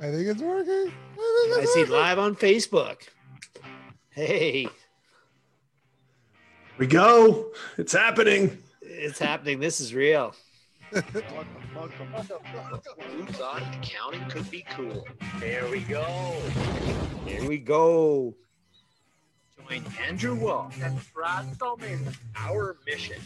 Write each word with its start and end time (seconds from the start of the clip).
I 0.00 0.10
think 0.10 0.26
it's 0.28 0.40
working. 0.42 0.72
I, 0.72 1.46
think 1.48 1.58
I 1.58 1.60
it's 1.62 1.74
see 1.74 1.80
working. 1.80 1.94
live 1.94 2.18
on 2.18 2.36
Facebook. 2.36 3.02
Hey, 4.10 4.68
We 6.78 6.86
go. 6.86 7.50
It's 7.76 7.92
happening. 7.92 8.58
it's 8.80 9.18
happening. 9.18 9.58
This 9.60 9.80
is 9.80 9.94
real. 9.94 10.34
Who 10.90 11.00
thought 13.26 13.62
accounting 13.74 14.24
could 14.30 14.50
be 14.50 14.64
cool? 14.70 15.06
There 15.40 15.68
we 15.68 15.80
go. 15.80 16.04
Here 17.26 17.46
we 17.46 17.58
go. 17.58 18.34
Join 19.68 19.84
Andrew 20.06 20.34
Wall 20.34 20.70
and 20.82 20.98
Brad 21.12 21.46
Domin. 21.58 22.16
Our 22.36 22.76
mission 22.86 23.20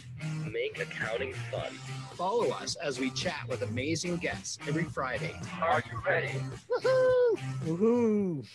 make 0.51 0.79
accounting 0.79 1.33
fun. 1.51 1.71
Follow 2.15 2.49
us 2.49 2.75
as 2.75 2.99
we 2.99 3.11
chat 3.11 3.45
with 3.47 3.61
amazing 3.61 4.17
guests 4.17 4.57
every 4.67 4.83
Friday. 4.83 5.39
Are 5.61 5.83
you 5.91 6.01
ready? 6.05 6.33
Woohoo! 6.69 7.39
Woohoo. 7.65 8.47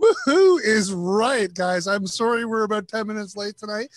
Woohoo 0.00 0.60
is 0.62 0.92
right, 0.92 1.52
guys. 1.52 1.86
I'm 1.86 2.06
sorry 2.06 2.44
we're 2.44 2.62
about 2.62 2.88
10 2.88 3.06
minutes 3.06 3.36
late 3.36 3.58
tonight. 3.58 3.88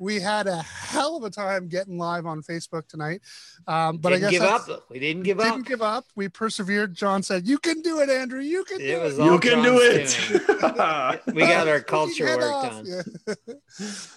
We 0.00 0.18
had 0.18 0.46
a 0.46 0.62
hell 0.62 1.18
of 1.18 1.24
a 1.24 1.30
time 1.30 1.68
getting 1.68 1.98
live 1.98 2.24
on 2.24 2.40
Facebook 2.42 2.88
tonight. 2.88 3.20
Um, 3.66 3.98
but 3.98 4.10
didn't 4.10 4.24
I 4.24 4.30
guess 4.30 4.40
give 4.40 4.48
up. 4.48 4.66
though. 4.66 4.82
We 4.88 4.98
didn't 4.98 5.24
give 5.24 5.38
up. 5.38 5.44
We 5.44 5.50
didn't 5.50 5.66
give 5.66 5.82
up. 5.82 6.06
We 6.16 6.28
persevered. 6.28 6.94
John 6.94 7.22
said, 7.22 7.46
You 7.46 7.58
can 7.58 7.82
do 7.82 8.00
it, 8.00 8.08
Andrew. 8.08 8.40
You 8.40 8.64
can 8.64 8.78
do 8.78 8.84
It 8.84 9.02
was 9.02 9.18
it. 9.18 9.24
You 9.24 9.38
can 9.38 9.62
do 9.62 9.78
it. 9.78 10.18
We 11.34 11.42
got 11.42 11.68
our 11.68 11.80
culture 11.96 12.24
work 12.24 12.42
off. 12.42 12.82
done. 12.84 13.04
Yeah. 13.26 13.34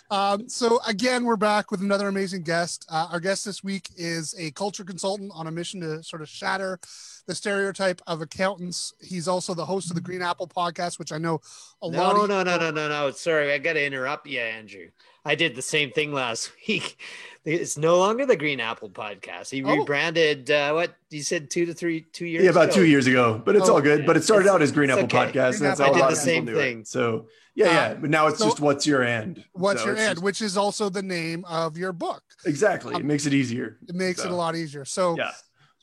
um, 0.11 0.47
so 0.47 0.79
again, 0.87 1.25
we're 1.25 1.35
back 1.35 1.69
with 1.69 1.81
another 1.81 2.07
amazing 2.07 2.43
guest. 2.43 2.85
Uh, 2.89 3.09
our 3.11 3.20
guest 3.20 3.43
this 3.43 3.61
week 3.61 3.89
is 3.97 4.34
a 4.39 4.51
culture 4.51 4.85
consultant 4.85 5.31
on 5.35 5.47
a 5.47 5.51
mission 5.51 5.81
to 5.81 6.01
sort 6.01 6.21
of 6.21 6.29
shatter 6.29 6.79
the 7.27 7.35
stereotype 7.35 8.01
of 8.07 8.21
accountants. 8.21 8.93
He's 9.01 9.27
also 9.27 9.53
the 9.53 9.65
host 9.65 9.89
of 9.89 9.95
the 9.95 10.01
Green 10.01 10.21
Apple 10.21 10.47
podcast, 10.47 10.97
which 10.99 11.12
I 11.12 11.18
know 11.18 11.41
a 11.81 11.87
lot. 11.87 12.15
No, 12.15 12.23
of 12.23 12.29
no, 12.29 12.43
no, 12.43 12.57
no, 12.57 12.71
no, 12.71 12.87
no. 12.87 13.12
Sorry, 13.12 13.51
I 13.51 13.57
got 13.57 13.73
to 13.73 13.85
interrupt 13.85 14.27
you, 14.27 14.40
Andrew. 14.40 14.87
I 15.26 15.35
did 15.35 15.55
the 15.55 15.62
same 15.62 15.91
thing 15.91 16.12
last 16.13 16.52
week. 16.68 16.98
It's 17.46 17.77
no 17.77 17.98
longer 17.98 18.26
the 18.26 18.38
Green 18.38 18.60
Apple 18.62 18.90
podcast. 18.90 19.49
He 19.52 19.63
Oh. 19.63 19.76
rebranded. 19.77 20.49
Uh, 20.49 20.71
what 20.74 20.96
you 21.10 21.21
said, 21.24 21.49
two 21.49 21.65
to 21.65 21.74
three, 21.74 22.02
two 22.02 22.26
years. 22.26 22.43
Yeah, 22.46 22.52
about 22.52 22.65
ago? 22.65 22.76
two 22.76 22.85
years 22.85 23.05
ago, 23.07 23.41
but 23.43 23.55
it's 23.57 23.68
Oh, 23.70 23.76
all 23.76 23.82
good. 23.82 24.05
But 24.05 24.15
it 24.18 24.24
started 24.24 24.46
it's- 24.46 24.55
out 24.55 24.62
as 24.62 24.71
Green 24.71 24.90
Apple 24.90 25.04
okay. 25.05 25.18
Podcast, 25.18 25.55
and 25.57 25.65
that's 25.65 25.80
Green 25.80 25.90
how 25.93 25.96
Apple. 25.96 26.04
I 26.04 26.07
did 26.10 26.15
the 26.18 26.21
same 26.21 26.46
thing. 26.46 26.80
it. 26.82 26.88
So 26.88 27.27
yeah, 27.55 27.65
yeah. 27.65 27.82
Uh, 27.91 27.93
But 27.96 28.10
now 28.10 28.27
it's 28.27 28.40
so- 28.40 28.46
just 28.46 28.60
what's 28.62 28.88
your 28.88 29.04
and? 29.04 29.43
What's 29.54 29.82
So 29.82 29.88
your 29.88 29.96
and, 29.98 30.15
just- 30.15 30.24
which 30.24 30.41
is 30.41 30.55
also 30.57 30.88
the 30.90 31.04
name 31.04 31.43
of 31.46 31.77
your 31.77 31.91
book. 31.93 32.24
exactly. 32.46 32.93
It 32.96 33.02
Um, 33.02 33.08
makes 33.08 33.26
it 33.26 33.34
easier. 33.34 33.77
It 33.87 33.96
makes 33.96 34.24
it 34.24 34.32
a 34.32 34.35
lot 34.35 34.55
easier. 34.55 34.85
So 34.85 35.15
Yeah. 35.18 35.32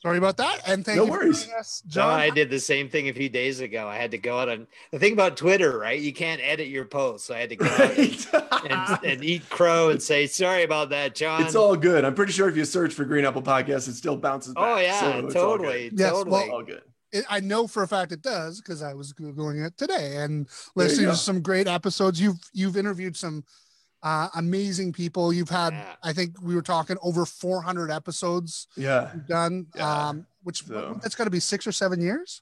Sorry 0.01 0.17
about 0.17 0.37
that. 0.37 0.61
And 0.67 0.85
thank 0.85 0.97
No 0.97 1.05
you 1.05 1.11
worries. 1.11 1.41
for 1.43 1.47
joining 1.49 1.59
us, 1.59 1.83
No, 1.85 1.91
John. 1.91 2.19
I 2.19 2.29
did 2.29 2.49
the 2.49 2.59
same 2.59 2.89
thing 2.89 3.09
a 3.09 3.13
few 3.13 3.29
days 3.29 3.59
ago. 3.59 3.87
I 3.87 3.97
had 3.97 4.11
to 4.11 4.17
go 4.17 4.39
out 4.39 4.49
on 4.49 4.67
the 4.91 4.99
thing 4.99 5.13
about 5.13 5.37
Twitter, 5.37 5.77
right? 5.77 5.99
You 5.99 6.13
can't 6.13 6.41
edit 6.43 6.67
your 6.67 6.85
posts, 6.85 7.27
so 7.27 7.35
I 7.35 7.39
had 7.39 7.49
to 7.49 7.55
go 7.55 7.65
out 7.65 7.97
and, 7.97 8.27
and, 8.71 8.99
and 9.05 9.23
eat 9.23 9.49
crow 9.49 9.89
and 9.89 10.01
say 10.01 10.27
sorry 10.27 10.63
about 10.63 10.89
that, 10.89 11.15
John. 11.15 11.43
it's 11.43 11.55
all 11.55 11.75
good. 11.75 12.03
I'm 12.05 12.15
pretty 12.15 12.31
sure 12.33 12.49
if 12.49 12.57
you 12.57 12.65
search 12.65 12.93
for 12.93 13.05
Green 13.05 13.25
Apple 13.25 13.41
Podcast, 13.43 13.87
it 13.87 13.93
still 13.95 14.17
bounces 14.17 14.53
back. 14.53 14.63
oh 14.63 14.77
yeah, 14.79 14.99
So 14.99 15.09
it's 15.25 15.35
all 15.35 15.57
good. 15.57 15.63
totally, 15.63 15.91
Yes, 15.95 16.09
totally. 16.11 16.31
well, 16.31 16.51
All 16.51 16.63
good. 16.63 16.81
it, 17.11 17.25
I 17.29 17.39
know 17.39 17.67
for 17.67 17.83
a 17.83 17.87
fact 17.87 18.11
it 18.11 18.21
does 18.21 18.61
because 18.61 18.81
I 18.81 18.93
was 18.93 19.13
googling 19.13 19.65
it 19.65 19.77
today 19.77 20.17
and 20.17 20.45
There 20.75 20.85
listening 20.87 21.09
to 21.09 21.15
some 21.15 21.41
great 21.41 21.67
episodes. 21.67 22.19
You've 22.21 22.39
you've 22.53 22.77
interviewed 22.77 23.15
some 23.17 23.43
uh, 24.03 24.29
amazing 24.35 24.93
people. 24.93 25.31
You've 25.31 25.49
had, 25.49 25.73
Yeah. 25.73 25.95
I 26.03 26.13
think 26.13 26.41
we 26.41 26.55
were 26.55 26.61
talking 26.61 26.97
over 27.01 27.25
400 27.25 27.91
episodes 27.91 28.67
Yeah. 28.75 29.13
done, 29.27 29.67
Yeah. 29.75 30.07
um, 30.09 30.27
which 30.43 30.63
So- 30.65 30.99
that's 31.01 31.15
got 31.15 31.25
to 31.25 31.29
be 31.29 31.39
six 31.39 31.67
or 31.67 31.71
seven 31.71 32.01
years. 32.01 32.41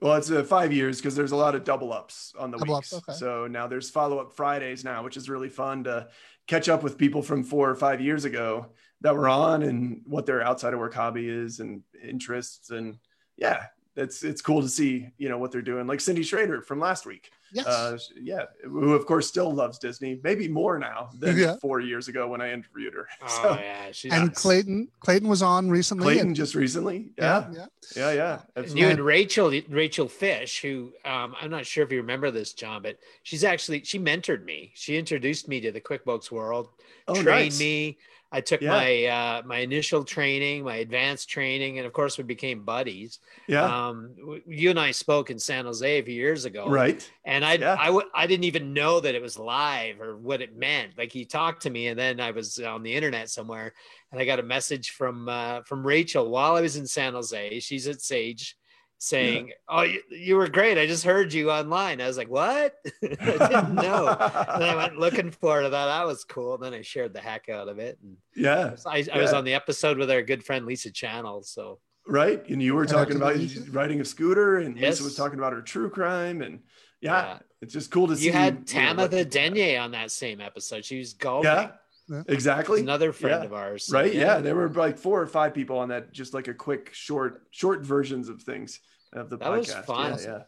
Well, 0.00 0.14
it's 0.14 0.30
uh, 0.30 0.44
five 0.44 0.72
years 0.72 0.98
because 0.98 1.16
there's 1.16 1.32
a 1.32 1.36
lot 1.36 1.54
of 1.56 1.64
double 1.64 1.92
ups 1.92 2.32
on 2.38 2.50
the 2.52 2.58
Double 2.58 2.76
weeks. 2.76 2.92
ups, 2.92 3.08
okay. 3.08 3.18
So 3.18 3.46
now 3.48 3.66
there's 3.66 3.90
follow 3.90 4.18
up 4.20 4.32
Fridays 4.32 4.84
now, 4.84 5.02
which 5.02 5.16
is 5.16 5.28
really 5.28 5.48
fun 5.48 5.82
to 5.84 6.08
catch 6.46 6.68
up 6.68 6.82
with 6.84 6.96
people 6.96 7.20
from 7.20 7.42
four 7.42 7.68
or 7.68 7.74
five 7.74 8.00
years 8.00 8.24
ago 8.24 8.66
that 9.00 9.14
were 9.16 9.28
on 9.28 9.62
and 9.64 10.02
what 10.06 10.24
their 10.24 10.40
outside 10.42 10.72
of 10.72 10.78
work 10.78 10.94
hobby 10.94 11.28
is 11.28 11.58
and 11.58 11.82
interests. 12.00 12.70
And 12.70 12.98
yeah, 13.36 13.66
it's 13.96 14.22
it's 14.22 14.40
cool 14.40 14.62
to 14.62 14.68
see 14.68 15.08
you 15.18 15.28
know 15.28 15.38
what 15.38 15.50
they're 15.50 15.62
doing. 15.62 15.88
Like 15.88 16.00
Cindy 16.00 16.22
Schrader 16.22 16.62
from 16.62 16.78
last 16.78 17.04
week. 17.04 17.30
Yes. 17.52 17.66
Uh, 17.66 17.98
yeah, 18.20 18.44
who 18.64 18.92
of 18.94 19.06
course 19.06 19.26
still 19.26 19.52
loves 19.52 19.78
Disney, 19.78 20.20
maybe 20.22 20.48
more 20.48 20.78
now 20.78 21.10
than 21.18 21.36
Yeah. 21.38 21.56
four 21.62 21.80
years 21.80 22.08
ago 22.08 22.28
when 22.28 22.40
I 22.40 22.52
interviewed 22.52 22.94
her. 22.94 23.08
Oh 23.22 23.26
So 23.42 23.54
yeah, 23.60 23.90
she's 23.92 24.12
and 24.12 24.28
yes. 24.28 24.42
Clayton, 24.42 24.88
Clayton 25.00 25.28
was 25.28 25.42
on 25.42 25.70
recently. 25.70 26.04
Clayton 26.04 26.26
and- 26.28 26.36
just 26.36 26.54
recently. 26.54 27.10
Yeah, 27.16 27.48
yeah. 27.52 27.66
yeah, 27.96 28.12
yeah. 28.12 28.40
And 28.56 28.78
you 28.78 28.88
and 28.88 29.00
Rachel, 29.00 29.52
Rachel 29.68 30.08
Fish, 30.08 30.60
who 30.60 30.92
um, 31.04 31.34
I'm 31.40 31.50
not 31.50 31.64
sure 31.66 31.84
if 31.84 31.90
you 31.92 31.98
remember 31.98 32.30
this, 32.30 32.52
John, 32.52 32.82
but 32.82 32.98
she's 33.22 33.44
actually 33.44 33.82
she 33.84 33.98
mentored 33.98 34.44
me. 34.44 34.72
She 34.74 34.96
introduced 34.96 35.48
me 35.48 35.60
to 35.62 35.72
the 35.72 35.80
QuickBooks 35.80 36.30
world, 36.30 36.68
Oh, 37.06 37.14
trained 37.14 37.26
nice. 37.52 37.58
me. 37.60 37.98
I 38.30 38.42
took 38.42 38.60
Yeah. 38.60 38.70
my 38.70 39.04
uh, 39.06 39.42
my 39.46 39.58
initial 39.58 40.04
training, 40.04 40.62
my 40.64 40.76
advanced 40.76 41.30
training, 41.30 41.78
and 41.78 41.86
of 41.86 41.94
course 41.94 42.18
we 42.18 42.24
became 42.24 42.62
buddies. 42.62 43.20
Yeah, 43.46 43.88
Um, 43.88 44.14
you 44.46 44.68
and 44.68 44.78
I 44.78 44.90
spoke 44.90 45.30
in 45.30 45.38
San 45.38 45.64
Jose 45.64 45.98
a 45.98 46.02
few 46.04 46.14
years 46.14 46.44
ago, 46.44 46.68
right. 46.68 47.10
And 47.24 47.42
I 47.42 47.54
Yeah. 47.54 47.76
I 47.80 47.86
w- 47.86 48.10
I 48.14 48.26
didn't 48.26 48.44
even 48.44 48.74
know 48.74 49.00
that 49.00 49.14
it 49.14 49.22
was 49.22 49.38
live 49.38 50.02
or 50.02 50.18
what 50.18 50.42
it 50.42 50.54
meant. 50.54 50.98
Like 50.98 51.10
he 51.10 51.24
talked 51.24 51.62
to 51.62 51.70
me, 51.70 51.86
and 51.86 51.98
then 51.98 52.20
I 52.20 52.32
was 52.32 52.58
on 52.58 52.82
the 52.82 52.92
internet 52.92 53.30
somewhere, 53.30 53.72
and 54.12 54.20
I 54.20 54.26
got 54.26 54.40
a 54.40 54.42
message 54.42 54.90
from 54.90 55.26
uh, 55.30 55.62
from 55.62 55.86
Rachel 55.86 56.28
while 56.28 56.54
I 56.54 56.60
was 56.60 56.76
in 56.76 56.86
San 56.86 57.14
Jose. 57.14 57.60
She's 57.60 57.88
at 57.88 58.02
Sage, 58.02 58.57
saying, 58.98 59.52
"Oh, 59.68 59.82
you, 59.82 60.02
you 60.10 60.36
were 60.36 60.48
great. 60.48 60.76
I 60.78 60.86
just 60.86 61.04
heard 61.04 61.32
you 61.32 61.50
online." 61.50 62.00
I 62.00 62.06
was 62.06 62.18
like, 62.18 62.28
"What?" 62.28 62.74
I 63.02 63.08
didn't 63.08 63.74
know. 63.74 64.08
and 64.08 64.64
I 64.64 64.74
went 64.76 64.98
looking 64.98 65.30
for 65.30 65.60
it. 65.62 65.66
I 65.66 65.70
thought 65.70 65.86
that 65.98 66.06
was 66.06 66.24
cool. 66.24 66.58
Then 66.58 66.74
I 66.74 66.82
shared 66.82 67.14
the 67.14 67.20
heck 67.20 67.48
out 67.48 67.68
of 67.68 67.78
it. 67.78 67.98
And 68.02 68.16
yeah, 68.36 68.74
I, 68.86 69.04
I 69.12 69.18
was 69.18 69.32
Yeah. 69.32 69.38
on 69.38 69.44
the 69.44 69.54
episode 69.54 69.98
with 69.98 70.10
our 70.10 70.22
good 70.22 70.44
friend 70.44 70.66
Lisa 70.66 70.90
Channel. 70.90 71.42
So 71.42 71.78
right. 72.06 72.46
And 72.48 72.62
you 72.62 72.74
were 72.74 72.86
talking 72.86 73.16
about 73.16 73.36
riding 73.70 74.00
a 74.00 74.04
scooter, 74.04 74.58
and 74.58 74.76
Yes. 74.76 74.94
Lisa 74.94 75.04
was 75.04 75.14
talking 75.16 75.38
about 75.38 75.52
her 75.52 75.62
true 75.62 75.90
crime, 75.90 76.42
and 76.42 76.60
yeah, 77.00 77.22
Yeah. 77.34 77.38
it's 77.62 77.72
just 77.72 77.90
cool 77.90 78.08
to 78.08 78.16
see. 78.16 78.26
you 78.26 78.32
had 78.32 78.54
know, 78.54 78.94
what 78.96 79.10
Tamitha. 79.12 79.24
Denye 79.26 79.80
on 79.80 79.92
that 79.92 80.10
same 80.10 80.40
episode. 80.40 80.84
She 80.84 80.98
was 80.98 81.12
golfing. 81.14 81.50
Yeah, 81.52 81.70
Yeah. 82.08 82.22
exactly. 82.28 82.80
Another 82.80 83.12
friend 83.12 83.42
Yeah. 83.42 83.46
of 83.46 83.52
ours. 83.52 83.90
Right. 83.92 84.12
Yeah. 84.14 84.38
there 84.38 84.54
were 84.56 84.68
like 84.70 84.98
four 84.98 85.20
or 85.20 85.26
five 85.26 85.52
people 85.54 85.78
on 85.78 85.88
that, 85.90 86.12
just 86.12 86.32
like 86.34 86.48
a 86.48 86.54
quick, 86.54 86.90
short, 86.94 87.42
short 87.50 87.82
versions 87.84 88.28
of 88.28 88.42
things 88.42 88.80
of 89.12 89.28
the 89.30 89.36
That 89.38 89.50
was 89.50 89.68
podcast. 89.68 89.84
fun. 89.84 90.12
Yeah, 90.18 90.26
yeah. 90.26 90.38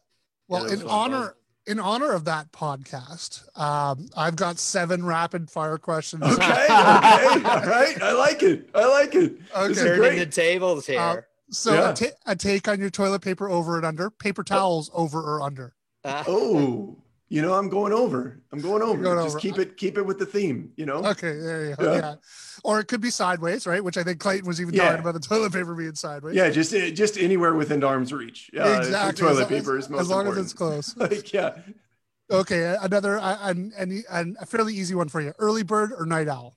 Well, 0.49 0.63
that 0.65 0.73
in 0.73 0.79
was 0.83 0.91
fun. 0.91 1.13
honor 1.15 1.37
in 1.67 1.79
honor 1.79 2.13
of 2.13 2.25
that 2.25 2.51
podcast, 2.53 3.45
um, 3.57 4.09
I've 4.17 4.35
got 4.35 4.59
seven 4.59 5.05
rapid 5.05 5.51
fire 5.51 5.77
questions. 5.77 6.23
Okay. 6.25 6.35
Okay. 6.35 6.67
All 6.71 7.63
right. 7.67 8.03
I 8.03 8.13
like 8.13 8.43
it. 8.43 8.71
I 8.75 8.87
like 8.89 9.15
it. 9.15 9.35
Okay. 9.55 9.71
is 9.73 9.79
Turning 9.79 9.99
great. 10.01 10.19
the 10.19 10.27
tables 10.27 10.87
here. 10.87 10.99
Uh, 10.99 11.17
So 11.51 11.75
Yeah. 11.75 11.95
a, 12.27 12.35
take 12.37 12.67
on 12.69 12.81
your 12.81 12.91
toilet 12.91 13.21
paper 13.23 13.49
over 13.51 13.77
and 13.77 13.85
under, 13.85 14.09
paper 14.09 14.43
towels 14.43 14.91
over 14.95 15.21
or 15.21 15.43
under. 15.43 15.75
Uh, 16.03 16.25
Oh, 16.27 16.97
you 17.31 17.41
know, 17.41 17.55
I'm 17.55 17.69
going 17.69 17.93
over. 17.93 18.43
I'm 18.53 18.61
going 18.61 18.83
over. 18.83 19.01
going 19.03 19.25
Just 19.25 19.37
over. 19.37 19.41
keep 19.41 19.59
it, 19.59 19.77
keep 19.77 19.97
it 19.97 20.03
with 20.05 20.19
the 20.19 20.27
theme. 20.27 20.73
You 20.77 20.85
know. 20.85 20.97
Okay, 20.97 21.39
there 21.39 21.71
you 21.71 21.77
go. 21.77 21.93
Yeah. 21.95 21.99
Yeah. 22.01 22.15
Or 22.65 22.81
it 22.81 22.89
could 22.89 23.01
be 23.01 23.11
sideways, 23.11 23.67
right? 23.67 23.83
Which 23.83 23.97
I 23.97 24.03
think 24.03 24.19
Clayton 24.19 24.47
was 24.47 24.61
even 24.61 24.75
Yeah. 24.75 24.87
talking 24.87 25.01
about 25.01 25.15
the 25.15 25.21
toilet 25.21 25.53
paper 25.53 25.75
being 25.75 25.95
sideways. 25.95 26.35
Yeah, 26.35 26.51
just 26.51 26.73
just 26.73 27.17
anywhere 27.17 27.55
within 27.55 27.83
arm's 27.83 28.13
reach. 28.13 28.51
Yeah, 28.53 28.79
exactly. 28.79 29.21
Toilet 29.27 29.33
as, 29.33 29.39
long- 29.39 29.49
paper 29.49 29.79
is 29.79 29.89
most 29.89 30.01
as 30.03 30.09
long 30.11 30.27
important. 30.27 30.45
as 30.45 30.51
it's 30.51 30.59
close. 30.59 30.97
like, 30.97 31.33
yeah. 31.33 31.57
Okay, 32.33 32.77
another 32.83 33.19
and 33.19 33.73
an, 33.73 33.91
an, 33.91 34.05
an, 34.11 34.37
a 34.41 34.47
fairly 34.47 34.75
easy 34.75 34.95
one 34.95 35.09
for 35.09 35.21
you: 35.21 35.33
early 35.39 35.63
bird 35.63 35.93
or 35.97 36.07
night 36.07 36.29
owl? 36.29 36.57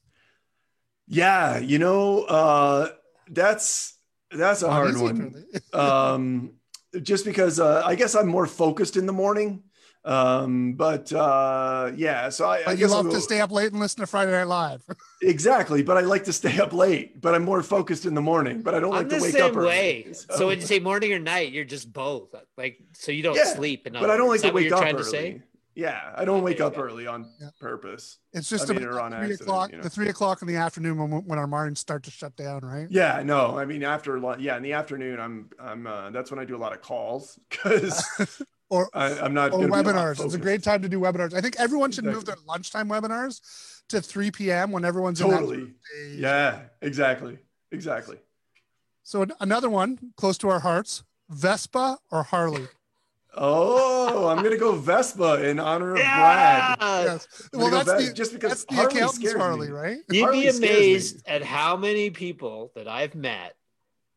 Yeah, 1.08 1.60
you 1.60 1.80
know, 1.80 2.24
uh, 2.24 2.90
that's 3.30 3.96
that's 4.32 4.64
a 4.64 4.72
hard 4.72 4.98
one. 4.98 5.46
Um, 5.74 6.54
just 7.02 7.26
because 7.26 7.60
uh, 7.60 7.82
I 7.86 7.96
guess 7.96 8.14
I'm 8.16 8.28
more 8.28 8.46
focused 8.48 8.98
in 8.98 9.06
the 9.06 9.14
morning. 9.14 9.64
Um, 10.06 10.74
but 10.74 11.12
uh, 11.14 11.92
yeah, 11.96 12.30
so 12.30 12.46
I, 12.46 12.58
I 12.58 12.66
But 12.66 12.78
you 12.78 12.86
I'll 12.86 12.92
love 12.92 13.10
to 13.10 13.22
stay 13.22 13.40
up 13.42 13.52
late 13.52 13.72
and 13.72 13.80
listen 13.80 14.02
to 14.02 14.08
Friday 14.08 14.32
Night 14.32 14.48
Live. 14.48 14.84
exactly. 15.22 15.82
But 15.84 15.98
I 15.98 16.02
like 16.02 16.26
to 16.26 16.34
stay 16.34 16.60
up 16.60 16.74
late. 16.74 17.22
But 17.22 17.36
I'm 17.36 17.44
more 17.44 17.64
focused 17.64 18.06
in 18.06 18.14
the 18.14 18.22
morning. 18.22 18.62
But 18.62 18.76
I 18.76 18.80
don't 18.80 18.92
like 18.92 19.04
I'm 19.04 19.10
to 19.10 19.16
the 19.16 19.22
wake 19.22 19.34
same 19.34 19.44
up 19.46 19.58
early. 19.58 19.70
way. 19.70 20.06
So, 20.14 20.48
when 20.48 20.60
you 20.60 20.66
say 20.66 20.80
morning 20.80 21.14
or 21.14 21.20
night, 21.20 21.52
you're 21.54 21.66
just 21.66 21.92
both. 21.92 22.36
Like, 22.58 22.80
so 22.94 23.12
you 23.12 23.24
don't 23.24 23.36
Yeah, 23.36 23.46
sleep. 23.46 23.88
In 23.88 23.94
but 23.94 24.10
I 24.10 24.18
don't 24.18 24.28
like 24.30 24.42
to 24.42 24.48
what 24.48 24.56
wake 24.56 24.66
you're 24.66 24.74
up 24.74 24.82
trying 24.82 24.96
early. 24.96 25.04
to 25.04 25.10
say? 25.10 25.42
Yeah, 25.76 26.14
I 26.16 26.26
don't 26.26 26.38
Okay, 26.38 26.46
wake 26.46 26.62
up 26.62 26.78
early 26.78 27.08
on 27.08 27.30
Yeah. 27.42 27.50
purpose. 27.60 28.20
It's 28.34 28.48
just 28.50 28.70
I 28.70 28.74
mean, 28.74 28.84
about 28.84 29.02
on 29.02 29.12
three 29.12 29.16
accident, 29.16 29.42
o'clock, 29.42 29.72
you 29.72 29.78
know. 29.78 29.84
the 29.84 29.90
three 29.90 30.10
o'clock 30.10 30.42
in 30.42 30.48
the 30.48 30.56
afternoon 30.58 30.98
when, 30.98 31.12
when 31.26 31.40
our 31.40 31.48
minds 31.48 31.80
start 31.80 32.04
to 32.04 32.12
shut 32.12 32.36
down, 32.36 32.62
right? 32.62 32.88
Yeah, 32.90 33.24
no, 33.24 33.58
I 33.58 33.66
mean 33.66 33.84
after 33.84 34.20
lunch. 34.20 34.42
Yeah, 34.42 34.58
in 34.58 34.64
the 34.64 34.74
afternoon, 34.74 35.20
I'm 35.20 35.50
I'm 35.60 35.88
uh, 35.88 36.10
that's 36.12 36.30
when 36.30 36.40
I 36.40 36.46
do 36.46 36.56
a 36.56 36.60
lot 36.60 36.74
of 36.74 36.82
calls 36.82 37.40
because 37.50 38.04
Or 38.74 38.90
I'm 38.96 39.36
not 39.36 39.52
or 39.52 39.60
gonna 39.60 39.68
be 39.68 39.72
a 39.72 39.76
lot 39.76 39.86
webinars. 39.86 40.26
It's 40.26 40.34
a 40.34 40.40
great 40.40 40.64
time 40.64 40.82
to 40.82 40.90
do 40.90 41.00
webinars. 41.00 41.36
I 41.36 41.42
think 41.42 41.58
everyone 41.60 41.92
should 41.92 42.06
move 42.06 42.26
their 42.26 42.38
lunchtime 42.48 42.90
webinars 42.90 43.40
to 43.90 44.02
3 44.02 44.32
p.m. 44.32 44.72
when 44.72 44.84
everyone's 44.84 45.22
in 45.22 45.30
that 45.30 45.42
Totally. 45.42 45.74
Yeah, 46.10 46.62
exactly, 46.82 47.38
exactly. 47.72 48.18
So 49.04 49.28
another 49.40 49.70
one 49.70 50.00
close 50.18 50.40
to 50.40 50.50
our 50.50 50.62
hearts: 50.62 51.04
Vespa 51.30 52.00
or 52.10 52.24
Harley? 52.24 52.68
Oh, 53.36 54.28
I'm 54.28 54.44
gonna 54.44 54.58
go 54.58 54.72
Vespa 54.74 55.48
in 55.48 55.60
honor 55.60 55.92
of 55.92 55.98
Brad. 55.98 56.78
Yes. 56.82 57.28
Well, 57.54 57.70
gonna 57.70 57.84
that's 57.84 58.04
go 58.04 58.08
the 58.08 58.14
just 58.14 58.34
because 58.34 58.50
that's 58.50 58.66
the 58.66 58.74
Harley 58.74 58.98
accountant's 58.98 59.16
scares 59.18 59.36
Harley, 59.36 59.68
me. 59.68 59.74
right? 59.74 59.98
You'd 60.10 60.24
Harley 60.24 60.42
be 60.42 60.50
scares 60.50 60.60
me. 60.62 60.68
amazed 60.68 61.28
at 61.28 61.44
how 61.44 61.78
many 61.78 62.10
people 62.10 62.72
that 62.74 62.88
I've 62.88 63.14
met 63.14 63.56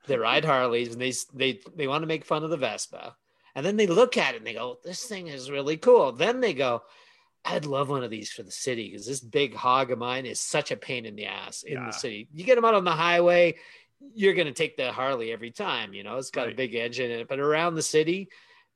that 0.06 0.18
ride 0.18 0.46
Harleys 0.46 0.92
and 0.92 1.00
they 1.02 1.12
they 1.34 1.60
they 1.74 1.88
want 1.88 2.02
to 2.04 2.06
make 2.06 2.24
fun 2.24 2.42
of 2.42 2.48
the 2.48 2.56
Vespa, 2.56 3.16
and 3.56 3.66
then 3.66 3.76
they 3.76 3.86
look 3.88 4.16
at 4.16 4.34
it 4.34 4.38
and 4.38 4.46
they 4.46 4.52
go, 4.52 4.78
"This 4.84 5.04
thing 5.04 5.26
is 5.26 5.50
really 5.50 5.76
cool." 5.78 6.12
Then 6.12 6.40
they 6.40 6.54
go, 6.54 6.82
"I'd 7.44 7.64
love 7.66 7.88
one 7.88 8.04
of 8.04 8.10
these 8.10 8.30
for 8.30 8.42
the 8.44 8.50
city 8.52 8.90
because 8.90 9.06
this 9.06 9.20
big 9.20 9.54
hog 9.54 9.90
of 9.90 9.98
mine 9.98 10.26
is 10.26 10.38
such 10.40 10.70
a 10.70 10.76
pain 10.76 11.06
in 11.06 11.16
the 11.16 11.26
ass 11.26 11.62
in 11.64 11.72
Yeah. 11.74 11.86
the 11.86 11.92
city. 11.92 12.28
You 12.32 12.44
get 12.44 12.54
them 12.56 12.64
out 12.66 12.74
on 12.74 12.84
the 12.84 12.92
highway, 12.92 13.56
you're 14.14 14.34
gonna 14.34 14.52
take 14.52 14.76
the 14.76 14.92
Harley 14.92 15.32
every 15.32 15.50
time. 15.50 15.94
You 15.94 16.04
know, 16.04 16.18
it's 16.18 16.30
got 16.30 16.48
a 16.50 16.54
big 16.54 16.74
engine 16.74 17.10
in 17.10 17.20
it, 17.20 17.28
but 17.28 17.40
around 17.40 17.74
the 17.74 17.82
city." 17.82 18.28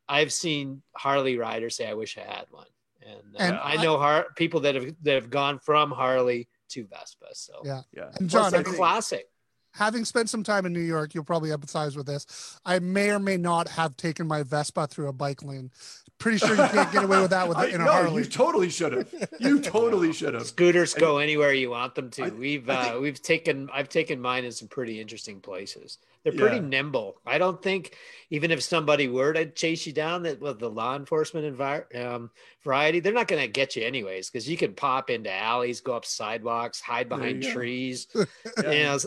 I've 0.09 0.33
seen 0.33 0.83
Harley 0.97 1.37
riders 1.39 1.77
say, 1.77 1.87
"I 1.87 1.95
wish 1.95 2.19
I 2.19 2.23
had 2.23 2.47
one," 2.51 2.67
and, 3.01 3.37
uh, 3.37 3.39
And 3.39 3.57
I 3.57 3.75
I- 3.75 3.83
know 3.85 3.97
har- 3.97 4.27
people 4.35 4.59
that 4.61 4.75
have 4.75 4.93
that 5.05 5.15
have 5.15 5.31
gone 5.31 5.61
from 5.61 5.93
Harley 5.93 6.49
to 6.71 6.85
Vespa. 6.87 7.33
So 7.35 7.61
Yeah. 7.65 7.83
Yeah. 7.93 8.11
And 8.19 8.29
Plus, 8.29 8.33
John, 8.33 8.47
it's 8.47 8.55
I 8.55 8.61
a 8.61 8.65
think- 8.65 8.77
classic. 8.77 9.30
Having 9.73 10.05
spent 10.05 10.29
some 10.29 10.43
time 10.43 10.67
in 10.67 10.73
New 10.73 10.81
York, 10.81 11.15
you'll 11.15 11.25
probably 11.25 11.51
empathize 11.51 11.97
with 11.97 12.07
this. 12.07 12.59
I 12.65 12.79
may 12.81 13.11
or 13.11 13.19
may 13.19 13.37
not 13.37 13.69
have 13.69 13.97
taken 13.97 14.27
my 14.27 14.43
Vespa 14.43 14.87
through 14.89 15.09
a 15.09 15.13
bike 15.13 15.43
lane. 15.43 15.71
Pretty 16.19 16.39
sure 16.39 16.51
you 16.51 16.57
can't 16.69 16.93
get 16.93 17.05
away 17.05 17.21
with 17.21 17.31
that 17.31 17.49
with 17.49 17.57
I, 17.59 17.67
in 17.67 17.81
a 17.81 17.85
no, 17.85 17.93
Harley. 17.93 18.23
you 18.25 18.29
totally 18.29 18.69
should 18.69 18.93
have. 18.93 19.15
You 19.39 19.59
totally 19.63 20.13
should 20.13 20.35
have. 20.35 20.47
Scooters 20.47 20.93
go 20.93 21.19
anywhere 21.19 21.53
you 21.53 21.71
want 21.71 21.95
them 21.95 22.11
to. 22.11 22.25
I- 22.25 22.29
we've 22.31 22.69
I 22.69 22.91
uh, 22.91 23.01
we've 23.01 23.23
taken 23.23 23.71
I've 23.73 23.89
taken 23.89 24.21
mine 24.21 24.45
in 24.45 24.53
some 24.53 24.69
pretty 24.69 25.01
interesting 25.01 25.41
places. 25.41 25.99
They're 26.23 26.33
pretty 26.35 26.57
Yeah. 26.57 26.63
nimble. 26.63 27.17
I 27.27 27.39
don't 27.39 27.63
think 27.63 27.97
even 28.29 28.51
if 28.51 28.63
somebody 28.63 29.09
were 29.09 29.33
to 29.33 29.47
chase 29.47 29.87
you 29.87 29.93
down 29.93 30.23
that 30.25 30.41
with 30.41 30.59
the 30.59 30.69
law 30.71 30.95
enforcement 30.95 31.57
envir- 31.57 31.87
um, 31.99 32.31
variety, 32.63 33.01
they're 33.01 33.13
not 33.15 33.27
going 33.27 33.41
to 33.43 33.49
get 33.49 33.75
you 33.75 33.85
anyways 33.87 34.29
because 34.31 34.49
you 34.49 34.57
can 34.57 34.75
pop 34.75 35.09
into 35.09 35.33
alleys, 35.33 35.81
go 35.81 35.95
up 35.95 36.05
sidewalks, 36.05 36.79
hide 36.81 37.09
behind 37.09 37.43
you 37.43 37.53
trees. 37.53 38.07
Yeah. 38.63 38.71
You 38.73 38.83
know, 38.85 38.99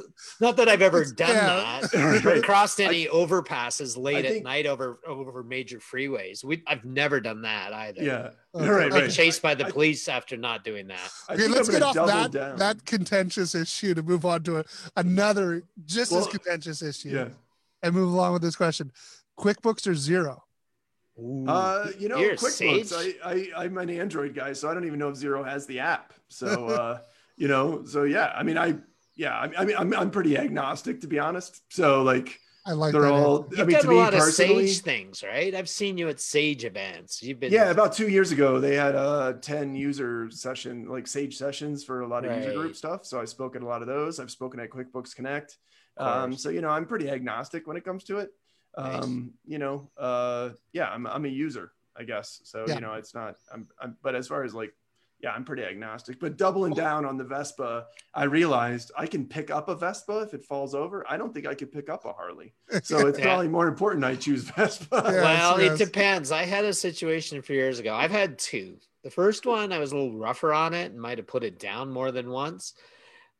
not 0.41 0.57
that 0.57 0.67
I've 0.67 0.81
ever 0.81 1.05
done 1.05 1.29
Yeah. 1.29 1.81
that. 1.91 2.25
or 2.25 2.41
crossed 2.41 2.79
any 2.79 3.05
overpasses 3.07 3.95
late 3.97 4.25
I 4.25 4.27
at 4.29 4.33
think- 4.33 4.43
night 4.43 4.65
over 4.65 4.99
over 5.05 5.43
major 5.43 5.77
freeways. 5.79 6.43
We 6.43 6.63
I've 6.65 6.83
never 6.85 7.19
done 7.19 7.43
that 7.43 7.73
either. 7.73 8.01
Yeah. 8.03 8.29
Okay. 8.55 8.67
Right. 8.69 8.91
Been 8.91 9.01
Right. 9.03 9.11
chased 9.11 9.41
by 9.41 9.53
the 9.55 9.65
I- 9.67 9.71
police 9.71 10.07
after 10.07 10.35
not 10.37 10.63
doing 10.63 10.87
that. 10.87 11.11
Okay, 11.29 11.47
let's 11.47 11.69
get 11.69 11.81
off 11.83 11.95
that 11.95 12.31
down. 12.31 12.57
that 12.57 12.85
contentious 12.85 13.53
issue 13.55 13.93
to 13.93 14.01
move 14.03 14.25
on 14.25 14.43
to 14.43 14.59
a, 14.59 14.65
another 14.95 15.63
just 15.85 16.11
as 16.11 16.27
contentious 16.27 16.81
issue 16.81 17.02
Yeah. 17.11 17.29
and 17.81 17.93
move 17.93 18.11
along 18.13 18.33
with 18.33 18.41
this 18.41 18.55
question. 18.55 18.91
QuickBooks 19.39 19.87
or 19.87 19.91
Xero? 19.93 20.39
Uh, 21.17 21.89
you 21.99 22.09
know, 22.09 22.17
You're 22.17 22.35
QuickBooks. 22.35 22.87
sage. 22.87 23.15
I, 23.23 23.49
I 23.55 23.63
I'm 23.63 23.77
an 23.77 23.89
Android 23.89 24.33
guy, 24.33 24.53
so 24.53 24.69
I 24.69 24.73
don't 24.73 24.85
even 24.85 24.99
know 24.99 25.09
if 25.09 25.15
Xero 25.15 25.45
has 25.45 25.65
the 25.65 25.79
app. 25.79 26.13
So, 26.29 26.67
uh, 26.67 26.99
you 27.37 27.47
know, 27.47 27.85
so 27.85 28.03
yeah. 28.03 28.33
I 28.35 28.43
mean, 28.43 28.57
I 28.57 28.75
yeah. 29.15 29.35
I, 29.37 29.51
I 29.57 29.65
mean, 29.65 29.75
I'm 29.77 29.93
I'm 29.93 30.11
pretty 30.11 30.37
agnostic 30.37 31.01
to 31.01 31.07
be 31.07 31.19
honest. 31.19 31.61
So 31.69 32.01
like, 32.01 32.39
I 32.65 32.71
like 32.71 32.93
they're 32.93 33.01
that. 33.01 33.11
all. 33.11 33.47
You've 33.51 33.59
I 33.59 33.63
mean, 33.63 33.73
done 33.73 33.81
to 33.83 33.87
a 33.89 33.91
me 33.91 33.97
lot 33.97 34.13
of 34.15 34.21
personally, 34.21 34.67
Sage 34.67 34.81
things, 34.81 35.23
right? 35.23 35.53
I've 35.53 35.69
seen 35.69 35.97
you 35.99 36.09
at 36.09 36.19
Sage 36.19 36.65
events. 36.65 37.21
You've 37.21 37.39
been 37.39 37.51
yeah. 37.53 37.69
About 37.69 37.93
two 37.93 38.07
years 38.09 38.31
ago, 38.31 38.59
they 38.59 38.75
had 38.75 38.95
a 38.95 39.37
10 39.39 39.75
user 39.75 40.31
session, 40.31 40.87
like 40.87 41.05
Sage 41.05 41.37
sessions 41.37 41.83
for 41.83 42.01
a 42.01 42.07
lot 42.07 42.25
of 42.25 42.35
user 42.35 42.53
group 42.53 42.75
stuff. 42.75 43.05
So 43.05 43.21
I 43.21 43.25
spoke 43.25 43.55
at 43.55 43.61
a 43.61 43.65
lot 43.67 43.81
of 43.81 43.87
those. 43.87 44.19
I've 44.19 44.31
spoken 44.31 44.59
at 44.59 44.69
QuickBooks 44.69 45.15
Connect. 45.15 45.57
Of 45.97 46.23
Um, 46.23 46.35
so 46.37 46.49
you 46.49 46.61
know, 46.61 46.69
I'm 46.69 46.85
pretty 46.85 47.09
agnostic 47.09 47.67
when 47.67 47.77
it 47.77 47.83
comes 47.85 48.03
to 48.05 48.17
it. 48.19 48.31
Nice. 48.77 49.03
Um, 49.03 49.33
you 49.45 49.59
know, 49.59 49.89
uh, 49.97 50.49
yeah, 50.71 50.89
I'm 50.89 51.05
I'm 51.07 51.25
a 51.25 51.29
user, 51.29 51.71
I 51.95 52.03
guess. 52.03 52.41
So 52.43 52.65
Yeah. 52.67 52.75
you 52.75 52.81
know, 52.81 52.93
it's 52.93 53.13
not. 53.13 53.35
I'm, 53.53 53.67
I'm. 53.79 53.95
But 54.01 54.15
as 54.15 54.27
far 54.27 54.43
as 54.43 54.55
like, 54.55 54.73
yeah, 55.21 55.31
I'm 55.31 55.45
pretty 55.45 55.63
agnostic. 55.63 56.19
But 56.19 56.37
doubling 56.37 56.73
down 56.73 57.05
on 57.05 57.15
the 57.17 57.23
Vespa, 57.23 57.85
I 58.15 58.23
realized 58.23 58.91
I 58.97 59.05
can 59.05 59.27
pick 59.27 59.51
up 59.51 59.69
a 59.69 59.75
Vespa 59.75 60.21
if 60.21 60.33
it 60.33 60.43
falls 60.43 60.73
over. 60.73 61.05
I 61.07 61.17
don't 61.17 61.33
think 61.33 61.45
I 61.45 61.53
could 61.53 61.71
pick 61.71 61.87
up 61.89 62.03
a 62.05 62.11
Harley. 62.13 62.53
So 62.83 63.05
it's 63.07 63.19
Yeah. 63.19 63.25
probably 63.25 63.47
more 63.47 63.67
important 63.67 64.03
I 64.03 64.15
choose 64.15 64.43
Vespa. 64.43 65.01
Yeah. 65.05 65.11
well, 65.21 65.61
yes. 65.61 65.79
it 65.79 65.85
depends. 65.85 66.31
I 66.31 66.43
had 66.43 66.65
a 66.65 66.73
situation 66.73 67.37
a 67.37 67.41
few 67.43 67.55
years 67.55 67.77
ago. 67.79 67.93
I've 67.93 68.11
had 68.11 68.39
two. 68.39 68.77
The 69.03 69.11
first 69.11 69.45
one, 69.45 69.71
I 69.71 69.77
was 69.77 69.91
a 69.91 69.95
little 69.95 70.17
rougher 70.17 70.51
on 70.53 70.73
it 70.73 70.91
and 70.91 70.99
might 70.99 71.19
have 71.19 71.27
put 71.27 71.43
it 71.43 71.59
down 71.59 71.91
more 71.91 72.11
than 72.11 72.29
once. 72.31 72.73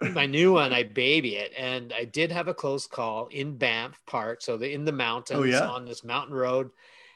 My 0.01 0.25
new 0.25 0.51
one, 0.53 0.73
I 0.73 0.83
baby 0.83 1.35
it, 1.37 1.53
and 1.57 1.93
I 1.93 2.03
did 2.05 2.31
have 2.31 2.47
a 2.49 2.53
close 2.53 2.87
call 2.87 3.27
in 3.27 3.57
Banff 3.57 4.01
Park, 4.05 4.41
so 4.41 4.57
the 4.57 4.71
in 4.71 4.83
the 4.85 4.91
mountains 4.91 5.39
Oh, 5.39 5.43
yeah? 5.43 5.67
on 5.67 5.85
this 5.85 6.03
mountain 6.03 6.35
road, 6.35 6.71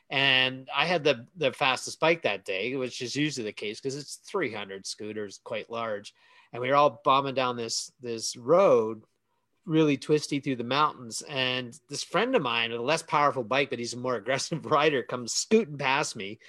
and 0.09 0.69
I 0.73 0.85
had 0.85 1.03
the 1.03 1.25
the 1.35 1.51
fastest 1.51 1.99
bike 1.99 2.21
that 2.21 2.45
day, 2.45 2.75
which 2.77 3.01
is 3.01 3.15
usually 3.15 3.43
the 3.43 3.51
case 3.51 3.81
because 3.81 3.95
it's 3.97 4.15
300 4.29 4.85
scooters, 4.87 5.39
quite 5.43 5.69
large, 5.69 6.13
and 6.53 6.61
we 6.61 6.69
were 6.69 6.75
all 6.75 7.01
bombing 7.03 7.35
down 7.35 7.57
this 7.57 7.91
this 7.99 8.37
road, 8.37 9.03
really 9.65 9.97
twisty 9.97 10.39
through 10.39 10.55
the 10.55 10.63
mountains, 10.63 11.21
and 11.23 11.77
this 11.89 12.03
friend 12.05 12.35
of 12.37 12.41
mine, 12.41 12.71
a 12.71 12.81
less 12.81 13.03
powerful 13.03 13.43
bike, 13.43 13.69
but 13.69 13.79
he's 13.79 13.95
a 13.95 13.97
more 13.97 14.15
aggressive 14.21 14.65
rider, 14.65 15.03
comes 15.03 15.33
scooting 15.33 15.77
past 15.77 16.15
me 16.15 16.39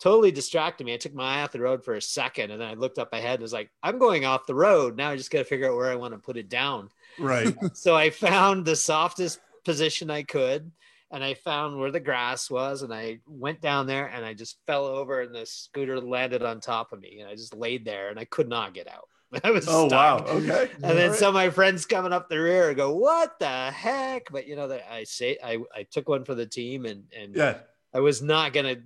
totally 0.00 0.30
distracted 0.32 0.84
me. 0.84 0.94
I 0.94 0.98
took 0.98 1.14
my 1.14 1.38
eye 1.38 1.42
off 1.42 1.52
the 1.52 1.60
road 1.60 1.84
for 1.84 1.94
a 1.94 2.02
second 2.02 2.50
and 2.50 2.60
then 2.60 2.68
I 2.68 2.74
looked 2.74 2.98
up 2.98 3.12
ahead 3.12 3.34
and 3.34 3.42
was 3.42 3.52
like, 3.52 3.70
I'm 3.82 3.98
going 3.98 4.24
off 4.24 4.46
the 4.46 4.54
road. 4.54 4.96
Now 4.96 5.10
I 5.10 5.16
just 5.16 5.30
got 5.30 5.38
to 5.38 5.44
figure 5.44 5.68
out 5.70 5.76
where 5.76 5.90
I 5.90 5.94
want 5.96 6.12
to 6.14 6.18
put 6.18 6.36
it 6.36 6.48
down. 6.48 6.88
right. 7.18 7.54
So 7.74 7.94
I 7.96 8.10
found 8.10 8.64
the 8.64 8.76
softest 8.76 9.40
position 9.64 10.10
I 10.10 10.22
could 10.22 10.70
and 11.10 11.22
I 11.22 11.34
found 11.34 11.78
where 11.78 11.90
the 11.92 12.00
grass 12.00 12.50
was 12.50 12.82
and 12.82 12.92
I 12.92 13.20
went 13.26 13.60
down 13.60 13.86
there 13.86 14.06
and 14.06 14.24
I 14.24 14.34
just 14.34 14.58
fell 14.66 14.84
over 14.84 15.20
and 15.22 15.34
the 15.34 15.46
scooter 15.46 16.00
landed 16.00 16.42
on 16.42 16.60
top 16.60 16.92
of 16.92 17.00
me 17.00 17.20
and 17.20 17.28
I 17.30 17.34
just 17.34 17.54
laid 17.54 17.84
there 17.84 18.08
and 18.10 18.18
I 18.18 18.24
could 18.24 18.48
not 18.48 18.74
get 18.74 18.88
out. 18.88 19.08
I 19.44 19.50
was 19.50 19.66
Oh 19.68 19.86
stuck. 19.88 20.26
wow. 20.28 20.34
Okay. 20.36 20.70
And 20.74 20.82
then 20.82 21.04
All 21.04 21.10
right. 21.10 21.18
some 21.18 21.28
of 21.28 21.34
my 21.34 21.50
friends 21.50 21.86
coming 21.86 22.12
up 22.12 22.28
the 22.28 22.38
rear 22.40 22.72
go, 22.74 22.94
"What 22.94 23.38
the 23.40 23.70
heck?" 23.72 24.30
But 24.30 24.46
you 24.46 24.54
know 24.54 24.68
that 24.68 24.84
I 24.92 25.02
say 25.04 25.38
I, 25.42 25.58
I 25.74 25.84
took 25.90 26.08
one 26.08 26.24
for 26.24 26.34
the 26.36 26.46
team, 26.46 26.84
and 26.84 27.04
and 27.16 27.34
Yeah. 27.34 27.58
I 27.92 27.98
was 28.00 28.22
not 28.22 28.52
gonna 28.52 28.76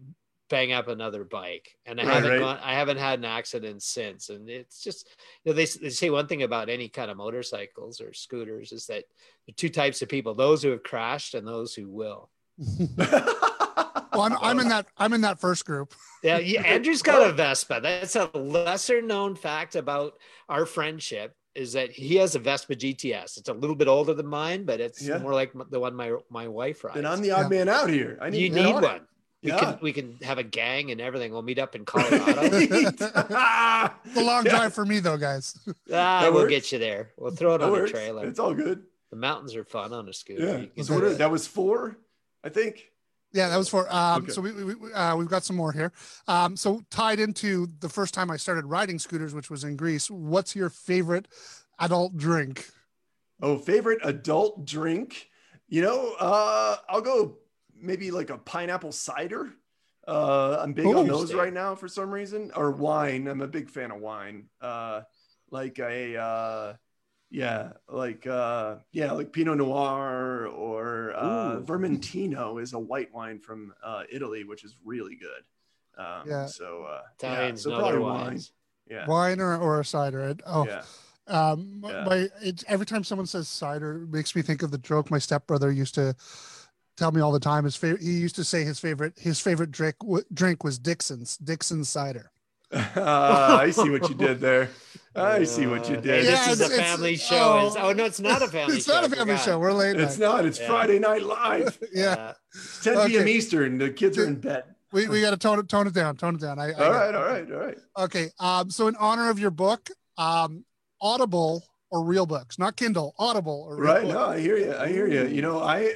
bang 0.49 0.73
up 0.73 0.89
another 0.89 1.25
bike, 1.25 1.77
and 1.87 2.01
I 2.01 2.05
Right, 2.05 2.15
haven't 2.15 2.31
right. 2.31 2.39
gone. 2.41 2.59
I 2.63 2.75
haven't 2.75 2.97
had 2.99 3.19
an 3.19 3.25
accident 3.25 3.83
since, 3.83 4.29
and 4.31 4.49
it's 4.49 4.83
just 4.83 5.07
you 5.45 5.51
know 5.51 5.57
they 5.57 5.65
they 5.67 5.91
say 5.91 6.11
one 6.11 6.27
thing 6.27 6.43
about 6.43 6.69
any 6.69 6.89
kind 6.89 7.11
of 7.11 7.17
motorcycles 7.17 8.01
or 8.01 8.13
scooters 8.13 8.73
is 8.73 8.87
that 8.87 9.05
there 9.47 9.53
are 9.53 9.57
two 9.57 9.69
types 9.69 10.03
of 10.03 10.09
people: 10.09 10.35
those 10.35 10.63
who 10.63 10.71
have 10.71 10.83
crashed 10.83 11.35
and 11.35 11.47
those 11.47 11.75
who 11.75 11.89
will. 11.89 12.31
Well, 14.11 14.23
I'm, 14.23 14.37
I'm 14.41 14.59
in 14.59 14.69
that 14.69 14.87
I'm 14.97 15.13
in 15.13 15.21
that 15.21 15.39
first 15.39 15.65
group. 15.65 15.95
Yeah, 16.25 16.39
yeah, 16.55 16.63
Andrew's 16.63 17.03
got 17.03 17.29
a 17.29 17.33
Vespa. 17.33 17.79
That's 17.81 18.17
a 18.17 18.25
lesser 18.35 19.01
known 19.03 19.37
fact 19.37 19.77
about 19.77 20.15
our 20.49 20.67
friendship 20.67 21.37
is 21.55 21.73
that 21.75 21.91
he 21.91 22.17
has 22.17 22.35
a 22.35 22.39
Vespa 22.41 22.75
GTS. 22.75 23.37
It's 23.39 23.49
a 23.49 23.53
little 23.53 23.77
bit 23.77 23.87
older 23.87 24.15
than 24.15 24.27
mine, 24.27 24.65
but 24.65 24.81
it's 24.81 25.03
Yeah. 25.07 25.19
more 25.19 25.35
like 25.35 25.53
the 25.71 25.79
one 25.79 25.95
my 25.95 26.15
my 26.31 26.49
wife 26.49 26.83
rides. 26.83 26.97
then 26.97 27.07
I'm 27.07 27.21
the 27.21 27.31
odd 27.33 27.43
Yeah. 27.53 27.59
man 27.59 27.69
out 27.69 27.91
here. 27.91 28.19
I 28.21 28.31
need 28.31 28.41
you 28.41 28.51
need 28.51 28.67
on 28.75 28.83
one. 28.83 29.07
We 29.43 29.51
Yeah. 29.51 29.59
can 29.59 29.79
we 29.81 29.93
can 29.93 30.17
have 30.23 30.39
a 30.39 30.43
gang 30.43 30.91
and 30.91 31.01
everything. 31.01 31.31
We'll 31.33 31.43
meet 31.43 31.59
up 31.59 31.75
in 31.77 31.85
Colorado. 31.87 32.51
ah, 33.31 33.95
It's 34.05 34.17
a 34.17 34.23
long 34.23 34.45
Yeah. 34.45 34.51
drive 34.51 34.75
for 34.75 34.85
me 34.85 34.99
though, 35.01 35.17
guys. 35.17 35.57
ah, 35.67 35.73
That 35.89 36.33
we'll 36.33 36.43
works. 36.43 36.51
get 36.51 36.73
you 36.73 36.79
there. 36.79 37.11
We'll 37.17 37.35
throw 37.35 37.55
it 37.55 37.59
that 37.59 37.67
on 37.67 37.73
works. 37.73 37.91
a 37.91 37.95
trailer. 37.95 38.27
It's 38.27 38.39
all 38.39 38.55
good. 38.55 38.85
The 39.11 39.17
mountains 39.17 39.55
are 39.55 39.65
fun 39.65 39.93
on 39.93 40.09
a 40.09 40.13
scooter. 40.13 40.69
Yeah. 40.75 40.83
So 40.83 40.95
what 40.95 41.01
do 41.01 41.07
are- 41.07 41.11
it. 41.13 41.19
that 41.19 41.31
was 41.31 41.47
four, 41.47 41.97
I 42.45 42.49
think. 42.49 42.91
Yeah, 43.33 43.49
that 43.51 43.57
was 43.59 43.69
for. 43.69 43.87
Um, 43.95 44.23
Okay. 44.25 44.33
So 44.33 44.41
we, 44.41 44.53
we 44.53 44.75
we, 44.75 44.93
uh, 44.93 45.15
we've 45.15 45.29
got 45.29 45.45
some 45.45 45.55
more 45.57 45.71
here. 45.71 45.93
Um, 46.27 46.57
so 46.57 46.81
tied 46.91 47.21
into 47.21 47.69
the 47.81 47.89
first 47.89 48.15
time 48.15 48.31
I 48.31 48.39
started 48.39 48.65
riding 48.65 48.99
scooters, 48.99 49.35
which 49.35 49.51
was 49.51 49.65
in 49.65 49.77
Greece. 49.77 50.11
What's 50.11 50.57
your 50.57 50.71
favorite 50.71 51.29
adult 51.79 52.17
drink? 52.17 52.71
Oh, 53.43 53.59
favorite 53.59 54.01
adult 54.03 54.65
drink? 54.65 55.29
You 55.69 55.83
know, 55.83 56.15
uh, 56.19 56.77
I'll 56.89 57.03
go 57.03 57.37
maybe 57.81 58.11
like 58.11 58.31
a 58.31 58.39
pineapple 58.39 58.93
cider. 58.93 59.51
Uh, 60.07 60.59
I'm 60.61 60.73
big 60.73 60.87
on 60.87 61.07
those 61.07 61.35
right 61.35 61.53
now 61.53 61.75
for 61.75 61.87
some 61.89 62.11
reason, 62.11 62.51
or 62.57 62.71
wine. 62.71 63.29
I'm 63.29 63.43
a 63.43 63.47
big 63.47 63.69
fan 63.69 63.91
of 63.91 64.01
wine. 64.01 64.49
Uh, 64.61 65.03
like 65.51 65.79
a, 65.79 66.17
uh, 66.17 66.75
yeah, 67.31 67.73
like 67.89 68.27
uh, 68.27 68.77
yeah, 68.91 69.13
like 69.13 69.33
Pinot 69.33 69.59
Noir 69.59 70.47
or 70.47 71.15
uh, 71.15 71.57
Ooh. 71.57 71.61
Vermentino 71.63 72.61
is 72.63 72.73
a 72.73 72.79
white 72.79 73.13
wine 73.13 73.39
from 73.39 73.75
uh, 73.83 74.05
Italy, 74.11 74.45
which 74.45 74.65
is 74.65 74.77
really 74.83 75.17
good. 75.17 76.03
Um, 76.03 76.23
Yeah. 76.27 76.47
So 76.47 76.85
uh, 76.85 77.03
yeah, 77.23 77.55
so 77.55 77.77
probably 77.79 77.99
wine. 77.99 78.25
wines. 78.27 78.53
Yeah. 78.89 79.07
Wine 79.07 79.41
or, 79.41 79.59
or 79.59 79.81
a 79.81 79.85
cider? 79.85 80.21
It- 80.29 80.41
Oh, 80.47 80.65
Yeah. 80.67 80.85
um, 81.27 81.83
Yeah. 81.85 82.05
my 82.05 82.29
it's 82.41 82.65
every 82.67 82.87
time 82.87 83.05
someone 83.05 83.27
says 83.27 83.47
cider, 83.49 84.05
it 84.05 84.09
makes 84.11 84.35
me 84.35 84.41
think 84.41 84.63
of 84.63 84.71
the 84.71 84.79
joke 84.79 85.11
my 85.11 85.19
stepbrother 85.19 85.71
used 85.71 85.95
to 85.97 86.15
tell 86.99 87.13
me 87.13 87.21
all 87.21 87.33
the 87.33 87.41
time. 87.41 87.65
His 87.65 87.77
favorite, 87.77 88.03
he 88.03 88.13
used 88.13 88.37
to 88.37 88.45
say 88.45 88.65
his 88.65 88.79
favorite 88.79 89.15
his 89.19 89.41
favorite 89.41 89.71
drink 89.71 89.97
w- 90.01 90.25
drink 90.35 90.65
was 90.65 90.79
Dixon's 90.79 91.37
Dixon's 91.39 91.89
cider. 91.89 92.31
Uh, 92.73 93.59
I 93.63 93.71
see 93.71 93.89
what 93.89 94.09
you 94.09 94.15
did 94.15 94.41
there. 94.41 94.69
I 95.17 95.45
see 95.45 95.67
what 95.67 95.89
you 95.89 95.97
Uh, 95.97 96.01
did. 96.01 96.25
Hey, 96.25 96.31
Yeah, 96.31 96.47
this 96.47 96.49
is 96.49 96.61
a 96.61 96.65
it's- 96.65 96.79
it's- 96.79 96.91
family 96.91 97.17
show. 97.17 97.73
oh. 97.75 97.89
Oh, 97.89 97.93
no, 97.93 98.05
it's 98.05 98.21
not 98.21 98.43
a 98.43 98.47
family 98.57 98.77
it's 98.77 98.87
show. 98.87 98.93
not 98.93 99.05
a 99.05 99.07
I 99.07 99.19
family 99.19 99.37
show. 99.39 99.59
We're 99.59 99.73
late. 99.73 99.99
It's 99.99 100.19
night. 100.19 100.27
not. 100.27 100.45
It's 100.45 100.61
Yeah. 100.61 100.67
Friday 100.69 100.99
Night 100.99 101.23
Live. 101.23 101.79
yeah, 101.93 102.33
10 102.83 102.97
Okay. 102.99 103.09
p.m. 103.09 103.29
Eastern. 103.29 103.79
The 103.79 103.91
kids 103.91 104.19
are 104.19 104.27
in 104.27 104.37
bed. 104.37 104.65
we, 104.93 105.09
we 105.09 105.21
got 105.21 105.31
to 105.31 105.37
tone 105.39 105.59
it 105.59 105.69
tone 105.69 105.87
it 105.87 105.95
down. 105.95 106.17
Tone 106.17 106.35
it 106.35 106.41
down. 106.41 106.59
I, 106.59 106.73
I 106.73 106.73
All 106.85 106.93
right, 106.93 107.15
all 107.15 107.25
right, 107.25 107.51
all 107.53 107.59
right. 107.59 107.79
Okay. 108.01 108.31
Um, 108.39 108.71
so 108.71 108.87
in 108.89 108.97
honor 108.97 109.31
of 109.31 109.39
your 109.39 109.51
book, 109.51 109.89
um, 110.19 110.65
Audible 111.01 111.65
or 111.91 112.05
real 112.05 112.27
books, 112.27 112.59
not 112.59 112.77
Kindle, 112.77 113.15
Audible 113.19 113.65
or 113.69 113.77
real 113.77 113.93
Right. 113.95 114.03
book. 114.03 114.13
No, 114.13 114.27
I 114.27 114.41
hear 114.41 114.57
you. 114.59 114.75
I 114.77 114.89
hear 114.89 115.07
you. 115.09 115.27
You 115.27 115.41
know, 115.43 115.61
I 115.63 115.95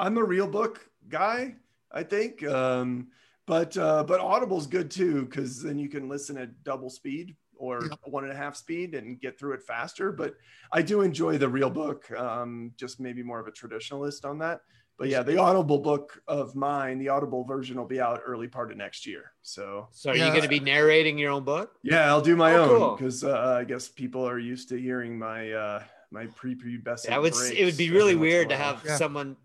I'm 0.00 0.16
a 0.16 0.24
real 0.24 0.46
book 0.48 0.88
guy. 1.08 1.54
I 1.92 2.02
think, 2.04 2.46
um, 2.46 3.08
but 3.46 3.76
uh, 3.76 4.02
but 4.04 4.20
Audible's 4.20 4.66
good 4.66 4.90
too 4.90 5.26
because 5.26 5.60
then 5.62 5.78
you 5.78 5.88
can 5.88 6.08
listen 6.08 6.38
at 6.38 6.62
double 6.64 6.88
speed 6.88 7.36
or 7.56 7.82
Yep. 7.90 7.98
one 8.04 8.24
and 8.24 8.32
a 8.32 8.36
half 8.36 8.56
speed 8.56 8.94
and 8.94 9.20
get 9.20 9.38
through 9.38 9.52
it 9.54 9.62
faster. 9.62 10.10
But 10.12 10.34
I 10.72 10.80
do 10.82 11.02
enjoy 11.02 11.36
the 11.36 11.48
real 11.48 11.68
book. 11.68 12.10
Um, 12.12 12.72
just 12.76 12.98
maybe 13.00 13.22
more 13.22 13.40
of 13.40 13.46
a 13.48 13.50
traditionalist 13.52 14.24
on 14.24 14.38
that. 14.38 14.60
But 14.98 15.08
yeah, 15.08 15.22
the 15.22 15.36
Audible 15.38 15.78
book 15.78 16.22
of 16.28 16.54
mine, 16.54 16.98
the 16.98 17.08
Audible 17.08 17.44
version 17.44 17.76
will 17.76 17.86
be 17.86 18.00
out 18.00 18.20
early 18.24 18.48
part 18.48 18.70
of 18.70 18.78
next 18.78 19.06
year. 19.06 19.32
So 19.42 19.88
So 19.90 20.12
are 20.12 20.16
Yeah. 20.16 20.26
you 20.26 20.30
going 20.30 20.42
to 20.44 20.48
be 20.48 20.60
narrating 20.60 21.18
your 21.18 21.32
own 21.32 21.44
book? 21.44 21.72
yeah, 21.82 22.06
I'll 22.06 22.20
do 22.22 22.36
my 22.36 22.54
Oh, 22.54 22.62
own 22.62 22.68
cool. 22.78 22.96
because 22.96 23.24
uh, 23.24 23.56
I 23.58 23.64
guess 23.64 23.88
people 23.88 24.26
are 24.26 24.38
used 24.38 24.68
to 24.70 24.76
hearing 24.80 25.18
my 25.18 25.52
uh, 25.52 25.82
my 26.12 26.26
pre-pubescent. 26.26 27.06
That 27.08 27.20
would 27.20 27.34
it 27.34 27.64
would 27.64 27.76
be 27.76 27.90
really 27.90 28.12
every 28.12 28.14
once 28.14 28.14
in 28.14 28.18
a 28.18 28.20
weird 28.20 28.48
to 28.50 28.56
have 28.56 28.82
Yeah. 28.84 28.96
someone, 28.96 29.36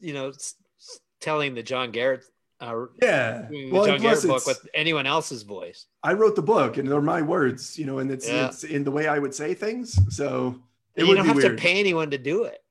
you 0.00 0.12
know, 0.14 0.28
s- 0.28 0.54
s- 0.80 1.00
telling 1.20 1.54
the 1.54 1.62
John 1.62 1.90
Garrett, 1.92 2.24
uh, 2.60 2.86
Yeah. 3.02 3.48
Well, 3.70 3.84
the 3.84 3.92
and 3.94 4.00
John 4.00 4.00
Garrett 4.00 4.26
book 4.26 4.46
with 4.46 4.66
anyone 4.74 5.06
else's 5.06 5.42
voice. 5.42 5.86
I 6.02 6.12
wrote 6.14 6.36
the 6.36 6.42
book 6.42 6.76
and 6.78 6.88
they're 6.88 7.00
my 7.02 7.22
words, 7.22 7.78
you 7.78 7.84
know, 7.86 7.98
and 7.98 8.10
it's 8.10 8.28
Yeah. 8.28 8.46
it's 8.48 8.64
in 8.64 8.84
the 8.84 8.90
way 8.90 9.06
I 9.08 9.18
would 9.18 9.34
say 9.34 9.54
things. 9.54 9.98
So 10.14 10.60
it 10.94 11.02
you 11.02 11.08
would 11.08 11.14
don't 11.16 11.24
be 11.24 11.28
have 11.28 11.36
weird. 11.36 11.56
to 11.58 11.62
pay 11.62 11.78
anyone 11.80 12.10
to 12.10 12.18
do 12.18 12.44
it. 12.44 12.62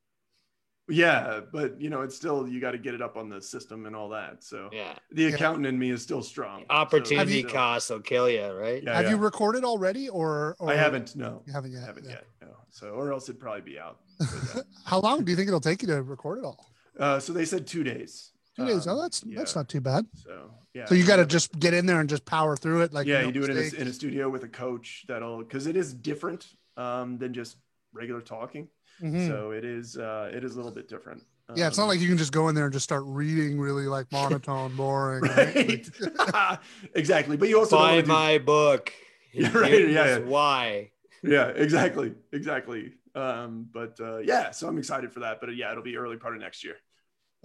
Yeah, 0.87 1.39
but 1.51 1.81
you 1.81 1.89
know, 1.89 2.01
it's 2.01 2.15
still 2.15 2.47
you 2.47 2.61
got 2.61 2.71
to 2.71 2.77
get 2.77 2.93
it 2.93 3.01
up 3.01 3.17
on 3.17 3.27
the 3.27 3.41
system 3.41 3.87
and 3.87 3.95
all 3.95 4.09
that. 4.09 4.43
So 4.43 4.69
Yeah, 4.71 4.93
the 5.11 5.23
Yeah. 5.23 5.29
accountant 5.29 5.65
in 5.65 5.79
me 5.79 5.89
is 5.89 6.03
still 6.03 6.21
strong. 6.21 6.59
So 6.61 6.65
opportunity 6.69 7.39
still- 7.39 7.51
cost 7.51 7.89
will 7.89 8.01
kill 8.01 8.29
you, 8.29 8.45
right? 8.51 8.83
Yeah, 8.83 8.93
Have 8.95 9.05
yeah. 9.05 9.09
you 9.11 9.17
recorded 9.17 9.63
already 9.63 10.09
or, 10.09 10.55
or 10.59 10.69
I 10.69 10.75
haven't. 10.75 11.15
No, 11.15 11.41
You 11.47 11.53
haven't 11.53 11.71
I 11.71 11.79
yet. 11.79 11.85
haven't 11.87 12.05
yeah. 12.05 12.11
yet. 12.11 12.27
No. 12.41 12.47
So 12.69 12.89
or 12.91 13.11
else 13.11 13.27
it'd 13.29 13.41
probably 13.41 13.61
be 13.61 13.79
out. 13.79 13.99
How 14.85 14.99
long 14.99 15.23
do 15.25 15.31
you 15.31 15.35
think 15.35 15.47
it'll 15.47 15.59
take 15.59 15.81
you 15.81 15.87
to 15.87 16.03
record 16.03 16.37
it 16.39 16.45
all? 16.45 16.69
Uh, 16.99 17.19
so 17.19 17.33
they 17.33 17.45
said 17.45 17.67
two 17.67 17.83
days. 17.83 18.31
Two 18.55 18.65
days. 18.65 18.87
Um, 18.87 18.97
oh, 18.97 19.01
that's 19.01 19.21
that's 19.21 19.55
not 19.55 19.67
too 19.67 19.81
bad. 19.81 20.05
So 20.15 20.51
yeah. 20.73 20.85
So 20.85 20.95
you 20.95 21.05
got 21.05 21.17
to 21.17 21.25
just 21.25 21.57
get 21.59 21.73
in 21.73 21.85
there 21.85 21.99
and 21.99 22.09
just 22.09 22.25
power 22.25 22.55
through 22.55 22.81
it. 22.81 22.93
Like 22.93 23.05
yeah, 23.07 23.21
no 23.21 23.27
you 23.27 23.31
do 23.33 23.43
it 23.43 23.49
in 23.49 23.57
a, 23.57 23.81
in 23.81 23.87
a 23.87 23.93
studio 23.93 24.29
with 24.29 24.43
a 24.43 24.47
coach 24.47 25.05
that'll 25.07 25.39
because 25.39 25.67
it 25.67 25.75
is 25.75 25.93
different 25.93 26.47
um, 26.77 27.17
than 27.17 27.33
just 27.33 27.57
regular 27.93 28.21
talking. 28.21 28.67
Mhm. 29.03 29.27
So 29.27 29.51
it 29.51 29.65
is 29.65 29.97
uh, 29.97 30.31
it 30.33 30.43
is 30.45 30.53
a 30.53 30.57
little 30.57 30.71
bit 30.71 30.87
different. 30.87 31.23
yeah, 31.55 31.67
it's 31.67 31.77
not 31.77 31.83
Um, 31.83 31.89
like 31.89 31.99
you 31.99 32.07
can 32.07 32.17
just 32.17 32.31
go 32.31 32.47
in 32.47 32.55
there 32.55 32.63
and 32.65 32.73
just 32.73 32.85
start 32.85 33.03
reading 33.05 33.59
really 33.59 33.87
like 33.87 34.09
monotone, 34.11 34.73
boring. 34.77 35.21
right? 35.23 35.89
right. 36.33 36.59
exactly. 36.95 37.35
But 37.37 37.49
you 37.49 37.59
also 37.59 37.77
don't 37.77 37.85
Buy 37.87 38.01
do- 38.01 38.07
my 38.07 38.37
book. 38.37 38.93
Yeah, 39.33 39.51
right, 39.57 39.69
Here's 39.69 39.93
yeah, 39.93 40.05
yeah. 40.05 40.17
Why? 40.19 40.91
yeah, 41.21 41.47
exactly, 41.47 42.13
exactly. 42.31 42.93
Um, 43.15 43.67
but 43.73 43.99
uh, 43.99 44.19
yeah, 44.19 44.51
so 44.51 44.65
I'm 44.69 44.77
excited 44.77 45.11
for 45.11 45.19
that. 45.21 45.41
But 45.41 45.49
uh, 45.49 45.51
yeah, 45.51 45.71
it'll 45.71 45.83
be 45.83 45.97
early 45.97 46.15
part 46.15 46.35
of 46.35 46.41
next 46.41 46.63
year. 46.63 46.75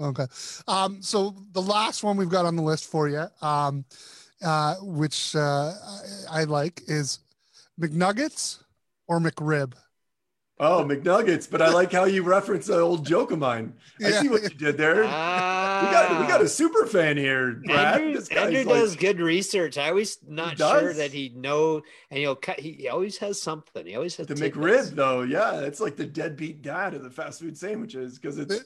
Okay. 0.01 0.27
Um, 0.67 1.03
so 1.03 1.35
the 1.53 1.63
last 1.63 2.03
one 2.03 2.17
we've 2.17 2.31
got 2.31 2.47
on 2.47 2.57
the 2.57 2.63
list 2.63 2.87
for 2.87 3.09
you, 3.09 3.27
um, 3.43 3.85
uh, 4.43 4.77
which 4.77 5.37
uh, 5.37 5.73
I, 6.31 6.41
I 6.41 6.45
like, 6.45 6.83
is 6.87 7.19
McNuggets 7.81 8.63
or 9.09 9.21
McRib. 9.21 9.75
Oh, 10.63 10.85
McNuggets! 10.85 11.51
But 11.51 11.63
I 11.63 11.71
like 11.71 11.91
how 11.91 12.05
you 12.05 12.23
reference 12.23 12.69
an 12.69 12.79
old 12.81 13.07
joke 13.07 13.31
of 13.31 13.39
mine. 13.39 13.73
I 14.05 14.09
Yeah. 14.09 14.21
see 14.21 14.29
what 14.29 14.43
you 14.43 14.51
did 14.51 14.77
there. 14.77 14.97
we 14.97 15.09
got 15.09 16.21
we 16.21 16.27
got 16.27 16.43
a 16.43 16.49
super 16.49 16.85
fan 16.87 17.17
here, 17.17 17.63
Brad. 17.65 18.03
Andrew, 18.03 18.13
this 18.13 18.29
guy's 18.29 18.55
Andrew 18.55 18.71
like, 18.71 18.81
does 18.81 18.95
good 18.95 19.21
research. 19.21 19.79
I 19.79 19.89
always 19.89 20.19
not 20.29 20.59
sure 20.59 20.93
that 20.93 21.13
he 21.13 21.31
know, 21.35 21.81
and 22.11 22.19
he'll 22.19 22.37
cut. 22.37 22.61
He, 22.61 22.73
he 22.73 22.89
always 22.89 23.17
has 23.19 23.41
something. 23.41 23.87
He 23.87 23.97
always 23.97 24.17
has 24.17 24.27
the 24.27 24.35
tidbits. 24.35 24.91
McRib 24.91 24.95
though. 24.97 25.23
Yeah, 25.23 25.61
it's 25.61 25.81
like 25.81 25.97
the 25.97 26.05
deadbeat 26.05 26.61
dad 26.61 26.93
of 26.93 27.05
the 27.05 27.11
fast 27.11 27.41
food 27.41 27.57
sandwiches 27.57 28.19
because 28.19 28.39
it's 28.39 28.63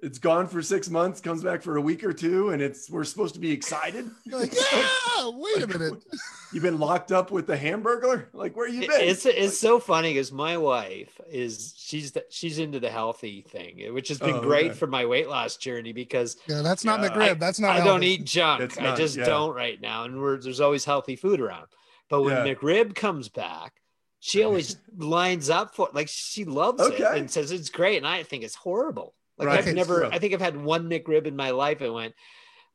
it's 0.00 0.18
gone 0.18 0.46
for 0.46 0.62
six 0.62 0.88
months, 0.88 1.20
comes 1.20 1.42
back 1.42 1.60
for 1.62 1.76
a 1.76 1.80
week 1.80 2.04
or 2.04 2.12
two, 2.12 2.50
and 2.50 2.62
it's 2.62 2.88
we're 2.88 3.02
supposed 3.04 3.34
to 3.34 3.40
be 3.40 3.50
excited. 3.50 4.08
Like, 4.30 4.54
yeah, 4.54 5.30
wait 5.32 5.62
a 5.62 5.66
minute. 5.66 6.04
You've 6.52 6.62
been 6.62 6.78
locked 6.78 7.10
up 7.12 7.30
with 7.30 7.46
the 7.46 7.56
hamburger. 7.56 8.28
Like 8.32 8.56
where 8.56 8.68
you 8.68 8.82
It- 8.82 8.88
been? 8.88 9.00
It's 9.00 9.26
it's 9.26 9.58
so 9.58 9.78
funny 9.80 10.12
because 10.14 10.30
my 10.30 10.56
wife 10.56 11.20
is 11.30 11.74
she's 11.76 12.12
the, 12.12 12.24
she's 12.30 12.58
into 12.58 12.78
the 12.78 12.90
healthy 12.90 13.42
thing, 13.42 13.92
which 13.92 14.08
has 14.08 14.18
been 14.18 14.36
Oh, 14.36 14.40
great 14.40 14.70
okay. 14.70 14.74
for 14.78 14.86
my 14.86 15.04
weight 15.06 15.28
loss 15.28 15.56
journey 15.56 15.92
because 15.92 16.36
Yeah, 16.46 16.62
that's 16.62 16.84
not 16.84 17.00
Yeah, 17.00 17.08
McRib. 17.10 17.38
that's 17.40 17.58
not. 17.58 17.76
I 17.80 17.84
don't 17.84 18.02
eat 18.04 18.24
junk. 18.24 18.62
It's 18.62 18.78
I 18.78 18.94
just 18.94 19.16
yeah. 19.16 19.24
don't 19.24 19.54
right 19.54 19.80
now, 19.80 20.04
and 20.04 20.20
we're, 20.20 20.38
there's 20.40 20.60
always 20.60 20.84
healthy 20.84 21.16
food 21.16 21.40
around. 21.40 21.66
But 22.08 22.22
when 22.22 22.46
Yeah. 22.46 22.54
McRib 22.54 22.94
comes 22.94 23.28
back, 23.28 23.74
she 24.20 24.42
always 24.44 24.76
lines 24.96 25.50
up 25.50 25.74
for 25.74 25.88
like 25.92 26.08
she 26.08 26.44
loves 26.44 26.82
it 26.86 27.00
and 27.00 27.30
says 27.30 27.50
it's 27.50 27.70
great, 27.70 27.96
and 27.98 28.06
I 28.06 28.22
think 28.22 28.44
it's 28.44 28.54
horrible. 28.54 29.14
Like 29.38 29.48
Right. 29.48 29.66
I've 29.66 29.74
never, 29.74 30.00
True. 30.00 30.10
I 30.12 30.18
think 30.18 30.34
I've 30.34 30.40
had 30.40 30.56
one 30.60 30.88
McRib 30.90 31.26
in 31.26 31.36
my 31.36 31.50
life 31.50 31.80
and 31.80 31.92
went, 31.94 32.14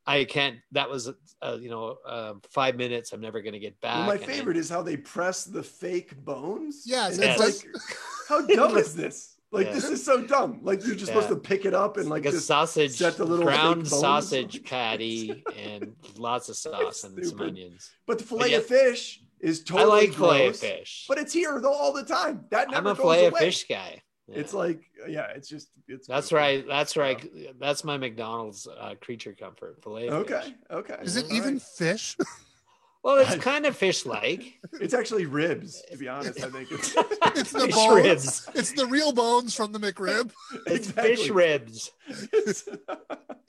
I 0.05 0.25
can't. 0.25 0.57
That 0.73 0.89
was, 0.89 1.09
uh, 1.41 1.57
you 1.61 1.69
know, 1.69 1.97
uh, 2.05 2.33
five 2.49 2.75
minutes. 2.75 3.13
I'm 3.13 3.21
never 3.21 3.41
going 3.41 3.53
to 3.53 3.59
get 3.59 3.79
back. 3.79 3.97
Well, 3.99 4.07
my 4.07 4.13
and 4.15 4.23
I- 4.23 4.27
favorite 4.27 4.57
is 4.57 4.69
how 4.69 4.81
they 4.81 4.97
press 4.97 5.45
the 5.45 5.63
fake 5.63 6.15
bones. 6.25 6.83
Yes, 6.85 7.15
And 7.17 7.23
it's 7.29 7.41
it's 7.41 7.63
like, 7.65 7.75
how 8.27 8.45
dumb 8.47 8.77
is 8.77 8.95
this? 8.95 9.35
Like, 9.51 9.67
Yeah. 9.67 9.73
this 9.73 9.85
is 9.85 10.03
so 10.03 10.21
dumb. 10.25 10.59
Like, 10.63 10.85
you're 10.85 10.95
just 10.95 11.07
supposed 11.07 11.29
to 11.29 11.35
pick 11.35 11.63
it 11.65 11.73
up 11.73 11.97
and 11.97 12.09
like 12.09 12.25
like 12.25 12.33
a 12.33 12.39
sausage, 12.39 12.91
set 12.91 13.17
the 13.17 13.23
little 13.25 13.45
ground 13.45 13.87
sausage 13.87 14.63
patty, 14.69 15.43
and 15.57 15.93
lots 16.17 16.49
of 16.49 16.55
sauce 16.57 17.03
and 17.03 17.23
some 17.25 17.39
onions. 17.39 17.91
But 18.07 18.17
the 18.17 18.23
fillet 18.25 18.51
yeah. 18.51 18.57
of 18.57 18.65
fish 18.65 19.21
is 19.39 19.63
totally. 19.63 19.83
I 19.83 20.05
totally 20.07 20.07
like 20.07 20.15
filet 20.17 20.47
of 20.47 20.57
fish. 20.57 21.05
but 21.07 21.17
it's 21.19 21.31
here 21.31 21.59
though 21.61 21.71
all 21.73 21.93
the 21.93 22.03
time. 22.03 22.45
That 22.49 22.71
never 22.71 22.77
I'm 22.79 22.87
a 22.87 22.89
goes 22.95 23.01
filet 23.03 23.25
of 23.27 23.33
away. 23.33 23.41
fish 23.41 23.65
guy. 23.69 24.01
Yeah. 24.27 24.39
It's 24.39 24.53
like, 24.53 24.81
yeah, 25.07 25.27
it's 25.35 25.49
just 25.49 25.69
it's. 25.87 26.07
That's 26.07 26.27
goofy. 26.29 26.35
right. 26.35 26.65
That's 26.67 26.95
right. 26.95 27.59
That's 27.59 27.83
my 27.83 27.97
McDonald's 27.97 28.67
uh, 28.67 28.95
creature 29.01 29.33
comfort 29.33 29.81
filet. 29.83 30.09
Okay, 30.09 30.41
fish. 30.41 30.53
okay. 30.71 30.97
Is 31.01 31.17
it 31.17 31.25
all 31.25 31.33
even 31.33 31.53
right. 31.55 31.61
fish? 31.61 32.17
Well, 33.03 33.17
it's 33.17 33.35
kind 33.43 33.65
of 33.65 33.75
fish-like. 33.75 34.61
It's 34.79 34.93
actually 34.93 35.25
ribs. 35.25 35.83
To 35.91 35.97
be 35.97 36.07
honest, 36.07 36.41
I 36.41 36.49
think 36.49 36.71
it's. 36.71 36.95
It's 37.35 37.51
the 37.51 37.59
Fish 37.65 37.75
bones. 37.75 38.05
ribs. 38.05 38.49
It's 38.55 38.71
the 38.71 38.85
real 38.85 39.11
bones 39.11 39.53
from 39.53 39.73
the 39.73 39.79
McRib. 39.79 40.31
It's 40.67 40.87
Exactly. 40.87 41.15
fish 41.17 41.29
ribs. 41.29 41.91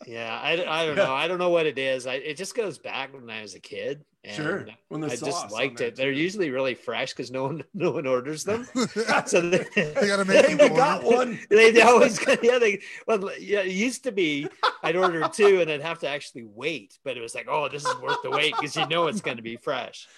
Yeah, 0.06 0.40
I, 0.42 0.52
I 0.82 0.86
don't 0.86 0.96
know. 0.96 1.12
I 1.14 1.28
don't 1.28 1.38
know 1.38 1.50
what 1.50 1.66
it 1.66 1.78
is. 1.78 2.06
I, 2.06 2.14
it 2.14 2.36
just 2.36 2.56
goes 2.56 2.78
back 2.78 3.14
when 3.14 3.30
I 3.30 3.42
was 3.42 3.54
a 3.54 3.60
kid. 3.60 4.04
And 4.26 4.34
Sure. 4.36 4.66
When 4.88 5.02
the 5.02 5.08
I 5.08 5.14
sauce 5.16 5.42
just 5.42 5.52
liked 5.52 5.80
it. 5.82 5.96
They're 5.96 6.12
too. 6.12 6.18
usually 6.18 6.50
really 6.50 6.74
fresh 6.74 7.12
because 7.12 7.30
no 7.30 7.44
one 7.44 7.62
no 7.74 7.90
one 7.92 8.06
orders 8.06 8.42
them. 8.44 8.66
So 9.26 9.40
they, 9.42 9.58
They 9.74 10.06
gotta 10.06 10.24
make 10.24 10.46
Hey, 10.46 10.54
them 10.54 10.70
we 10.70 10.76
got 10.76 11.04
one. 11.04 11.38
they, 11.50 11.70
they 11.72 11.82
always 11.82 12.18
yeah 12.42 12.58
they 12.58 12.80
well 13.06 13.30
yeah 13.38 13.60
it 13.60 13.72
used 13.72 14.04
to 14.04 14.12
be 14.12 14.48
I'd 14.82 14.96
order 14.96 15.28
two 15.28 15.60
and 15.60 15.70
I'd 15.70 15.82
have 15.82 15.98
to 16.00 16.08
actually 16.08 16.44
wait, 16.44 16.98
but 17.04 17.16
it 17.16 17.20
was 17.20 17.34
like 17.34 17.46
oh 17.50 17.68
this 17.68 17.84
is 17.84 17.94
worth 18.00 18.22
the 18.22 18.30
wait 18.30 18.54
because 18.56 18.74
you 18.76 18.86
know 18.88 19.06
it's 19.08 19.20
going 19.20 19.36
to 19.36 19.42
be 19.42 19.56
fresh. 19.56 20.08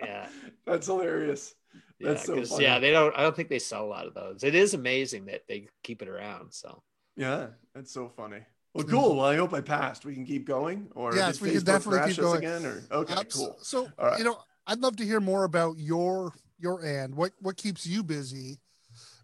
Yeah. 0.00 0.28
That's 0.66 0.86
hilarious. 0.86 1.54
Yeah, 1.98 2.08
That's 2.14 2.24
so 2.26 2.36
'cause, 2.36 2.50
funny. 2.50 2.64
yeah, 2.64 2.78
they 2.78 2.90
don't. 2.90 3.16
I 3.16 3.22
don't 3.22 3.34
think 3.36 3.48
they 3.48 3.58
sell 3.60 3.84
a 3.84 3.86
lot 3.86 4.06
of 4.06 4.14
those. 4.14 4.42
It 4.42 4.54
is 4.54 4.74
amazing 4.74 5.26
that 5.26 5.42
they 5.48 5.68
keep 5.84 6.02
it 6.02 6.08
around. 6.08 6.52
So 6.52 6.82
Yeah, 7.16 7.48
that's 7.74 7.92
so 7.92 8.08
funny. 8.16 8.40
Well, 8.74 8.84
cool. 8.84 9.16
Well, 9.16 9.26
I 9.26 9.36
hope 9.36 9.52
I 9.52 9.60
passed. 9.60 10.04
We 10.04 10.14
can 10.14 10.24
keep 10.24 10.46
going, 10.46 10.88
or 10.94 11.14
Yes, 11.14 11.40
we 11.40 11.50
can 11.50 11.58
Facebook 11.60 11.64
definitely 11.64 12.12
keep 12.12 12.22
going. 12.22 12.38
again, 12.38 12.64
or 12.64 12.82
okay, 12.90 13.14
so- 13.28 13.38
cool. 13.38 13.58
So, 13.60 13.88
right. 13.98 14.18
you 14.18 14.24
know, 14.24 14.38
I'd 14.66 14.78
love 14.80 14.96
to 14.96 15.04
hear 15.04 15.20
more 15.20 15.44
about 15.44 15.78
your 15.78 16.32
your 16.58 16.84
and 16.84 17.14
What 17.14 17.32
what 17.40 17.56
keeps 17.56 17.86
you 17.86 18.02
busy 18.02 18.60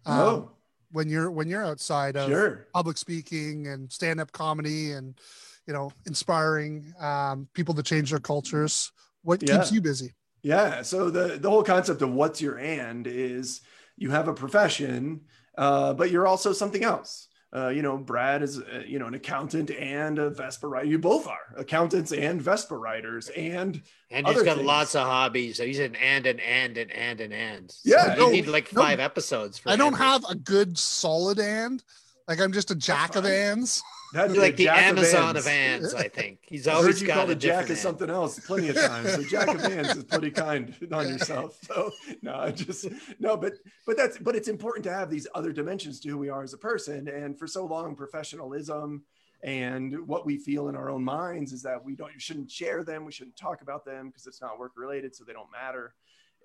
um, 0.05 0.19
oh, 0.19 0.51
when 0.91 1.09
you're 1.09 1.31
when 1.31 1.47
you're 1.47 1.65
outside 1.65 2.17
of 2.17 2.29
sure. 2.29 2.67
public 2.73 2.97
speaking 2.97 3.67
and 3.67 3.91
stand 3.91 4.19
up 4.19 4.31
comedy 4.31 4.91
and 4.91 5.17
you 5.65 5.73
know 5.73 5.91
inspiring 6.05 6.93
um, 6.99 7.47
people 7.53 7.73
to 7.75 7.83
change 7.83 8.11
their 8.11 8.19
cultures? 8.19 8.91
What 9.23 9.39
keeps 9.39 9.71
you 9.71 9.81
busy? 9.81 10.13
Yeah. 10.43 10.81
So 10.83 11.09
the 11.09 11.39
the 11.39 11.49
whole 11.49 11.63
concept 11.63 12.01
of 12.01 12.11
what's 12.13 12.41
your 12.41 12.59
and 12.59 13.07
is 13.07 13.61
you 13.97 14.11
have 14.11 14.27
a 14.27 14.33
profession, 14.33 15.21
uh, 15.57 15.93
but 15.93 16.11
you're 16.11 16.27
also 16.27 16.53
something 16.53 16.83
else. 16.83 17.28
Uh, 17.51 17.69
you 17.69 17.81
know, 17.81 17.97
Brad 17.97 18.43
is 18.43 18.59
uh, 18.59 18.83
you 18.85 18.99
know 18.99 19.07
an 19.07 19.15
accountant 19.15 19.71
and 19.71 20.19
a 20.19 20.29
Vespa 20.29 20.67
writer. 20.67 20.85
You 20.85 20.99
both 20.99 21.27
are 21.27 21.55
accountants 21.57 22.11
and 22.11 22.39
Vespa 22.39 22.77
writers, 22.77 23.29
and 23.29 23.81
and 24.11 24.27
he's 24.27 24.35
Other 24.35 24.45
got 24.45 24.57
things. 24.57 24.67
lots 24.67 24.93
of 24.95 25.07
hobbies. 25.07 25.57
So 25.57 25.65
he's 25.65 25.79
an 25.79 25.95
and 25.95 26.27
and 26.27 26.39
and 26.39 26.77
and 26.77 26.91
and 26.91 27.19
and 27.21 27.33
and. 27.33 27.71
So 27.71 27.79
Yeah, 27.85 28.13
you 28.13 28.19
no, 28.19 28.29
need 28.29 28.47
like 28.47 28.71
no, 28.71 28.81
five 28.81 28.99
episodes. 28.99 29.57
For 29.57 29.69
I 29.69 29.75
don't 29.77 29.93
every- 29.93 30.05
have 30.05 30.25
a 30.29 30.35
good 30.35 30.77
solid 30.77 31.39
and 31.39 31.83
like 32.27 32.39
I'm 32.39 32.53
just 32.53 32.69
a 32.69 32.75
jack 32.75 33.15
of 33.15 33.25
ands. 33.25 33.81
That's 34.11 34.35
like 34.35 34.55
the 34.55 34.65
Jack 34.65 34.83
Amazon 34.83 35.37
of 35.37 35.43
Vans. 35.43 35.93
I 35.93 36.07
think. 36.07 36.39
He's 36.43 36.67
always 36.67 37.01
you 37.01 37.07
got 37.07 37.15
called 37.15 37.29
a 37.29 37.33
a 37.33 37.35
jack 37.35 37.69
ant. 37.69 37.77
something 37.77 38.09
else 38.09 38.39
plenty 38.39 38.69
of 38.69 38.75
times. 38.75 39.13
So 39.13 39.23
Jack 39.23 39.47
of 39.49 39.61
Hands 39.71 39.95
is 39.95 40.03
pretty 40.03 40.31
kind 40.31 40.73
on 40.91 41.07
yourself. 41.07 41.57
So 41.61 41.91
no, 42.21 42.35
I 42.35 42.51
just 42.51 42.87
no, 43.19 43.37
but 43.37 43.53
but 43.85 43.97
that's 43.97 44.17
but 44.17 44.35
it's 44.35 44.47
important 44.47 44.83
to 44.85 44.93
have 44.93 45.09
these 45.09 45.27
other 45.35 45.51
dimensions 45.51 45.99
to 46.01 46.09
who 46.09 46.17
we 46.17 46.29
are 46.29 46.43
as 46.43 46.53
a 46.53 46.57
person. 46.57 47.07
And 47.07 47.37
for 47.37 47.47
so 47.47 47.65
long, 47.65 47.95
professionalism 47.95 49.03
and 49.43 50.05
what 50.07 50.25
we 50.25 50.37
feel 50.37 50.67
in 50.67 50.75
our 50.75 50.89
own 50.89 51.03
minds 51.03 51.53
is 51.53 51.61
that 51.63 51.83
we 51.83 51.95
don't 51.95 52.13
you 52.13 52.19
shouldn't 52.19 52.51
share 52.51 52.83
them, 52.83 53.05
we 53.05 53.11
shouldn't 53.11 53.37
talk 53.37 53.61
about 53.61 53.85
them 53.85 54.07
because 54.07 54.25
it's 54.25 54.41
not 54.41 54.59
work 54.59 54.73
related, 54.75 55.15
so 55.15 55.23
they 55.23 55.33
don't 55.33 55.51
matter. 55.51 55.93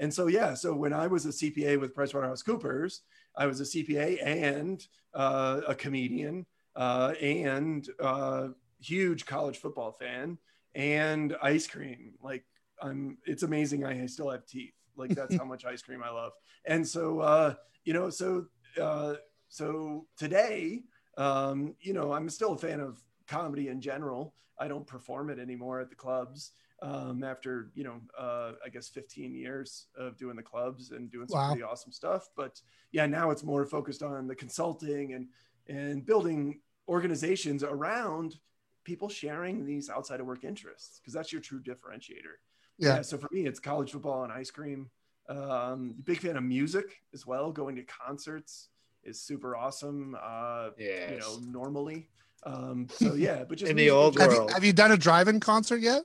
And 0.00 0.12
so 0.12 0.26
yeah, 0.26 0.54
so 0.54 0.74
when 0.74 0.92
I 0.92 1.06
was 1.06 1.24
a 1.24 1.30
CPA 1.30 1.80
with 1.80 1.94
PricewaterhouseCoopers, 1.94 3.00
I 3.36 3.46
was 3.46 3.60
a 3.60 3.64
CPA 3.64 4.24
and 4.24 4.86
uh, 5.14 5.60
a 5.68 5.74
comedian 5.74 6.46
uh, 6.76 7.14
and 7.20 7.88
uh, 8.00 8.48
huge 8.80 9.26
college 9.26 9.58
football 9.58 9.92
fan 9.92 10.38
and 10.74 11.36
ice 11.42 11.66
cream. 11.66 12.14
Like 12.22 12.44
I'm, 12.82 13.18
it's 13.26 13.42
amazing. 13.42 13.84
I 13.84 14.06
still 14.06 14.30
have 14.30 14.46
teeth. 14.46 14.74
Like 14.96 15.14
that's 15.14 15.34
how 15.36 15.44
much 15.52 15.64
ice 15.64 15.82
cream 15.82 16.02
I 16.04 16.10
love. 16.10 16.32
And 16.66 16.86
so, 16.86 17.20
uh, 17.20 17.54
you 17.84 17.92
know, 17.92 18.10
so, 18.10 18.46
uh, 18.80 19.14
so 19.48 20.06
today, 20.16 20.82
um, 21.16 21.74
you 21.80 21.92
know, 21.92 22.12
I'm 22.12 22.28
still 22.28 22.52
a 22.52 22.58
fan 22.58 22.80
of 22.80 23.02
comedy 23.26 23.68
in 23.68 23.80
general. 23.80 24.34
I 24.58 24.68
don't 24.68 24.86
perform 24.86 25.30
it 25.30 25.38
anymore 25.38 25.80
at 25.80 25.90
the 25.90 25.96
clubs. 25.96 26.52
Um, 26.82 27.22
after, 27.24 27.70
you 27.74 27.84
know, 27.84 28.00
uh, 28.18 28.52
I 28.64 28.68
guess 28.68 28.88
15 28.88 29.34
years 29.34 29.86
of 29.96 30.18
doing 30.18 30.36
the 30.36 30.42
clubs 30.42 30.90
and 30.90 31.10
doing 31.10 31.28
some 31.28 31.40
Wow. 31.40 31.48
pretty 31.48 31.62
awesome 31.62 31.92
stuff. 31.92 32.28
But 32.36 32.60
yeah, 32.92 33.06
now 33.06 33.30
it's 33.30 33.42
more 33.44 33.64
focused 33.64 34.02
on 34.02 34.26
the 34.26 34.34
consulting 34.34 35.14
and, 35.14 35.28
and 35.68 36.04
building 36.04 36.60
organizations 36.88 37.62
around 37.62 38.36
people 38.84 39.08
sharing 39.08 39.64
these 39.64 39.88
outside 39.88 40.20
of 40.20 40.26
work 40.26 40.44
interests 40.44 41.00
because 41.00 41.14
that's 41.14 41.32
your 41.32 41.40
true 41.40 41.60
differentiator. 41.60 42.36
Yeah. 42.78 43.02
So 43.02 43.16
for 43.16 43.28
me, 43.32 43.46
it's 43.46 43.60
college 43.60 43.92
football 43.92 44.24
and 44.24 44.32
ice 44.32 44.50
cream. 44.50 44.90
Um, 45.28 45.94
big 46.04 46.20
fan 46.20 46.36
of 46.36 46.42
music 46.42 47.00
as 47.14 47.26
well. 47.26 47.50
Going 47.50 47.76
to 47.76 47.82
concerts 47.82 48.68
is 49.04 49.20
super 49.20 49.56
awesome. 49.56 50.16
Uh, 50.20 50.70
You 50.78 51.18
know, 51.18 51.38
normally. 51.46 52.08
Um, 52.44 52.88
so 52.98 53.14
yeah, 53.14 53.44
but 53.44 53.58
just 53.58 53.70
In 53.70 53.76
the 53.76 53.90
old 53.90 54.14
general. 54.18 54.30
Have 54.30 54.34
you, 54.34 54.40
world. 54.40 54.52
have 54.52 54.64
you 54.64 54.72
done 54.72 54.92
a 54.92 54.96
drive-in 54.96 55.40
concert 55.40 55.80
yet? 55.80 56.02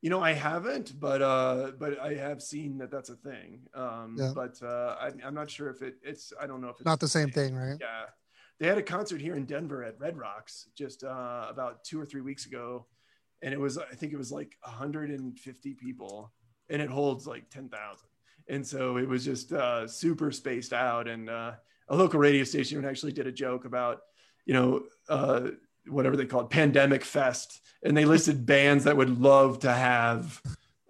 You 0.00 0.10
know, 0.10 0.20
I 0.20 0.32
haven't, 0.32 0.98
but 0.98 1.22
uh, 1.22 1.72
but 1.78 2.00
I 2.00 2.14
have 2.14 2.42
seen 2.42 2.78
that 2.78 2.90
that's 2.90 3.08
a 3.10 3.14
thing. 3.14 3.60
Um, 3.74 4.16
Yeah. 4.18 4.32
But 4.34 4.60
uh, 4.62 4.96
I, 5.00 5.12
I'm 5.24 5.34
not 5.34 5.48
sure 5.48 5.70
if 5.70 5.80
it, 5.82 5.96
it's. 6.02 6.32
I 6.40 6.46
don't 6.46 6.60
know 6.60 6.68
if 6.70 6.76
it's 6.76 6.84
Not 6.84 6.98
the 6.98 7.08
same 7.08 7.30
thing, 7.30 7.54
right? 7.54 7.76
Yeah, 7.80 8.06
they 8.58 8.66
had 8.66 8.78
a 8.78 8.82
concert 8.82 9.20
here 9.20 9.36
in 9.36 9.44
Denver 9.44 9.82
at 9.84 9.98
Red 10.00 10.16
Rocks 10.16 10.68
just 10.76 11.04
uh, 11.04 11.46
about 11.48 11.84
two 11.84 12.00
or 12.00 12.06
three 12.06 12.20
weeks 12.20 12.46
ago, 12.46 12.86
and 13.42 13.52
it 13.52 13.60
was 13.60 13.78
I 13.78 13.94
think 13.94 14.12
it 14.12 14.18
was 14.18 14.32
like 14.32 14.56
150 14.62 15.74
people, 15.74 16.32
and 16.70 16.80
it 16.80 16.90
holds 16.90 17.26
like 17.26 17.50
10,000, 17.50 18.08
and 18.48 18.66
so 18.66 18.96
it 18.98 19.08
was 19.08 19.24
just 19.24 19.52
uh, 19.52 19.86
super 19.86 20.30
spaced 20.30 20.72
out. 20.72 21.08
And 21.08 21.28
uh, 21.28 21.52
a 21.88 21.96
local 21.96 22.20
radio 22.20 22.44
station 22.44 22.84
actually 22.84 23.12
did 23.12 23.26
a 23.26 23.32
joke 23.32 23.64
about, 23.64 24.00
you 24.46 24.54
know. 24.54 24.82
Uh, 25.08 25.50
whatever 25.88 26.16
they 26.16 26.24
called 26.24 26.44
it, 26.44 26.50
pandemic 26.50 27.04
fest, 27.04 27.60
and 27.82 27.96
they 27.96 28.04
listed 28.04 28.46
bands 28.46 28.84
that 28.84 28.96
would 28.96 29.20
love 29.20 29.58
to 29.60 29.72
have 29.72 30.40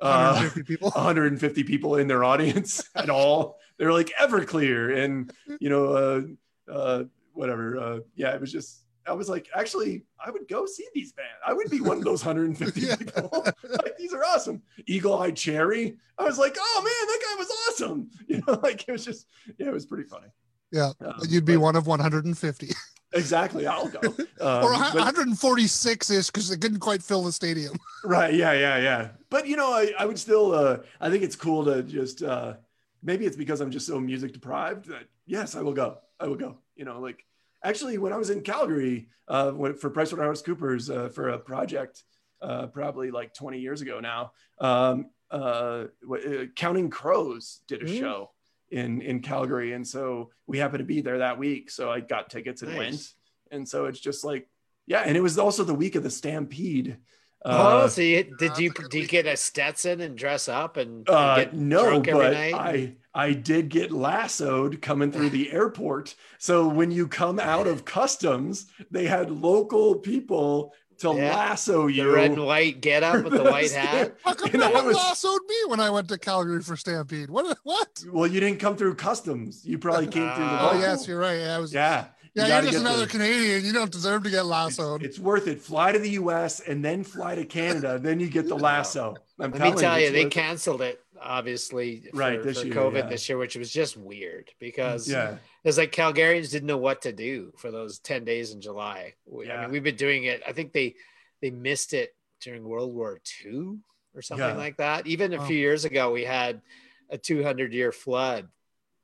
uh, 0.03 0.35
150 0.35 0.63
people. 0.65 0.91
150 0.91 1.65
people 1.65 1.97
in 1.97 2.09
their 2.09 2.25
audience 2.25 2.89
at 2.95 3.09
all. 3.09 3.59
They're 3.79 3.93
like 3.93 4.13
Everclear 4.21 5.03
and 5.03 5.33
you 5.61 5.71
know, 5.71 5.87
uh, 5.87 6.71
uh, 6.71 7.05
whatever. 7.35 7.79
Uh, 7.79 7.99
yeah, 8.15 8.35
it 8.35 8.41
was 8.41 8.53
just. 8.53 8.85
I 9.05 9.13
was 9.15 9.29
like, 9.29 9.49
actually, 9.57 10.05
I 10.25 10.31
would 10.31 10.47
go 10.49 10.65
see 10.65 10.87
these 10.95 11.13
bands. 11.13 11.33
I 11.45 11.53
would 11.53 11.69
be 11.71 11.81
one 11.81 11.99
of 11.99 12.05
those 12.05 12.25
150 12.25 12.81
Yeah. 12.87 12.95
people. 12.95 13.45
like, 13.45 13.97
these 13.99 14.15
are 14.15 14.23
awesome. 14.25 14.63
Eagle 14.87 15.19
Eye 15.19 15.33
Cherry. 15.33 15.97
I 16.19 16.23
was 16.25 16.39
like, 16.39 16.57
oh 16.57 16.83
man, 16.85 17.09
that 17.09 17.21
guy 17.27 17.37
was 17.37 17.51
awesome. 17.69 18.11
You 18.29 18.43
know, 18.47 18.61
like 18.63 18.85
it 18.89 18.93
was 18.93 19.05
just, 19.05 19.27
yeah, 19.59 19.67
it 19.67 19.73
was 19.73 19.87
pretty 19.87 20.05
funny. 20.05 20.29
Yeah, 20.71 20.93
Um, 21.05 21.15
You'd 21.29 21.45
be 21.45 21.55
but- 21.57 21.63
one 21.63 21.75
of 21.77 21.89
150 21.89 22.71
exactly. 23.13 23.67
I'll 23.67 23.89
go. 23.89 23.99
Um, 24.41 24.65
or 24.65 24.71
146 24.73 26.11
ish 26.11 26.27
because 26.29 26.49
they 26.49 26.57
couldn't 26.57 26.79
quite 26.79 27.03
fill 27.03 27.25
the 27.25 27.33
stadium. 27.33 27.75
Right. 28.05 28.33
Yeah. 28.35 28.53
Yeah. 28.53 28.79
Yeah. 28.79 29.09
But 29.31 29.49
you 29.49 29.57
know, 29.57 29.73
I, 29.73 29.93
I 29.99 30.07
would 30.07 30.19
still. 30.19 30.53
Uh, 30.55 30.79
I 31.01 31.11
think 31.11 31.25
it's 31.25 31.37
cool 31.37 31.65
to 31.65 31.83
just. 31.83 32.23
Uh, 32.23 32.55
maybe 33.03 33.27
it's 33.27 33.37
because 33.37 33.61
I'm 33.61 33.71
just 33.73 33.87
so 33.87 33.99
music 33.99 34.33
deprived 34.33 34.87
that 34.87 35.05
yes, 35.27 35.57
I 35.57 35.63
will 35.63 35.75
go. 35.75 35.99
I 36.21 36.27
will 36.29 36.37
go. 36.37 36.59
You 36.83 36.87
know, 36.87 36.99
like 36.99 37.25
actually 37.63 37.97
when 37.97 38.13
I 38.13 38.17
was 38.17 38.31
in 38.31 38.41
Calgary 38.41 39.07
uh, 39.29 39.53
when, 39.53 39.77
for 39.77 39.89
PricewaterhouseCoopers 39.89 40.91
uh, 40.91 41.09
for 41.11 41.29
a 41.29 41.39
project, 41.39 42.03
uh, 42.41 42.67
probably 42.67 43.13
like 43.13 43.33
20 43.35 43.61
years 43.61 43.83
ago 43.83 44.01
now. 44.01 44.33
Um, 44.59 45.11
uh, 45.31 45.85
uh, 46.13 46.47
Counting 46.57 46.91
Crows 46.91 47.61
did 47.69 47.83
a 47.83 47.85
Mm. 47.85 47.99
show 48.01 48.31
in 48.73 49.01
in 49.01 49.21
Calgary, 49.21 49.75
and 49.75 49.87
so 49.87 50.31
we 50.49 50.59
happened 50.59 50.81
to 50.81 50.85
be 50.85 51.03
there 51.03 51.19
that 51.19 51.39
week. 51.39 51.71
So 51.71 51.89
I 51.89 52.01
got 52.01 52.31
tickets 52.31 52.63
and 52.63 52.73
Nice. 52.73 52.79
went. 52.79 53.09
And 53.53 53.69
so 53.69 53.85
it's 53.87 54.01
just 54.01 54.25
like, 54.25 54.49
yeah, 54.89 55.03
and 55.07 55.17
it 55.17 55.21
was 55.21 55.39
also 55.39 55.63
the 55.63 55.73
week 55.85 55.95
of 55.95 56.03
the 56.03 56.11
Stampede. 56.11 56.97
oh, 57.45 57.85
Uh, 57.85 57.89
so 57.89 58.01
you, 58.01 58.25
did 58.25 58.59
you 58.59 58.71
did 58.71 58.93
you 58.93 59.07
get 59.07 59.27
a 59.27 59.37
Stetson 59.37 60.01
and 60.01 60.19
dress 60.19 60.49
up 60.49 60.79
and, 60.79 61.07
and 61.07 61.17
Uh, 61.17 61.37
get 61.37 61.55
no, 61.55 61.85
drunk 61.85 62.09
every 62.09 62.25
but 62.25 62.33
night? 62.33 62.55
I 62.55 62.97
I 63.15 63.33
did 63.33 63.69
get 63.69 63.93
lassoed 63.93 64.81
coming 64.81 65.13
through 65.13 65.31
the 65.31 65.53
airport. 65.53 66.15
So 66.39 66.67
when 66.69 66.91
you 66.91 67.07
come 67.07 67.39
out 67.39 67.67
of 67.67 67.85
customs, 67.85 68.67
they 68.91 69.07
had 69.07 69.31
local 69.31 69.97
people 69.97 70.73
to 70.99 71.09
Yeah. 71.15 71.35
lasso 71.35 71.87
the 71.89 71.93
you. 71.95 72.15
red 72.15 72.31
and 72.33 72.47
white 72.47 72.81
get 72.81 73.03
up 73.03 73.25
with 73.25 73.33
the 73.35 73.43
white 73.51 73.73
hat. 73.73 74.17
How 74.25 74.35
come 74.35 74.51
And 74.53 74.61
no 74.61 74.71
one 74.71 74.87
was- 74.87 74.97
lassoed 74.97 75.41
me 75.49 75.57
when 75.67 75.81
I 75.81 75.91
went 75.91 76.09
to 76.09 76.19
Calgary 76.19 76.63
for 76.63 76.77
Stampede? 76.77 77.29
What? 77.29 77.59
What? 77.65 78.05
Well, 78.11 78.27
you 78.27 78.41
didn't 78.41 78.61
come 78.61 78.77
through 78.77 78.95
customs. 78.95 79.65
You 79.67 79.79
probably 79.79 80.07
came 80.07 80.31
through 80.35 80.45
the. 80.45 80.63
Oh, 80.63 80.71
Oh, 80.75 80.79
yes, 80.79 81.07
you're 81.07 81.19
right. 81.19 81.41
Yeah, 81.41 81.57
I 81.57 81.59
was. 81.59 81.75
Yeah, 81.75 82.07
Yeah. 82.35 82.47
you 82.47 82.53
you're 82.53 82.63
just 82.63 82.79
another 82.79 83.01
the- 83.07 83.07
Canadian. 83.11 83.65
You 83.65 83.73
don't 83.73 83.91
deserve 83.91 84.23
to 84.25 84.31
get 84.31 84.47
lassoed. 84.47 85.03
it's 85.03 85.19
worth 85.19 85.49
it. 85.49 85.61
Fly 85.61 85.93
to 85.93 85.99
the 85.99 86.11
U.S. 86.11 86.61
and 86.61 86.85
then 86.85 87.03
fly 87.05 87.35
to 87.35 87.45
Canada. 87.45 87.99
then 87.99 88.21
you 88.21 88.29
get 88.29 88.49
the 88.49 88.55
lasso. 88.69 89.17
I'm 89.41 89.51
Let 89.51 89.53
me 89.53 89.59
telling 89.59 89.79
tell 89.79 89.99
you, 89.99 90.07
it's 90.07 90.13
they 90.13 90.25
worth 90.25 90.33
it. 90.33 90.35
canceled 90.35 90.83
it 90.83 91.01
obviously 91.23 92.03
for, 92.11 92.17
Right, 92.17 92.43
this 92.43 92.61
for 92.61 92.67
year, 92.67 92.75
COVID 92.75 92.95
yeah. 93.05 93.09
this 93.09 93.29
year, 93.29 93.39
which 93.39 93.57
was 93.57 93.71
just 93.73 93.97
weird 93.97 94.51
because 94.59 95.09
Yeah. 95.11 95.37
it's 95.65 95.79
like 95.79 95.93
Calgarians 95.93 96.51
didn't 96.51 96.67
know 96.67 96.77
what 96.79 97.03
to 97.03 97.13
do 97.13 97.53
for 97.59 97.71
those 97.71 97.99
10 98.01 98.25
days 98.25 98.53
in 98.53 98.61
July. 98.61 99.15
We, 99.27 99.51
I 99.51 99.63
mean, 99.63 99.71
we've 99.71 99.83
been 99.83 99.97
doing 99.97 100.25
it. 100.25 100.43
I 100.47 100.53
think 100.53 100.73
they 100.73 100.97
they 101.41 101.51
missed 101.51 101.93
it 101.93 102.15
during 102.41 102.63
World 102.63 102.95
War 102.95 103.21
II 103.45 103.79
or 104.15 104.23
something 104.23 104.47
Yeah. 104.47 104.55
like 104.57 104.77
that. 104.77 105.07
Even 105.07 105.33
a 105.33 105.39
Wow. 105.39 105.47
few 105.47 105.57
years 105.57 105.85
ago, 105.85 106.13
we 106.13 106.25
had 106.25 106.63
a 107.11 107.19
200 107.19 107.73
year 107.73 107.91
flood 107.91 108.49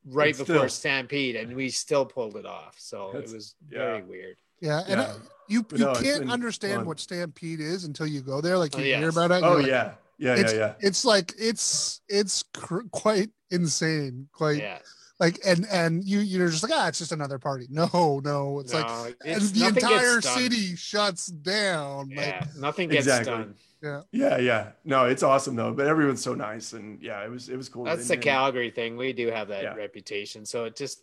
right 0.04 0.36
And 0.38 0.46
before 0.46 0.68
still- 0.68 0.68
Stampede, 0.68 1.34
and 1.36 1.56
we 1.56 1.68
still 1.70 2.06
pulled 2.06 2.36
it 2.36 2.46
off. 2.46 2.76
So 2.78 3.10
it 3.16 3.32
was 3.32 3.54
yeah. 3.70 3.78
very 3.78 4.02
weird. 4.02 4.36
yeah, 4.60 4.80
and 4.86 5.00
Yeah. 5.00 5.06
uh, 5.06 5.18
you 5.48 5.66
you 5.72 5.78
no, 5.78 5.94
can't 5.94 6.30
understand 6.30 6.76
fun. 6.76 6.86
what 6.86 7.00
Stampede 7.00 7.60
is 7.60 7.84
until 7.84 8.06
you 8.06 8.20
go 8.20 8.40
there. 8.40 8.56
Like 8.58 8.74
Oh, 8.76 8.78
you 8.78 8.94
hear 8.96 9.08
about 9.08 9.30
it. 9.32 9.42
Oh 9.42 9.58
you're 9.58 9.76
like, 9.76 9.98
yeah. 10.18 10.34
Yeah. 10.34 10.40
it's 10.40 10.52
Yeah. 10.52 10.58
Yeah. 10.58 10.74
it's 10.80 11.04
like 11.04 11.32
it's 11.38 12.00
it's 12.08 12.44
cr- 12.54 12.86
quite 12.90 13.30
insane. 13.50 14.28
Quite 14.32 14.58
yeah. 14.58 14.78
like 15.20 15.38
and 15.46 15.66
and 15.70 16.04
you 16.04 16.20
you're 16.20 16.48
just 16.48 16.62
like 16.62 16.72
ah, 16.74 16.88
it's 16.88 16.98
just 16.98 17.12
another 17.12 17.38
party. 17.38 17.66
No, 17.70 18.20
no, 18.24 18.60
it's 18.60 18.72
like 18.74 18.86
No, 18.86 19.04
and 19.24 19.36
it's- 19.42 19.50
the 19.52 19.66
entire 19.66 20.20
city 20.20 20.76
shuts 20.76 21.26
down. 21.26 22.08
Like, 22.10 22.16
Yeah, 22.26 22.44
nothing 22.58 22.88
gets 22.88 23.06
Exactly. 23.06 23.32
done. 23.32 23.54
Yeah, 23.80 24.00
yeah. 24.10 24.38
Yeah. 24.38 24.68
No, 24.84 25.04
it's 25.04 25.22
awesome 25.22 25.54
though. 25.54 25.72
But 25.72 25.86
everyone's 25.86 26.20
so 26.20 26.34
nice, 26.34 26.72
and 26.72 27.00
yeah, 27.00 27.24
it 27.24 27.30
was 27.30 27.48
it 27.48 27.56
was 27.56 27.68
cool. 27.68 27.84
That's 27.84 28.00
And- 28.00 28.08
the 28.10 28.14
and- 28.14 28.22
Calgary 28.24 28.70
thing. 28.72 28.96
We 28.96 29.12
do 29.12 29.28
have 29.30 29.46
that 29.48 29.62
Yeah. 29.62 29.74
reputation, 29.74 30.44
so 30.44 30.64
it 30.64 30.74
just 30.74 30.98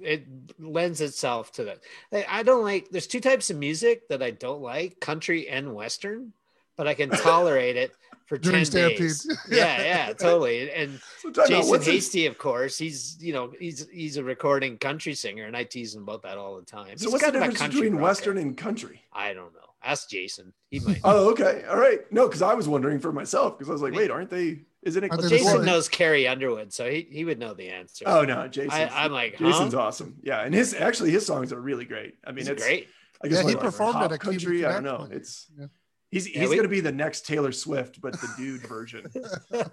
it 0.00 0.26
lends 0.58 1.02
itself 1.02 1.52
to 1.52 1.64
that. 1.64 1.80
I- 2.12 2.26
I 2.38 2.42
don't 2.42 2.64
like. 2.64 2.88
There's 2.90 3.06
two 3.06 3.20
types 3.20 3.50
of 3.50 3.58
music 3.58 4.08
that 4.08 4.22
I 4.22 4.30
don't 4.30 4.62
like: 4.62 4.98
country 5.00 5.46
and 5.48 5.74
western. 5.74 6.32
But 6.78 6.86
I 6.86 6.94
can 6.94 7.08
tolerate 7.10 7.76
it 7.76 7.92
for 8.26 8.36
During 8.38 8.58
ten 8.58 8.64
Stampede. 8.66 8.98
days. 8.98 9.38
Yeah, 9.50 9.82
yeah, 9.82 10.12
totally. 10.12 10.70
And 10.72 11.00
So 11.20 11.30
Jason 11.30 11.70
what's 11.70 11.86
it- 11.86 11.92
Hasty, 11.92 12.26
of 12.26 12.36
course, 12.38 12.76
he's 12.76 13.16
you 13.20 13.32
know 13.32 13.52
he's 13.58 13.88
he's 13.90 14.16
a 14.16 14.24
recording 14.24 14.78
country 14.78 15.14
singer, 15.14 15.44
and 15.44 15.56
I 15.56 15.64
tease 15.64 15.94
him 15.94 16.02
about 16.02 16.22
that 16.22 16.36
all 16.38 16.56
the 16.56 16.64
time. 16.66 16.96
So 16.98 17.04
He's 17.06 17.12
what's 17.12 17.24
the 17.24 17.32
kind 17.32 17.36
of 17.36 17.42
a 17.42 17.52
difference 17.52 17.74
between 17.74 17.92
rocker. 17.94 18.02
Western 18.04 18.38
and 18.38 18.56
country? 18.56 19.02
I 19.12 19.32
don't 19.32 19.52
know. 19.54 19.60
Ask 19.84 20.08
Jason. 20.10 20.52
He 20.70 20.80
might. 20.80 21.00
Oh, 21.04 21.30
okay, 21.30 21.62
all 21.70 21.78
right. 21.78 22.00
No, 22.10 22.26
because 22.26 22.42
I 22.42 22.54
was 22.54 22.66
wondering 22.66 22.98
for 22.98 23.12
myself 23.12 23.56
because 23.56 23.70
I 23.70 23.72
was 23.72 23.82
like, 23.82 23.94
wait, 23.94 24.10
aren't 24.10 24.30
they? 24.30 24.62
Isn't 24.82 25.04
it? 25.04 25.10
Well, 25.10 25.28
Jason 25.28 25.58
same? 25.58 25.64
knows 25.64 25.88
Carrie 25.88 26.26
Underwood, 26.26 26.72
so 26.72 26.88
he, 26.90 27.06
he 27.10 27.24
would 27.24 27.38
know 27.38 27.54
the 27.54 27.68
answer. 27.68 28.04
Oh 28.08 28.22
no, 28.24 28.48
Jason. 28.48 28.70
I, 28.72 29.04
I'm 29.04 29.12
like, 29.12 29.36
huh? 29.36 29.44
Jason's 29.50 29.74
awesome. 29.74 30.16
Yeah, 30.22 30.40
and 30.42 30.52
his 30.54 30.74
actually 30.74 31.10
his 31.12 31.24
songs 31.26 31.52
are 31.52 31.60
really 31.60 31.84
great. 31.84 32.14
I 32.24 32.30
mean, 32.30 32.38
He's 32.38 32.48
it's 32.48 32.62
great. 32.64 32.88
I 33.22 33.28
guess 33.28 33.44
Yeah, 33.44 33.50
he 33.50 33.56
performed 33.56 33.94
pop 33.94 34.04
at 34.04 34.12
a 34.12 34.18
country. 34.18 34.64
I 34.64 34.72
don't 34.72 34.82
know. 34.84 35.06
It's 35.10 35.46
Yeah. 35.58 35.66
He's 36.16 36.34
Yeah, 36.34 36.40
he's 36.40 36.50
we- 36.50 36.56
gonna 36.56 36.68
be 36.68 36.80
the 36.80 36.92
next 36.92 37.26
Taylor 37.26 37.52
Swift, 37.52 38.00
but 38.00 38.12
the 38.14 38.28
dude 38.38 38.66
version, 38.68 39.06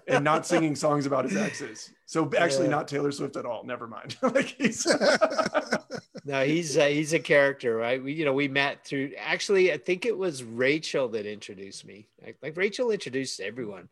and 0.06 0.22
not 0.22 0.46
singing 0.46 0.76
songs 0.76 1.06
about 1.06 1.24
his 1.24 1.36
exes. 1.36 1.90
So 2.06 2.30
actually, 2.38 2.64
Yeah. 2.66 2.72
not 2.72 2.88
Taylor 2.88 3.12
Swift 3.12 3.36
at 3.36 3.46
all. 3.46 3.64
Never 3.64 3.86
mind. 3.86 4.16
like 4.22 4.46
he's 4.58 4.86
No, 6.26 6.42
he's 6.44 6.76
uh, 6.78 6.86
he's 6.86 7.12
a 7.12 7.18
character, 7.18 7.76
right? 7.76 8.02
We 8.02 8.12
you 8.14 8.24
know 8.24 8.32
we 8.32 8.48
met 8.48 8.84
through. 8.84 9.12
Actually, 9.18 9.72
I 9.72 9.78
think 9.78 10.06
it 10.06 10.16
was 10.16 10.42
Rachel 10.42 11.08
that 11.08 11.26
introduced 11.26 11.86
me. 11.86 12.08
Like, 12.24 12.36
like 12.42 12.56
Rachel 12.56 12.90
introduced 12.90 13.40
everyone. 13.40 13.88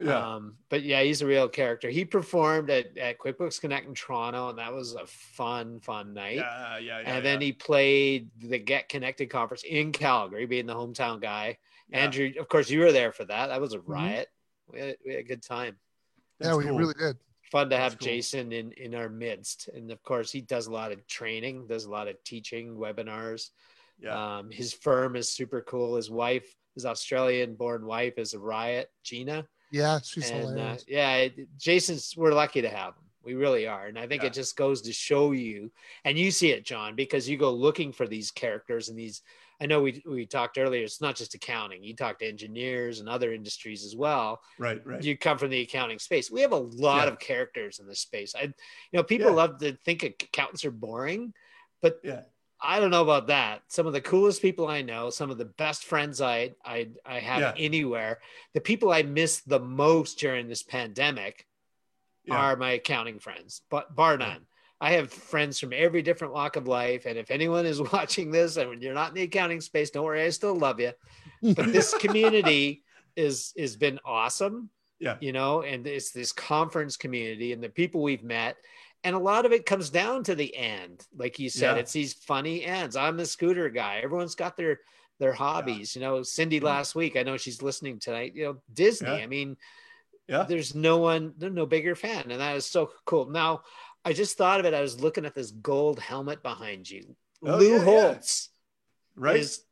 yeah, 0.00 0.34
Um, 0.34 0.54
but 0.68 0.82
yeah, 0.82 1.02
he's 1.02 1.22
a 1.22 1.26
real 1.26 1.48
character. 1.48 1.88
He 1.90 2.04
performed 2.04 2.70
at, 2.70 2.96
at 2.96 3.18
QuickBooks 3.18 3.60
Connect 3.60 3.86
in 3.88 3.94
Toronto, 3.94 4.50
and 4.50 4.58
that 4.58 4.72
was 4.72 4.94
a 4.94 5.06
fun, 5.06 5.80
fun 5.80 6.14
night. 6.14 6.36
yeah, 6.36 6.78
yeah, 6.78 7.00
yeah. 7.00 7.14
and 7.16 7.24
then 7.24 7.40
yeah. 7.40 7.46
he 7.46 7.52
played 7.52 8.30
the 8.40 8.58
Get 8.58 8.88
Connected 8.88 9.28
conference 9.30 9.64
in 9.64 9.90
Calgary, 9.92 10.46
being 10.46 10.66
the 10.66 10.74
hometown 10.74 11.20
guy. 11.20 11.58
Yeah. 11.90 11.98
Andrew, 11.98 12.32
of 12.40 12.48
course, 12.48 12.70
you 12.70 12.80
were 12.80 12.92
there 12.92 13.12
for 13.12 13.24
that. 13.24 13.48
That 13.48 13.60
was 13.60 13.74
a 13.74 13.78
Mm-hmm. 13.78 13.92
riot. 13.92 14.28
We, 14.72 14.80
had, 14.80 14.96
we 15.04 15.12
had 15.12 15.20
a 15.20 15.28
good 15.28 15.42
time. 15.42 15.76
yeah, 16.40 16.54
we 16.56 16.64
cool. 16.64 16.78
really 16.78 16.94
did. 16.94 17.16
Fun 17.52 17.68
to 17.70 17.76
have 17.76 17.98
cool. 17.98 18.06
Jason 18.06 18.50
in 18.52 18.72
in 18.72 18.94
our 18.94 19.08
midst, 19.10 19.68
and 19.68 19.90
of 19.92 20.02
course, 20.02 20.32
he 20.32 20.40
does 20.40 20.66
a 20.66 20.72
lot 20.72 20.90
of 20.90 21.06
training, 21.06 21.66
does 21.66 21.84
a 21.84 21.90
lot 21.90 22.08
of 22.08 22.16
teaching, 22.24 22.74
webinars. 22.76 23.50
Yeah, 24.00 24.38
Um, 24.38 24.50
his 24.50 24.72
firm 24.72 25.14
is 25.14 25.30
super 25.30 25.60
cool. 25.60 25.94
His 25.96 26.10
wife, 26.10 26.52
his 26.74 26.84
Australian-born 26.86 27.84
wife, 27.86 28.18
is 28.18 28.34
a 28.34 28.38
riot, 28.40 28.90
Gina. 29.04 29.46
Yeah, 29.70 30.00
she's 30.02 30.30
and 30.30 30.58
uh, 30.58 30.76
yeah, 30.88 31.16
it, 31.16 31.48
Jason's. 31.58 32.14
We're 32.16 32.32
lucky 32.32 32.62
to 32.62 32.68
have 32.70 32.94
him. 32.96 33.04
We 33.22 33.34
really 33.34 33.66
are, 33.66 33.86
and 33.86 33.98
I 33.98 34.06
think 34.08 34.22
Yeah. 34.22 34.28
it 34.28 34.32
just 34.34 34.56
goes 34.56 34.82
to 34.82 34.92
show 34.92 35.32
you, 35.32 35.70
and 36.04 36.18
you 36.18 36.30
see 36.30 36.50
it, 36.50 36.64
John, 36.64 36.96
because 36.96 37.28
you 37.28 37.36
go 37.36 37.52
looking 37.52 37.92
for 37.92 38.06
these 38.08 38.30
characters 38.30 38.88
and 38.88 38.98
these. 38.98 39.22
I 39.64 39.66
know 39.66 39.80
we 39.80 40.02
we 40.06 40.26
talked 40.26 40.58
earlier. 40.58 40.84
It's 40.84 41.00
not 41.00 41.16
just 41.16 41.34
accounting. 41.34 41.82
You 41.82 41.96
talk 41.96 42.18
to 42.18 42.28
engineers 42.28 43.00
and 43.00 43.08
other 43.08 43.32
industries 43.32 43.82
as 43.82 43.96
well. 43.96 44.42
right, 44.58 44.84
right. 44.86 45.02
You 45.02 45.16
come 45.16 45.38
from 45.38 45.48
the 45.48 45.62
accounting 45.62 45.98
space. 45.98 46.30
We 46.30 46.42
have 46.42 46.52
a 46.52 46.56
lot 46.56 47.06
Yeah. 47.06 47.12
of 47.12 47.18
characters 47.18 47.78
in 47.78 47.86
this 47.86 48.00
space. 48.00 48.34
I, 48.34 48.42
you 48.42 48.52
know, 48.92 49.02
people 49.02 49.30
Yeah. 49.30 49.36
love 49.36 49.58
to 49.60 49.72
think 49.82 50.02
accountants 50.02 50.66
are 50.66 50.70
boring, 50.70 51.32
but 51.80 51.98
yeah, 52.04 52.24
I 52.60 52.78
don't 52.78 52.90
know 52.90 53.00
about 53.02 53.28
that. 53.28 53.62
Some 53.68 53.86
of 53.86 53.94
the 53.94 54.02
coolest 54.02 54.42
people 54.42 54.68
I 54.68 54.82
know, 54.82 55.08
some 55.08 55.30
of 55.30 55.38
the 55.38 55.46
best 55.46 55.84
friends 55.86 56.20
I 56.20 56.54
I 56.62 56.90
I 57.06 57.20
have 57.20 57.40
Yeah. 57.40 57.54
anywhere, 57.56 58.20
the 58.52 58.60
people 58.60 58.92
I 58.92 59.02
miss 59.02 59.40
the 59.40 59.60
most 59.60 60.18
during 60.18 60.46
this 60.46 60.62
pandemic 60.62 61.46
yeah. 62.24 62.36
are 62.36 62.56
my 62.56 62.72
accounting 62.72 63.18
friends, 63.18 63.62
but 63.70 63.94
bar 63.96 64.18
none. 64.18 64.46
I 64.84 64.90
have 64.92 65.10
friends 65.10 65.58
from 65.58 65.72
every 65.72 66.02
different 66.02 66.34
walk 66.34 66.56
of 66.56 66.68
life, 66.68 67.06
and 67.06 67.16
if 67.16 67.30
anyone 67.30 67.64
is 67.64 67.80
watching 67.92 68.30
this 68.30 68.58
and 68.58 68.82
you're 68.82 68.92
not 68.92 69.08
in 69.08 69.14
the 69.14 69.22
accounting 69.22 69.62
space, 69.62 69.88
don't 69.90 70.04
worry, 70.04 70.22
I 70.22 70.28
still 70.28 70.54
love 70.54 70.78
you. 70.78 70.92
But 71.42 71.72
this 71.72 71.94
community 72.00 72.82
is 73.16 73.54
has 73.58 73.76
been 73.76 73.98
awesome, 74.04 74.68
Yeah. 74.98 75.16
you 75.20 75.32
know, 75.32 75.62
and 75.62 75.86
it's 75.86 76.10
this 76.10 76.32
conference 76.32 76.98
community 76.98 77.52
and 77.54 77.62
the 77.62 77.70
people 77.70 78.02
we've 78.02 78.22
met. 78.24 78.56
And 79.04 79.16
a 79.16 79.18
lot 79.18 79.46
of 79.46 79.52
it 79.52 79.64
comes 79.64 79.88
down 79.88 80.22
to 80.24 80.34
the 80.34 80.54
end. 80.54 81.06
Like 81.16 81.38
you 81.38 81.48
said, 81.48 81.76
Yeah. 81.76 81.80
it's 81.80 81.92
these 81.92 82.12
funny 82.12 82.62
ends. 82.64 82.94
I'm 82.96 83.16
the 83.16 83.24
scooter 83.26 83.70
guy. 83.70 84.00
Everyone's 84.04 84.34
got 84.34 84.56
their 84.56 84.80
their 85.18 85.32
hobbies. 85.32 85.94
You 85.94 86.02
know, 86.02 86.22
Cindy 86.22 86.60
last 86.60 86.94
week, 86.94 87.16
I 87.16 87.22
know 87.22 87.36
she's 87.38 87.62
listening 87.62 88.00
tonight. 88.00 88.32
You 88.34 88.44
know, 88.44 88.56
Disney. 88.72 89.08
Yeah. 89.08 89.24
I 89.24 89.26
mean, 89.28 89.56
Yeah. 90.28 90.42
there's 90.42 90.74
no 90.74 90.98
one, 90.98 91.32
there's 91.38 91.52
no 91.54 91.66
bigger 91.66 91.94
fan. 91.94 92.30
And 92.30 92.40
that 92.40 92.56
is 92.56 92.66
so 92.66 92.90
cool. 93.06 93.30
Now, 93.30 93.62
I 94.04 94.12
just 94.12 94.36
thought 94.36 94.60
of 94.60 94.66
it. 94.66 94.74
I 94.74 94.80
was 94.80 95.00
looking 95.00 95.24
at 95.24 95.34
this 95.34 95.50
gold 95.50 95.98
helmet 95.98 96.42
behind 96.42 96.90
you. 96.90 97.16
Oh, 97.42 97.56
Lou 97.56 97.70
yeah, 97.70 97.76
yeah. 97.76 97.84
Holtz 97.84 98.50
right. 99.16 99.36
is 99.36 99.62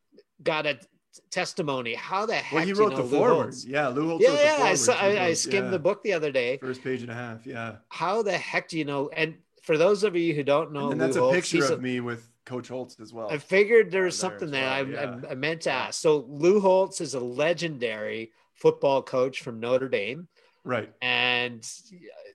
got 0.42 0.66
a 0.66 0.78
testimony. 1.30 1.94
How 1.94 2.26
the 2.26 2.34
heck 2.34 2.52
well, 2.52 2.64
he 2.64 2.72
do 2.72 2.78
you 2.78 2.84
wrote 2.84 2.92
know 2.92 2.96
the 2.98 3.02
Lou 3.02 3.18
foreword. 3.18 3.54
Yeah, 3.66 3.88
Lou 3.88 4.08
Holtz 4.08 4.24
Yeah, 4.24 4.30
wrote 4.30 4.38
the 4.38 4.44
yeah. 4.44 4.64
I, 4.64 4.74
saw, 4.74 4.94
I, 4.94 5.24
I 5.24 5.32
skimmed 5.34 5.66
yeah. 5.66 5.70
the 5.70 5.78
book 5.78 6.02
the 6.02 6.12
other 6.12 6.32
day. 6.32 6.58
First 6.58 6.82
page 6.82 7.02
and 7.02 7.10
a 7.10 7.14
half. 7.14 7.46
Yeah. 7.46 7.76
How 7.88 8.22
the 8.22 8.36
heck 8.36 8.68
do 8.68 8.78
you 8.78 8.84
know? 8.84 9.08
And 9.10 9.36
for 9.62 9.76
those 9.78 10.04
of 10.04 10.16
you 10.16 10.34
who 10.34 10.42
don't 10.42 10.72
know, 10.72 10.90
and 10.90 11.00
that's 11.00 11.16
Lou 11.16 11.22
a 11.22 11.32
Holtz, 11.32 11.50
picture 11.50 11.72
of 11.72 11.78
a- 11.78 11.82
me 11.82 12.00
with 12.00 12.28
Coach 12.44 12.68
Holtz 12.68 12.98
as 13.00 13.12
well. 13.12 13.30
I 13.30 13.38
figured 13.38 13.90
there 13.90 14.04
was 14.04 14.18
there 14.20 14.30
something 14.30 14.50
there 14.50 14.68
I, 14.68 14.82
yeah. 14.82 15.16
I, 15.28 15.32
I 15.32 15.34
meant 15.34 15.62
to 15.62 15.70
ask. 15.70 16.00
So 16.00 16.26
Lou 16.28 16.60
Holtz 16.60 17.00
is 17.00 17.14
a 17.14 17.20
legendary 17.20 18.32
football 18.54 19.02
coach 19.02 19.42
from 19.42 19.60
Notre 19.60 19.88
Dame, 19.88 20.28
right. 20.64 20.92
and 21.00 21.66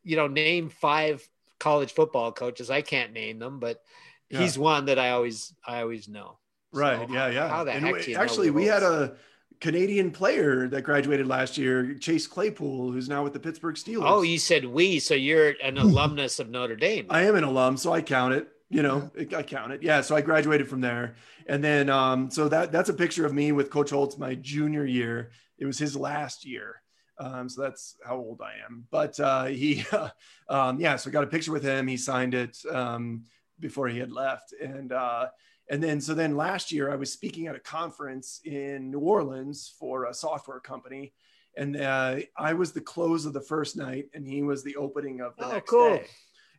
you 0.03 0.15
know, 0.15 0.27
name 0.27 0.69
five 0.69 1.27
college 1.59 1.93
football 1.93 2.31
coaches. 2.31 2.69
I 2.69 2.81
can't 2.81 3.13
name 3.13 3.39
them, 3.39 3.59
but 3.59 3.81
Yeah. 4.29 4.39
he's 4.39 4.57
one 4.57 4.85
that 4.85 4.99
I 4.99 5.11
always 5.11 5.53
I 5.65 5.81
always 5.81 6.07
know. 6.07 6.37
Right. 6.71 7.07
So 7.07 7.13
yeah. 7.13 7.27
Yeah. 7.29 7.47
How 7.47 7.63
the 7.63 7.71
And 7.71 7.85
heck 7.85 8.05
we- 8.05 8.15
actually, 8.15 8.49
we 8.51 8.65
had 8.65 8.83
a 8.83 9.15
Canadian 9.59 10.11
player 10.11 10.67
that 10.67 10.83
graduated 10.83 11.25
last 11.25 11.57
year, 11.57 11.95
Chase 11.95 12.27
Claypool, 12.27 12.91
who's 12.91 13.09
now 13.09 13.23
with 13.23 13.33
the 13.33 13.39
Pittsburgh 13.39 13.75
Steelers. 13.75 14.03
Oh, 14.05 14.21
you 14.21 14.37
said 14.37 14.65
we, 14.65 14.99
so 14.99 15.15
you're 15.15 15.55
an 15.63 15.77
alumnus 15.79 16.39
of 16.39 16.49
Notre 16.49 16.75
Dame. 16.75 17.07
I 17.09 17.23
am 17.23 17.35
an 17.35 17.43
alum, 17.43 17.77
so 17.77 17.91
I 17.91 18.01
count 18.01 18.33
it. 18.35 18.47
You 18.69 18.83
know, 18.83 19.09
I 19.35 19.43
count 19.43 19.71
it. 19.71 19.81
Yeah. 19.81 20.01
So 20.01 20.15
I 20.15 20.21
graduated 20.21 20.67
from 20.69 20.81
there, 20.81 21.15
and 21.47 21.63
then 21.63 21.89
um, 21.89 22.29
so 22.29 22.49
that 22.49 22.71
that's 22.73 22.89
a 22.89 22.93
picture 22.93 23.25
of 23.25 23.33
me 23.33 23.51
with 23.53 23.69
Coach 23.71 23.91
Holtz 23.91 24.17
my 24.17 24.35
junior 24.35 24.85
year. 24.85 25.31
It 25.57 25.65
was 25.65 25.79
his 25.79 25.95
last 25.95 26.45
year. 26.45 26.81
Um, 27.19 27.49
so 27.49 27.61
that's 27.61 27.95
how 28.05 28.15
old 28.17 28.41
I 28.41 28.53
am. 28.65 28.85
But 28.91 29.19
uh, 29.19 29.45
he, 29.45 29.83
um, 30.49 30.79
yeah. 30.79 30.95
So 30.95 31.09
I 31.09 31.13
got 31.13 31.23
a 31.23 31.27
picture 31.27 31.51
with 31.51 31.63
him. 31.63 31.87
He 31.87 31.97
signed 31.97 32.33
it 32.33 32.57
um, 32.71 33.23
before 33.59 33.87
he 33.87 33.97
had 33.99 34.11
left, 34.11 34.53
and 34.61 34.91
uh, 34.91 35.27
and 35.69 35.83
then 35.83 35.99
so 35.99 36.13
then 36.13 36.37
last 36.37 36.71
year 36.71 36.91
I 36.91 36.95
was 36.95 37.11
speaking 37.11 37.47
at 37.47 37.55
a 37.55 37.59
conference 37.59 38.39
in 38.45 38.91
New 38.91 38.99
Orleans 38.99 39.73
for 39.79 40.05
a 40.05 40.13
software 40.13 40.59
company. 40.59 41.13
And 41.55 41.75
uh, 41.75 42.17
I 42.37 42.53
was 42.53 42.71
the 42.71 42.81
close 42.81 43.25
of 43.25 43.33
the 43.33 43.41
first 43.41 43.75
night, 43.75 44.09
and 44.13 44.27
he 44.27 44.43
was 44.43 44.63
the 44.63 44.75
opening 44.75 45.21
of 45.21 45.35
the 45.37 45.45
Oh, 45.47 45.51
next 45.53 45.69
cool. 45.71 45.89
day. 45.95 46.05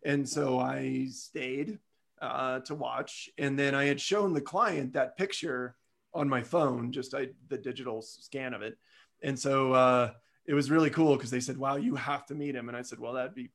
And 0.04 0.28
so 0.28 0.58
I 0.58 1.06
stayed 1.12 1.78
uh, 2.20 2.58
to 2.60 2.74
watch. 2.74 3.30
And 3.38 3.56
then 3.56 3.76
I 3.76 3.84
had 3.84 4.00
shown 4.00 4.34
the 4.34 4.40
client 4.40 4.94
that 4.94 5.16
picture 5.16 5.76
on 6.14 6.28
my 6.28 6.42
phone, 6.42 6.90
just 6.90 7.14
I, 7.14 7.28
the 7.48 7.58
digital 7.58 8.02
scan 8.02 8.54
of 8.54 8.62
it. 8.62 8.76
And 9.22 9.38
so 9.38 9.72
uh, 9.72 10.10
it 10.48 10.54
was 10.54 10.70
really 10.70 10.88
cool 10.88 11.14
because 11.14 11.30
they 11.30 11.40
said, 11.40 11.58
wow, 11.58 11.76
you 11.76 11.94
have 11.94 12.24
to 12.26 12.34
meet 12.34 12.56
him. 12.56 12.68
And 12.68 12.76
I 12.76 12.80
said, 12.80 12.98
well, 12.98 13.12
that'd 13.12 13.34
be 13.34 13.50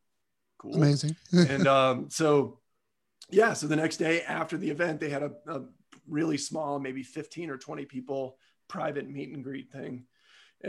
cool. 0.60 0.76
Amazing. 0.76 1.16
and 1.34 1.68
um, 1.68 2.10
so, 2.10 2.60
yeah, 3.32 3.54
so 3.54 3.66
the 3.66 3.76
next 3.76 3.98
day 3.98 4.22
after 4.22 4.58
the 4.58 4.70
event, 4.70 5.00
they 5.00 5.10
had 5.10 5.24
a, 5.24 5.32
a 5.48 5.62
really 6.08 6.38
small, 6.38 6.80
maybe 6.80 7.02
15 7.02 7.50
or 7.50 7.58
20 7.58 7.86
people 7.86 8.38
private 8.68 9.10
meet 9.10 9.34
and 9.34 9.44
greet 9.44 9.72
thing 9.72 10.06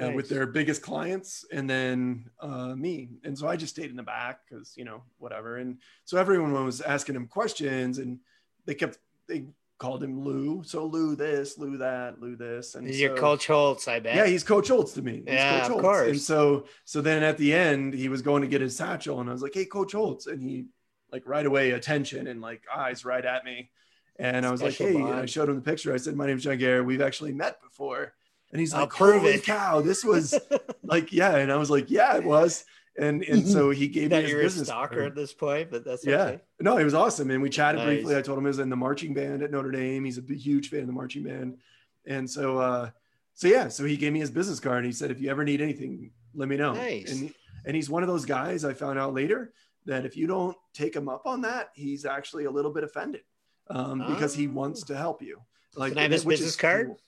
uh, 0.00 0.12
with 0.12 0.30
their 0.30 0.46
biggest 0.46 0.80
clients 0.80 1.44
and 1.52 1.68
then 1.68 2.30
uh, 2.40 2.74
me. 2.74 3.10
And 3.22 3.38
so 3.38 3.46
I 3.46 3.56
just 3.56 3.74
stayed 3.74 3.90
in 3.90 3.96
the 3.96 4.02
back 4.02 4.40
because, 4.48 4.72
you 4.78 4.86
know, 4.86 5.02
whatever. 5.18 5.58
And 5.58 5.78
so 6.06 6.16
everyone 6.16 6.52
was 6.64 6.80
asking 6.80 7.16
him 7.16 7.26
questions 7.26 7.98
and 7.98 8.18
they 8.64 8.74
kept, 8.74 8.98
they 9.28 9.44
called 9.84 10.02
him 10.02 10.20
Lou. 10.20 10.62
So 10.64 10.86
Lou 10.86 11.14
this, 11.16 11.58
Lou 11.58 11.76
that, 11.78 12.20
Lou 12.20 12.36
this. 12.36 12.74
And 12.74 12.88
You're 12.88 13.16
so- 13.16 13.20
Coach 13.20 13.46
Holtz, 13.46 13.86
I 13.88 14.00
bet. 14.00 14.16
yeah, 14.16 14.26
he's 14.26 14.42
Coach 14.44 14.68
Holtz 14.68 14.92
to 14.94 15.02
me. 15.02 15.16
He's 15.26 15.34
Yeah, 15.34 15.60
Coach 15.66 15.76
of 15.76 15.82
course. 15.82 16.08
And 16.10 16.20
so, 16.20 16.66
so 16.84 17.00
then 17.00 17.22
at 17.22 17.36
the 17.38 17.52
end, 17.52 17.94
he 17.94 18.08
was 18.08 18.22
going 18.22 18.42
to 18.42 18.48
get 18.48 18.60
his 18.60 18.76
satchel, 18.76 19.20
and 19.20 19.28
I 19.28 19.32
was 19.32 19.42
like, 19.42 19.54
"Hey, 19.54 19.64
Coach 19.66 19.92
Holtz," 19.92 20.26
and 20.26 20.42
he 20.42 20.66
like 21.12 21.22
right 21.26 21.46
away 21.46 21.70
attention 21.72 22.26
and 22.26 22.40
like 22.40 22.62
eyes 22.74 23.04
right 23.04 23.24
at 23.24 23.44
me, 23.44 23.70
and 24.18 24.44
I 24.46 24.50
was 24.50 24.60
Special 24.60 24.86
like, 24.86 24.94
"Hey," 24.96 25.00
and 25.02 25.14
I 25.20 25.26
showed 25.26 25.48
him 25.48 25.56
the 25.56 25.60
picture. 25.62 25.92
I 25.94 25.98
said, 25.98 26.16
"My 26.16 26.26
name's 26.26 26.42
John 26.44 26.58
Garrett. 26.58 26.86
We've 26.86 27.00
actually 27.02 27.32
met 27.32 27.60
before," 27.62 28.14
and 28.52 28.60
he's 28.60 28.72
I'll 28.74 28.80
like, 28.82 28.90
prove 28.90 29.20
"Holy 29.22 29.34
it." 29.34 29.44
cow, 29.44 29.80
this 29.80 30.04
was 30.04 30.34
like, 30.82 31.12
yeah," 31.12 31.36
and 31.36 31.52
I 31.52 31.56
was 31.56 31.70
like, 31.70 31.90
"Yeah, 31.90 32.16
it 32.16 32.24
was," 32.24 32.64
and 32.98 33.22
and 33.28 33.46
so 33.46 33.70
he 33.70 33.88
gave 33.88 34.04
me 34.04 34.08
that 34.08 34.22
his 34.22 34.30
you're 34.32 34.40
a 34.42 34.50
stalker 34.50 34.94
card. 34.96 35.06
at 35.06 35.14
this 35.14 35.32
point, 35.32 35.70
but 35.70 35.84
that's 35.84 36.04
Yeah. 36.06 36.24
okay. 36.24 36.40
No, 36.60 36.76
it 36.78 36.84
was 36.84 36.94
awesome. 36.94 37.30
And 37.30 37.42
we 37.42 37.50
chatted 37.50 37.80
Nice. 37.80 37.86
briefly. 37.88 38.16
I 38.16 38.22
told 38.22 38.38
him 38.38 38.44
he 38.44 38.48
was 38.48 38.58
in 38.58 38.70
the 38.70 38.76
marching 38.76 39.14
band 39.14 39.42
at 39.42 39.50
Notre 39.50 39.70
Dame. 39.70 40.04
He's 40.04 40.18
a 40.18 40.22
huge 40.34 40.70
fan 40.70 40.80
of 40.80 40.86
the 40.86 40.92
marching 40.92 41.24
band. 41.24 41.58
And 42.06 42.28
so, 42.28 42.58
uh, 42.58 42.90
so 43.34 43.48
yeah, 43.48 43.68
so 43.68 43.84
he 43.84 43.96
gave 43.96 44.12
me 44.12 44.20
his 44.20 44.30
business 44.30 44.60
card 44.60 44.78
and 44.78 44.86
he 44.86 44.92
said, 44.92 45.10
if 45.10 45.20
you 45.20 45.30
ever 45.30 45.42
need 45.44 45.60
anything, 45.60 46.10
let 46.34 46.48
me 46.48 46.56
know. 46.56 46.74
Nice. 46.74 47.10
And, 47.12 47.34
and 47.64 47.74
he's 47.74 47.88
one 47.90 48.02
of 48.02 48.08
those 48.08 48.24
guys 48.24 48.64
I 48.64 48.74
found 48.74 48.98
out 48.98 49.14
later 49.14 49.52
that 49.86 50.04
if 50.06 50.16
you 50.16 50.26
don't 50.26 50.56
take 50.72 50.94
him 50.94 51.08
up 51.08 51.26
on 51.26 51.40
that, 51.42 51.70
he's 51.74 52.04
actually 52.04 52.44
a 52.44 52.50
little 52.50 52.70
bit 52.72 52.84
offended 52.84 53.22
um, 53.70 53.98
because 54.06 54.34
he 54.34 54.46
Oh. 54.46 54.52
wants 54.52 54.82
to 54.84 54.96
help 54.96 55.20
you. 55.22 55.40
Like, 55.74 55.92
Can 55.92 55.98
I 55.98 56.02
have 56.02 56.10
his 56.12 56.24
business 56.24 56.54
card? 56.56 56.86
cool. 56.88 57.00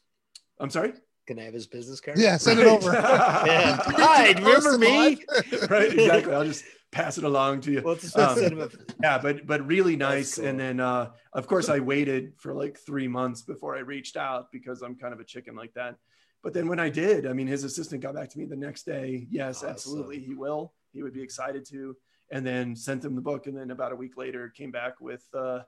I'm 0.59 0.71
sorry. 0.71 0.95
Can 1.27 1.39
I 1.41 1.43
have 1.43 1.55
his 1.55 1.67
business 1.67 2.01
card? 2.01 2.19
Yeah, 2.19 2.37
send 2.37 2.61
it 2.61 2.67
over. 2.67 2.93
Yeah. 2.93 3.77
Can 3.79 3.95
Hi, 3.97 4.33
remember 4.33 4.79
me? 4.79 5.25
right. 5.71 5.93
Exactly. 5.93 6.33
I'll 6.33 6.45
just 6.45 6.65
pass 6.93 7.19
it 7.19 7.25
along 7.25 7.61
to 7.63 7.73
you. 7.73 7.83
Well, 7.85 7.97
just 7.97 8.17
Um, 8.17 8.39
send 8.39 8.53
him 8.53 8.61
a- 8.61 8.71
yeah 9.03 9.19
but 9.19 9.47
but 9.47 9.67
really 9.67 9.97
nice 9.97 10.37
cool. 10.37 10.47
and 10.47 10.59
then 10.59 10.81
uh 10.81 11.11
of 11.35 11.47
course 11.47 11.69
i 11.69 11.79
waited 11.81 12.33
for 12.39 12.55
like 12.55 12.79
three 12.79 13.09
months 13.09 13.43
before 13.43 13.77
i 13.77 13.81
reached 13.81 14.17
out 14.17 14.51
because 14.53 14.81
i'm 14.81 14.95
kind 14.95 15.13
of 15.13 15.21
a 15.21 15.25
chicken 15.25 15.55
like 15.55 15.75
that 15.75 15.97
but 16.43 16.55
then 16.55 16.67
when 16.69 16.81
i 16.81 16.89
did 16.89 17.27
i 17.27 17.33
mean 17.35 17.47
his 17.47 17.65
assistant 17.65 18.01
got 18.01 18.15
back 18.15 18.31
to 18.31 18.39
me 18.39 18.47
the 18.47 18.57
next 18.57 18.85
day 18.87 19.27
yes 19.31 19.57
Awesome. 19.59 19.69
absolutely 19.71 20.21
he 20.21 20.35
will 20.35 20.73
he 20.93 21.03
would 21.03 21.13
be 21.13 21.21
excited 21.23 21.67
to 21.67 21.95
and 22.31 22.47
then 22.47 22.75
sent 22.75 23.05
him 23.05 23.15
the 23.15 23.21
book 23.21 23.47
and 23.47 23.55
then 23.57 23.71
about 23.73 23.93
a 23.93 23.97
week 23.97 24.17
later 24.17 24.49
came 24.57 24.71
back 24.71 24.99
with 25.01 25.25
uh 25.35 25.59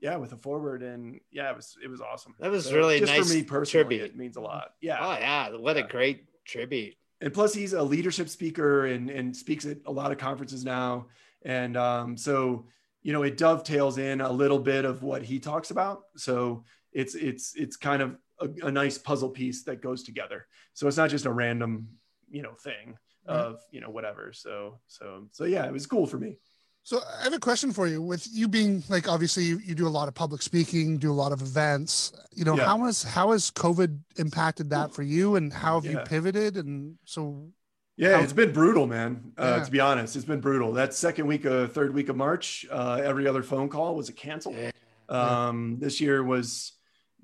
yeah, 0.00 0.16
with 0.16 0.32
a 0.32 0.36
foreword, 0.36 0.82
and 0.82 1.20
yeah, 1.30 1.50
it 1.50 1.56
was 1.56 1.76
it 1.82 1.88
was 1.88 2.00
awesome. 2.00 2.34
That 2.38 2.50
was 2.50 2.66
So, 2.66 2.74
really 2.76 2.98
just 3.00 3.12
nice 3.12 3.28
for 3.28 3.34
me 3.34 3.42
personally. 3.42 3.84
tribute. 3.98 4.10
It 4.12 4.16
means 4.16 4.36
a 4.36 4.40
lot. 4.40 4.70
Yeah, 4.80 4.98
Oh 5.00 5.12
yeah, 5.18 5.56
what 5.56 5.76
a 5.76 5.82
great 5.82 6.24
tribute. 6.44 6.94
and 7.20 7.32
plus 7.34 7.52
he's 7.52 7.72
a 7.72 7.82
leadership 7.82 8.28
speaker 8.28 8.86
and 8.86 9.10
and 9.10 9.36
speaks 9.36 9.66
at 9.66 9.78
a 9.86 9.92
lot 9.92 10.12
of 10.12 10.18
conferences 10.18 10.64
now 10.64 11.06
and 11.44 11.76
um, 11.76 12.16
so 12.16 12.66
you 13.02 13.12
know 13.12 13.22
it 13.22 13.36
dovetails 13.36 13.98
in 13.98 14.20
a 14.20 14.32
little 14.32 14.58
bit 14.58 14.84
of 14.84 15.02
what 15.02 15.22
he 15.22 15.38
talks 15.38 15.70
about 15.70 16.02
so 16.16 16.64
it's 16.92 17.14
it's 17.14 17.54
it's 17.56 17.76
kind 17.76 18.00
of 18.02 18.16
a, 18.40 18.48
a 18.66 18.70
nice 18.72 18.96
puzzle 18.98 19.28
piece 19.30 19.62
that 19.64 19.82
goes 19.82 20.02
together 20.04 20.46
so 20.74 20.86
it's 20.88 20.96
not 20.96 21.10
just 21.10 21.26
a 21.26 21.32
random 21.32 21.88
you 22.30 22.42
know 22.42 22.54
thing 22.54 22.96
of 23.26 23.60
you 23.72 23.80
know 23.82 23.90
whatever 23.90 24.32
so 24.32 24.78
so 24.86 25.26
so 25.32 25.44
yeah 25.44 25.66
it 25.66 25.72
was 25.72 25.86
cool 25.86 26.06
for 26.06 26.18
me 26.18 26.38
So 26.88 27.02
I 27.20 27.24
have 27.24 27.34
a 27.34 27.38
question 27.38 27.70
for 27.70 27.86
you. 27.86 28.00
With 28.00 28.26
you 28.32 28.48
being 28.48 28.82
like, 28.88 29.10
obviously, 29.10 29.44
you, 29.44 29.58
you 29.58 29.74
do 29.74 29.86
a 29.86 29.90
lot 29.90 30.08
of 30.08 30.14
public 30.14 30.40
speaking, 30.40 30.96
do 30.96 31.12
a 31.12 31.12
lot 31.12 31.32
of 31.32 31.42
events. 31.42 32.14
You 32.34 32.46
know, 32.46 32.56
Yeah. 32.56 32.64
how 32.64 32.78
has 32.86 33.02
how 33.02 33.32
has 33.32 33.50
COVID 33.50 33.98
impacted 34.16 34.70
that 34.70 34.94
for 34.94 35.02
you, 35.02 35.36
and 35.36 35.52
how 35.52 35.78
have 35.78 35.84
you 35.84 35.98
pivoted? 35.98 36.56
And 36.56 36.96
so, 37.04 37.50
Yeah, 37.98 38.16
How- 38.16 38.22
it's 38.22 38.32
been 38.32 38.52
brutal, 38.54 38.86
man. 38.86 39.32
Uh, 39.36 39.56
Yeah. 39.58 39.64
To 39.64 39.70
be 39.70 39.80
honest, 39.80 40.16
it's 40.16 40.24
been 40.24 40.40
brutal. 40.40 40.72
That 40.72 40.94
second 40.94 41.26
week 41.26 41.44
of 41.44 41.72
third 41.74 41.92
week 41.92 42.08
of 42.08 42.16
March, 42.16 42.64
uh, 42.70 43.02
every 43.04 43.26
other 43.26 43.42
phone 43.42 43.68
call 43.68 43.94
was 43.94 44.08
a 44.08 44.14
cancel. 44.14 44.54
Yeah. 44.54 44.70
Um, 45.10 45.76
this 45.80 46.00
year 46.00 46.24
was 46.24 46.72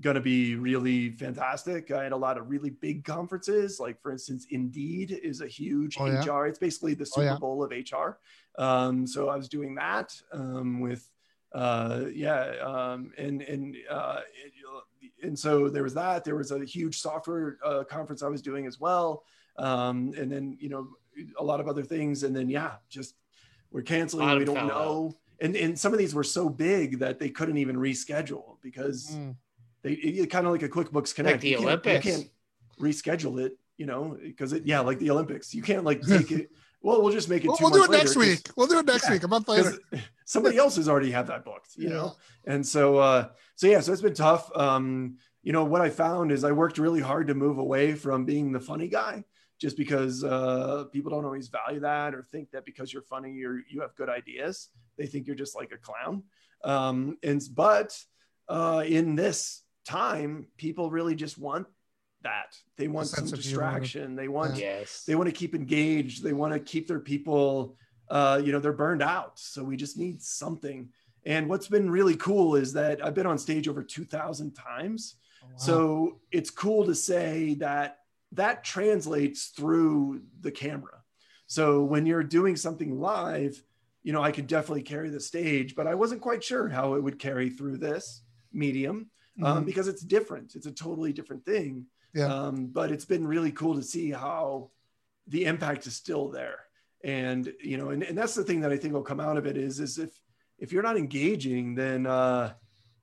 going 0.03 0.15
to 0.17 0.21
be 0.21 0.57
really 0.57 1.11
fantastic. 1.13 1.91
I 1.91 2.03
had 2.03 2.13
a 2.13 2.17
lot 2.17 2.37
of 2.37 2.51
really 2.51 2.71
big 2.71 3.05
conferences, 3.05 3.79
like 3.81 4.03
for 4.03 4.11
instance, 4.13 4.47
Indeed 4.51 5.13
is 5.23 5.41
a 5.41 5.47
huge 5.47 5.97
Oh, 5.99 6.07
yeah? 6.07 6.23
HR. 6.23 6.49
It's 6.49 6.59
basically 6.59 6.93
the 6.95 7.05
Oh, 7.05 7.15
Super 7.21 7.27
yeah. 7.27 7.39
Bowl 7.39 7.63
of 7.65 7.71
HR. 7.71 8.19
Um, 8.59 9.07
so 9.07 9.29
I 9.29 9.37
was 9.37 9.49
doing 9.49 9.75
that 9.77 10.15
um, 10.33 10.81
with, 10.81 11.09
uh, 11.53 12.05
yeah, 12.13 12.55
um, 12.63 13.13
and 13.19 13.43
and 13.43 13.77
uh, 13.91 14.21
it- 14.33 14.53
and 15.23 15.39
so 15.39 15.69
there 15.71 15.83
was 15.83 15.95
that. 15.95 16.23
There 16.25 16.37
was 16.37 16.51
a 16.51 16.65
huge 16.65 16.99
software 17.01 17.59
uh, 17.65 17.85
conference 17.85 18.23
I 18.23 18.29
was 18.29 18.43
doing 18.43 18.67
as 18.67 18.79
well, 18.79 19.25
um, 19.57 20.13
and 20.19 20.31
then 20.31 20.57
you 20.61 20.69
know 20.69 20.89
a 21.39 21.45
lot 21.45 21.61
of 21.61 21.69
other 21.69 21.83
things, 21.83 22.25
and 22.25 22.35
then 22.37 22.49
yeah, 22.51 22.73
just 22.91 23.15
we're 23.71 23.83
canceling. 23.83 24.29
We 24.39 24.45
don't 24.45 24.67
know. 24.69 25.15
And, 25.41 25.57
and 25.57 25.79
some 25.79 25.93
of 25.93 25.99
these 25.99 26.15
were 26.15 26.25
so 26.25 26.49
big 26.49 27.01
that 27.01 27.19
they 27.19 27.29
couldn't 27.29 27.57
even 27.59 27.77
reschedule 27.77 28.57
because 28.63 29.11
Mm. 29.17 29.35
they 29.83 29.93
it, 29.93 30.31
kind 30.31 30.47
of 30.47 30.53
like 30.53 30.63
a 30.63 30.69
QuickBooks 30.69 31.15
Connect. 31.15 31.35
Like 31.37 31.41
the 31.41 31.49
you 31.51 31.59
Olympics. 31.59 32.05
You 32.07 32.13
can't 32.13 32.31
reschedule 32.81 33.41
it, 33.45 33.59
you 33.77 33.87
know, 33.87 34.17
because 34.23 34.53
it 34.53 34.65
yeah, 34.67 34.81
like 34.81 34.99
the 34.99 35.11
Olympics. 35.11 35.55
You 35.55 35.63
can't 35.63 35.85
like 35.85 36.03
take 36.07 36.31
it. 36.31 36.51
Well, 36.85 37.01
we'll 37.01 37.13
just 37.15 37.31
make 37.31 37.43
it. 37.45 37.49
we'll, 37.49 37.57
2 37.57 37.65
we'll 37.65 37.73
do 37.73 37.85
it 37.85 37.91
next 37.91 38.15
week. 38.15 38.51
We'll 38.57 38.67
do 38.67 38.79
it 38.79 38.85
next 38.85 39.07
Yeah, 39.07 39.13
week, 39.15 39.23
a 39.23 39.29
month 39.29 39.49
later. 39.49 39.73
somebody 40.27 40.59
else 40.59 40.77
has 40.77 40.87
already 40.87 41.11
had 41.11 41.27
that 41.29 41.43
booked, 41.43 41.71
you 41.77 41.89
Yeah. 41.89 41.95
know? 41.95 42.13
And 42.47 42.65
so, 42.67 42.99
uh, 42.99 43.29
so 43.57 43.67
yeah, 43.67 43.81
so 43.81 43.91
it's 43.91 44.03
been 44.03 44.13
tough. 44.13 44.55
Um, 44.55 45.17
you 45.43 45.55
know, 45.55 45.65
what 45.65 45.81
I 45.81 45.89
found 45.89 46.31
is 46.31 46.45
I 46.45 46.53
worked 46.53 46.77
really 46.77 47.01
hard 47.01 47.29
to 47.29 47.35
move 47.35 47.57
away 47.57 47.95
from 47.95 48.27
being 48.27 48.53
the 48.53 48.61
funny 48.61 48.89
guy 48.89 49.25
just 49.59 49.79
because, 49.79 50.25
uh, 50.25 50.85
people 50.93 51.11
don't 51.11 51.25
always 51.25 51.49
value 51.49 51.81
that 51.81 52.15
or 52.15 52.23
think 52.23 52.51
that 52.51 52.67
because 52.67 52.93
you're 52.93 53.03
funny, 53.03 53.33
you're, 53.33 53.61
you 53.71 53.81
have 53.81 53.97
good 53.97 54.11
ideas. 54.11 54.69
They 54.99 55.07
think 55.07 55.27
you're 55.27 55.37
just 55.37 55.57
like 55.57 55.73
a 55.73 55.79
clown. 55.79 56.25
Um, 56.65 57.17
and, 57.23 57.41
but, 57.55 57.99
uh, 58.47 58.85
in 58.87 59.15
this 59.15 59.63
time, 59.87 60.49
people 60.59 60.91
really 60.91 61.15
just 61.15 61.39
want 61.39 61.67
that. 62.25 62.57
They 62.77 62.89
want 62.89 63.07
some 63.07 63.27
sense 63.29 63.33
of 63.33 63.39
humor. 63.41 63.61
distraction. 63.61 64.17
They 64.17 64.29
want, 64.29 64.57
Yes. 64.57 65.05
they 65.07 65.15
want 65.15 65.29
to 65.29 65.33
keep 65.35 65.55
engaged 65.55 66.23
they 66.25 66.33
want 66.33 66.53
to 66.53 66.59
keep 66.61 66.89
their 66.89 66.99
people 67.01 67.77
uh, 68.11 68.41
you 68.45 68.53
know 68.53 68.59
they're 68.59 68.73
burned 68.73 69.03
out 69.03 69.39
so 69.39 69.65
we 69.65 69.77
just 69.77 69.97
need 69.97 70.21
something 70.21 70.89
and 71.25 71.49
what's 71.49 71.69
been 71.69 71.89
really 71.91 72.17
cool 72.17 72.55
is 72.55 72.73
that 72.75 73.03
i've 73.03 73.15
been 73.15 73.27
on 73.27 73.39
stage 73.39 73.67
over 73.67 73.83
2000 73.83 74.53
times 74.53 75.17
Oh, 75.43 75.47
wow. 75.47 75.57
so 75.57 76.21
it's 76.31 76.51
cool 76.51 76.85
to 76.85 76.95
say 76.95 77.55
that 77.55 78.01
that 78.33 78.63
translates 78.63 79.47
through 79.47 80.21
the 80.43 80.51
camera 80.51 80.99
so 81.47 81.83
when 81.83 82.05
you're 82.05 82.23
doing 82.23 82.57
something 82.57 83.01
live 83.01 83.63
you 84.03 84.13
know 84.13 84.23
i 84.23 84.31
could 84.33 84.47
definitely 84.47 84.83
carry 84.83 85.09
the 85.09 85.21
stage 85.21 85.75
but 85.75 85.87
i 85.87 85.95
wasn't 85.95 86.21
quite 86.21 86.45
sure 86.45 86.69
how 86.69 86.95
it 86.95 87.03
would 87.03 87.19
carry 87.19 87.49
through 87.49 87.79
this 87.79 88.23
medium 88.53 89.11
um, 89.43 89.63
Mhm. 89.63 89.67
because 89.67 89.89
it's 89.89 90.03
different 90.03 90.55
it's 90.57 90.67
a 90.67 90.73
totally 90.73 91.13
different 91.15 91.45
thing 91.47 91.87
Yeah. 92.15 92.27
um, 92.27 92.67
but 92.67 92.91
it's 92.93 93.05
been 93.05 93.27
really 93.27 93.53
cool 93.53 93.75
to 93.75 93.83
see 93.83 94.11
how 94.11 94.71
the 95.27 95.45
impact 95.47 95.87
is 95.87 95.97
still 95.97 96.29
there 96.29 96.61
and 97.03 97.53
you 97.63 97.77
know 97.77 97.91
and, 97.91 98.03
and 98.03 98.17
that's 98.17 98.35
the 98.35 98.45
thing 98.45 98.61
that 98.61 98.73
i 98.73 98.77
think 98.77 98.93
will 98.95 99.03
come 99.03 99.21
out 99.21 99.37
of 99.37 99.47
it 99.47 99.57
is 99.57 99.81
is 99.81 99.99
if 99.99 100.11
if 100.59 100.73
you're 100.73 100.83
not 100.83 100.97
engaging 100.97 101.75
then 101.75 102.07
uh 102.07 102.53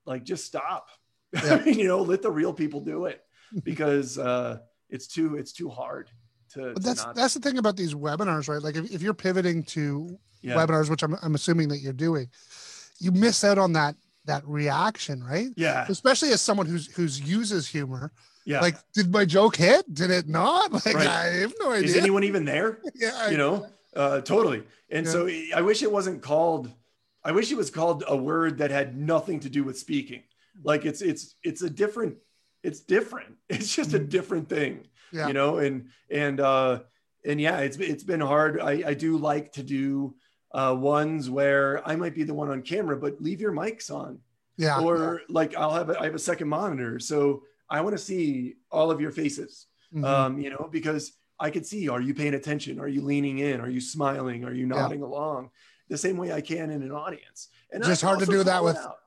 like 0.06 0.24
just 0.24 0.45
stop 0.45 0.88
Yeah. 1.34 1.56
I 1.56 1.62
mean, 1.65 1.80
you 1.80 1.88
know 1.88 2.02
let 2.02 2.21
the 2.21 2.32
real 2.32 2.54
people 2.54 2.82
do 2.82 3.06
it 3.06 3.21
because 3.63 4.17
uh 4.17 4.60
it's 4.89 5.08
too 5.08 5.36
it's 5.38 5.52
too 5.54 5.69
hard 5.69 6.10
to 6.54 6.74
that's 6.76 7.06
not 7.06 7.15
that's 7.15 7.34
the 7.34 7.39
thing 7.39 7.58
about 7.58 7.78
these 7.78 7.93
webinars, 7.93 8.50
right? 8.50 8.62
Like 8.62 8.76
if, 8.76 8.91
if 8.91 9.02
you're 9.02 9.13
pivoting 9.13 9.63
to 9.63 10.17
yeah 10.41 10.56
webinars, 10.56 10.89
which 10.89 11.04
I'm, 11.04 11.15
I'm 11.21 11.36
assuming 11.36 11.69
that 11.69 11.78
you're 11.80 11.93
doing, 11.93 12.30
you 13.00 13.12
miss 13.12 13.43
out 13.43 13.58
on 13.58 13.74
that 13.74 13.95
that 14.26 14.45
reaction, 14.45 15.24
right? 15.24 15.47
yeah 15.56 15.86
Especially 15.88 16.32
as 16.32 16.41
someone 16.41 16.65
who's 16.65 16.88
who's 16.88 17.21
uses 17.21 17.67
humor. 17.67 18.12
Yeah. 18.45 18.60
Like, 18.62 18.77
did 18.93 19.12
my 19.12 19.25
joke 19.25 19.56
hit? 19.56 19.91
Did 19.93 20.12
it 20.12 20.27
not? 20.27 20.71
Like, 20.86 20.95
Right. 20.95 21.08
I 21.08 21.25
have 21.41 21.54
no 21.60 21.71
idea. 21.71 21.89
is 21.89 21.95
anyone 21.97 22.23
even 22.23 22.45
there? 22.45 22.80
Yeah, 22.95 23.12
I- 23.15 23.30
you 23.30 23.38
know? 23.38 23.67
Uh 23.95 24.21
totally. 24.21 24.63
And 24.89 25.08
so 25.08 25.27
i 25.56 25.62
wish 25.62 25.84
it 25.84 25.91
wasn't 25.91 26.21
called 26.21 26.71
i 27.23 27.32
wish 27.32 27.51
it 27.51 27.58
was 27.58 27.69
called 27.69 28.04
a 28.08 28.15
word 28.15 28.58
that 28.60 28.71
had 28.71 28.97
nothing 28.97 29.39
to 29.41 29.49
do 29.49 29.63
with 29.63 29.77
speaking. 29.77 30.23
Like 30.63 30.86
it's 30.86 31.01
it's 31.01 31.36
it's 31.43 31.62
a 31.62 31.69
different 31.69 32.15
it's 32.63 32.80
different. 32.80 33.36
It's 33.49 33.75
just 33.75 33.93
a 33.93 33.99
different 33.99 34.47
thing 34.49 34.88
Yeah. 35.12 35.27
you 35.27 35.34
know? 35.34 35.58
And 35.58 35.89
and 36.10 36.39
uh 36.39 36.80
and 37.25 37.39
yeah 37.39 37.58
it's 37.60 37.77
it's 37.77 38.04
been 38.04 38.21
hard. 38.21 38.60
I 38.62 38.73
i 38.91 38.93
do 38.93 39.17
like 39.17 39.51
to 39.54 39.63
do 39.63 40.15
uh 40.54 40.75
ones 40.77 41.30
where 41.30 41.67
i 41.88 41.95
might 41.95 42.15
be 42.15 42.23
the 42.23 42.34
one 42.34 42.49
on 42.49 42.62
camera 42.62 42.97
but 42.97 43.21
leave 43.21 43.39
your 43.41 43.54
mics 43.54 43.89
on. 43.91 44.19
Yeah, 44.58 44.80
or 44.80 45.21
like 45.30 45.51
i'll 45.56 45.73
have 45.80 45.89
a, 45.89 45.99
i 45.99 46.04
have 46.06 46.15
a 46.15 46.19
second 46.32 46.47
monitor. 46.49 46.99
So 46.99 47.43
i 47.72 47.82
want 47.82 47.94
to 47.98 48.04
see 48.10 48.56
all 48.72 48.92
of 48.92 49.02
your 49.02 49.12
faces 49.12 49.68
Mhm. 49.94 50.06
um, 50.06 50.40
you 50.40 50.50
know, 50.50 50.70
because 50.72 51.06
I 51.38 51.50
could 51.50 51.66
see, 51.66 51.90
are 51.90 52.00
you 52.00 52.14
paying 52.14 52.34
attention? 52.36 52.80
Are 52.80 52.88
you 52.88 53.02
leaning 53.02 53.40
in? 53.40 53.60
Are 53.60 53.70
you 53.70 53.82
smiling? 53.82 54.46
Are 54.46 54.54
you 54.54 54.66
Yeah. 54.66 54.76
nodding 54.76 55.02
along? 55.02 55.50
The 55.90 55.98
same 55.98 56.16
way 56.16 56.32
I 56.32 56.40
can 56.40 56.70
in 56.70 56.82
an 56.82 56.94
audience. 56.94 57.50
And 57.74 57.84
Just 57.84 58.02
hard 58.02 58.20
to 58.20 58.26
do 58.38 58.42
that 58.52 58.64
with- 58.64 58.78
out. 58.78 59.00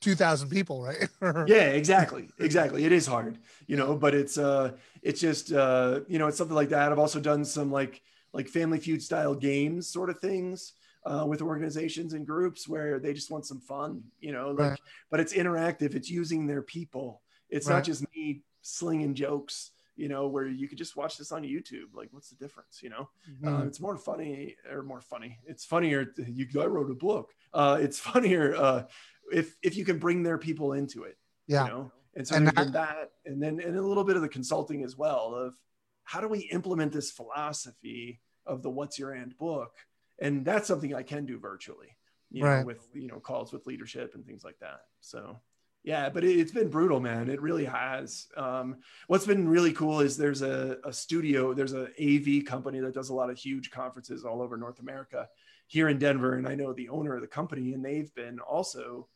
two 0.00 0.14
thousand 0.14 0.50
people, 0.50 0.76
right? 0.88 1.08
Yeah, 1.54 1.70
exactly. 1.82 2.28
Exactly. 2.38 2.84
It 2.84 2.92
is 2.92 3.06
hard, 3.08 3.38
you 3.66 3.76
know, 3.76 3.96
but 3.96 4.14
it's, 4.14 4.38
uh, 4.38 4.76
it's 5.02 5.20
just, 5.20 5.52
uh, 5.52 6.00
you 6.06 6.18
know, 6.20 6.28
it's 6.28 6.36
something 6.38 6.54
like 6.62 6.68
that. 6.76 6.92
I've 6.92 6.98
also 7.06 7.18
done 7.20 7.44
some 7.44 7.72
like, 7.72 7.94
like 8.32 8.46
family 8.48 8.78
feud 8.78 9.02
style 9.02 9.34
games 9.34 9.88
sort 9.88 10.10
of 10.10 10.18
things. 10.20 10.74
Uh, 11.06 11.24
with 11.24 11.40
organizations 11.40 12.12
and 12.12 12.26
groups 12.26 12.68
where 12.68 12.98
they 12.98 13.14
just 13.14 13.30
want 13.30 13.46
some 13.46 13.60
fun, 13.60 14.02
you 14.20 14.30
know, 14.30 14.50
like, 14.50 14.70
Right. 14.72 14.80
but 15.10 15.18
it's 15.20 15.32
interactive. 15.32 15.94
It's 15.94 16.10
using 16.10 16.46
their 16.46 16.60
people. 16.60 17.22
It's 17.48 17.66
Right. 17.66 17.76
not 17.76 17.84
just 17.84 18.04
me 18.14 18.42
slinging 18.62 19.14
jokes, 19.14 19.70
you 19.96 20.08
know, 20.08 20.28
where 20.28 20.46
you 20.46 20.68
could 20.68 20.78
just 20.78 20.96
watch 20.96 21.16
this 21.16 21.32
on 21.32 21.42
YouTube. 21.42 21.94
Like, 21.94 22.08
what's 22.12 22.30
the 22.30 22.36
difference, 22.36 22.82
you 22.82 22.90
know? 22.90 23.08
Uh, 23.44 23.62
Mhm. 23.62 23.66
it's 23.68 23.80
more 23.80 23.96
funny 23.96 24.56
or 24.70 24.82
more 24.82 25.00
funny. 25.00 25.38
It's 25.46 25.64
funnier. 25.64 26.14
You, 26.16 26.46
I 26.60 26.66
wrote 26.66 26.90
a 26.90 26.94
book. 26.94 27.34
Uh, 27.52 27.78
it's 27.80 27.98
funnier 28.12 28.54
uh, 28.54 28.86
if 29.32 29.56
if 29.62 29.76
you 29.76 29.84
can 29.84 29.98
bring 29.98 30.22
their 30.22 30.38
people 30.38 30.72
into 30.74 31.04
it. 31.04 31.18
yeah. 31.46 31.64
You 31.64 31.70
know, 31.70 31.92
and 32.14 32.26
so 32.28 32.36
And 32.36 32.46
that- 32.48 32.72
that, 32.72 33.12
and 33.24 33.42
then 33.42 33.60
and 33.60 33.76
a 33.76 33.82
little 33.82 34.04
bit 34.04 34.16
of 34.16 34.22
the 34.22 34.28
consulting 34.28 34.82
as 34.84 34.96
well 34.96 35.34
of 35.34 35.58
how 36.04 36.20
do 36.20 36.28
we 36.28 36.40
implement 36.50 36.92
this 36.92 37.10
philosophy 37.10 38.20
of 38.46 38.62
the 38.62 38.70
What's 38.70 38.98
Your 38.98 39.12
And 39.12 39.36
book, 39.36 39.74
and 40.18 40.44
that's 40.44 40.66
something 40.68 40.94
I 40.94 41.02
can 41.02 41.26
do 41.26 41.38
virtually. 41.38 41.96
You 42.30 42.44
know, 42.44 42.62
with 42.64 42.86
you 42.94 43.08
know 43.08 43.20
calls 43.20 43.52
with 43.52 43.66
leadership 43.66 44.14
and 44.14 44.24
things 44.26 44.44
like 44.44 44.58
that. 44.60 44.80
So. 45.00 45.40
Yeah, 45.88 46.10
but 46.10 46.22
it, 46.22 46.38
it's 46.38 46.52
been 46.52 46.68
brutal, 46.68 47.00
man. 47.00 47.30
It 47.30 47.40
really 47.40 47.64
has. 47.64 48.26
Um, 48.36 48.76
what's 49.06 49.24
been 49.24 49.48
really 49.48 49.72
cool 49.72 50.00
is 50.00 50.18
there's 50.18 50.42
a, 50.42 50.76
a 50.84 50.92
studio, 50.92 51.54
there's 51.54 51.72
a 51.72 51.88
AV 51.98 52.44
company 52.44 52.78
that 52.80 52.92
does 52.92 53.08
a 53.08 53.14
lot 53.14 53.30
of 53.30 53.38
huge 53.38 53.70
conferences 53.70 54.22
all 54.22 54.42
over 54.42 54.58
North 54.58 54.80
America 54.80 55.26
here 55.66 55.88
in 55.88 55.98
Denver. 55.98 56.34
And 56.34 56.46
I 56.46 56.54
know 56.56 56.74
the 56.74 56.90
owner 56.90 57.14
of 57.14 57.22
the 57.22 57.26
company, 57.26 57.72
and 57.72 57.82
they've 57.82 58.14
been 58.14 58.38
also 58.38 59.08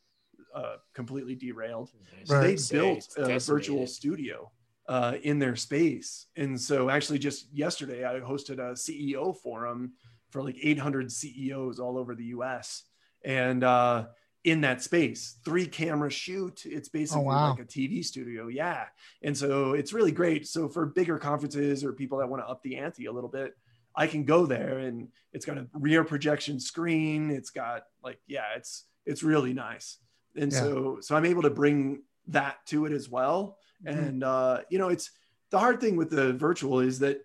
uh, 0.55 0.77
completely 0.95 1.35
derailed. 1.35 1.91
So 2.25 2.37
Right. 2.37 2.57
they 2.57 2.75
built 2.79 3.07
It's 3.19 3.19
a 3.19 3.53
virtual 3.53 3.87
studio 3.87 4.51
uh, 4.89 5.17
in 5.23 5.39
their 5.39 5.57
space. 5.57 6.29
And 6.37 6.59
so 6.59 6.89
actually 6.89 7.19
just 7.19 7.53
yesterday, 7.53 8.07
I 8.07 8.19
hosted 8.21 8.61
a 8.61 8.73
CEO 8.73 9.37
forum 9.37 9.93
for 10.31 10.43
like 10.43 10.57
800 10.63 11.13
CEOs 11.13 11.79
all 11.79 11.99
over 11.99 12.15
the 12.15 12.33
US. 12.37 12.85
And 13.27 13.63
uh, 13.63 14.07
in 14.45 14.61
that 14.63 14.83
space, 14.83 15.37
three 15.45 15.67
camera 15.67 16.11
shoot. 16.11 16.67
It's 16.67 16.89
basically 16.89 17.25
wow. 17.25 17.51
like 17.51 17.61
a 17.61 17.65
TV 17.65 18.05
studio. 18.05 18.49
Yeah. 18.49 18.87
And 19.23 19.37
so 19.37 19.73
it's 19.75 19.93
really 19.93 20.13
great. 20.13 20.49
So 20.49 20.69
for 20.69 20.85
bigger 20.87 21.19
conferences 21.19 21.85
or 21.85 21.93
people 21.93 22.19
that 22.19 22.29
want 22.29 22.43
to 22.43 22.49
up 22.49 22.63
the 22.63 22.77
ante 22.77 23.07
a 23.07 23.13
little 23.13 23.31
bit, 23.31 23.57
I 23.95 24.07
can 24.09 24.25
go 24.25 24.47
there 24.47 24.79
and 24.79 25.09
it's 25.33 25.45
got 25.47 25.59
a 25.59 25.67
rear 25.75 26.03
projection 26.03 26.59
screen. 26.59 27.31
It's 27.31 27.51
got 27.51 27.85
like, 28.03 28.19
yeah, 28.27 28.47
it's, 28.57 28.85
it's 29.07 29.23
really 29.23 29.53
nice. 29.53 29.99
and 30.35 30.51
Yeah. 30.51 30.61
so 30.61 30.99
so 31.03 31.15
i'm 31.15 31.27
able 31.27 31.43
to 31.43 31.51
bring 31.51 32.03
that 32.29 32.65
to 32.67 32.87
it 32.87 32.93
as 32.93 33.07
well 33.11 33.59
Mhm. 33.85 33.99
and 33.99 34.25
uh 34.25 34.61
you 34.71 34.79
know 34.79 34.89
it's 34.89 35.11
the 35.51 35.59
hard 35.59 35.79
thing 35.81 35.95
with 35.97 36.09
the 36.09 36.33
virtual 36.33 36.81
is 36.81 37.01
that 37.01 37.19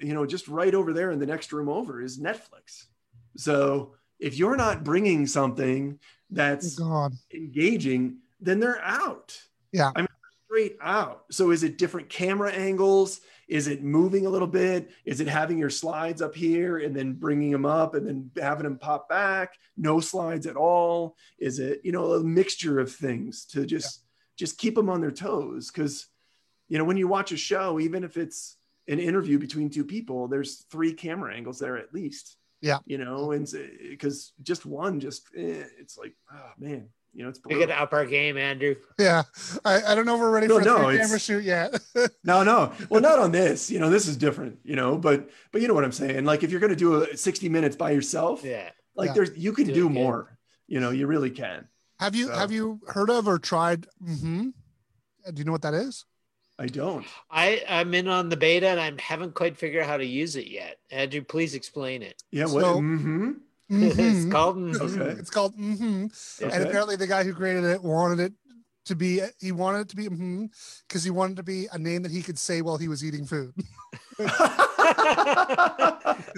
you 0.00 0.12
know 0.12 0.26
just 0.26 0.46
right 0.46 0.74
over 0.74 0.92
there 0.92 1.10
in 1.12 1.18
the 1.18 1.24
next 1.26 1.50
room 1.52 1.68
over 1.70 2.02
is 2.02 2.18
netflix 2.18 2.86
so 3.36 3.94
if 4.18 4.36
you're 4.36 4.56
not 4.56 4.84
bringing 4.84 5.26
something 5.26 5.98
that's 6.30 6.74
God. 6.74 7.12
engaging 7.32 8.18
then 8.40 8.60
they're 8.60 8.82
out. 8.82 9.38
Yeah. 9.72 9.92
i 9.94 10.00
mean 10.00 10.08
straight 10.46 10.76
out. 10.80 11.24
So 11.30 11.50
is 11.50 11.62
it 11.62 11.78
different 11.78 12.08
camera 12.08 12.52
angles? 12.52 13.20
Is 13.48 13.68
it 13.68 13.82
moving 13.82 14.26
a 14.26 14.30
little 14.30 14.48
bit? 14.48 14.90
Is 15.04 15.20
it 15.20 15.28
having 15.28 15.58
your 15.58 15.70
slides 15.70 16.22
up 16.22 16.34
here 16.34 16.78
and 16.78 16.94
then 16.94 17.14
bringing 17.14 17.50
them 17.50 17.66
up 17.66 17.94
and 17.94 18.06
then 18.06 18.30
having 18.40 18.64
them 18.64 18.78
pop 18.78 19.08
back? 19.08 19.54
No 19.76 20.00
slides 20.00 20.46
at 20.46 20.56
all? 20.56 21.16
Is 21.38 21.58
it 21.58 21.80
you 21.84 21.92
know 21.92 22.12
a 22.12 22.22
mixture 22.22 22.78
of 22.80 22.92
things 22.92 23.44
to 23.46 23.66
just 23.66 24.04
just 24.36 24.58
keep 24.58 24.74
them 24.74 24.88
on 24.88 25.00
their 25.00 25.10
toes? 25.10 25.70
Because 25.70 26.06
you 26.68 26.78
know 26.78 26.84
when 26.84 26.96
you 26.96 27.08
watch 27.08 27.32
a 27.32 27.36
show 27.36 27.78
even 27.80 28.04
if 28.04 28.16
it's 28.16 28.56
an 28.88 28.98
interview 28.98 29.38
between 29.38 29.68
two 29.68 29.84
people 29.84 30.28
there's 30.28 30.64
three 30.70 30.92
camera 30.92 31.34
angles 31.34 31.58
there 31.58 31.76
at 31.76 31.92
least 31.92 32.36
Yeah. 32.60 32.78
you 32.86 32.98
know 32.98 33.32
and 33.32 33.46
because 33.90 34.32
just 34.42 34.64
one 34.66 34.98
just 35.00 35.28
eh, 35.36 35.64
it's 35.78 35.96
like 35.98 36.14
oh 36.32 36.50
man 36.58 36.88
you 37.12 37.22
know 37.22 37.28
it's 37.30 37.40
We 37.44 37.50
got 37.54 37.58
brutal. 37.60 37.76
to 37.76 37.82
up 37.82 37.92
our 37.94 38.04
game, 38.04 38.36
Andrew. 38.36 38.74
Yeah. 38.98 39.22
I, 39.64 39.82
I 39.82 39.94
don't 39.94 40.04
know 40.04 40.14
if 40.16 40.20
we're 40.20 40.30
ready 40.30 40.48
No, 40.48 40.58
for 40.58 40.64
no, 40.64 40.76
three 40.84 40.94
it's- 40.96 41.06
camera 41.06 41.18
shoot 41.20 41.44
yet. 41.44 41.78
no 42.24 42.42
no 42.42 42.72
well 42.90 43.00
not 43.00 43.18
on 43.18 43.32
this 43.32 43.70
you 43.70 43.78
know 43.78 43.88
this 43.90 44.06
is 44.06 44.16
different 44.16 44.58
you 44.64 44.76
know 44.76 44.96
but 44.98 45.30
but 45.52 45.60
you 45.62 45.68
know 45.68 45.74
what 45.74 45.84
i'm 45.84 45.92
saying 45.92 46.24
like 46.24 46.42
if 46.42 46.50
you're 46.50 46.60
going 46.60 46.70
to 46.70 46.76
do 46.76 47.02
a 47.02 47.16
60 47.16 47.48
minutes 47.48 47.76
by 47.76 47.90
yourself 47.90 48.42
Yeah. 48.44 48.70
like 48.94 49.08
Yeah. 49.08 49.12
there's 49.14 49.36
you 49.36 49.52
can 49.52 49.64
Do 49.66 49.70
it 49.72 49.74
do 49.74 49.82
good. 49.84 49.92
more 49.92 50.38
you 50.66 50.80
know 50.80 50.90
you 50.90 51.06
really 51.06 51.30
can 51.30 51.68
have 52.00 52.14
you 52.14 52.26
So- 52.26 52.34
have 52.34 52.52
you 52.52 52.80
heard 52.88 53.08
of 53.10 53.26
or 53.28 53.38
tried? 53.38 53.86
Mm-hmm. 54.04 54.48
Do 55.32 55.38
you 55.38 55.44
know 55.44 55.52
what 55.52 55.62
that 55.62 55.74
is? 55.74 56.04
I 56.58 56.66
don't 56.66 57.04
I, 57.30 57.62
I'm 57.68 57.92
in 57.94 58.08
on 58.08 58.28
the 58.28 58.36
beta 58.36 58.68
and 58.68 58.80
I 58.80 58.92
haven't 59.02 59.34
quite 59.34 59.56
figured 59.58 59.82
out 59.84 59.88
how 59.90 59.96
to 59.98 60.06
use 60.06 60.36
it 60.36 60.46
yet. 60.46 60.78
Andrew, 60.90 61.22
please 61.22 61.54
explain 61.54 62.02
it. 62.02 62.22
yeah 62.30 62.44
what 62.46 62.62
So- 62.62 62.78
hmm 62.78 63.32
it's 63.68 64.24
Mhm. 64.24 64.30
called 64.32 64.56
Okay. 64.76 65.10
It's 65.20 65.28
called 65.30 65.56
Mm-hmm. 65.58 66.06
Okay. 66.44 66.54
And 66.56 66.64
apparently, 66.64 66.94
the 66.96 67.06
guy 67.08 67.24
who 67.24 67.34
created 67.34 67.64
it 67.64 67.82
wanted 67.82 68.20
it 68.20 68.32
to 68.86 68.94
be. 68.94 69.20
He 69.40 69.50
wanted 69.52 69.80
it 69.80 69.88
to 69.90 69.96
be 69.96 70.04
mm-hmm 70.08 70.44
because 70.86 71.02
he 71.04 71.10
wanted 71.10 71.32
it 71.32 71.36
to 71.36 71.42
be 71.42 71.66
a 71.72 71.78
name 71.78 72.02
that 72.02 72.12
he 72.12 72.22
could 72.22 72.38
say 72.38 72.62
while 72.62 72.76
he 72.78 72.86
was 72.88 73.04
eating 73.04 73.26
food, 73.26 73.52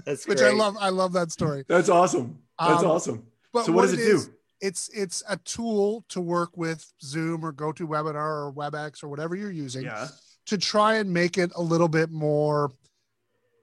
That's 0.04 0.26
which 0.26 0.40
I 0.40 0.50
love. 0.50 0.76
I 0.80 0.88
love 0.88 1.12
that 1.12 1.30
story. 1.30 1.64
that's 1.68 1.88
awesome 1.88 2.38
that's 2.58 2.82
Um, 2.82 2.90
awesome 2.90 3.26
But 3.52 3.66
so 3.66 3.72
what, 3.72 3.82
does 3.82 3.92
it, 3.92 3.96
do 3.98 4.14
is, 4.16 4.30
It's 4.60 4.88
it's 4.90 5.22
a 5.28 5.36
tool 5.38 6.04
to 6.08 6.20
work 6.20 6.56
with 6.56 6.90
Zoom 7.02 7.44
or 7.44 7.52
GoToWebinar 7.52 8.14
or 8.16 8.52
WebEx 8.52 9.02
or 9.02 9.08
whatever 9.08 9.34
you're 9.34 9.50
using 9.50 9.84
yeah. 9.84 10.08
to 10.46 10.58
try 10.58 10.96
and 10.96 11.12
make 11.12 11.38
it 11.38 11.50
a 11.56 11.62
little 11.62 11.88
bit 11.88 12.10
more 12.10 12.72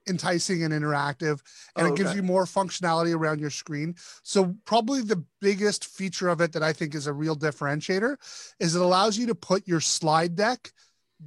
enticing 0.08 0.62
and 0.62 0.72
interactive 0.72 1.40
and 1.74 1.86
Oh, 1.86 1.92
it 1.92 1.96
gives 1.96 2.14
you 2.14 2.22
more 2.22 2.44
functionality 2.44 3.14
around 3.14 3.40
your 3.40 3.50
screen. 3.50 3.96
So 4.22 4.54
probably 4.64 5.02
the 5.02 5.24
biggest 5.40 5.86
feature 5.86 6.28
of 6.28 6.40
it 6.40 6.52
that 6.52 6.62
i 6.62 6.72
think 6.72 6.94
is 6.94 7.06
a 7.06 7.12
real 7.12 7.36
differentiator 7.36 8.16
is 8.58 8.74
it 8.74 8.82
allows 8.82 9.18
you 9.18 9.26
to 9.26 9.34
put 9.34 9.66
your 9.68 9.80
slide 9.80 10.34
deck 10.34 10.72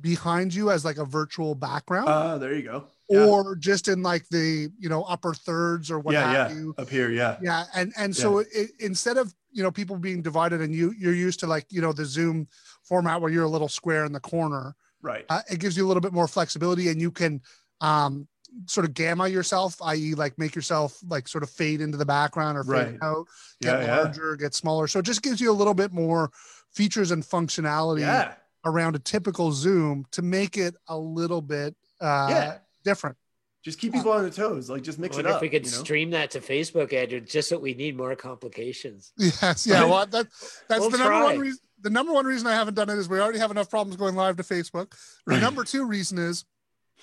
behind 0.01 0.53
you 0.53 0.69
as 0.69 0.85
like 0.85 0.97
a 0.97 1.05
virtual 1.05 1.55
background 1.55 2.07
uh 2.07 2.37
there 2.37 2.53
you 2.53 2.61
go. 2.63 2.85
Yeah. 3.09 3.25
or 3.25 3.55
just 3.55 3.87
in 3.87 4.03
like 4.03 4.27
the 4.29 4.69
you 4.77 4.89
know 4.89 5.03
upper 5.03 5.33
thirds 5.33 5.89
or 5.89 5.99
what 5.99 6.13
yeah 6.13 6.31
have 6.31 6.51
yeah. 6.51 6.57
you. 6.57 6.75
Up 6.77 6.89
here 6.89 7.09
yeah. 7.09 7.37
Yeah 7.41 7.63
and 7.73 7.93
and 7.97 8.15
so 8.15 8.39
it, 8.39 8.71
instead 8.79 9.17
of 9.17 9.33
you 9.51 9.63
know 9.63 9.71
people 9.71 9.95
being 9.97 10.21
divided 10.21 10.61
and 10.61 10.73
you 10.73 10.93
you're 10.97 11.13
used 11.13 11.39
to 11.41 11.47
like 11.47 11.65
you 11.69 11.81
know 11.81 11.91
the 11.93 12.05
zoom 12.05 12.47
format 12.83 13.21
where 13.21 13.31
you're 13.31 13.43
a 13.45 13.49
little 13.49 13.67
square 13.69 14.05
in 14.05 14.11
the 14.11 14.19
corner. 14.19 14.75
Right. 15.01 15.25
Uh, 15.29 15.41
it 15.49 15.59
gives 15.59 15.77
you 15.77 15.85
a 15.85 15.87
little 15.87 16.01
bit 16.01 16.11
more 16.13 16.27
flexibility 16.27 16.89
and 16.89 16.99
you 17.01 17.11
can 17.11 17.41
um 17.81 18.27
sort 18.65 18.85
of 18.85 18.93
gamma 18.95 19.27
yourself 19.27 19.75
i.e 19.83 20.15
like 20.15 20.37
make 20.39 20.55
yourself 20.55 20.97
like 21.07 21.27
sort 21.27 21.43
of 21.43 21.49
fade 21.51 21.81
into 21.81 21.97
the 21.97 22.05
background 22.05 22.57
or 22.57 22.63
fade 22.63 22.71
Right. 22.73 22.97
out 23.03 23.27
get 23.61 23.79
yeah 23.81 23.85
yeah. 23.85 23.97
larger 24.01 24.35
get 24.35 24.53
smaller. 24.55 24.87
So 24.87 24.99
it 24.99 25.05
just 25.05 25.21
gives 25.21 25.39
you 25.39 25.51
a 25.51 25.53
little 25.53 25.75
bit 25.75 25.93
more 25.93 26.31
features 26.73 27.11
and 27.11 27.23
functionality 27.23 28.01
yeah. 28.01 28.33
around 28.65 28.95
a 28.95 28.99
typical 28.99 29.51
zoom 29.51 30.05
to 30.11 30.21
make 30.21 30.57
it 30.57 30.75
a 30.87 30.97
little 30.97 31.41
bit 31.41 31.75
uh 32.01 32.27
Yeah. 32.29 32.57
different 32.83 33.17
just 33.63 33.77
keep 33.79 33.91
people 33.93 34.11
on 34.11 34.21
their 34.21 34.31
toes 34.31 34.69
like 34.69 34.83
just 34.83 34.99
I 34.99 35.01
mix 35.01 35.17
it 35.17 35.25
wonder 35.25 35.31
up 35.31 35.35
if 35.37 35.41
we 35.41 35.49
could 35.49 35.65
you 35.65 35.71
know? 35.71 35.77
stream 35.83 36.11
that 36.11 36.31
to 36.31 36.39
Facebook, 36.39 36.93
Andrew, 36.93 37.19
just 37.19 37.49
so 37.49 37.59
we 37.59 37.73
need 37.73 37.97
more 37.97 38.15
complications. 38.15 39.11
yes 39.17 39.67
yeah 39.67 39.83
well 39.85 40.05
that, 40.05 40.27
that's 40.67 40.79
We'll 40.81 40.89
the 40.89 40.97
number 40.97 41.09
try. 41.09 41.23
one 41.23 41.39
reason 41.39 41.59
the 41.81 41.89
number 41.89 42.11
one 42.13 42.25
reason 42.25 42.47
i 42.47 42.53
haven't 42.53 42.73
done 42.73 42.89
it 42.89 42.97
is 42.97 43.07
we 43.07 43.19
already 43.19 43.39
have 43.39 43.51
enough 43.51 43.69
problems 43.69 43.95
going 43.95 44.15
live 44.15 44.35
to 44.37 44.43
facebook 44.43 44.93
the 45.25 45.39
number 45.39 45.63
two 45.63 45.85
reason 45.85 46.17
is 46.17 46.43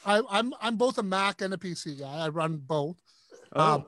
I, 0.05 0.21
i'm 0.31 0.53
i'm 0.61 0.77
both 0.77 0.99
a 0.99 1.03
mac 1.03 1.41
and 1.41 1.55
a 1.55 1.57
pc 1.57 1.99
guy 1.99 2.25
i 2.25 2.29
run 2.29 2.59
both 2.59 2.97
oh 3.55 3.75
um, 3.77 3.87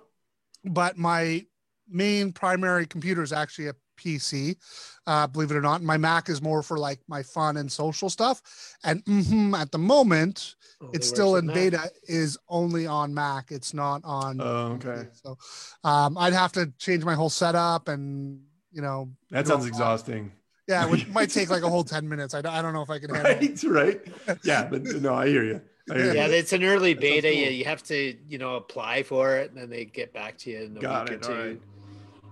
but 0.65 0.97
my 0.97 1.45
main 1.91 2.33
primary 2.33 2.87
computer 2.87 3.23
is 3.23 3.33
actually 3.33 3.69
a 3.69 3.75
PC, 3.99 4.57
uh, 5.07 5.27
believe 5.27 5.51
it 5.51 5.57
or 5.57 5.61
not. 5.61 5.83
My 5.83 5.97
Mac 5.97 6.29
is 6.29 6.41
more 6.41 6.63
for 6.63 6.79
like 6.79 7.01
my 7.09 7.23
fun 7.23 7.57
and 7.57 7.71
social 7.71 8.09
stuff. 8.09 8.41
And 8.85 9.05
mhm, 9.05 9.59
at 9.59 9.71
the 9.73 9.79
moment, 9.79 10.55
Only 10.81 10.97
it's 10.97 11.07
still 11.07 11.33
with 11.35 11.41
in 11.43 11.47
Mac. 11.47 11.55
beta, 11.57 11.91
is 12.05 12.39
only 12.49 12.87
on 12.87 13.13
Mac. 13.13 13.51
It's 13.51 13.75
not 13.75 14.01
on. 14.05 14.41
oh 14.41 14.79
okay 14.79 15.09
So 15.13 15.37
um, 15.85 16.17
I'd 16.17 16.33
have 16.33 16.53
to 16.53 16.73
change 16.79 17.05
my 17.05 17.15
whole 17.15 17.31
setup 17.31 17.89
and, 17.89 18.41
you 18.73 18.83
know, 18.83 19.11
that 19.31 19.47
sounds 19.47 19.65
lot. 19.65 19.69
exhausting 19.69 20.33
Yeah, 20.69 20.87
which 20.87 21.07
might 21.19 21.31
take 21.31 21.51
like 21.51 21.63
a 21.63 21.69
whole 21.71 21.85
10 21.85 22.09
minutes. 22.09 22.35
I 22.35 22.43
don't, 22.43 22.53
I 22.53 22.63
don't 22.63 22.73
know 22.75 22.83
if 22.83 22.91
I 22.91 22.99
can 22.99 23.11
handle 23.15 23.33
it. 23.33 23.65
right 23.65 23.65
right 23.65 24.39
yeah 24.45 24.65
but 24.71 24.83
no 25.03 25.15
i 25.15 25.27
hear 25.27 25.45
you 25.45 25.61
I 25.91 25.95
hear 25.95 26.15
Yeah, 26.15 26.27
you. 26.27 26.35
it's 26.35 26.53
an 26.53 26.65
early 26.65 26.93
beta. 26.95 27.35
You, 27.35 27.45
cool. 27.45 27.53
you 27.53 27.65
have 27.65 27.83
to, 27.85 28.15
you 28.29 28.37
know, 28.37 28.57
apply 28.57 29.03
for 29.05 29.39
it, 29.39 29.51
and 29.51 29.59
then 29.59 29.71
they 29.71 29.87
get 29.87 30.13
back 30.13 30.37
to 30.39 30.51
you 30.51 30.59
in 30.65 30.77
a 30.77 30.81
Got 30.81 31.09
week 31.09 31.23
it, 31.23 31.27
or 31.27 31.31
all 31.31 31.37
two. 31.37 31.61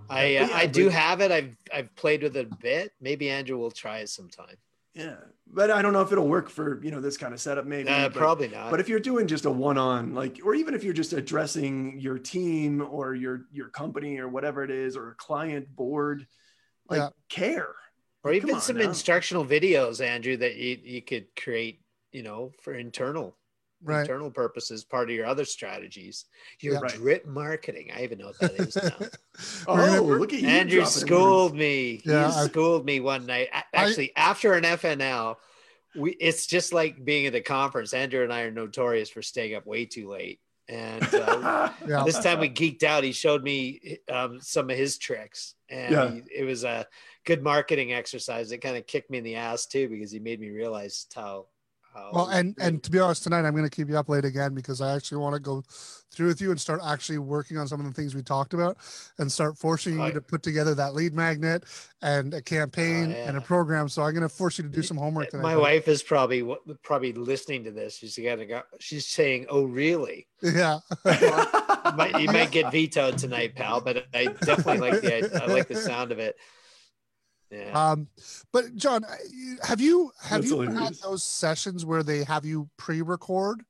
Right. 0.09 0.17
I 0.19 0.25
Yeah, 0.27 0.43
uh, 0.45 0.49
I 0.57 0.65
do 0.67 0.89
have 0.89 1.21
it. 1.21 1.31
I've 1.31 1.55
I've 1.73 1.95
played 1.95 2.23
with 2.23 2.35
it 2.37 2.47
a 2.51 2.55
bit. 2.55 2.93
Maybe 3.01 3.29
Andrew 3.29 3.57
will 3.57 3.71
try 3.71 3.99
it 3.99 4.09
sometime. 4.09 4.55
yeah 4.93 5.15
but 5.59 5.69
i 5.71 5.81
don't 5.81 5.93
know 5.93 6.01
if 6.01 6.11
it'll 6.11 6.27
work 6.27 6.49
for 6.49 6.83
you 6.83 6.91
know 6.91 6.99
this 6.99 7.17
kind 7.17 7.33
of 7.33 7.39
setup 7.39 7.65
maybe 7.65 7.87
Uh, 7.87 8.09
but- 8.09 8.17
probably 8.17 8.47
not. 8.49 8.69
but 8.71 8.79
if 8.81 8.89
you're 8.89 8.99
doing 9.11 9.27
just 9.27 9.45
a 9.45 9.51
one-on 9.51 10.13
like 10.15 10.39
or 10.43 10.55
even 10.55 10.73
if 10.73 10.83
you're 10.83 10.99
just 11.03 11.13
addressing 11.13 11.99
your 11.99 12.17
team 12.17 12.81
or 12.81 13.13
your 13.15 13.45
your 13.51 13.69
company 13.69 14.17
or 14.17 14.27
whatever 14.27 14.63
it 14.63 14.71
is 14.71 14.97
or 14.97 15.11
a 15.11 15.15
client 15.15 15.73
board 15.75 16.25
like 16.89 16.99
Yeah. 16.99 17.09
care 17.29 17.73
or 18.23 18.33
even 18.33 18.59
some 18.59 18.77
now. 18.77 18.83
instructional 18.89 19.45
videos, 19.45 20.01
Andrew, 20.03 20.35
that 20.37 20.55
you, 20.55 20.77
you 20.83 21.01
could 21.01 21.27
create, 21.41 21.79
you 22.11 22.23
know, 22.23 22.51
for 22.61 22.73
internal 22.73 23.37
Right. 23.83 24.01
internal 24.01 24.31
purposes, 24.31 24.83
part 24.83 25.09
of 25.09 25.15
your 25.15 25.25
other 25.27 25.45
strategies. 25.45 26.25
Your 26.61 26.73
Yeah. 26.75 26.79
Right. 26.79 26.91
drip 26.93 27.25
marketing. 27.27 27.91
I 27.95 28.03
even 28.03 28.17
know 28.17 28.27
what 28.27 28.39
that 28.39 28.53
is 28.59 28.75
now. 28.75 29.07
oh 29.67 30.01
We're 30.03 30.19
look 30.19 30.33
at 30.33 30.41
you 30.41 30.47
Andrew 30.47 30.83
schooled 30.85 31.51
words. 31.51 31.59
me. 31.59 32.01
Yeah, 32.03 32.31
he 32.31 32.37
I- 32.39 32.45
schooled 32.47 32.85
me 32.85 32.99
one 32.99 33.25
night. 33.25 33.49
A- 33.53 33.75
Actually, 33.77 34.15
after 34.15 34.53
an 34.53 34.63
FNL, 34.63 35.35
we 35.95 36.11
it's 36.19 36.47
just 36.47 36.73
like 36.73 37.03
being 37.05 37.27
at 37.27 37.35
a 37.35 37.41
conference. 37.41 37.93
Andrew 37.93 38.23
and 38.23 38.33
I 38.33 38.41
are 38.41 38.51
notorious 38.51 39.09
for 39.09 39.21
staying 39.21 39.53
up 39.55 39.65
way 39.65 39.85
too 39.85 40.09
late. 40.09 40.39
And 40.69 41.01
uh, 41.13 41.69
Yeah. 41.87 42.03
this 42.03 42.19
time 42.19 42.39
we 42.39 42.49
geeked 42.49 42.83
out. 42.83 43.03
He 43.03 43.11
showed 43.13 43.41
me 43.43 43.99
um, 44.11 44.41
some 44.41 44.69
of 44.69 44.75
his 44.75 44.97
tricks, 44.97 45.53
and 45.69 45.91
Yeah. 45.91 46.11
he, 46.11 46.23
it 46.41 46.43
was 46.45 46.63
a 46.65 46.85
good 47.25 47.41
marketing 47.41 47.93
exercise. 47.93 48.51
It 48.51 48.57
kind 48.57 48.75
of 48.75 48.85
kicked 48.87 49.09
me 49.11 49.19
in 49.19 49.23
the 49.23 49.35
ass 49.35 49.65
too 49.67 49.87
because 49.87 50.11
he 50.11 50.19
made 50.19 50.39
me 50.39 50.49
realize 50.49 51.05
how. 51.15 51.45
How 51.97 52.11
Well, 52.13 52.27
and 52.27 52.55
and 52.59 52.81
to 52.83 52.91
be 52.91 52.99
honest, 52.99 53.23
tonight 53.23 53.45
I'm 53.45 53.53
going 53.53 53.63
to 53.63 53.75
keep 53.75 53.89
you 53.89 53.97
up 53.97 54.09
late 54.09 54.25
again 54.25 54.53
because 54.53 54.81
I 54.81 54.95
actually 54.95 55.17
want 55.17 55.33
to 55.33 55.39
go 55.39 55.63
through 56.11 56.27
with 56.27 56.41
you 56.41 56.51
and 56.51 56.59
start 56.59 56.81
actually 56.83 57.17
working 57.17 57.57
on 57.57 57.67
some 57.67 57.79
of 57.79 57.85
the 57.85 57.91
things 57.93 58.15
we 58.15 58.23
talked 58.23 58.53
about, 58.53 58.77
and 59.19 59.31
start 59.31 59.57
forcing 59.57 59.95
you 59.95 60.03
Oh, 60.03 60.11
to 60.11 60.21
put 60.21 60.41
together 60.41 60.73
that 60.75 60.93
lead 60.93 61.13
magnet 61.13 61.63
and 62.01 62.33
a 62.33 62.41
campaign 62.41 63.13
Oh, 63.15 63.19
and 63.27 63.37
a 63.37 63.41
program. 63.41 63.89
So 63.89 64.01
I'm 64.03 64.13
going 64.13 64.21
to 64.21 64.29
force 64.29 64.57
you 64.57 64.63
to 64.63 64.69
do 64.69 64.81
some 64.81 64.97
homework 64.97 65.27
eh, 65.27 65.31
tonight. 65.31 65.43
my 65.43 65.57
wife 65.57 65.87
is 65.87 66.01
probably 66.01 66.47
probably 66.83 67.13
listening 67.13 67.63
to 67.65 67.71
this. 67.71 67.97
She's 67.97 68.17
gonna 68.17 68.45
go. 68.45 68.61
She's 68.79 69.05
saying, 69.05 69.47
"Oh, 69.49 69.63
really?" 69.63 70.27
Yeah. 70.41 70.79
You 71.05 71.91
might, 71.95 72.19
you 72.21 72.27
might 72.31 72.51
get 72.51 72.71
vetoed 72.71 73.17
tonight, 73.17 73.55
pal. 73.55 73.81
But 73.81 74.05
I 74.13 74.25
definitely 74.25 74.77
like 74.89 75.01
the 75.01 75.43
I 75.43 75.45
like 75.47 75.67
the 75.67 75.75
sound 75.75 76.11
of 76.11 76.19
it. 76.19 76.37
Yeah. 77.49 77.91
Um, 77.91 78.07
but 78.51 78.75
John, 78.75 79.05
have 79.63 79.79
you 79.79 80.11
have 80.21 80.41
That's 80.41 80.51
you 80.51 80.61
had 80.61 80.93
those 80.95 81.23
sessions 81.23 81.85
where 81.85 82.03
they 82.03 82.23
have 82.23 82.45
you 82.45 82.69
pre-record 82.77 83.63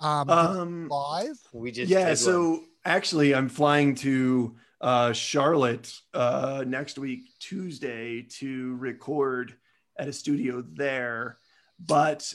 um, 0.00 0.28
um 0.28 0.88
live? 0.88 1.38
we 1.54 1.70
just 1.72 1.90
yeah 1.90 2.00
did 2.00 2.08
one. 2.08 2.16
so 2.16 2.64
actually 2.84 3.34
i'm 3.34 3.48
flying 3.48 3.94
to 3.94 4.54
uh 4.82 5.10
charlotte 5.14 5.90
uh 6.12 6.62
next 6.66 6.98
week 6.98 7.30
tuesday 7.38 8.20
to 8.20 8.76
record 8.76 9.54
at 9.98 10.06
a 10.06 10.12
studio 10.12 10.62
there 10.74 11.38
but 11.80 12.30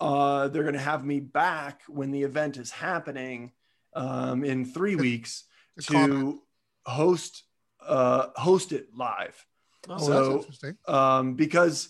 uh 0.00 0.48
they're 0.48 0.64
gonna 0.64 0.78
have 0.78 1.02
me 1.02 1.18
back 1.18 1.80
when 1.88 2.10
the 2.10 2.22
event 2.22 2.58
is 2.58 2.70
happening 2.70 3.52
um 3.94 4.44
in 4.44 4.66
three 4.66 4.94
weeks 4.94 5.44
The 5.78 5.82
comment. 5.84 6.10
to 6.12 6.42
host 6.84 7.44
uh 7.86 8.26
host 8.36 8.72
it 8.72 8.88
live 8.94 9.46
Oh, 9.88 9.92
that's 9.94 10.06
So, 10.06 10.36
interesting. 10.36 10.76
um, 10.86 11.34
because 11.34 11.88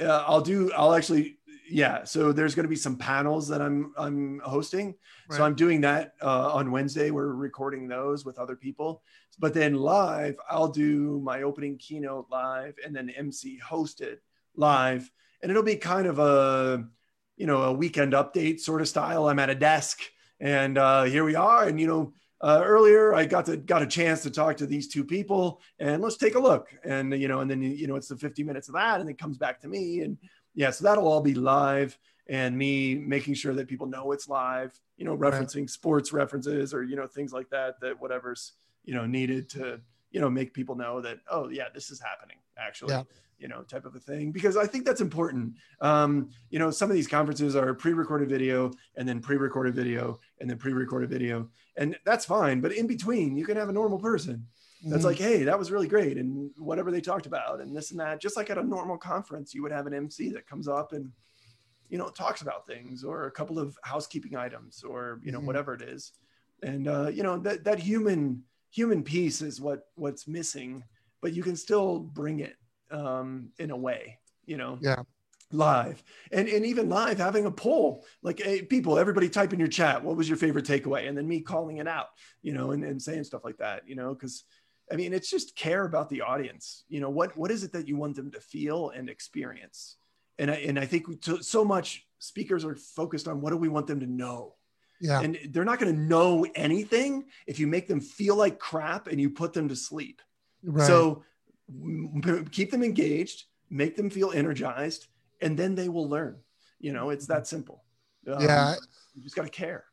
uh, 0.00 0.24
I'll 0.26 0.40
do, 0.40 0.72
I'll 0.72 0.94
actually, 0.94 1.38
yeah. 1.70 2.04
So 2.04 2.32
there's 2.32 2.54
going 2.54 2.64
to 2.64 2.68
be 2.68 2.76
some 2.76 2.96
panels 2.96 3.48
that 3.48 3.62
I'm 3.62 3.92
I'm 3.96 4.40
hosting. 4.44 4.94
So 5.30 5.44
I'm 5.44 5.54
doing 5.54 5.80
that 5.82 6.14
uh, 6.20 6.52
on 6.52 6.70
Wednesday. 6.70 7.10
We're 7.10 7.32
recording 7.32 7.88
those 7.88 8.24
with 8.24 8.38
other 8.38 8.56
people. 8.56 9.02
But 9.38 9.54
then 9.54 9.74
live, 9.74 10.36
I'll 10.50 10.68
do 10.68 11.20
my 11.24 11.42
opening 11.42 11.78
keynote 11.78 12.26
live, 12.30 12.74
and 12.84 12.94
then 12.94 13.08
MC 13.08 13.58
hosted 13.64 14.16
live, 14.56 15.10
and 15.40 15.50
it'll 15.50 15.62
be 15.62 15.76
kind 15.76 16.06
of 16.06 16.18
a 16.18 16.84
you 17.38 17.46
know 17.46 17.62
a 17.62 17.72
weekend 17.72 18.12
update 18.12 18.60
sort 18.60 18.82
of 18.82 18.88
style. 18.88 19.28
I'm 19.28 19.38
at 19.38 19.48
a 19.48 19.54
desk, 19.54 20.00
and 20.38 20.76
uh, 20.76 21.04
here 21.04 21.24
we 21.24 21.34
are, 21.36 21.64
and 21.66 21.80
you 21.80 21.86
know. 21.86 22.12
Uh, 22.42 22.60
earlier, 22.64 23.14
I 23.14 23.24
got 23.24 23.46
to 23.46 23.56
got 23.56 23.82
a 23.82 23.86
chance 23.86 24.22
to 24.24 24.30
talk 24.30 24.56
to 24.56 24.66
these 24.66 24.88
two 24.88 25.04
people, 25.04 25.60
and 25.78 26.02
let's 26.02 26.16
take 26.16 26.34
a 26.34 26.40
look. 26.40 26.68
And 26.84 27.12
you 27.12 27.28
know, 27.28 27.40
and 27.40 27.50
then 27.50 27.62
you 27.62 27.86
know, 27.86 27.94
it's 27.96 28.08
the 28.08 28.16
50 28.16 28.42
minutes 28.42 28.68
of 28.68 28.74
that, 28.74 29.00
and 29.00 29.08
it 29.08 29.16
comes 29.16 29.38
back 29.38 29.60
to 29.60 29.68
me, 29.68 30.00
and 30.00 30.18
yeah, 30.54 30.70
so 30.70 30.84
that'll 30.84 31.06
all 31.06 31.20
be 31.20 31.34
live, 31.34 31.96
and 32.28 32.58
me 32.58 32.96
making 32.96 33.34
sure 33.34 33.54
that 33.54 33.68
people 33.68 33.86
know 33.86 34.10
it's 34.12 34.28
live. 34.28 34.78
You 34.96 35.04
know, 35.04 35.14
Right. 35.14 35.32
referencing 35.32 35.70
sports 35.70 36.12
references 36.12 36.74
or 36.74 36.82
you 36.82 36.96
know 36.96 37.06
things 37.06 37.32
like 37.32 37.48
that. 37.50 37.80
That 37.80 38.00
whatever's 38.00 38.52
you 38.84 38.94
know 38.94 39.06
needed 39.06 39.48
to 39.50 39.80
you 40.10 40.20
know 40.20 40.28
make 40.28 40.52
people 40.52 40.74
know 40.74 41.00
that 41.00 41.18
oh 41.30 41.48
yeah, 41.48 41.68
this 41.72 41.90
is 41.90 42.00
happening 42.00 42.38
actually. 42.58 42.94
Yeah. 42.94 43.02
You 43.38 43.48
know, 43.48 43.62
type 43.62 43.86
of 43.86 43.96
a 43.96 43.98
thing 43.98 44.30
because 44.30 44.56
I 44.56 44.66
think 44.66 44.84
that's 44.84 45.00
important. 45.00 45.54
Um, 45.80 46.30
you 46.50 46.60
know, 46.60 46.70
some 46.70 46.88
of 46.90 46.94
these 46.94 47.08
conferences 47.08 47.56
are 47.56 47.74
pre-recorded 47.74 48.28
video 48.28 48.70
and 48.96 49.08
then 49.08 49.18
pre-recorded 49.20 49.74
video 49.74 50.20
and 50.40 50.48
then 50.48 50.58
pre-recorded 50.58 51.10
video, 51.10 51.48
and 51.76 51.96
that's 52.04 52.24
fine. 52.24 52.60
But 52.60 52.72
in 52.72 52.86
between, 52.86 53.36
you 53.36 53.44
can 53.44 53.56
have 53.56 53.68
a 53.68 53.72
normal 53.72 53.98
person 53.98 54.46
that's 54.84 55.02
Mhm. 55.02 55.06
like, 55.06 55.18
hey, 55.18 55.44
that 55.44 55.58
was 55.58 55.70
really 55.70 55.88
great, 55.88 56.18
and 56.18 56.50
whatever 56.56 56.90
they 56.90 57.00
talked 57.00 57.26
about, 57.26 57.60
and 57.60 57.74
this 57.76 57.90
and 57.92 58.00
that. 58.00 58.20
Just 58.20 58.36
like 58.36 58.50
at 58.50 58.58
a 58.58 58.62
normal 58.62 58.98
conference, 58.98 59.54
you 59.54 59.62
would 59.62 59.72
have 59.72 59.86
an 59.86 59.94
MC 59.94 60.30
that 60.30 60.46
comes 60.46 60.68
up 60.68 60.92
and 60.92 61.12
you 61.88 61.98
know 61.98 62.08
talks 62.08 62.40
about 62.42 62.66
things 62.66 63.04
or 63.04 63.26
a 63.26 63.30
couple 63.30 63.58
of 63.58 63.76
housekeeping 63.84 64.34
items 64.34 64.82
or 64.82 65.20
you 65.22 65.30
know 65.30 65.40
Mhm. 65.40 65.44
whatever 65.44 65.74
it 65.74 65.82
is, 65.82 66.12
and 66.62 66.88
uh, 66.88 67.08
you 67.08 67.22
know 67.22 67.38
that 67.38 67.64
that 67.64 67.78
human 67.78 68.44
human 68.70 69.02
piece 69.04 69.42
is 69.42 69.60
what 69.60 69.90
what's 69.94 70.26
missing, 70.26 70.82
but 71.20 71.34
you 71.34 71.42
can 71.42 71.56
still 71.56 72.00
bring 72.00 72.40
it 72.40 72.56
um, 72.90 73.52
in 73.58 73.70
a 73.70 73.76
way, 73.76 74.18
you 74.46 74.56
know. 74.56 74.78
Yeah. 74.82 75.02
Live 75.52 76.02
and 76.30 76.48
and 76.48 76.64
even 76.64 76.88
live 76.88 77.18
having 77.18 77.46
a 77.46 77.50
poll 77.50 78.04
like 78.22 78.40
hey 78.40 78.62
people 78.62 78.98
everybody 78.98 79.28
type 79.28 79.52
in 79.52 79.58
your 79.58 79.68
chat 79.68 80.02
what 80.02 80.16
was 80.16 80.28
your 80.28 80.38
favorite 80.38 80.64
takeaway 80.64 81.08
and 81.08 81.16
then 81.16 81.28
me 81.28 81.40
calling 81.40 81.76
it 81.76 81.86
out 81.86 82.08
you 82.40 82.54
know 82.54 82.70
and, 82.70 82.82
and 82.84 83.02
saying 83.02 83.24
stuff 83.24 83.44
like 83.44 83.58
that 83.58 83.86
you 83.86 83.94
know 83.94 84.14
because 84.14 84.44
I 84.90 84.96
mean, 84.96 85.14
it's 85.14 85.30
just 85.30 85.56
care 85.56 85.84
about 85.84 86.10
the 86.10 86.20
audience. 86.20 86.84
You 86.88 87.00
know, 87.00 87.08
what 87.08 87.36
what 87.36 87.50
is 87.50 87.64
it 87.64 87.72
that 87.72 87.88
you 87.88 87.96
want 87.96 88.16
them 88.16 88.30
to 88.32 88.40
feel 88.40 88.90
and 88.90 89.08
experience? 89.08 89.96
And 90.38 90.50
I, 90.50 90.54
and 90.54 90.78
I 90.78 90.84
think 90.86 91.24
so- 91.24 91.40
so 91.40 91.64
much 91.64 92.06
speakers 92.18 92.64
are 92.64 92.74
focused 92.74 93.26
on 93.28 93.40
what 93.40 93.50
do 93.50 93.56
we 93.56 93.68
want 93.68 93.86
them 93.86 94.00
to 94.00 94.06
know, 94.06 94.54
Yeah. 95.00 95.20
and 95.20 95.38
they're 95.50 95.64
not 95.64 95.78
going 95.78 95.94
to 95.94 96.00
know 96.00 96.46
anything 96.54 97.24
if 97.46 97.58
you 97.58 97.66
make 97.66 97.86
them 97.88 98.00
feel 98.00 98.36
like 98.36 98.58
crap 98.58 99.06
and 99.06 99.20
you 99.20 99.30
put 99.30 99.52
them 99.52 99.68
to 99.68 99.76
sleep. 99.76 100.20
Right. 100.62 100.86
So 100.86 101.24
keep 102.50 102.70
them 102.70 102.82
engaged, 102.82 103.44
make 103.70 103.96
them 103.96 104.10
feel 104.10 104.30
energized, 104.32 105.06
and 105.42 105.58
then 105.58 105.74
they 105.74 105.88
will 105.88 106.08
learn. 106.08 106.36
You 106.80 106.92
know, 106.92 107.10
it's 107.10 107.26
that 107.26 107.46
simple. 107.46 107.84
Um, 108.26 108.42
Yeah. 108.42 108.76
you 109.14 109.22
just 109.22 109.36
got 109.36 109.44
to 109.44 109.50
care. 109.50 109.84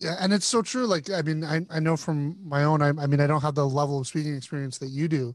Yeah, 0.00 0.16
and 0.18 0.32
it's 0.32 0.46
so 0.46 0.62
true. 0.62 0.86
Like, 0.86 1.10
I 1.10 1.20
mean, 1.20 1.44
I, 1.44 1.66
I 1.68 1.78
know 1.78 1.94
from 1.94 2.36
my 2.42 2.64
own, 2.64 2.80
I, 2.80 2.88
I 2.88 3.06
mean, 3.06 3.20
I 3.20 3.26
don't 3.26 3.42
have 3.42 3.54
the 3.54 3.68
level 3.68 4.00
of 4.00 4.06
speaking 4.06 4.34
experience 4.34 4.78
that 4.78 4.88
you 4.88 5.08
do, 5.08 5.34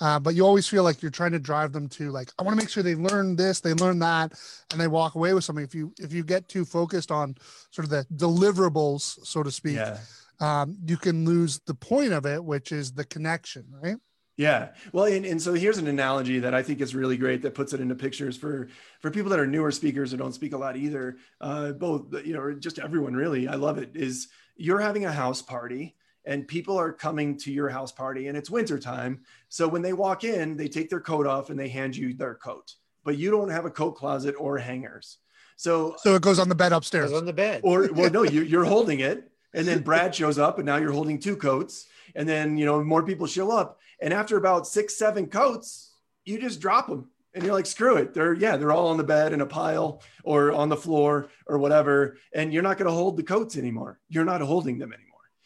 uh, 0.00 0.20
but 0.20 0.36
you 0.36 0.46
always 0.46 0.68
feel 0.68 0.84
like 0.84 1.02
you're 1.02 1.10
trying 1.10 1.32
to 1.32 1.40
drive 1.40 1.72
them 1.72 1.88
to 1.88 2.12
like, 2.12 2.30
I 2.38 2.44
want 2.44 2.56
to 2.56 2.62
make 2.62 2.70
sure 2.70 2.84
they 2.84 2.94
learn 2.94 3.34
this, 3.34 3.58
they 3.58 3.74
learn 3.74 3.98
that, 3.98 4.32
and 4.70 4.80
they 4.80 4.86
walk 4.86 5.16
away 5.16 5.34
with 5.34 5.42
something. 5.42 5.64
If 5.64 5.74
you 5.74 5.92
if 5.98 6.12
you 6.12 6.22
get 6.22 6.48
too 6.48 6.64
focused 6.64 7.10
on 7.10 7.36
sort 7.72 7.84
of 7.84 7.90
the 7.90 8.06
deliverables, 8.14 9.26
so 9.26 9.42
to 9.42 9.50
speak, 9.50 9.78
Yeah. 9.78 9.98
um, 10.38 10.76
you 10.86 10.96
can 10.96 11.24
lose 11.24 11.58
the 11.66 11.74
point 11.74 12.12
of 12.12 12.26
it, 12.26 12.44
which 12.44 12.70
is 12.70 12.92
the 12.92 13.04
connection, 13.04 13.64
right? 13.82 13.96
Yeah. 14.36 14.70
Well, 14.92 15.06
and, 15.06 15.24
and 15.24 15.40
so 15.40 15.54
here's 15.54 15.78
an 15.78 15.86
analogy 15.86 16.40
that 16.40 16.52
I 16.54 16.62
think 16.62 16.80
is 16.80 16.94
really 16.94 17.16
great 17.16 17.42
that 17.42 17.54
puts 17.54 17.72
it 17.72 17.80
into 17.80 17.94
pictures 17.94 18.36
for 18.36 18.68
for 19.00 19.10
people 19.10 19.30
that 19.30 19.40
are 19.40 19.46
newer 19.46 19.70
speakers 19.70 20.12
or 20.12 20.18
don't 20.18 20.34
speak 20.34 20.52
a 20.52 20.58
lot 20.58 20.76
either. 20.76 21.16
Uh, 21.40 21.72
both, 21.72 22.12
you 22.24 22.34
know, 22.34 22.40
or 22.40 22.52
just 22.54 22.78
everyone 22.78 23.14
really. 23.14 23.48
I 23.48 23.54
love 23.54 23.78
it. 23.78 23.90
Is 23.94 24.28
you're 24.56 24.80
having 24.80 25.06
a 25.06 25.12
house 25.12 25.40
party 25.40 25.96
and 26.26 26.46
people 26.46 26.78
are 26.78 26.92
coming 26.92 27.38
to 27.38 27.52
your 27.52 27.68
house 27.70 27.92
party 27.92 28.26
and 28.28 28.36
it's 28.36 28.50
wintertime. 28.50 29.20
So 29.48 29.68
when 29.68 29.82
they 29.82 29.92
walk 29.94 30.24
in, 30.24 30.56
they 30.56 30.68
take 30.68 30.90
their 30.90 31.00
coat 31.00 31.26
off 31.26 31.50
and 31.50 31.58
they 31.58 31.68
hand 31.68 31.96
you 31.96 32.12
their 32.12 32.34
coat, 32.34 32.74
but 33.04 33.16
you 33.16 33.30
don't 33.30 33.50
have 33.50 33.64
a 33.64 33.70
coat 33.70 33.92
closet 33.92 34.34
or 34.38 34.58
hangers. 34.58 35.18
So 35.56 35.96
So 35.98 36.14
it 36.14 36.22
goes 36.22 36.38
on 36.38 36.50
the 36.50 36.54
bed 36.54 36.72
upstairs. 36.72 37.10
Goes 37.10 37.20
on 37.20 37.26
the 37.26 37.32
bed. 37.32 37.62
or 37.64 37.88
well 37.92 38.10
no 38.10 38.22
you, 38.34 38.42
you're 38.42 38.64
holding 38.64 39.00
it 39.00 39.30
and 39.54 39.66
then 39.66 39.80
brad 39.82 40.14
shows 40.14 40.38
up 40.38 40.58
and 40.58 40.66
now 40.66 40.76
you're 40.76 40.92
holding 40.92 41.18
two 41.18 41.36
coats 41.36 41.86
and 42.16 42.28
then 42.28 42.56
you 42.58 42.64
know 42.64 42.82
more 42.82 43.02
people 43.04 43.26
show 43.26 43.50
up 43.52 43.78
and 44.00 44.12
after 44.12 44.36
about 44.36 44.66
six 44.66 44.96
seven 44.96 45.26
coats 45.26 45.92
you 46.24 46.40
just 46.40 46.60
drop 46.60 46.88
them 46.88 47.08
and 47.34 47.44
you're 47.44 47.52
like 47.52 47.66
screw 47.66 47.96
it 47.96 48.12
they're 48.14 48.34
yeah 48.34 48.56
they're 48.56 48.72
all 48.72 48.88
on 48.88 48.96
the 48.96 49.04
bed 49.04 49.32
in 49.32 49.40
a 49.42 49.46
pile 49.46 50.02
or 50.24 50.50
on 50.52 50.68
the 50.68 50.76
floor 50.76 51.28
or 51.46 51.58
whatever 51.58 52.16
and 52.34 52.52
you're 52.52 52.62
not 52.62 52.78
going 52.78 52.88
to 52.88 52.92
hold 52.94 53.16
the 53.16 53.22
coats 53.22 53.56
anymore 53.56 54.00
you're 54.08 54.24
not 54.24 54.40
holding 54.40 54.78
them 54.78 54.92
anymore 54.92 55.02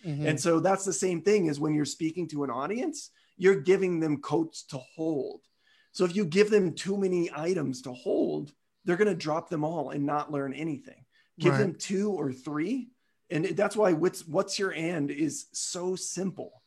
Mhm. 0.06 0.26
and 0.28 0.40
so 0.40 0.60
that's 0.60 0.86
the 0.86 0.94
same 0.94 1.20
thing 1.20 1.50
as 1.50 1.60
when 1.60 1.74
you're 1.74 1.84
speaking 1.84 2.26
to 2.28 2.42
an 2.44 2.48
audience, 2.50 3.10
you're 3.36 3.60
giving 3.60 4.00
them 4.00 4.16
coats 4.22 4.62
to 4.62 4.78
hold. 4.96 5.42
So 5.92 6.06
if 6.06 6.16
you 6.16 6.24
give 6.24 6.48
them 6.48 6.72
too 6.72 6.96
many 6.96 7.30
items 7.34 7.82
to 7.82 7.92
hold, 7.92 8.54
they're 8.86 8.96
going 8.96 9.08
to 9.14 9.14
drop 9.26 9.50
them 9.50 9.62
all 9.62 9.90
and 9.90 10.06
not 10.06 10.32
learn 10.32 10.54
anything. 10.54 11.04
Give 11.38 11.52
Right. 11.52 11.58
them 11.58 11.74
two 11.74 12.12
or 12.12 12.32
three. 12.32 12.88
And 13.28 13.44
that's 13.44 13.76
why 13.76 13.92
what's 13.92 14.26
what's 14.26 14.58
your 14.58 14.72
and 14.72 15.10
is 15.10 15.48
so 15.52 15.96
simple, 15.96 16.59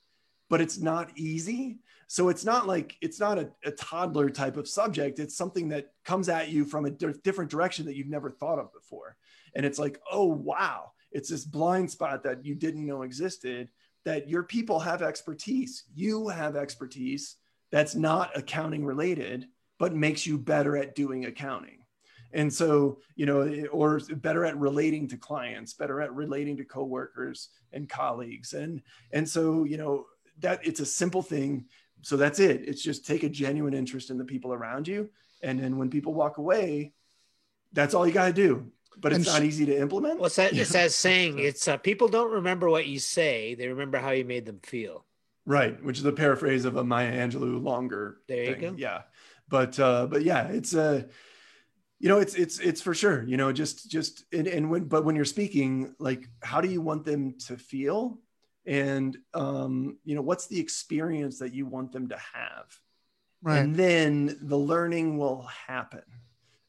but 0.54 0.62
it's 0.62 0.78
not 0.78 1.10
easy. 1.16 1.80
So 2.06 2.30
it's 2.30 2.46
not 2.46 2.68
like 2.68 2.96
it's 3.02 3.20
not 3.20 3.40
a, 3.40 3.50
a 3.66 3.72
toddler 3.72 4.30
type 4.30 4.56
of 4.56 4.68
subject. 4.68 5.18
It's 5.18 5.36
something 5.36 5.70
that 5.70 5.94
comes 6.06 6.30
at 6.30 6.50
you 6.50 6.64
from 6.64 6.86
a 6.86 6.92
di- 6.92 7.16
different 7.24 7.50
direction 7.50 7.88
that 7.88 7.96
you've 7.96 8.06
never 8.06 8.30
thought 8.30 8.60
of 8.60 8.72
before. 8.72 9.16
And 9.56 9.66
it's 9.66 9.80
like, 9.80 10.00
oh 10.12 10.28
wow, 10.28 10.92
it's 11.12 11.30
this 11.30 11.44
blind 11.44 11.90
spot 11.90 12.22
that 12.22 12.46
you 12.46 12.54
didn't 12.54 12.86
know 12.86 13.02
existed. 13.02 13.70
That 14.06 14.30
your 14.30 14.44
people 14.44 14.80
have 14.80 15.02
expertise. 15.02 15.86
You 15.96 16.28
have 16.28 16.56
expertise 16.56 17.38
that's 17.72 17.96
not 17.96 18.38
accounting 18.38 18.86
related, 18.86 19.48
but 19.80 19.96
makes 19.96 20.28
you 20.28 20.38
better 20.38 20.78
at 20.78 20.94
doing 20.94 21.26
accounting. 21.26 21.80
And 22.32 22.52
so, 22.52 23.00
you 23.16 23.26
know, 23.26 23.68
or 23.72 24.02
better 24.18 24.46
at 24.46 24.58
relating 24.58 25.08
to 25.08 25.18
clients, 25.18 25.74
better 25.74 26.00
at 26.02 26.14
relating 26.14 26.58
to 26.58 26.64
coworkers 26.64 27.50
and 27.72 27.90
colleagues. 27.90 28.54
And 28.54 28.82
and 29.12 29.28
so, 29.28 29.64
you 29.64 29.78
know, 29.78 30.06
that 30.40 30.66
it's 30.66 30.80
a 30.80 30.86
simple 30.86 31.22
thing. 31.22 31.66
So 32.02 32.18
that's 32.18 32.40
it. 32.40 32.68
It's 32.68 32.82
just 32.82 33.06
take 33.06 33.24
a 33.24 33.30
genuine 33.30 33.74
interest 33.74 34.10
in 34.10 34.18
the 34.18 34.26
people 34.26 34.54
around 34.54 34.88
you. 34.88 35.10
And 35.42 35.60
then 35.60 35.78
when 35.78 35.90
people 35.90 36.14
walk 36.14 36.38
away, 36.38 36.94
that's 37.72 37.94
all 37.94 38.06
you 38.08 38.14
got 38.14 38.28
to 38.28 38.34
do. 38.34 38.72
But 38.98 39.14
it's 39.14 39.26
not 39.26 39.42
sh- 39.42 39.46
easy 39.46 39.66
to 39.66 39.78
implement. 39.78 40.20
What's 40.20 40.36
that? 40.36 40.54
It's 40.54 40.74
that 40.74 40.92
saying. 41.06 41.40
It's 41.40 41.68
uh, 41.68 41.78
people 41.78 42.08
don't 42.08 42.32
remember 42.32 42.70
what 42.70 42.86
you 42.86 43.00
say; 43.00 43.56
they 43.56 43.68
remember 43.68 43.98
how 43.98 44.12
you 44.12 44.24
made 44.24 44.46
them 44.46 44.60
feel. 44.62 45.04
Right, 45.46 45.84
which 45.84 45.98
is 45.98 46.06
a 46.06 46.12
paraphrase 46.12 46.64
of 46.64 46.78
a 46.78 46.84
Maya 46.84 47.12
Angelou 47.12 47.62
longer. 47.62 48.18
There 48.28 48.44
you 48.44 48.52
thing. 48.52 48.62
go. 48.62 48.76
Yeah, 48.78 49.02
but 49.50 49.80
uh, 49.80 50.06
but 50.08 50.22
yeah, 50.22 50.48
it's 50.50 50.76
uh, 50.76 51.04
you 52.04 52.10
know, 52.10 52.20
it's 52.20 52.36
it's 52.36 52.60
it's 52.60 52.82
for 52.82 52.94
sure. 52.94 53.24
You 53.24 53.38
know, 53.38 53.54
just 53.54 53.90
just 53.90 54.26
and, 54.34 54.46
and 54.46 54.70
when 54.70 54.84
but 54.86 55.06
when 55.06 55.16
you're 55.16 55.24
speaking, 55.24 55.96
like, 56.00 56.28
how 56.42 56.60
do 56.60 56.68
you 56.68 56.82
want 56.82 57.06
them 57.06 57.36
to 57.48 57.56
feel, 57.56 58.20
and 58.66 59.18
um, 59.34 59.98
you 60.04 60.16
know, 60.16 60.22
what's 60.22 60.48
the 60.48 60.60
experience 60.60 61.40
that 61.40 61.54
you 61.54 61.66
want 61.66 61.92
them 61.92 62.08
to 62.10 62.18
have, 62.18 62.80
right. 63.42 63.60
and 63.60 63.76
then 63.76 64.38
the 64.42 64.58
learning 64.58 65.18
will 65.18 65.44
happen. 65.68 66.04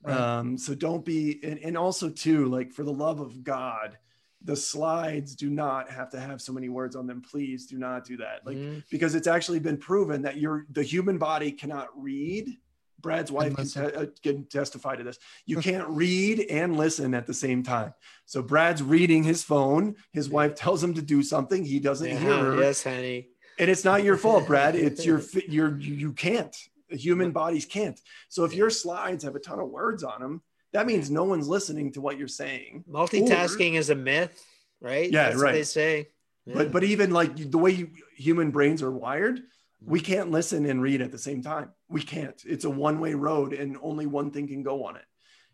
Right. 0.02 0.16
Um, 0.16 0.58
so 0.58 0.74
don't 0.74 1.04
be, 1.04 1.40
and, 1.42 1.58
and 1.60 1.78
also 1.78 2.10
too, 2.10 2.46
like 2.46 2.72
for 2.72 2.82
the 2.84 2.92
love 2.92 3.20
of 3.20 3.42
God, 3.42 3.96
the 4.42 4.54
slides 4.54 5.34
do 5.34 5.48
not 5.48 5.90
have 5.90 6.10
to 6.10 6.20
have 6.20 6.42
so 6.42 6.52
many 6.52 6.68
words 6.68 6.94
on 6.94 7.06
them. 7.06 7.22
Please 7.22 7.66
do 7.66 7.78
not 7.78 8.04
do 8.04 8.18
that. 8.18 8.44
Like 8.44 8.58
Mhm. 8.58 8.84
because 8.90 9.14
it's 9.14 9.26
actually 9.26 9.60
been 9.60 9.78
proven 9.78 10.20
that 10.22 10.36
your 10.36 10.66
the 10.70 10.82
human 10.82 11.16
body 11.16 11.50
cannot 11.50 11.88
read. 11.96 12.58
Brad's 13.04 13.30
wife 13.30 13.54
can, 13.54 13.66
te- 13.68 13.80
uh, 13.80 14.06
can 14.22 14.46
testify 14.46 14.96
to 14.96 15.04
this. 15.04 15.18
You 15.46 15.58
can't 15.58 15.86
read 15.88 16.40
and 16.50 16.76
listen 16.76 17.14
at 17.14 17.26
the 17.28 17.34
same 17.34 17.62
time. 17.62 17.94
So 18.26 18.42
Brad's 18.42 18.82
reading 18.82 19.22
his 19.22 19.44
phone. 19.44 19.94
His 20.12 20.28
wife 20.28 20.56
tells 20.56 20.82
him 20.82 20.94
to 20.94 21.02
do 21.02 21.22
something. 21.22 21.64
He 21.64 21.78
doesn't 21.78 22.08
hear 22.16 22.36
her, 22.36 22.60
yes, 22.60 22.82
honey. 22.82 23.28
and 23.60 23.70
it's 23.70 23.84
not 23.84 24.02
your 24.02 24.16
fault, 24.16 24.46
Brad. 24.48 24.74
It's 24.74 25.06
your 25.06 25.22
your 25.48 25.78
you 25.78 25.94
you 25.94 26.12
can't. 26.12 26.56
Human 26.88 27.30
bodies 27.30 27.64
can't. 27.66 28.00
So 28.28 28.44
if 28.44 28.54
your 28.54 28.70
slides 28.70 29.22
have 29.24 29.36
a 29.36 29.40
ton 29.40 29.60
of 29.60 29.68
words 29.68 30.02
on 30.02 30.20
them, 30.20 30.42
that 30.72 30.86
means 30.86 31.10
no 31.10 31.24
one's 31.24 31.46
listening 31.48 31.92
to 31.92 32.00
what 32.00 32.18
you're 32.18 32.26
saying. 32.28 32.84
Multitasking 32.90 33.74
is 33.74 33.90
a 33.90 33.94
myth, 33.94 34.44
right? 34.80 35.10
Yeah, 35.10 35.24
That's 35.24 35.36
What 35.36 35.42
right. 35.44 35.52
they 35.52 35.62
say. 35.62 36.08
Yeah. 36.46 36.54
But 36.56 36.72
but 36.72 36.84
even 36.84 37.10
like 37.10 37.36
the 37.36 37.58
way 37.58 37.70
you, 37.70 37.90
human 38.16 38.50
brains 38.50 38.82
are 38.82 38.90
wired, 38.90 39.40
we 39.86 40.00
can't 40.00 40.30
listen 40.30 40.66
and 40.66 40.80
read 40.80 41.00
at 41.02 41.12
the 41.12 41.18
same 41.18 41.42
time. 41.42 41.70
We 41.88 42.02
can't. 42.02 42.40
It's 42.46 42.64
a 42.64 42.70
one 42.70 43.00
way 43.00 43.14
road 43.14 43.52
and 43.52 43.76
only 43.82 44.06
one 44.06 44.30
thing 44.30 44.48
can 44.48 44.62
go 44.62 44.84
on 44.84 44.96
it. 44.96 45.04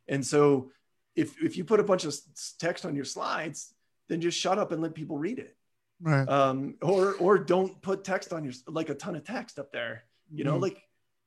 And 0.08 0.24
so 0.24 0.70
if, 1.16 1.40
if 1.42 1.56
you 1.56 1.64
put 1.64 1.80
a 1.80 1.84
bunch 1.84 2.04
of 2.04 2.14
text 2.58 2.84
on 2.86 2.94
your 2.94 3.04
slides, 3.04 3.74
then 4.08 4.20
just 4.20 4.38
shut 4.38 4.58
up 4.58 4.72
and 4.72 4.82
let 4.82 4.94
people 4.94 5.18
read 5.18 5.38
it. 5.38 5.56
Right. 6.00 6.28
Um, 6.28 6.76
or, 6.82 7.14
or 7.14 7.38
don't 7.38 7.80
put 7.82 8.04
text 8.04 8.32
on 8.32 8.44
your, 8.44 8.52
like 8.66 8.88
a 8.88 8.94
ton 8.94 9.16
of 9.16 9.24
text 9.24 9.58
up 9.58 9.72
there, 9.72 10.04
you 10.32 10.44
know, 10.44 10.56
Mhm. 10.58 10.62
like 10.62 10.82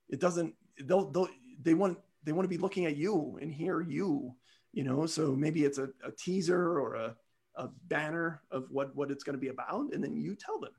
it 0.10 0.20
doesn't, 0.20 0.56
they'll, 0.82 1.12
they'll, 1.12 1.28
they 1.62 1.74
want, 1.74 1.99
they 2.24 2.32
want 2.32 2.45
to 2.45 2.49
be 2.49 2.58
looking 2.58 2.86
at 2.86 2.95
you 2.97 3.38
and 3.41 3.54
hear 3.54 3.82
you, 3.82 4.34
you 4.72 4.84
know, 4.84 5.06
so 5.06 5.36
maybe 5.36 5.64
it's 5.64 5.78
a, 5.78 5.89
a 6.04 6.12
teaser 6.18 6.80
or 6.80 6.95
a, 6.95 7.16
a 7.56 7.70
banner 7.88 8.41
of 8.49 8.66
what, 8.72 8.95
what 8.95 9.12
it's 9.12 9.24
going 9.24 9.36
to 9.36 9.39
be 9.41 9.49
about. 9.49 9.93
And 9.93 10.04
then 10.04 10.18
you 10.18 10.36
tell 10.36 10.60
them, 10.60 10.72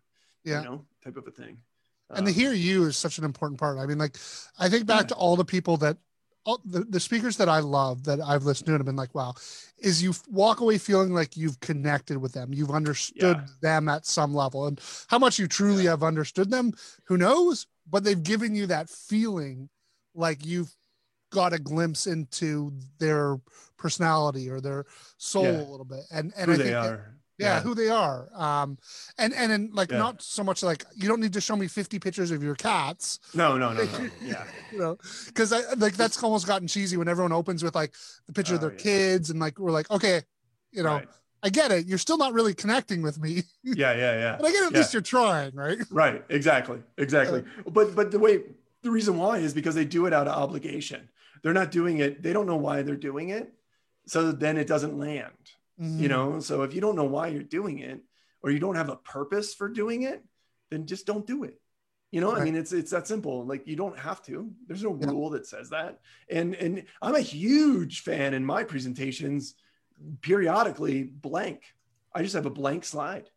Yeah. 0.42 0.58
you 0.62 0.64
know, 0.64 0.84
type 1.04 1.16
of 1.16 1.26
a 1.28 1.30
thing. 1.30 1.58
And 2.10 2.26
the 2.26 2.30
Um, 2.30 2.36
hear 2.36 2.52
you 2.52 2.84
is 2.84 2.96
such 2.96 3.18
an 3.18 3.24
important 3.24 3.58
part. 3.60 3.78
I 3.78 3.86
mean, 3.86 3.98
like, 3.98 4.16
I 4.58 4.68
think 4.68 4.86
back 4.86 5.02
Yeah. 5.02 5.06
to 5.08 5.14
all 5.14 5.36
the 5.36 5.44
people 5.44 5.76
that, 5.78 5.96
all 6.44 6.60
the, 6.64 6.80
the 6.84 7.00
speakers 7.00 7.38
that 7.38 7.48
I 7.48 7.60
love 7.60 8.04
that 8.04 8.20
I've 8.20 8.44
listened 8.44 8.66
to 8.66 8.72
and 8.72 8.80
have 8.80 8.86
been 8.86 8.96
like, 8.96 9.14
wow, 9.14 9.34
is 9.78 10.02
you 10.02 10.12
walk 10.28 10.60
away 10.60 10.76
feeling 10.78 11.14
like 11.14 11.36
you've 11.36 11.58
connected 11.60 12.18
with 12.18 12.32
them, 12.32 12.52
you've 12.52 12.70
understood 12.70 13.36
Yeah. 13.38 13.46
them 13.62 13.88
at 13.88 14.04
some 14.06 14.34
level, 14.34 14.66
and 14.66 14.78
how 15.08 15.18
much 15.18 15.38
you 15.38 15.46
truly 15.48 15.86
have 15.86 16.02
understood 16.02 16.50
them, 16.50 16.72
who 17.04 17.16
knows? 17.16 17.66
But 17.90 18.04
they've 18.04 18.22
given 18.22 18.54
you 18.54 18.66
that 18.66 18.90
feeling 18.90 19.70
like 20.14 20.44
you've 20.44 20.74
got 21.30 21.52
a 21.52 21.58
glimpse 21.58 22.06
into 22.06 22.72
their 22.98 23.40
personality 23.76 24.48
or 24.48 24.60
their 24.60 24.84
soul 25.16 25.44
Yeah. 25.44 25.60
a 25.62 25.70
little 25.70 25.84
bit, 25.86 26.04
and 26.10 26.32
and 26.36 26.46
who 26.46 26.52
I 26.52 26.56
they 26.58 26.62
think 26.64 26.74
that- 26.74 26.92
are. 26.92 27.13
Yeah, 27.38 27.60
who 27.60 27.74
they 27.74 27.88
are 27.88 28.28
um 28.34 28.78
and 29.18 29.34
and 29.34 29.50
then 29.50 29.70
like 29.72 29.90
Yeah. 29.90 29.98
not 29.98 30.22
so 30.22 30.44
much 30.44 30.62
like 30.62 30.84
you 30.94 31.08
don't 31.08 31.20
need 31.20 31.32
to 31.32 31.40
show 31.40 31.56
me 31.56 31.66
50 31.68 31.98
pictures 31.98 32.30
of 32.30 32.42
your 32.42 32.54
cats 32.54 33.18
No, 33.34 33.56
no, 33.58 33.72
no, 33.72 33.84
no. 33.84 34.08
Yeah. 34.22 34.44
you 34.72 34.78
know 34.78 34.96
because 35.26 35.52
i 35.52 35.60
like 35.76 35.96
that's 35.96 36.22
almost 36.22 36.46
gotten 36.46 36.68
cheesy 36.68 36.96
when 36.96 37.08
everyone 37.08 37.32
opens 37.32 37.62
with 37.64 37.74
like 37.74 37.92
the 38.26 38.32
picture 38.32 38.54
of 38.54 38.60
Oh, 38.62 38.68
their 38.68 38.76
yeah. 38.76 38.82
kids 38.82 39.30
and 39.30 39.40
like 39.40 39.58
we're 39.58 39.72
like 39.72 39.90
okay 39.90 40.22
you 40.72 40.82
know 40.82 40.96
Right. 40.98 41.08
i 41.42 41.48
get 41.50 41.72
it 41.72 41.86
you're 41.86 41.98
still 41.98 42.18
not 42.18 42.32
really 42.34 42.54
connecting 42.54 43.02
with 43.02 43.20
me 43.20 43.42
Yeah, 43.64 43.92
yeah, 43.94 44.12
yeah. 44.24 44.36
but 44.38 44.46
i 44.46 44.52
get 44.52 44.62
at 44.64 44.72
Yeah. 44.72 44.78
least 44.78 44.92
you're 44.94 45.02
trying 45.02 45.54
right 45.54 45.78
Right. 45.90 46.22
Exactly. 46.28 46.80
Exactly. 46.98 47.42
But 47.66 47.94
but 47.96 48.10
the 48.10 48.18
way 48.18 48.42
the 48.82 48.90
reason 48.90 49.16
why 49.18 49.38
is 49.38 49.54
because 49.54 49.74
they 49.74 49.84
do 49.86 50.06
it 50.06 50.12
out 50.12 50.28
of 50.28 50.34
obligation. 50.44 51.08
They're 51.42 51.54
not 51.62 51.70
doing 51.70 51.98
it. 51.98 52.22
They 52.22 52.32
don't 52.32 52.46
know 52.46 52.56
why 52.68 52.82
they're 52.82 52.96
doing 53.10 53.28
it. 53.30 53.52
So 54.06 54.32
then 54.32 54.56
it 54.58 54.66
doesn't 54.66 54.98
land. 54.98 55.32
Mhm. 55.80 56.00
You 56.00 56.08
know. 56.08 56.40
So 56.40 56.62
if 56.62 56.74
you 56.74 56.80
don't 56.80 56.96
know 56.96 57.04
why 57.04 57.28
you're 57.28 57.42
doing 57.42 57.78
it, 57.80 58.00
or 58.42 58.50
you 58.50 58.58
don't 58.58 58.76
have 58.76 58.88
a 58.90 58.96
purpose 58.96 59.54
for 59.54 59.68
doing 59.68 60.02
it, 60.02 60.22
then 60.70 60.86
just 60.86 61.06
don't 61.06 61.26
do 61.26 61.44
it. 61.44 61.60
You 62.10 62.20
know, 62.20 62.32
I 62.32 62.44
mean, 62.44 62.54
it's 62.54 62.72
it's 62.72 62.92
that 62.92 63.08
simple. 63.08 63.44
Like 63.44 63.66
you 63.66 63.74
don't 63.74 63.98
have 63.98 64.22
to. 64.26 64.52
There's 64.66 64.84
no 64.84 64.96
Yeah. 65.00 65.08
rule 65.10 65.30
that 65.30 65.46
says 65.46 65.70
that. 65.70 66.00
And 66.30 66.54
and 66.54 66.84
I'm 67.02 67.16
a 67.16 67.20
huge 67.20 68.02
fan 68.02 68.34
in 68.34 68.44
my 68.44 68.62
presentations. 68.64 69.54
Periodically 70.20 71.02
blank. 71.04 71.62
I 72.14 72.22
just 72.22 72.34
have 72.34 72.46
a 72.46 72.50
blank 72.50 72.84
slide. 72.84 73.30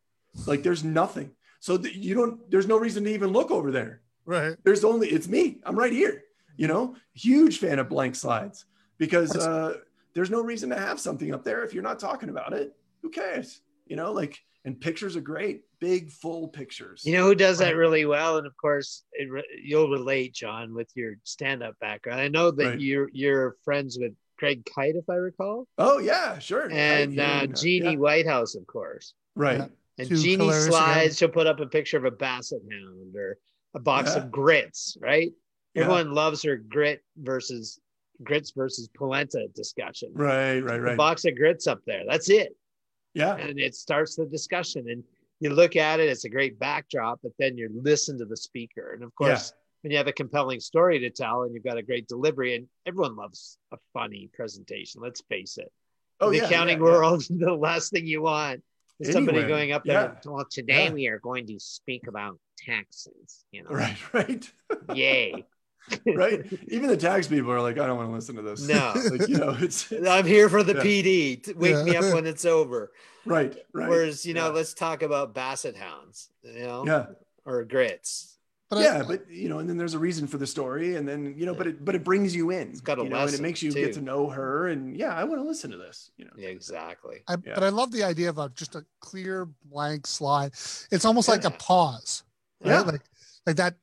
Like 0.45 0.61
there's 0.63 0.83
nothing. 0.83 1.31
So 1.59 1.77
that 1.77 1.95
you 1.95 2.13
don't. 2.13 2.49
There's 2.51 2.67
no 2.67 2.77
reason 2.77 3.03
to 3.05 3.09
even 3.13 3.31
look 3.31 3.49
over 3.51 3.71
there. 3.71 4.01
right 4.25 4.55
There's 4.63 4.83
only 4.83 5.07
it's 5.09 5.27
me. 5.27 5.59
I'm 5.63 5.77
right 5.77 5.91
here. 5.91 6.23
You 6.55 6.67
know, 6.67 6.95
huge 7.13 7.59
fan 7.59 7.79
of 7.79 7.89
blank 7.89 8.15
slides 8.15 8.65
because 8.97 9.35
uh, 9.35 9.77
there's 10.17 10.31
no 10.31 10.41
reason 10.41 10.71
to 10.71 10.75
have 10.79 10.99
something 10.99 11.31
up 11.31 11.43
there 11.43 11.63
if 11.63 11.75
you're 11.75 11.83
not 11.83 11.99
talking 11.99 12.29
about 12.29 12.51
it. 12.51 12.73
Who 13.03 13.09
cares? 13.11 13.61
You 13.85 13.95
know, 13.95 14.11
like 14.11 14.35
and 14.65 14.81
pictures 14.81 15.15
are 15.15 15.21
great, 15.21 15.61
big 15.79 16.11
full 16.11 16.47
pictures. 16.47 17.03
You 17.05 17.13
know 17.13 17.25
who 17.27 17.35
does 17.35 17.59
that 17.59 17.75
really 17.75 18.03
well, 18.05 18.37
and 18.39 18.47
of 18.47 18.57
course, 18.57 19.03
it, 19.13 19.29
re- 19.31 19.61
you'll 19.63 19.91
relate, 19.91 20.33
John, 20.33 20.73
with 20.73 20.89
your 20.95 21.13
stand-up 21.23 21.75
background. 21.79 22.19
I 22.19 22.29
know 22.29 22.49
that 22.49 22.65
Right. 22.65 22.79
you're 22.81 23.09
you're 23.13 23.57
friends 23.63 23.99
with 24.01 24.13
Craig 24.39 24.65
Kite, 24.65 24.95
if 24.95 25.07
I 25.07 25.13
recall, 25.15 25.67
oh 25.77 25.99
yeah, 25.99 26.39
sure. 26.39 26.67
and 26.71 27.21
I- 27.21 27.43
uh, 27.43 27.45
Jeannie 27.47 27.91
yeah. 27.91 27.97
Whitehouse, 27.97 28.55
of 28.55 28.65
course. 28.65 29.13
right? 29.35 29.59
Yeah. 29.59 29.67
And 29.99 30.09
Two 30.09 30.17
Jeannie 30.17 30.51
slides. 30.51 31.05
again. 31.05 31.13
She'll 31.13 31.29
put 31.29 31.45
up 31.47 31.59
a 31.59 31.67
picture 31.67 31.97
of 31.97 32.05
a 32.05 32.11
basset 32.11 32.59
hound 32.71 33.15
or 33.15 33.37
a 33.75 33.79
box 33.79 34.15
Yeah. 34.15 34.23
of 34.23 34.31
grits, 34.31 34.97
right? 34.99 35.31
Yeah. 35.75 35.83
Everyone 35.83 36.11
loves 36.13 36.41
her 36.43 36.57
grit 36.57 37.03
versus 37.17 37.79
grits 38.23 38.51
versus 38.51 38.89
polenta 38.95 39.47
discussion. 39.53 40.11
Right, 40.13 40.59
right, 40.59 40.81
right. 40.81 40.97
box 40.97 41.25
of 41.25 41.35
grits 41.35 41.67
up 41.67 41.79
there. 41.85 42.03
That's 42.07 42.29
it. 42.29 42.55
Yeah, 43.13 43.35
and 43.35 43.59
it 43.59 43.75
starts 43.75 44.15
the 44.15 44.25
discussion 44.25 44.89
and 44.89 45.03
you 45.39 45.51
look 45.51 45.75
at 45.75 45.99
it 45.99 46.09
it's 46.09 46.25
a 46.25 46.29
great 46.29 46.59
backdrop 46.59 47.19
but 47.21 47.31
then 47.39 47.57
you 47.57 47.69
listen 47.73 48.17
to 48.17 48.25
the 48.25 48.37
speaker 48.37 48.93
and 48.93 49.03
of 49.03 49.13
course 49.15 49.53
when 49.81 49.91
you 49.91 49.97
have 49.97 50.07
a 50.07 50.13
compelling 50.13 50.59
story 50.59 50.99
to 50.99 51.09
tell 51.09 51.43
and 51.43 51.53
you've 51.53 51.63
got 51.63 51.77
a 51.77 51.83
great 51.83 52.07
delivery 52.07 52.55
and 52.55 52.67
everyone 52.85 53.15
loves 53.15 53.57
a 53.71 53.77
funny 53.93 54.29
presentation 54.33 55.01
let's 55.01 55.21
face 55.29 55.57
it 55.57 55.71
oh 56.19 56.27
in 56.27 56.33
the 56.33 56.37
yeah, 56.39 56.45
accounting 56.45 56.79
yeah, 56.79 56.85
yeah. 56.85 56.91
world 56.91 57.23
the 57.29 57.53
last 57.53 57.91
thing 57.91 58.05
you 58.05 58.21
want 58.21 58.63
is 58.99 59.13
somebody 59.13 59.43
going 59.43 59.71
up 59.71 59.83
there 59.85 60.17
yeah. 60.23 60.31
well 60.31 60.45
today 60.49 60.85
Yeah. 60.85 60.93
we 60.93 61.07
are 61.07 61.19
going 61.19 61.45
to 61.47 61.59
speak 61.59 62.07
about 62.07 62.39
taxes 62.57 63.45
you 63.51 63.63
know 63.63 63.69
Right, 63.69 63.97
right, 64.13 64.51
yay 64.93 65.45
right. 66.05 66.45
Even 66.67 66.89
the 66.89 66.97
tax 66.97 67.27
people 67.27 67.51
are 67.51 67.61
like, 67.61 67.77
I 67.79 67.87
don't 67.87 67.97
want 67.97 68.09
to 68.09 68.13
listen 68.15 68.35
to 68.35 68.41
this. 68.41 68.67
No. 68.67 68.93
like 69.11 69.27
you 69.27 69.37
know, 69.37 69.55
it's 69.59 69.91
i'm 70.07 70.25
here 70.25 70.49
for 70.49 70.63
the 70.63 70.73
Yeah. 70.73 70.81
pd 70.81 71.43
T- 71.43 71.53
wake 71.53 71.83
me 71.85 71.95
up 71.95 72.13
when 72.13 72.25
it's 72.25 72.45
over 72.45 72.91
right, 73.25 73.55
right. 73.73 73.89
whereas 73.89 74.25
you 74.25 74.33
know 74.33 74.47
Yeah. 74.47 74.53
let's 74.53 74.73
talk 74.73 75.01
about 75.03 75.33
basset 75.33 75.75
hounds 75.75 76.29
you 76.43 76.59
know 76.59 76.83
yeah, 76.85 77.05
or 77.45 77.63
grits 77.63 78.33
but 78.69 78.79
I- 78.79 78.83
yeah, 78.83 79.03
but 79.07 79.31
you 79.31 79.47
know, 79.47 79.59
and 79.59 79.69
then 79.69 79.77
there's 79.77 79.93
a 79.93 79.99
reason 79.99 80.27
for 80.27 80.37
the 80.37 80.45
story, 80.45 80.97
and 80.97 81.07
then 81.07 81.33
you 81.37 81.45
know, 81.45 81.53
but 81.53 81.67
it 81.67 81.85
but 81.85 81.95
it 81.95 82.03
brings 82.03 82.35
you 82.35 82.49
in. 82.51 82.67
It's 82.71 82.81
got 82.81 82.99
a 82.99 83.03
you 83.03 83.07
know, 83.07 83.19
and 83.23 83.33
it 83.33 83.39
makes 83.39 83.63
you 83.63 83.71
too. 83.71 83.79
get 83.85 83.93
to 83.93 84.01
know 84.01 84.27
her, 84.29 84.67
and 84.67 84.93
yeah, 84.97 85.15
I 85.15 85.23
want 85.23 85.39
to 85.41 85.47
listen 85.47 85.71
to 85.71 85.77
this. 85.77 86.11
You 86.17 86.25
know, 86.25 86.31
Yeah, 86.35 86.49
exactly. 86.49 87.23
I, 87.29 87.37
Yeah. 87.45 87.53
but 87.55 87.63
I 87.63 87.69
love 87.69 87.93
the 87.93 88.03
idea 88.03 88.27
of 88.27 88.39
a, 88.39 88.49
just 88.49 88.75
a 88.75 88.83
clear 88.99 89.47
blank 89.63 90.05
slide. 90.05 90.51
It's 90.91 91.05
almost 91.05 91.29
like 91.29 91.45
a 91.45 91.51
pause, 91.51 92.23
right? 92.61 92.71
Yeah. 92.71 92.81
Like, 92.81 93.01
like 93.45 93.55
that, 93.55 93.75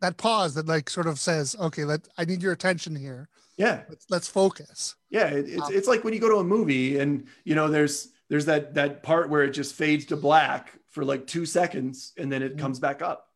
that 0.00 0.16
pause 0.16 0.54
that 0.54 0.66
like 0.66 0.90
sort 0.90 1.06
of 1.06 1.18
says, 1.18 1.56
okay, 1.60 1.84
let, 1.84 2.06
I 2.18 2.24
need 2.24 2.42
your 2.42 2.52
attention 2.52 2.94
here. 2.96 3.28
yeah, 3.56 3.82
Let's, 3.88 4.06
let's 4.10 4.28
focus. 4.28 4.94
yeah. 5.10 5.28
It, 5.28 5.48
it's 5.48 5.62
Um, 5.62 5.74
it's 5.74 5.88
like 5.88 6.04
when 6.04 6.12
you 6.14 6.20
go 6.20 6.28
to 6.28 6.36
a 6.36 6.44
movie, 6.44 6.98
and 6.98 7.26
you 7.44 7.54
know, 7.54 7.68
there's 7.68 8.08
there's 8.28 8.44
that 8.46 8.74
that 8.74 9.02
part 9.02 9.30
where 9.30 9.44
it 9.44 9.50
just 9.52 9.74
fades 9.74 10.04
to 10.06 10.16
black 10.16 10.72
for 10.90 11.04
like 11.04 11.26
two 11.26 11.46
seconds, 11.46 12.12
and 12.18 12.30
then 12.30 12.42
it 12.42 12.56
Mhm. 12.56 12.60
comes 12.60 12.78
back 12.80 13.00
up. 13.02 13.26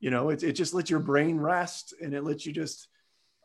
You 0.00 0.10
know, 0.10 0.30
it 0.30 0.42
it 0.42 0.52
just 0.52 0.72
lets 0.74 0.90
your 0.90 1.00
brain 1.00 1.38
rest, 1.38 1.94
and 2.00 2.14
it 2.14 2.22
lets 2.24 2.46
you 2.46 2.52
just, 2.52 2.88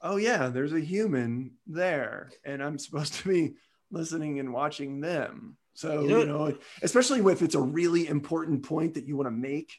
oh 0.01 0.15
yeah, 0.17 0.47
there's 0.49 0.73
a 0.73 0.79
human 0.79 1.51
there, 1.67 2.31
and 2.45 2.63
I'm 2.63 2.77
supposed 2.79 3.13
to 3.15 3.29
be 3.29 3.55
listening 3.91 4.39
and 4.39 4.53
watching 4.53 5.01
them. 5.01 5.57
So 5.73 6.01
You 6.03 6.07
know- 6.09 6.19
you 6.19 6.25
know, 6.27 6.57
especially 6.81 7.19
if 7.31 7.41
it's 7.41 7.55
a 7.55 7.61
really 7.61 8.07
important 8.07 8.63
point 8.63 8.93
that 8.93 9.05
you 9.07 9.15
want 9.17 9.27
to 9.27 9.31
make. 9.31 9.73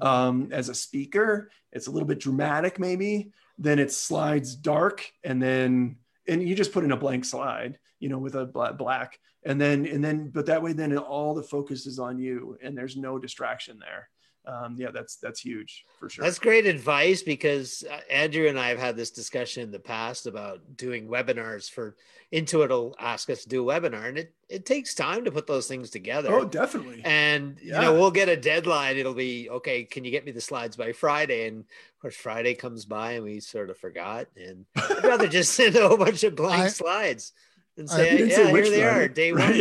Um, 0.00 0.48
as 0.52 0.68
a 0.68 0.74
speaker. 0.74 1.50
It's 1.72 1.86
a 1.86 1.90
little 1.90 2.08
bit 2.08 2.20
dramatic, 2.20 2.78
maybe. 2.78 3.32
Then 3.58 3.78
it 3.78 3.92
slides 3.92 4.54
dark, 4.54 5.10
and 5.24 5.42
then 5.42 5.96
and 6.28 6.46
you 6.46 6.54
just 6.54 6.72
put 6.72 6.84
in 6.84 6.92
a 6.92 6.96
blank 6.96 7.24
slide, 7.24 7.78
you 8.00 8.08
know, 8.08 8.18
with 8.18 8.34
a 8.34 8.46
black, 8.46 9.18
and 9.44 9.60
then 9.60 9.86
and 9.86 10.04
then 10.04 10.30
but 10.30 10.46
that 10.46 10.62
way, 10.62 10.72
then 10.72 10.96
all 10.98 11.34
the 11.34 11.42
focus 11.42 11.86
is 11.86 11.98
on 11.98 12.18
you, 12.18 12.58
and 12.62 12.76
there's 12.76 12.96
no 12.96 13.18
distraction 13.18 13.78
there. 13.78 14.08
Um, 14.46 14.76
yeah, 14.78 14.90
that's 14.92 15.16
that's 15.16 15.40
huge 15.40 15.84
for 15.98 16.08
sure. 16.08 16.24
That's 16.24 16.38
great 16.38 16.66
advice 16.66 17.22
because 17.22 17.82
uh, 17.90 17.98
Andrew 18.10 18.46
and 18.46 18.58
I 18.58 18.68
have 18.68 18.78
had 18.78 18.96
this 18.96 19.10
discussion 19.10 19.64
in 19.64 19.72
the 19.72 19.80
past 19.80 20.26
about 20.26 20.60
doing 20.76 21.08
webinars 21.08 21.68
for 21.68 21.96
Intuit 22.32 22.68
will 22.68 22.94
ask 23.00 23.28
us 23.30 23.42
to 23.42 23.48
do 23.48 23.68
a 23.68 23.72
webinar 23.80 24.08
and 24.08 24.18
it, 24.18 24.34
it 24.48 24.66
takes 24.66 24.94
time 24.94 25.24
to 25.24 25.30
put 25.32 25.46
those 25.46 25.66
things 25.68 25.90
together. 25.90 26.32
oh, 26.32 26.44
definitely. 26.44 27.00
and 27.04 27.56
you 27.62 27.72
know, 27.72 27.92
we'll 27.94 28.10
get 28.10 28.28
a 28.28 28.36
deadline. 28.36 28.96
It'll 28.96 29.14
be 29.14 29.48
okay, 29.50 29.84
can 29.84 30.04
you 30.04 30.10
get 30.12 30.24
me 30.24 30.32
the 30.32 30.40
slides 30.40 30.76
by 30.76 30.92
Friday? 30.92 31.48
And 31.48 31.60
of 31.60 32.00
course, 32.00 32.16
Friday 32.16 32.54
comes 32.54 32.84
by 32.84 33.12
and 33.12 33.24
we 33.24 33.40
sort 33.40 33.70
of 33.70 33.78
forgot. 33.78 34.26
And 34.36 34.64
I'd 34.76 35.04
rather 35.04 35.28
just 35.28 35.52
send 35.54 35.74
a 35.76 35.88
whole 35.88 35.96
bunch 35.96 36.22
of 36.24 36.34
blank 36.36 36.62
I- 36.62 36.68
slides 36.68 37.32
and 37.78 37.88
say, 37.90 38.18
You 38.18 38.26
yeah, 38.26 38.36
say 38.36 38.44
here 38.44 38.52
which 38.52 38.70
they 38.70 38.80
Friday. 38.82 39.04
are, 39.04 39.08
day 39.08 39.32
Right, 39.32 39.48
one. 39.50 39.56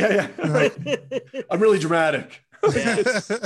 Yeah, 0.87 1.07
yeah. 1.11 1.41
I'm 1.51 1.59
really 1.59 1.79
dramatic. 1.79 2.41
Yeah. 2.73 3.03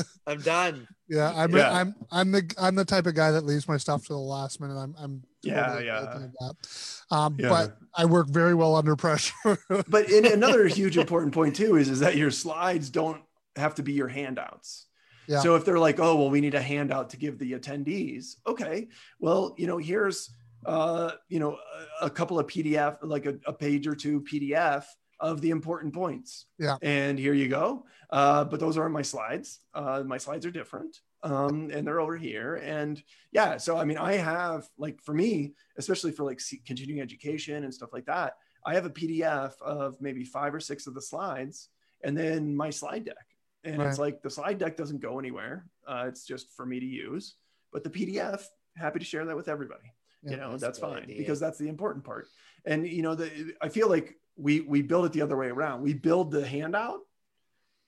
I'm 0.27 0.41
done. 0.41 0.87
Yeah, 1.07 1.33
I'm 1.35 1.55
Yeah. 1.55 1.71
I'm 1.71 1.95
I'm 2.11 2.31
the 2.31 2.53
I'm 2.59 2.75
the 2.75 2.85
type 2.85 3.05
of 3.07 3.15
guy 3.15 3.31
that 3.31 3.45
leaves 3.45 3.67
my 3.67 3.77
stuff 3.77 4.03
to 4.07 4.13
the 4.13 4.19
last 4.19 4.61
minute. 4.61 4.75
I'm 4.77 4.95
I'm 4.97 5.23
Yeah, 5.41 5.65
totally 5.65 5.85
yeah. 5.87 5.99
open 5.99 6.21
to 6.21 6.31
that. 6.39 7.15
Um, 7.15 7.35
Yeah. 7.39 7.49
but 7.49 7.77
I 7.95 8.05
work 8.05 8.27
very 8.29 8.53
well 8.53 8.75
under 8.75 8.95
pressure. 8.95 9.33
but 9.87 10.09
in 10.09 10.25
another 10.25 10.67
huge 10.67 10.97
important 10.97 11.33
point 11.33 11.55
too 11.55 11.77
is 11.77 11.89
is 11.89 11.99
that 11.99 12.15
your 12.15 12.31
slides 12.31 12.89
don't 12.89 13.21
have 13.55 13.75
to 13.75 13.83
be 13.83 13.93
your 13.93 14.07
handouts. 14.07 14.85
Yeah. 15.27 15.41
So 15.41 15.55
if 15.55 15.65
they're 15.65 15.79
like, 15.79 15.99
oh 15.99 16.15
well, 16.15 16.29
we 16.29 16.41
need 16.41 16.55
a 16.55 16.61
handout 16.61 17.09
to 17.11 17.17
give 17.17 17.37
the 17.39 17.53
attendees, 17.53 18.35
okay, 18.47 18.87
well, 19.19 19.55
you 19.57 19.67
know, 19.67 19.77
here's 19.77 20.31
uh, 20.65 21.11
you 21.29 21.39
know, 21.39 21.57
a, 22.01 22.07
a 22.07 22.09
couple 22.09 22.37
of 22.37 22.45
PDF, 22.45 22.97
like 23.01 23.25
a, 23.25 23.35
a 23.45 23.53
page 23.53 23.87
or 23.87 23.95
two 23.95 24.21
PDF 24.21 24.83
of 25.19 25.41
the 25.41 25.49
important 25.49 25.93
points. 25.93 26.45
Yeah. 26.57 26.77
And 26.81 27.19
here 27.19 27.33
you 27.33 27.47
go. 27.47 27.85
Uh, 28.09 28.43
but 28.45 28.59
those 28.59 28.77
aren't 28.77 28.93
my 28.93 29.01
slides. 29.01 29.59
Uh, 29.73 30.03
my 30.05 30.17
slides 30.17 30.45
are 30.45 30.51
different. 30.51 30.99
um, 31.23 31.69
and 31.73 31.85
they're 31.85 31.99
over 31.99 32.15
here. 32.17 32.55
And 32.55 33.01
yeah, 33.31 33.57
so 33.57 33.77
I 33.77 33.85
mean, 33.85 33.97
I 33.97 34.13
have 34.13 34.67
like 34.77 35.01
for 35.01 35.13
me, 35.13 35.53
especially 35.77 36.11
for 36.11 36.23
like 36.23 36.39
continuing 36.65 37.01
education 37.01 37.63
and 37.63 37.73
stuff 37.73 37.89
like 37.91 38.05
that, 38.05 38.37
I 38.65 38.73
have 38.75 38.85
a 38.85 38.89
PDF 38.89 39.59
of 39.61 39.99
maybe 39.99 40.23
five 40.23 40.53
or 40.53 40.59
six 40.59 40.87
of 40.87 40.93
the 40.93 41.01
slides, 41.01 41.69
and 42.03 42.17
then 42.17 42.55
my 42.55 42.69
slide 42.69 43.05
deck. 43.05 43.15
And 43.63 43.79
right. 43.79 43.87
it's 43.87 43.99
like 43.99 44.21
the 44.21 44.29
slide 44.29 44.57
deck 44.57 44.77
doesn't 44.77 45.01
go 45.01 45.19
anywhere. 45.19 45.65
Uh, 45.85 46.05
it's 46.07 46.25
just 46.25 46.53
for 46.55 46.65
me 46.65 46.79
to 46.79 46.85
use. 46.85 47.35
But 47.73 47.83
the 47.83 47.89
PDF, 47.89 48.43
happy 48.77 48.99
to 48.99 49.05
share 49.05 49.25
that 49.25 49.35
with 49.35 49.49
everybody. 49.49 49.93
Yeah, 50.23 50.31
you 50.31 50.37
know, 50.37 50.51
that's, 50.51 50.61
that's 50.61 50.79
fine 50.79 51.03
idea. 51.03 51.17
because 51.17 51.39
that's 51.39 51.57
the 51.57 51.67
important 51.67 52.05
part. 52.05 52.27
And 52.65 52.87
you 52.87 53.01
know, 53.01 53.15
the 53.15 53.53
I 53.61 53.69
feel 53.69 53.89
like 53.89 54.15
we 54.39 54.61
we 54.61 54.81
build 54.81 55.05
it 55.05 55.13
the 55.13 55.21
other 55.21 55.37
way 55.37 55.47
around. 55.47 55.81
We 55.81 55.93
build 55.93 56.31
the 56.31 56.47
handout, 56.47 56.99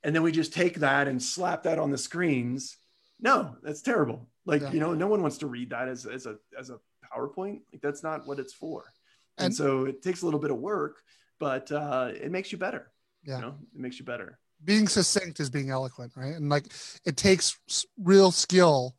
and 0.04 0.14
then 0.16 0.24
we 0.24 0.32
just 0.32 0.54
take 0.54 0.80
that 0.80 1.08
and 1.08 1.22
slap 1.22 1.64
that 1.64 1.80
on 1.80 1.92
the 1.92 1.98
screens 1.98 2.78
no, 3.22 3.56
that's 3.62 3.82
terrible. 3.82 4.28
Like, 4.46 4.62
yeah. 4.62 4.72
you 4.72 4.80
know, 4.80 4.94
no 4.94 5.08
one 5.08 5.22
wants 5.22 5.38
to 5.40 5.48
read 5.48 5.70
that 5.70 5.88
as, 5.88 6.06
as 6.06 6.26
a, 6.26 6.38
as 6.60 6.72
a 6.72 6.80
PowerPoint. 7.14 7.62
Like 7.72 7.82
that's 7.82 8.04
not 8.04 8.28
what 8.28 8.40
it's 8.40 8.54
for. 8.54 8.92
And, 9.38 9.46
and 9.46 9.56
so 9.56 9.86
it 9.86 10.02
takes 10.02 10.24
a 10.24 10.26
little 10.26 10.40
bit 10.40 10.52
of 10.52 10.58
work, 10.58 10.98
but 11.40 11.72
uh, 11.72 12.10
it 12.14 12.32
makes 12.32 12.52
you 12.52 12.58
better. 12.58 12.92
Yeah. 13.24 13.36
You 13.36 13.42
know, 13.42 13.56
it 13.74 13.80
makes 13.80 14.00
you 14.00 14.06
better. 14.06 14.40
Being 14.64 14.88
succinct 14.88 15.40
is 15.40 15.50
being 15.50 15.70
eloquent, 15.70 16.14
right? 16.16 16.36
And 16.36 16.50
like 16.50 16.66
it 17.06 17.18
takes 17.18 17.58
real 17.98 18.32
skill 18.32 18.96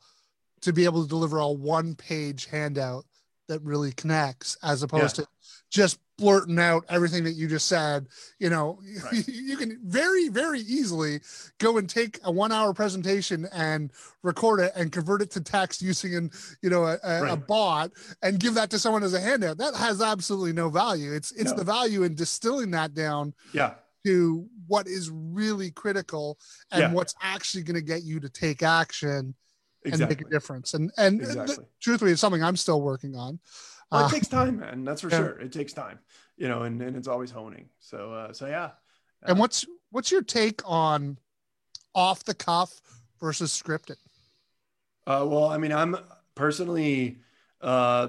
to 0.62 0.72
be 0.72 0.84
able 0.84 1.02
to 1.02 1.08
deliver 1.08 1.38
a 1.38 1.50
one 1.50 1.96
page 1.96 2.46
handout 2.46 3.04
that 3.48 3.60
really 3.62 3.92
connects 3.92 4.56
as 4.62 4.82
opposed 4.82 5.18
yeah. 5.18 5.24
to 5.24 5.30
just 5.70 5.98
blurting 6.22 6.60
out 6.60 6.84
everything 6.88 7.24
that 7.24 7.32
you 7.32 7.48
just 7.48 7.66
said 7.66 8.06
you 8.38 8.48
know 8.48 8.78
right. 9.04 9.26
you 9.28 9.56
can 9.56 9.76
very 9.82 10.28
very 10.28 10.60
easily 10.60 11.20
go 11.58 11.78
and 11.78 11.90
take 11.90 12.20
a 12.22 12.30
one 12.30 12.52
hour 12.52 12.72
presentation 12.72 13.48
and 13.52 13.90
record 14.22 14.60
it 14.60 14.70
and 14.76 14.92
convert 14.92 15.20
it 15.20 15.32
to 15.32 15.40
text 15.40 15.82
using 15.82 16.14
an 16.14 16.30
you 16.62 16.70
know 16.70 16.84
a, 16.84 16.96
a, 17.02 17.22
right. 17.22 17.32
a 17.32 17.36
bot 17.36 17.90
and 18.22 18.38
give 18.38 18.54
that 18.54 18.70
to 18.70 18.78
someone 18.78 19.02
as 19.02 19.14
a 19.14 19.20
handout 19.20 19.58
that 19.58 19.74
has 19.74 20.00
absolutely 20.00 20.52
no 20.52 20.68
value 20.68 21.12
it's 21.12 21.32
it's 21.32 21.50
no. 21.50 21.56
the 21.56 21.64
value 21.64 22.04
in 22.04 22.14
distilling 22.14 22.70
that 22.70 22.94
down 22.94 23.34
yeah 23.52 23.74
to 24.04 24.46
what 24.68 24.86
is 24.86 25.10
really 25.10 25.72
critical 25.72 26.38
and 26.70 26.82
yeah. 26.82 26.92
what's 26.92 27.16
actually 27.20 27.64
going 27.64 27.74
to 27.74 27.82
get 27.82 28.04
you 28.04 28.20
to 28.20 28.28
take 28.28 28.62
action 28.62 29.34
exactly. 29.84 30.14
and 30.14 30.20
make 30.20 30.26
a 30.28 30.30
difference 30.30 30.74
and 30.74 30.92
and 30.98 31.20
exactly. 31.20 31.56
th- 31.56 31.68
truthfully 31.80 32.12
it's 32.12 32.20
something 32.20 32.44
i'm 32.44 32.56
still 32.56 32.80
working 32.80 33.16
on 33.16 33.40
well, 33.92 34.02
it 34.02 34.04
uh, 34.06 34.08
takes 34.08 34.28
time, 34.28 34.60
man. 34.60 34.84
That's 34.84 35.02
for 35.02 35.10
yeah. 35.10 35.18
sure. 35.18 35.40
It 35.40 35.52
takes 35.52 35.72
time, 35.72 35.98
you 36.36 36.48
know, 36.48 36.62
and, 36.62 36.80
and 36.80 36.96
it's 36.96 37.08
always 37.08 37.30
honing. 37.30 37.68
So, 37.78 38.12
uh, 38.12 38.32
so 38.32 38.46
yeah. 38.46 38.70
And 39.22 39.38
what's 39.38 39.66
what's 39.90 40.10
your 40.10 40.22
take 40.22 40.62
on 40.64 41.18
off 41.94 42.24
the 42.24 42.34
cuff 42.34 42.80
versus 43.20 43.52
scripted? 43.52 43.96
Uh, 45.06 45.26
well, 45.28 45.46
I 45.46 45.58
mean, 45.58 45.72
I'm 45.72 45.96
personally, 46.34 47.18
uh, 47.60 48.08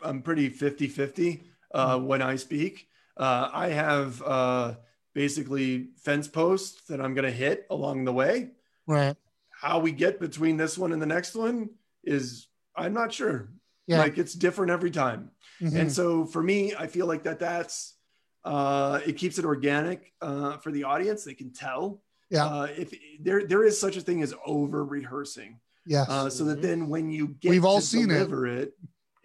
I'm 0.00 0.22
pretty 0.22 0.48
50 0.48 0.88
50 0.88 1.42
uh, 1.74 1.96
mm-hmm. 1.96 2.06
when 2.06 2.22
I 2.22 2.36
speak. 2.36 2.88
Uh, 3.16 3.50
I 3.52 3.68
have 3.68 4.22
uh, 4.22 4.74
basically 5.12 5.88
fence 5.96 6.28
posts 6.28 6.86
that 6.86 7.00
I'm 7.00 7.14
going 7.14 7.24
to 7.24 7.30
hit 7.30 7.66
along 7.68 8.04
the 8.04 8.12
way. 8.12 8.50
Right. 8.86 9.16
How 9.50 9.80
we 9.80 9.92
get 9.92 10.20
between 10.20 10.56
this 10.56 10.78
one 10.78 10.92
and 10.92 11.02
the 11.02 11.06
next 11.06 11.34
one 11.34 11.70
is, 12.04 12.46
I'm 12.76 12.94
not 12.94 13.12
sure. 13.12 13.48
Yeah. 13.88 13.98
Like 13.98 14.18
it's 14.18 14.34
different 14.34 14.70
every 14.70 14.90
time. 14.90 15.30
Mm-hmm. 15.60 15.76
And 15.76 15.92
so 15.92 16.26
for 16.26 16.42
me, 16.42 16.74
I 16.78 16.86
feel 16.86 17.06
like 17.06 17.24
that 17.24 17.40
that's 17.40 17.94
uh, 18.44 19.00
it 19.04 19.16
keeps 19.16 19.38
it 19.38 19.44
organic 19.44 20.12
uh, 20.20 20.58
for 20.58 20.70
the 20.70 20.84
audience. 20.84 21.24
They 21.24 21.34
can 21.34 21.52
tell. 21.52 22.02
Yeah. 22.30 22.44
Uh, 22.44 22.68
if 22.76 22.94
there 23.20 23.46
there 23.46 23.64
is 23.64 23.80
such 23.80 23.96
a 23.96 24.00
thing 24.00 24.22
as 24.22 24.34
over 24.44 24.84
rehearsing. 24.84 25.58
Yes. 25.86 26.08
Uh, 26.08 26.28
so 26.28 26.44
that 26.44 26.60
then 26.60 26.88
when 26.88 27.10
you 27.10 27.28
get 27.40 27.50
we've 27.50 27.64
all 27.64 27.80
seen 27.80 28.08
deliver 28.08 28.46
it, 28.46 28.58
it 28.58 28.74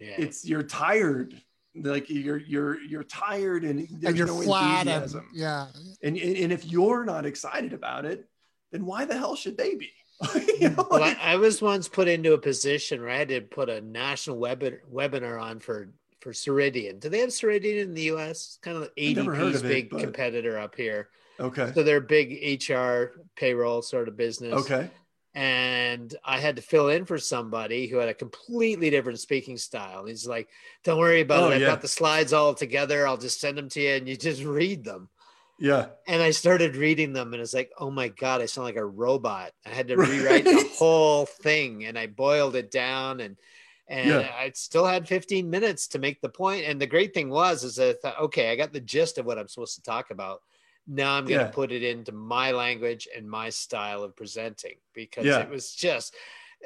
yeah. 0.00 0.14
it's 0.18 0.44
you're 0.46 0.62
tired. 0.62 1.38
Like 1.76 2.08
you're 2.08 2.38
you're 2.38 2.80
you're 2.80 3.04
tired 3.04 3.64
and 3.64 3.86
there's 4.00 4.04
and 4.04 4.16
you're 4.16 4.26
no 4.26 4.40
flat 4.40 4.86
enthusiasm. 4.86 5.26
And, 5.30 5.38
yeah. 5.38 5.66
And, 6.02 6.16
and 6.16 6.36
and 6.36 6.52
if 6.52 6.64
you're 6.64 7.04
not 7.04 7.26
excited 7.26 7.74
about 7.74 8.06
it, 8.06 8.26
then 8.72 8.86
why 8.86 9.04
the 9.04 9.16
hell 9.18 9.36
should 9.36 9.58
they 9.58 9.74
be? 9.74 9.92
you 10.60 10.70
know, 10.70 10.86
well, 10.90 11.02
I, 11.02 11.16
I, 11.20 11.36
was 11.36 11.60
once 11.60 11.88
put 11.88 12.08
into 12.08 12.34
a 12.34 12.38
position 12.38 13.00
where 13.00 13.10
I 13.10 13.18
had 13.18 13.28
to 13.28 13.40
put 13.40 13.68
a 13.68 13.80
national 13.80 14.38
web, 14.38 14.64
webinar 14.92 15.42
on 15.42 15.58
for 15.58 15.88
for 16.20 16.32
Ceridian. 16.32 17.00
Do 17.00 17.08
they 17.08 17.18
have 17.18 17.30
Ceridian 17.30 17.82
in 17.82 17.94
the 17.94 18.02
U.S.? 18.02 18.30
It's 18.30 18.58
Kind 18.62 18.78
of 18.78 18.94
ADP's 18.94 19.62
big 19.62 19.90
but... 19.90 20.00
competitor 20.00 20.58
up 20.58 20.74
here. 20.74 21.08
Okay. 21.38 21.72
So 21.74 21.82
they're 21.82 22.00
big 22.00 22.62
HR 22.68 23.20
payroll 23.36 23.82
sort 23.82 24.08
of 24.08 24.16
business. 24.16 24.54
Okay. 24.54 24.88
And 25.34 26.14
I 26.24 26.38
had 26.38 26.56
to 26.56 26.62
fill 26.62 26.90
in 26.90 27.04
for 27.04 27.18
somebody 27.18 27.88
who 27.88 27.96
had 27.96 28.08
a 28.08 28.14
completely 28.14 28.88
different 28.88 29.18
speaking 29.18 29.58
style. 29.58 30.06
He's 30.06 30.28
like, 30.28 30.48
"Don't 30.84 30.98
worry 30.98 31.22
about 31.22 31.42
oh, 31.42 31.50
it. 31.50 31.56
I've 31.56 31.60
yeah. 31.62 31.66
got 31.66 31.82
the 31.82 31.88
slides 31.88 32.32
all 32.32 32.54
together. 32.54 33.06
I'll 33.06 33.16
just 33.16 33.40
send 33.40 33.58
them 33.58 33.68
to 33.70 33.80
you, 33.80 33.90
and 33.94 34.08
you 34.08 34.16
just 34.16 34.44
read 34.44 34.84
them." 34.84 35.08
Yeah. 35.58 35.86
And 36.06 36.22
I 36.22 36.30
started 36.30 36.76
reading 36.76 37.12
them 37.12 37.32
and 37.32 37.40
it's 37.40 37.54
like, 37.54 37.70
oh 37.78 37.90
my 37.90 38.08
God, 38.08 38.40
I 38.40 38.46
sound 38.46 38.66
like 38.66 38.76
a 38.76 38.84
robot. 38.84 39.52
I 39.64 39.70
had 39.70 39.88
to 39.88 39.96
rewrite 39.98 40.44
the 40.44 40.68
whole 40.76 41.26
thing 41.26 41.84
and 41.84 41.98
I 41.98 42.06
boiled 42.06 42.56
it 42.56 42.70
down 42.70 43.20
and 43.20 43.36
and 43.86 44.08
yeah. 44.08 44.32
I 44.34 44.50
still 44.54 44.86
had 44.86 45.06
15 45.06 45.50
minutes 45.50 45.88
to 45.88 45.98
make 45.98 46.22
the 46.22 46.30
point. 46.30 46.64
And 46.64 46.80
the 46.80 46.86
great 46.86 47.12
thing 47.12 47.28
was 47.28 47.64
is 47.64 47.76
that 47.76 47.88
I 47.88 47.92
thought, 47.92 48.20
okay, 48.22 48.50
I 48.50 48.56
got 48.56 48.72
the 48.72 48.80
gist 48.80 49.18
of 49.18 49.26
what 49.26 49.38
I'm 49.38 49.46
supposed 49.46 49.74
to 49.74 49.82
talk 49.82 50.10
about. 50.10 50.40
Now 50.86 51.12
I'm 51.12 51.26
going 51.26 51.40
to 51.40 51.46
yeah. 51.46 51.50
put 51.50 51.70
it 51.70 51.82
into 51.82 52.12
my 52.12 52.52
language 52.52 53.08
and 53.14 53.28
my 53.28 53.50
style 53.50 54.02
of 54.02 54.16
presenting 54.16 54.76
because 54.94 55.26
yeah. 55.26 55.40
it 55.40 55.50
was 55.50 55.74
just 55.74 56.14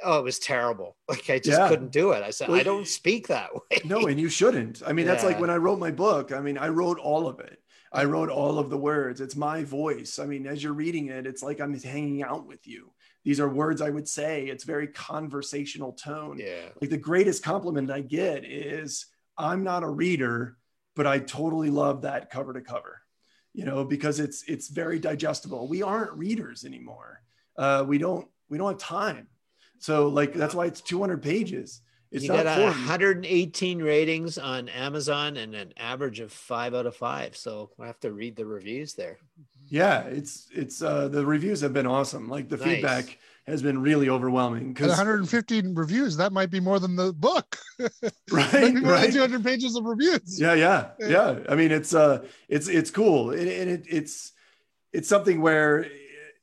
oh, 0.05 0.18
it 0.18 0.24
was 0.24 0.39
terrible. 0.39 0.97
Like 1.09 1.30
I 1.30 1.39
just 1.39 1.59
yeah. 1.59 1.68
couldn't 1.68 1.91
do 1.91 2.12
it. 2.12 2.22
I 2.22 2.30
said, 2.30 2.49
well, 2.49 2.61
I 2.61 2.62
don't 2.62 2.86
speak 2.86 3.28
that 3.28 3.51
way. 3.55 3.80
No, 3.84 4.07
and 4.07 4.20
you 4.20 4.28
shouldn't. 4.28 4.82
I 4.86 4.93
mean, 4.93 5.07
yeah. 5.07 5.12
that's 5.12 5.24
like 5.24 5.41
when 5.41 5.51
I 5.51 5.57
wrote 5.57 5.78
my 5.78 5.91
book. 5.91 6.32
I 6.32 6.41
mean, 6.41 6.59
I 6.59 6.68
wrote 6.68 6.99
all 6.99 7.26
of 7.26 7.41
it. 7.41 7.59
I 7.93 8.05
wrote 8.05 8.28
all 8.28 8.59
of 8.59 8.70
the 8.70 8.78
words. 8.78 9.20
It's 9.20 9.36
my 9.36 9.64
voice. 9.64 10.18
I 10.18 10.26
mean, 10.26 10.47
as 10.47 10.62
you're 10.62 10.72
reading 10.72 11.09
it, 11.09 11.26
it's 11.26 11.43
like 11.43 11.61
I'm 11.61 11.78
hanging 11.78 12.22
out 12.22 12.47
with 12.47 12.66
you. 12.66 12.93
These 13.24 13.41
are 13.41 13.49
words 13.49 13.80
I 13.80 13.91
would 13.91 14.09
say. 14.09 14.47
It's 14.47 14.64
very 14.64 14.89
conversational 14.89 15.93
tone. 15.93 16.39
Yeah. 16.39 16.68
Like 16.80 16.91
the 16.91 16.99
greatest 16.99 17.43
compliment 17.43 17.91
I 17.91 18.01
get 18.01 18.45
is 18.45 19.07
I'm 19.36 19.64
not 19.64 19.82
a 19.82 19.89
reader, 19.89 20.57
but 20.95 21.07
I 21.07 21.18
totally 21.18 21.70
love 21.70 22.03
that 22.03 22.30
cover 22.30 22.53
to 22.53 22.61
cover. 22.61 23.03
You 23.55 23.64
know, 23.64 23.84
because 23.84 24.20
it's 24.20 24.45
it's 24.47 24.68
very 24.68 24.99
digestible. 24.99 25.68
We 25.68 25.82
aren't 25.82 26.12
readers 26.12 26.64
anymore. 26.64 27.22
Uh, 27.57 27.84
we 27.86 27.99
don't 27.99 28.28
we 28.49 28.59
don't 28.59 28.68
have 28.68 28.78
time. 28.78 29.28
So 29.78 30.09
like 30.09 30.34
that's 30.34 30.55
why 30.55 30.66
it's 30.66 30.80
200 30.80 31.22
pages 31.22 31.80
it's 32.11 32.25
you 32.25 32.29
got 32.29 32.47
118 32.47 33.79
ratings 33.81 34.39
on 34.39 34.69
Amazon 34.71 35.37
and 35.37 35.55
an 35.55 35.73
average 35.77 36.21
of 36.21 36.33
five 36.33 36.75
out 36.75 36.87
of 36.87 36.97
five. 36.97 37.37
So 37.37 37.71
I 37.79 37.87
have 37.87 38.01
to 38.01 38.13
read 38.13 38.37
the 38.37 38.47
reviews 38.47 38.95
there. 38.95 39.19
Yeah, 39.69 40.05
it's 40.05 40.49
it's 40.55 40.83
uh 40.83 41.09
the 41.09 41.25
reviews 41.27 41.61
have 41.61 41.75
been 41.75 41.87
awesome. 41.87 42.29
Like 42.29 42.49
the 42.49 42.57
nice. 42.57 42.67
feedback 42.67 43.19
has 43.47 43.63
been 43.63 43.81
really 43.81 44.09
overwhelming. 44.09 44.73
Because 44.73 44.89
115 44.89 45.75
reviews, 45.75 46.17
that 46.17 46.33
might 46.33 46.51
be 46.51 46.61
more 46.61 46.79
than 46.79 46.97
the 46.97 47.13
book. 47.13 47.59
right, 48.31 48.75
right. 48.83 49.13
200 49.13 49.43
pages 49.43 49.77
of 49.77 49.85
reviews. 49.85 50.41
Yeah, 50.41 50.55
yeah, 50.55 50.91
yeah. 51.01 51.41
I 51.49 51.55
mean, 51.55 51.73
it's 51.73 51.95
uh, 51.95 52.25
it's 52.49 52.69
it's 52.69 52.91
cool, 52.91 53.31
and 53.31 53.41
it, 53.49 53.69
it, 53.69 53.87
it's 53.89 54.33
it's 54.93 55.09
something 55.09 55.41
where 55.41 55.87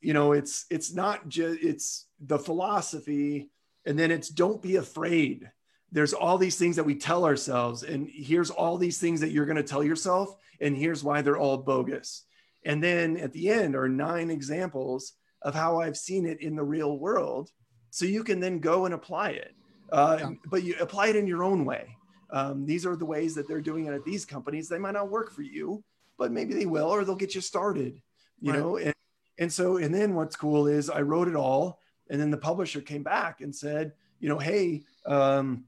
you 0.00 0.12
know 0.12 0.32
it's 0.32 0.66
it's 0.70 0.94
not 0.94 1.28
just 1.28 1.60
it's 1.62 2.06
the 2.20 2.38
philosophy, 2.38 3.50
and 3.84 3.98
then 3.98 4.10
it's 4.10 4.28
don't 4.28 4.62
be 4.62 4.76
afraid 4.76 5.50
there's 5.92 6.12
all 6.12 6.38
these 6.38 6.56
things 6.56 6.76
that 6.76 6.84
we 6.84 6.94
tell 6.94 7.24
ourselves 7.24 7.82
and 7.82 8.08
here's 8.08 8.50
all 8.50 8.76
these 8.76 8.98
things 8.98 9.20
that 9.20 9.30
you're 9.30 9.46
going 9.46 9.56
to 9.56 9.62
tell 9.62 9.84
yourself 9.84 10.36
and 10.60 10.76
here's 10.76 11.04
why 11.04 11.22
they're 11.22 11.38
all 11.38 11.58
bogus. 11.58 12.24
And 12.64 12.82
then 12.82 13.16
at 13.16 13.32
the 13.32 13.50
end 13.50 13.76
are 13.76 13.88
nine 13.88 14.30
examples 14.30 15.12
of 15.42 15.54
how 15.54 15.80
i've 15.80 15.96
seen 15.96 16.26
it 16.26 16.40
in 16.40 16.56
the 16.56 16.64
real 16.64 16.98
world 16.98 17.50
so 17.90 18.04
you 18.04 18.24
can 18.24 18.40
then 18.40 18.58
go 18.58 18.84
and 18.84 18.94
apply 18.94 19.30
it. 19.30 19.54
Uh, 19.92 20.18
yeah. 20.20 20.30
but 20.46 20.64
you 20.64 20.74
apply 20.80 21.08
it 21.08 21.16
in 21.16 21.28
your 21.28 21.44
own 21.44 21.64
way. 21.64 21.96
Um, 22.30 22.66
these 22.66 22.84
are 22.84 22.96
the 22.96 23.06
ways 23.06 23.36
that 23.36 23.46
they're 23.46 23.60
doing 23.60 23.86
it 23.86 23.94
at 23.94 24.04
these 24.04 24.24
companies. 24.24 24.68
They 24.68 24.78
might 24.78 24.94
not 24.94 25.08
work 25.08 25.30
for 25.30 25.42
you 25.42 25.84
but 26.18 26.32
maybe 26.32 26.54
they 26.54 26.66
will 26.66 26.88
or 26.88 27.04
they'll 27.04 27.14
get 27.14 27.34
you 27.34 27.40
started 27.40 28.00
you 28.40 28.52
right. 28.52 28.60
know? 28.60 28.76
And, 28.76 28.94
and 29.38 29.52
so 29.52 29.76
and 29.76 29.94
then 29.94 30.14
what's 30.14 30.36
cool 30.36 30.66
is 30.66 30.90
i 30.90 31.00
wrote 31.00 31.28
it 31.28 31.36
all 31.36 31.80
and 32.10 32.20
then 32.20 32.30
the 32.30 32.36
publisher 32.36 32.80
came 32.80 33.02
back 33.02 33.40
and 33.40 33.54
said 33.54 33.92
you 34.20 34.28
know 34.28 34.38
hey 34.38 34.82
um, 35.06 35.64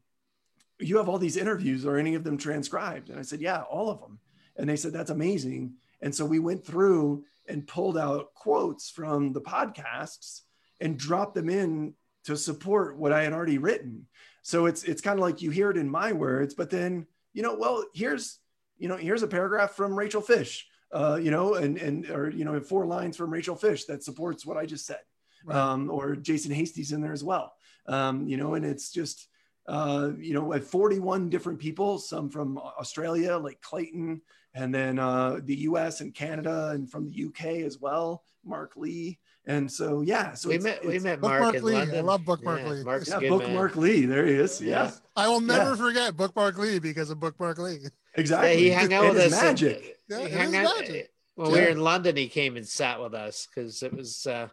you 0.79 0.97
have 0.97 1.09
all 1.09 1.19
these 1.19 1.37
interviews 1.37 1.85
or 1.85 1.97
any 1.97 2.15
of 2.15 2.25
them 2.25 2.37
transcribed? 2.39 3.11
And 3.11 3.19
i 3.19 3.23
said 3.23 3.41
yeah 3.41 3.63
all 3.63 3.91
of 3.91 4.01
them. 4.01 4.19
And 4.57 4.69
they 4.69 4.77
said 4.77 4.93
that's 4.93 5.11
amazing. 5.11 5.75
And 6.01 6.15
so 6.15 6.25
we 6.25 6.39
went 6.39 6.65
through 6.65 7.25
and 7.49 7.67
pulled 7.67 7.97
out 7.97 8.35
quotes 8.35 8.91
from 8.91 9.33
the 9.33 9.41
podcasts 9.41 10.43
and 10.81 10.99
dropped 10.99 11.35
them 11.35 11.49
in 11.49 11.95
to 12.25 12.37
support 12.37 12.97
what 12.97 13.13
i 13.13 13.23
had 13.23 13.33
already 13.33 13.59
written. 13.59 14.07
So 14.43 14.67
it's 14.67 14.85
it's 14.85 15.03
kind 15.03 15.19
of 15.19 15.23
like 15.23 15.43
you 15.43 15.51
hear 15.51 15.71
it 15.71 15.77
in 15.77 15.89
my 15.89 16.13
words 16.13 16.55
but 16.55 16.71
then 16.71 17.07
you 17.33 17.43
know 17.43 17.55
well 17.55 17.85
here's 17.95 18.39
you 18.79 18.89
know 18.89 18.97
here's 18.97 19.23
a 19.23 19.29
paragraph 19.29 19.73
from 19.73 19.99
rachel 19.99 20.23
fish 20.23 20.67
uh, 20.93 21.19
you 21.21 21.31
know 21.31 21.55
and 21.55 21.77
and 21.79 22.11
or 22.11 22.31
you 22.31 22.45
know 22.45 22.59
four 22.61 22.87
lines 22.87 23.17
from 23.17 23.31
rachel 23.31 23.57
fish 23.57 23.85
that 23.85 24.03
supports 24.03 24.47
what 24.47 24.57
i 24.57 24.65
just 24.65 24.87
said. 24.87 25.01
Right. 25.45 25.57
um, 25.57 25.91
or 25.91 26.17
Jason 26.17 26.53
Hasty's 26.53 26.93
in 26.93 27.01
there 27.01 27.13
as 27.13 27.23
well. 27.23 27.55
Um, 27.87 28.27
you 28.27 28.37
know, 28.37 28.55
and 28.55 28.65
it's 28.65 28.91
just, 28.91 29.29
uh, 29.69 30.11
you 30.19 30.35
know, 30.35 30.53
at 30.55 30.65
41 30.65 31.29
different 31.29 31.59
people, 31.59 31.99
some 31.99 32.29
from 32.31 32.59
Australia, 32.59 33.37
like 33.37 33.61
Clayton, 33.61 34.21
and 34.55 34.75
then 34.75 34.99
uh, 34.99 35.39
the 35.45 35.57
US 35.71 36.01
and 36.01 36.15
Canada, 36.15 36.71
and 36.75 36.91
from 36.91 37.05
the 37.09 37.25
UK 37.27 37.65
as 37.67 37.79
well, 37.79 38.25
Mark 38.45 38.73
Lee. 38.77 39.19
And 39.47 39.71
so, 39.71 40.01
yeah, 40.03 40.35
so 40.35 40.49
we 40.51 40.57
it's- 40.57 40.65
met 40.65 40.83
we 40.85 40.97
it's- 40.97 41.03
met 41.05 41.21
Bookmark 41.21 41.43
Mark 41.43 41.55
in 41.57 41.65
Lee. 41.65 41.77
I 41.77 42.01
love 42.01 42.25
Bookmark 42.25 42.61
yeah, 42.61 42.69
Lee. 42.69 42.85
Mark's 42.85 43.09
yeah, 43.09 43.19
Bookmark 43.29 43.75
man. 43.77 43.85
Lee. 43.85 44.05
There 44.07 44.27
he 44.27 44.35
is. 44.35 44.61
Yeah. 44.61 44.85
Yeah, 44.85 44.91
I 45.17 45.29
will 45.29 45.41
never 45.41 45.71
Yeah. 45.71 45.77
forget 45.77 46.17
Bookmark 46.17 46.59
Lee 46.59 46.79
because 46.79 47.11
of 47.11 47.19
Bookmark 47.21 47.59
Lee. 47.59 47.79
exactly. 48.15 48.51
Yeah, 48.51 48.57
he 48.59 48.71
hung 48.71 48.93
out 48.93 49.05
And 49.07 49.15
with 49.15 49.33
us. 49.33 49.39
in- 49.41 49.45
Magic. 49.47 49.99
Yeah, 50.09 50.19
he 50.21 50.25
it 50.27 50.33
hung 50.33 50.57
out- 50.57 50.79
magic. 50.81 51.11
When 51.35 51.53
we 51.53 51.59
Yeah. 51.59 51.65
were 51.67 51.71
in 51.71 51.81
London, 51.81 52.17
he 52.17 52.29
came 52.29 52.57
and 52.57 52.67
sat 52.67 53.01
with 53.01 53.15
us 53.15 53.47
because 53.47 53.83
it 53.83 53.93
was. 53.95 54.27
uh 54.27 54.49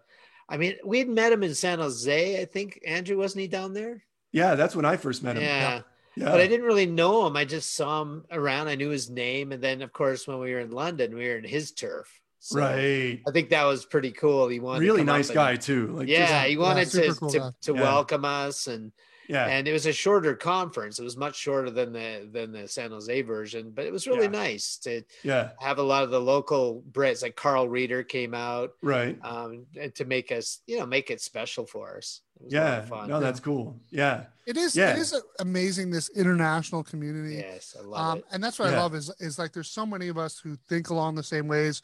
I 0.48 0.58
mean, 0.58 0.76
we'd 0.86 1.10
met 1.10 1.32
him 1.34 1.42
in 1.42 1.56
San 1.56 1.80
Jose. 1.80 2.40
I 2.40 2.46
think 2.46 2.80
Andrew 2.86 3.18
wasn't 3.18 3.42
he 3.42 3.48
down 3.48 3.74
there? 3.74 4.04
Yeah, 4.36 4.56
that's 4.56 4.76
when 4.76 4.84
I 4.84 4.98
first 4.98 5.24
met 5.24 5.38
him. 5.38 5.44
Yeah. 5.44 5.82
Yeah. 6.18 6.26
But 6.32 6.42
I 6.42 6.48
didn't 6.48 6.66
really 6.66 6.86
know 6.86 7.26
him. 7.26 7.36
I 7.38 7.46
just 7.46 7.74
saw 7.74 8.02
him 8.02 8.26
around. 8.32 8.68
I 8.68 8.76
knew 8.76 8.90
his 8.90 9.10
name, 9.10 9.52
and 9.54 9.62
then 9.64 9.82
of 9.82 9.94
course 9.94 10.28
when 10.28 10.40
we 10.40 10.52
were 10.54 10.60
in 10.60 10.72
London, 10.72 11.16
we 11.16 11.28
were 11.28 11.38
in 11.38 11.44
his 11.46 11.72
turf. 11.72 12.22
So 12.40 12.60
right. 12.60 13.22
I 13.28 13.32
think 13.32 13.50
that 13.50 13.64
was 13.64 13.86
pretty 13.86 14.12
cool. 14.12 14.48
He 14.50 14.60
wanted 14.60 14.82
Really 14.82 15.04
nice 15.04 15.30
and- 15.30 15.36
guy 15.36 15.56
too. 15.56 15.88
Like 15.88 16.08
yeah, 16.10 16.28
just- 16.28 16.50
he 16.50 16.58
wanted 16.58 16.88
super 16.90 17.14
to 17.14 17.20
cool 17.20 17.30
to, 17.30 17.40
guy. 17.40 17.50
to 17.62 17.74
Yeah. 17.74 17.82
welcome 17.82 18.26
us, 18.26 18.68
and 18.68 18.92
yeah. 19.28 19.48
and 19.48 19.68
it 19.68 19.74
was 19.74 19.86
a 19.86 19.94
shorter 19.94 20.36
conference. 20.36 21.00
It 21.00 21.04
was 21.04 21.18
much 21.18 21.36
shorter 21.36 21.70
than 21.70 21.94
the 21.94 22.28
than 22.32 22.52
the 22.52 22.68
San 22.68 22.92
Jose 22.92 23.22
version, 23.22 23.72
but 23.74 23.86
it 23.86 23.92
was 23.92 24.08
really 24.08 24.24
Yeah. 24.26 24.30
nice 24.32 24.78
to 24.80 25.02
yeah. 25.24 25.52
have 25.60 25.78
a 25.80 25.84
lot 25.84 26.04
of 26.04 26.12
the 26.12 26.20
local 26.22 26.84
Brits, 26.92 27.22
like 27.22 27.36
Carl 27.36 27.68
Reader, 27.70 28.04
came 28.04 28.34
out 28.34 28.74
Right. 28.82 29.18
um, 29.24 29.66
and 29.80 29.94
to 29.96 30.06
make 30.06 30.32
us, 30.32 30.62
you 30.68 30.78
know, 30.80 30.86
make 30.86 31.10
it 31.12 31.22
special 31.22 31.66
for 31.66 31.98
us. 31.98 32.22
It 32.40 32.44
was 32.46 32.54
Yeah. 32.54 32.82
fun. 32.86 33.08
No, 33.10 33.20
that's 33.20 33.40
cool. 33.40 33.80
Yeah. 33.90 34.26
It 34.46 34.58
is. 34.58 34.76
Yeah. 34.76 34.92
It 34.92 35.00
is 35.00 35.16
amazing 35.40 35.90
this 35.92 36.10
international 36.10 36.84
community. 36.84 37.36
yes, 37.36 37.76
I 37.80 37.84
love 37.84 38.00
Um, 38.14 38.18
it. 38.20 38.26
and 38.32 38.44
that's 38.44 38.60
what 38.60 38.74
I 38.74 38.78
love 38.78 38.94
is 38.96 39.10
is 39.20 39.40
like 39.40 39.54
there's 39.54 39.72
so 39.72 39.86
many 39.86 40.08
of 40.10 40.18
us 40.18 40.38
who 40.40 40.56
think 40.70 40.90
along 40.90 41.16
the 41.16 41.24
same 41.24 41.48
ways. 41.48 41.82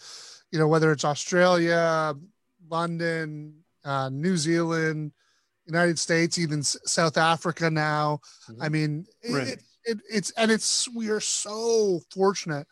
You 0.51 0.59
know, 0.59 0.67
whether 0.67 0.91
it's 0.91 1.05
Australia, 1.05 2.13
London, 2.69 3.63
uh, 3.83 4.09
New 4.09 4.37
Zealand, 4.37 5.11
United 5.65 5.99
States, 5.99 6.37
even 6.37 6.63
South 6.63 7.17
Africa 7.17 7.69
now. 7.69 8.19
I 8.47 8.51
mm-hmm. 8.51 8.71
mean, 8.73 9.05
Right. 9.29 9.47
it, 9.47 9.59
it, 9.85 9.97
it's 10.11 10.31
and 10.31 10.51
it's 10.51 10.87
we 10.89 11.09
are 11.09 11.19
so 11.19 12.01
fortunate 12.13 12.67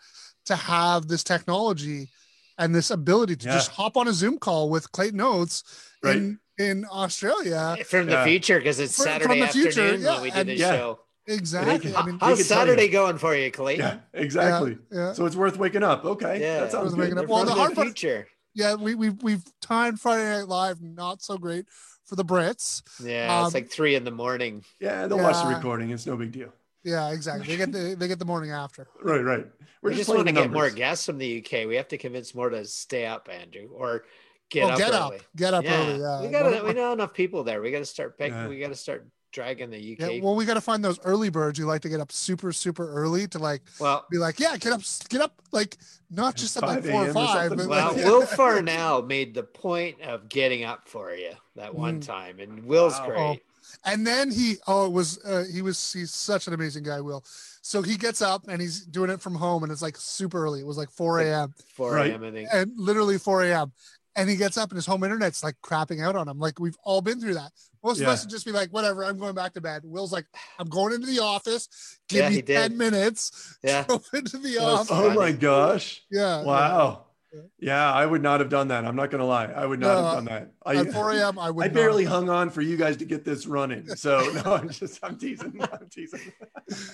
to 0.45 0.55
have 0.55 1.07
this 1.07 1.23
technology 1.23 2.09
and 2.57 2.73
this 2.73 2.91
ability 2.91 3.35
to 3.37 3.45
Yeah. 3.47 3.53
just 3.53 3.71
hop 3.71 3.95
on 3.97 4.07
a 4.07 4.13
Zoom 4.13 4.37
call 4.37 4.69
with 4.69 4.91
Clayton 4.91 5.21
Oates 5.21 5.63
in 6.03 6.39
in 6.57 6.85
Australia. 6.91 7.77
From 7.85 8.07
the 8.07 8.13
yeah. 8.13 8.25
future, 8.25 8.57
because 8.57 8.79
it's 8.79 8.95
Fr- 8.97 9.03
from 9.03 9.11
Saturday 9.21 9.39
the 9.41 9.47
future, 9.47 9.67
afternoon 9.69 10.01
yeah, 10.01 10.13
when 10.15 10.21
we 10.23 10.29
did 10.31 10.39
and- 10.39 10.49
the 10.49 10.55
Yeah. 10.55 10.71
show. 10.75 10.99
Exactly. 11.27 11.95
I 11.95 12.05
mean, 12.07 12.17
How's 12.19 12.39
could 12.39 12.47
tell 12.47 12.65
you. 12.65 12.73
Saturday 12.73 12.87
going 12.87 13.19
for 13.19 13.35
you, 13.35 13.51
Clayton? 13.51 13.85
Yeah. 13.85 14.19
Exactly. 14.19 14.79
yeah. 14.91 15.13
So 15.13 15.27
it's 15.27 15.35
worth 15.35 15.57
waking 15.57 15.83
up. 15.83 16.03
Okay. 16.03 16.41
Yeah. 16.41 16.61
That 16.61 16.71
sounds 16.71 16.85
Worth 16.85 16.95
good. 16.95 17.01
waking 17.01 17.17
up. 17.19 17.27
Well, 17.27 17.45
the 17.45 17.51
the 17.51 17.53
hard 17.53 17.75
part- 17.75 17.87
future. 17.87 18.27
Yeah, 18.53 18.75
we 18.75 18.95
we 18.95 19.09
we've 19.09 19.43
timed 19.61 19.99
Friday 19.99 20.23
Night 20.23 20.47
Live 20.47 20.81
not 20.81 21.21
so 21.21 21.37
great 21.37 21.65
for 22.09 22.15
the 22.15 22.25
Brits. 22.25 22.81
Yeah, 23.03 23.39
Um, 23.39 23.45
it's 23.45 23.53
like 23.53 23.69
three 23.69 23.95
in 23.95 24.03
the 24.03 24.11
morning. 24.11 24.65
Yeah. 24.79 25.07
They'll 25.07 25.19
watch 25.19 25.43
the 25.43 25.53
recording. 25.53 25.91
It's 25.91 26.07
no 26.07 26.17
big 26.17 26.31
deal. 26.31 26.51
Yeah, 26.83 27.11
exactly. 27.11 27.45
They 27.45 27.57
get 27.57 27.71
the 27.71 27.95
they 27.95 28.07
get 28.07 28.19
the 28.19 28.25
morning 28.25 28.51
after. 28.51 28.87
Right. 29.03 29.23
Right. 29.23 29.45
We're 29.81 29.91
we 29.91 29.95
just, 29.95 30.07
just 30.07 30.09
want 30.09 30.27
to 30.27 30.33
playing 30.33 30.49
get 30.49 30.53
more 30.53 30.69
guests 30.69 31.05
from 31.05 31.17
the 31.19 31.39
UK. 31.39 31.67
We 31.67 31.75
have 31.75 31.87
to 31.89 31.97
convince 31.97 32.33
more 32.35 32.49
to 32.49 32.65
stay 32.65 33.05
up, 33.05 33.29
Andrew, 33.31 33.69
or 33.73 34.03
get 34.49 34.65
oh, 34.65 34.69
up 34.69 34.77
get 34.77 34.89
early. 34.89 35.17
up, 35.17 35.21
get 35.35 35.53
up 35.53 35.63
yeah. 35.63 35.79
early. 35.79 35.99
Yeah, 35.99 36.21
we 36.21 36.27
got 36.29 36.65
we 36.65 36.73
know 36.73 36.93
enough 36.93 37.13
people 37.13 37.43
there. 37.43 37.61
We 37.61 37.71
got 37.71 37.79
to 37.79 37.85
start 37.85 38.17
picking. 38.17 38.35
Yeah. 38.35 38.47
We 38.47 38.59
got 38.59 38.69
to 38.69 38.75
start 38.75 39.07
dragging 39.31 39.69
the 39.69 39.77
UK. 39.93 39.99
yeah, 39.99 40.23
well, 40.23 40.35
we 40.35 40.45
got 40.45 40.55
to 40.55 40.61
find 40.61 40.83
those 40.83 40.99
early 41.05 41.29
birds 41.29 41.59
who 41.59 41.65
like 41.65 41.81
to 41.81 41.89
get 41.89 41.99
up 41.99 42.11
super 42.11 42.51
super 42.51 42.89
early 42.91 43.27
to 43.27 43.39
like 43.39 43.61
well, 43.79 44.05
be 44.11 44.17
like, 44.17 44.39
yeah, 44.39 44.57
get 44.57 44.73
up, 44.73 44.81
get 45.09 45.21
up, 45.21 45.41
like 45.51 45.77
not 46.09 46.35
just 46.35 46.57
at 46.57 46.63
like 46.63 46.83
four 46.83 47.03
or 47.03 47.05
a.m. 47.05 47.17
or 47.17 47.27
five, 47.27 47.49
but 47.55 47.67
well, 47.67 47.93
like, 47.93 48.05
Will 48.05 48.25
Farnell 48.25 49.01
made 49.03 49.33
the 49.33 49.43
point 49.43 50.01
of 50.01 50.29
getting 50.29 50.63
up 50.63 50.87
for 50.87 51.13
you 51.13 51.31
that 51.55 51.73
one 51.73 51.99
Mm. 51.99 52.05
time, 52.05 52.39
and 52.39 52.65
Will's 52.65 52.99
Wow. 52.99 53.05
great. 53.07 53.43
And 53.85 54.05
then 54.05 54.31
he, 54.31 54.55
oh, 54.67 54.87
it 54.87 54.91
was, 54.91 55.23
uh, 55.23 55.45
he 55.51 55.61
was, 55.61 55.93
he's 55.93 56.11
such 56.11 56.47
an 56.47 56.53
amazing 56.53 56.83
guy, 56.83 57.01
Will. 57.01 57.23
So 57.61 57.81
he 57.83 57.97
gets 57.97 58.21
up 58.21 58.47
and 58.47 58.59
he's 58.59 58.83
doing 58.85 59.09
it 59.11 59.21
from 59.21 59.35
home 59.35 59.61
and 59.63 59.71
it's 59.71 59.81
like 59.81 59.95
super 59.95 60.43
early. 60.43 60.59
It 60.59 60.65
was 60.65 60.77
like 60.77 60.89
4 60.89 61.19
a.m. 61.19 61.53
4 61.75 61.93
Right. 61.93 62.11
a.m. 62.11 62.23
I 62.23 62.31
think. 62.31 62.49
and 62.51 62.71
literally 62.77 63.17
4 63.19 63.43
a.m. 63.43 63.71
And 64.15 64.29
he 64.29 64.35
gets 64.35 64.57
up 64.57 64.69
and 64.71 64.75
his 64.75 64.85
home 64.85 65.03
internet's 65.03 65.43
like 65.43 65.55
crapping 65.63 66.03
out 66.03 66.15
on 66.15 66.27
him. 66.27 66.39
Like 66.39 66.59
we've 66.59 66.75
all 66.83 67.01
been 67.01 67.21
through 67.21 67.35
that. 67.35 67.51
Most 67.83 67.99
Yeah. 67.99 68.07
of 68.07 68.13
us 68.13 68.23
would 68.25 68.31
just 68.31 68.45
be 68.45 68.51
like, 68.51 68.69
whatever, 68.71 69.05
I'm 69.05 69.17
going 69.17 69.35
back 69.35 69.53
to 69.53 69.61
bed. 69.61 69.83
Will's 69.85 70.11
like, 70.11 70.25
I'm 70.57 70.67
going 70.67 70.93
into 70.93 71.07
the 71.07 71.19
office. 71.19 71.69
Give 72.09 72.23
Yeah, 72.23 72.29
me 72.29 72.35
he 72.35 72.41
did. 72.41 72.55
10 72.71 72.77
minutes. 72.77 73.57
Yeah. 73.63 73.83
Go 73.87 74.01
into 74.13 74.37
the 74.37 74.55
That 74.55 74.61
office. 74.63 74.89
Oh 74.91 75.13
my 75.13 75.31
gosh. 75.31 76.01
Yeah. 76.11 76.41
Wow. 76.43 77.05
Yeah. 77.31 77.41
Yeah, 77.59 77.93
I 77.93 78.07
would 78.07 78.23
not 78.23 78.39
have 78.39 78.49
done 78.49 78.69
that. 78.69 78.85
I'm 78.85 78.95
not 78.95 79.11
gonna 79.11 79.23
lie. 79.25 79.45
I 79.45 79.63
would 79.63 79.79
not 79.79 79.93
No, 79.93 80.03
have 80.03 80.13
done 80.15 80.25
that. 80.25 80.51
I, 80.65 80.77
At 80.77 80.91
4 80.91 81.11
a.m. 81.11 81.37
I 81.37 81.51
would 81.51 81.63
I 81.63 81.67
not. 81.67 81.75
barely 81.75 82.03
hung 82.03 82.27
on 82.27 82.49
for 82.49 82.61
you 82.63 82.75
guys 82.75 82.97
to 82.97 83.05
get 83.05 83.23
this 83.23 83.45
running. 83.45 83.87
So 83.95 84.19
no, 84.43 84.55
I'm 84.55 84.67
just 84.69 84.99
I'm 85.03 85.15
teasing. 85.15 85.55
I'm 85.71 85.87
teasing. 85.91 86.33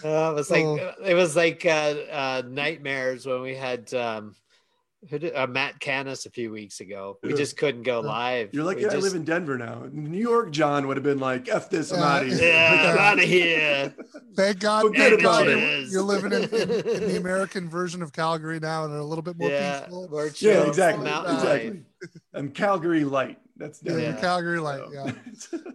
Uh, 0.04 0.32
it 0.32 0.36
was 0.36 0.52
like 0.52 0.66
Oh. 0.66 0.92
it 1.06 1.14
was 1.14 1.38
like 1.38 1.66
uh, 1.66 1.96
uh, 2.12 2.42
nightmares 2.46 3.26
when 3.26 3.42
we 3.42 3.56
had 3.56 3.94
um, 3.94 4.36
who 5.10 5.20
did, 5.20 5.36
uh, 5.36 5.48
Matt 5.48 5.80
Canis 5.80 6.26
a 6.26 6.30
few 6.30 6.52
weeks 6.52 6.80
ago. 6.80 7.18
We 7.24 7.34
just 7.34 7.58
couldn't 7.58 7.84
go 7.84 8.00
live. 8.02 8.50
You're 8.54 8.64
lucky 8.64 8.82
We 8.82 8.86
I 8.88 8.90
just- 8.92 9.04
live 9.04 9.16
in 9.16 9.24
Denver 9.24 9.58
now. 9.58 9.88
New 9.92 10.18
York 10.20 10.52
John 10.52 10.88
would 10.88 10.98
have 10.98 11.04
been 11.04 11.20
like, 11.20 11.48
F 11.50 11.70
this, 11.70 11.92
I'm 11.92 12.00
Yeah. 12.00 12.06
out 12.08 12.24
of 12.24 12.30
here. 12.40 12.52
Yeah, 12.54 12.92
I'm 12.92 12.98
out 12.98 13.18
of 13.20 13.26
here. 13.26 13.94
Thank 14.36 14.60
God, 14.60 14.82
Forget 14.84 15.10
thank 15.12 15.22
about 15.22 15.32
God 15.46 15.48
it. 15.48 15.58
you're, 15.60 15.80
you're 15.92 16.02
living 16.02 16.32
in, 16.34 16.44
in, 16.44 16.70
in 16.72 17.08
the 17.10 17.18
American 17.22 17.70
version 17.70 18.02
of 18.02 18.12
Calgary 18.14 18.60
now 18.60 18.84
and 18.86 18.94
are 18.94 18.98
a 18.98 19.04
little 19.04 19.22
bit 19.22 19.38
more 19.38 19.50
yeah, 19.50 19.80
peaceful. 19.82 20.10
more 20.10 20.30
chill. 20.30 20.64
Yeah, 20.64 20.68
exactly. 20.68 21.04
Mountain 21.06 21.36
Exactly. 21.36 21.70
life. 21.70 21.80
I'm 22.34 22.52
Calgary 22.52 23.04
light. 23.06 23.40
That's 23.58 23.82
Yeah, 23.82 23.92
Denver. 23.94 24.06
you're 24.10 24.20
Calgary 24.20 24.60
light. 24.60 24.82
Yeah. 24.92 25.12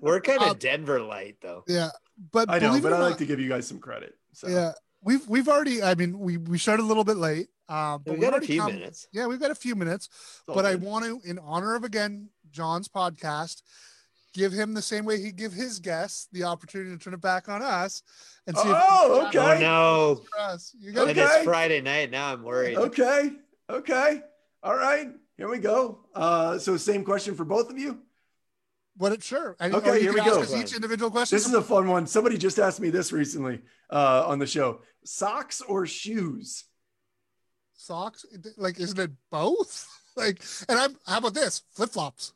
We're 0.02 0.20
kind 0.20 0.42
of 0.42 0.48
Um, 0.50 0.56
Denver 0.58 1.00
light 1.00 1.36
though. 1.40 1.64
Yeah. 1.66 1.88
But 2.32 2.50
I 2.50 2.58
know, 2.58 2.78
but 2.80 2.92
I 2.92 2.98
like 2.98 3.10
not- 3.12 3.18
to 3.20 3.26
give 3.26 3.40
you 3.40 3.48
guys 3.48 3.66
some 3.66 3.78
credit. 3.78 4.14
So 4.34 4.48
Yeah. 4.48 4.72
We've 5.02 5.26
we've 5.28 5.48
already 5.48 5.82
I 5.82 5.94
mean 5.94 6.18
we 6.18 6.36
we 6.36 6.58
started 6.58 6.82
a 6.82 6.86
little 6.86 7.04
bit 7.04 7.16
late. 7.16 7.48
Um 7.68 8.02
but 8.04 8.12
We 8.14 8.20
we've 8.20 8.30
got 8.30 8.42
a 8.42 8.46
few 8.46 8.60
come- 8.60 8.72
minutes. 8.74 9.06
Yeah, 9.12 9.26
we've 9.26 9.40
got 9.40 9.50
a 9.50 9.54
few 9.54 9.74
minutes. 9.74 10.06
it's 10.06 10.42
all 10.48 10.54
but 10.54 10.66
I 10.66 10.74
want 10.74 11.04
to, 11.04 11.20
in 11.28 11.38
honor 11.38 11.74
of 11.74 11.84
again 11.84 12.28
John's 12.50 12.88
podcast, 12.88 13.62
give 14.34 14.52
him 14.52 14.74
the 14.74 14.82
same 14.82 15.04
way 15.04 15.20
he 15.20 15.32
give 15.32 15.52
his 15.52 15.78
guests 15.78 16.28
the 16.32 16.44
opportunity 16.44 16.90
to 16.90 16.98
turn 16.98 17.14
it 17.14 17.20
back 17.20 17.48
on 17.48 17.62
us 17.62 18.02
and 18.46 18.56
see 18.56 18.62
Oh, 18.66 19.22
if 19.22 19.28
okay. 19.34 19.38
Oh 19.38 19.58
no! 19.60 20.60
You 20.80 20.92
got 20.92 21.08
And 21.08 21.18
Okay. 21.18 21.28
it's 21.36 21.44
Friday 21.44 21.80
night 21.80 22.10
now. 22.10 22.32
I'm 22.32 22.42
worried. 22.42 22.76
Okay. 22.76 23.32
Okay. 23.70 24.20
All 24.62 24.76
right. 24.76 25.08
Here 25.36 25.48
we 25.48 25.58
go. 25.58 26.00
Uh, 26.14 26.58
so 26.58 26.76
same 26.76 27.02
question 27.04 27.34
for 27.34 27.44
both 27.44 27.70
of 27.70 27.78
you. 27.78 28.00
What 28.96 29.12
it 29.12 29.22
sure. 29.22 29.56
And, 29.60 29.74
Okay, 29.74 30.00
here 30.00 30.12
we 30.12 30.20
go. 30.20 30.42
each 30.56 30.74
individual 30.74 31.10
question. 31.10 31.36
This 31.36 31.46
is 31.46 31.54
a 31.54 31.62
fun 31.62 31.88
one. 31.88 32.06
Somebody 32.06 32.36
just 32.38 32.58
asked 32.58 32.80
me 32.80 32.90
this 32.90 33.12
recently 33.12 33.60
uh, 33.90 34.24
on 34.26 34.38
the 34.38 34.46
show: 34.46 34.82
socks 35.04 35.60
or 35.60 35.86
shoes? 35.86 36.64
socks. 37.74 38.26
Like, 38.58 38.78
isn't 38.78 38.98
it 38.98 39.10
both? 39.30 39.86
Like, 40.16 40.42
and 40.68 40.76
I'm 40.78 40.96
how 41.06 41.18
about 41.18 41.34
this? 41.34 41.62
Flip 41.70 41.88
flops. 41.88 42.32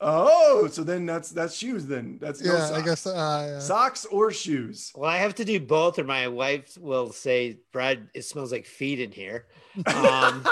Oh, 0.00 0.66
so 0.66 0.82
then 0.82 1.06
that's 1.06 1.30
that's 1.30 1.54
shoes. 1.56 1.86
Then 1.86 2.18
that's 2.20 2.42
no 2.42 2.52
Yeah, 2.52 2.66
socks. 2.66 2.72
I 2.72 2.82
guess. 2.84 3.06
Uh, 3.06 3.48
yeah. 3.52 3.58
Socks 3.60 4.04
or 4.04 4.32
shoes? 4.32 4.90
Well, 4.96 5.08
I 5.08 5.18
have 5.18 5.36
to 5.36 5.44
do 5.44 5.60
both, 5.60 5.98
or 6.00 6.04
my 6.04 6.26
wife 6.26 6.76
will 6.76 7.12
say, 7.12 7.60
"Brad, 7.72 8.08
it 8.14 8.22
smells 8.22 8.50
like 8.50 8.66
feet 8.66 9.00
in 9.00 9.12
here." 9.12 9.46
Um, 9.86 10.42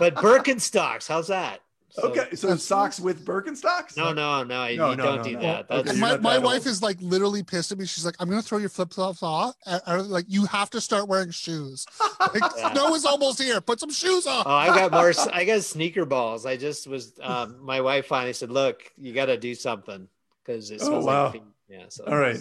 but 0.00 0.14
Birkenstocks, 0.16 1.06
how's 1.06 1.28
that? 1.28 1.60
So- 1.96 2.02
okay, 2.10 2.34
so 2.34 2.48
That's- 2.48 2.62
socks 2.62 3.00
with 3.00 3.24
Birkenstocks? 3.24 3.96
No, 3.96 4.12
no, 4.12 4.44
no. 4.44 4.66
you 4.66 4.76
No, 4.76 4.94
don't 4.94 4.98
no, 4.98 5.16
no, 5.16 5.22
do 5.22 5.32
no. 5.32 5.40
that. 5.40 5.70
Okay, 5.70 5.76
That's, 5.82 5.90
And 5.92 6.00
my, 6.00 6.16
my 6.18 6.34
that 6.34 6.42
wife 6.42 6.56
old. 6.58 6.66
is 6.66 6.82
like 6.82 6.98
literally 7.00 7.42
pissed 7.42 7.72
at 7.72 7.78
me. 7.78 7.86
She's 7.86 8.04
like, 8.04 8.16
I'm 8.20 8.28
gonna 8.28 8.42
throw 8.42 8.58
your 8.58 8.68
flip 8.68 8.92
flops 8.92 9.22
off. 9.22 9.54
And 9.66 9.80
I 9.86 9.96
like, 9.96 10.26
you 10.28 10.44
have 10.46 10.68
to 10.70 10.80
start 10.80 11.08
wearing 11.08 11.30
shoes. 11.30 11.86
Like, 12.20 12.42
Yeah. 12.56 12.72
snow 12.72 12.94
is 12.94 13.04
almost 13.04 13.40
here. 13.40 13.60
Put 13.60 13.78
some 13.80 13.90
shoes 13.90 14.26
on. 14.26 14.42
Oh, 14.46 14.50
I 14.50 14.66
got 14.68 14.90
more. 14.92 15.12
I 15.32 15.44
got 15.44 15.62
sneaker 15.62 16.04
balls. 16.04 16.44
I 16.44 16.56
just 16.56 16.86
was. 16.86 17.12
Um, 17.22 17.58
my 17.62 17.80
wife 17.80 18.06
finally 18.06 18.32
said, 18.32 18.50
"Look, 18.50 18.82
you 18.96 19.12
got 19.12 19.26
to 19.26 19.36
do 19.38 19.54
something 19.54 20.08
because 20.44 20.70
it 20.70 20.80
Oh, 20.82 21.00
wow. 21.04 21.24
like 21.24 21.32
feet." 21.34 21.42
Yeah. 21.68 21.84
So 21.88 22.04
All 22.04 22.18
right. 22.18 22.38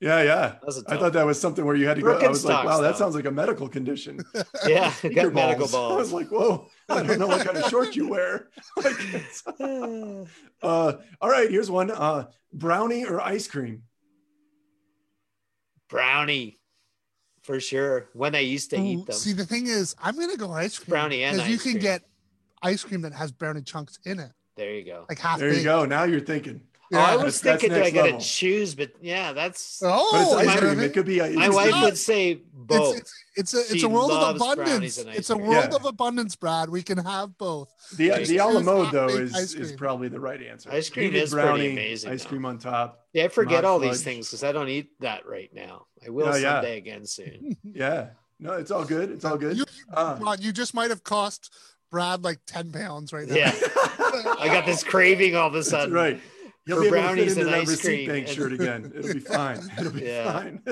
Yeah, 0.00 0.22
yeah. 0.22 0.36
That 0.48 0.66
was 0.66 0.78
a 0.78 0.80
I 0.80 0.90
tough 0.92 1.00
thought 1.00 1.12
that 1.12 1.26
was 1.26 1.40
something 1.40 1.64
where 1.64 1.76
you 1.76 1.86
had 1.86 1.94
to 1.96 2.02
go. 2.02 2.18
I 2.18 2.26
was 2.26 2.44
like, 2.44 2.56
Birkenstocks, 2.56 2.64
wow, 2.64 2.80
that 2.80 2.96
sounds 2.96 3.14
like 3.14 3.24
a 3.26 3.30
medical 3.30 3.68
condition. 3.68 4.18
Yeah, 4.66 4.90
Sneaker 4.90 5.26
got 5.30 5.34
medical 5.34 5.68
balls. 5.68 5.92
I 5.92 5.96
was 5.96 6.12
like, 6.12 6.28
whoa, 6.28 6.66
I 6.92 7.02
don't 7.02 7.18
know 7.18 7.26
what 7.26 7.44
kind 7.44 7.56
of 7.56 7.68
short 7.70 7.96
you 7.96 8.08
wear. 8.08 8.48
Like, 8.76 8.94
uh, 10.62 10.92
all 11.20 11.28
right, 11.30 11.50
here's 11.50 11.70
one: 11.70 11.90
uh, 11.90 12.26
brownie 12.52 13.04
or 13.04 13.20
ice 13.20 13.46
cream. 13.48 13.82
Brownie, 15.88 16.58
for 17.42 17.60
sure. 17.60 18.08
When 18.14 18.34
I 18.34 18.38
used 18.40 18.70
to 18.70 18.76
Ooh, 18.78 18.84
eat 18.84 19.06
them. 19.06 19.14
See, 19.14 19.32
the 19.32 19.44
thing 19.44 19.66
is, 19.66 19.94
I'm 20.02 20.18
gonna 20.18 20.36
go 20.36 20.50
ice 20.52 20.78
cream 20.78 20.90
Brownie 20.90 21.22
and 21.24 21.36
because 21.36 21.50
you 21.50 21.58
can 21.58 21.72
cream. 21.72 21.82
get 21.82 22.02
ice 22.62 22.82
cream 22.84 23.02
that 23.02 23.12
has 23.12 23.32
brownie 23.32 23.62
chunks 23.62 23.98
in 24.04 24.18
it. 24.20 24.30
There 24.56 24.70
you 24.72 24.84
go. 24.84 25.06
like 25.08 25.18
half. 25.18 25.38
There 25.38 25.52
you 25.52 25.62
go. 25.64 25.84
Now 25.84 26.04
you're 26.04 26.20
thinking. 26.20 26.60
oh, 26.94 26.98
I 26.98 27.16
was 27.16 27.40
That's- 27.40 27.40
that's 27.40 27.62
thinking, 27.62 27.78
do 27.78 27.84
I 27.84 27.90
gotta 27.90 28.04
level. 28.12 28.20
choose? 28.20 28.74
But 28.74 28.92
yeah, 29.00 29.32
that's 29.32 29.82
Oh, 29.84 30.08
But 30.12 30.22
it's 30.22 30.48
ice 30.48 30.54
my- 30.62 30.68
cream. 30.68 30.80
It 30.80 30.92
could 30.94 31.06
be. 31.06 31.18
my 31.36 31.48
wife 31.48 31.70
not- 31.70 31.84
would 31.84 31.98
say 31.98 32.40
both. 32.66 32.96
It's, 32.98 33.12
it's, 33.36 33.54
it's 33.54 33.54
a 33.54 33.58
it's 33.72 33.80
She 33.80 33.86
a 33.86 33.88
world 33.88 34.10
of 34.10 34.36
abundance. 34.36 34.98
It's 34.98 35.30
a 35.30 35.36
world 35.36 35.68
Yeah. 35.70 35.76
of 35.76 35.84
abundance, 35.84 36.36
Brad. 36.36 36.68
We 36.68 36.82
can 36.82 36.98
have 36.98 37.36
both. 37.38 37.68
The 37.96 38.12
Ice 38.12 38.28
the 38.28 38.38
a 38.38 38.44
la 38.46 38.52
cream. 38.52 38.64
mode 38.64 38.92
though 38.92 39.08
is 39.08 39.54
is 39.54 39.72
probably 39.72 40.08
the 40.08 40.20
right 40.20 40.42
answer. 40.42 40.70
Ice 40.70 40.88
cream 40.90 41.06
Heated 41.12 41.22
is 41.24 41.32
pretty 41.32 41.72
amazing, 41.72 42.10
Ice 42.12 42.22
though. 42.22 42.28
cream 42.30 42.44
on 42.46 42.58
top. 42.58 43.00
yeah, 43.12 43.24
I 43.24 43.28
forget 43.28 43.62
Mod 43.62 43.64
all 43.64 43.78
these 43.78 44.02
things 44.02 44.28
because 44.28 44.44
I 44.44 44.52
don't 44.52 44.68
eat 44.68 44.90
that 45.00 45.26
right 45.26 45.50
now. 45.54 45.86
I 46.04 46.10
will 46.10 46.28
Oh, 46.28 46.34
yeah. 46.36 46.54
someday 46.56 46.78
again 46.78 47.06
soon. 47.06 47.56
Yeah. 47.64 48.10
No, 48.40 48.54
it's 48.54 48.70
all 48.72 48.84
good. 48.84 49.10
It's 49.10 49.24
all 49.24 49.36
good. 49.38 49.56
You, 49.56 49.64
Uh, 49.92 50.18
Ron, 50.20 50.38
you 50.40 50.52
just 50.52 50.74
might 50.74 50.90
have 50.90 51.04
cost 51.04 51.52
Brad 51.92 52.24
like 52.24 52.40
ten 52.46 52.72
pounds 52.72 53.12
right 53.12 53.28
now. 53.28 53.36
Yeah, 53.36 53.52
I 54.40 54.48
got 54.52 54.66
this 54.66 54.82
craving 54.82 55.36
all 55.36 55.46
of 55.46 55.54
a 55.54 55.58
That's 55.58 55.70
sudden. 55.70 55.94
right. 55.94 56.20
You'll 56.64 56.76
For 56.78 56.82
be 56.82 56.86
able 56.88 56.96
to 56.96 57.02
brownies 57.02 57.34
fit 57.34 57.38
into 57.38 57.40
and 57.42 57.48
that 57.54 57.60
ice 57.62 57.68
receipt 57.68 57.82
cream 58.06 58.08
bank 58.08 58.26
and- 58.28 58.36
shirt 58.36 58.52
again. 58.52 58.92
It'll 58.96 59.14
be 59.14 59.20
fine. 59.38 59.60
It'll 59.78 59.92
be 59.92 60.02
Yeah. 60.02 60.32
fine. 60.32 60.62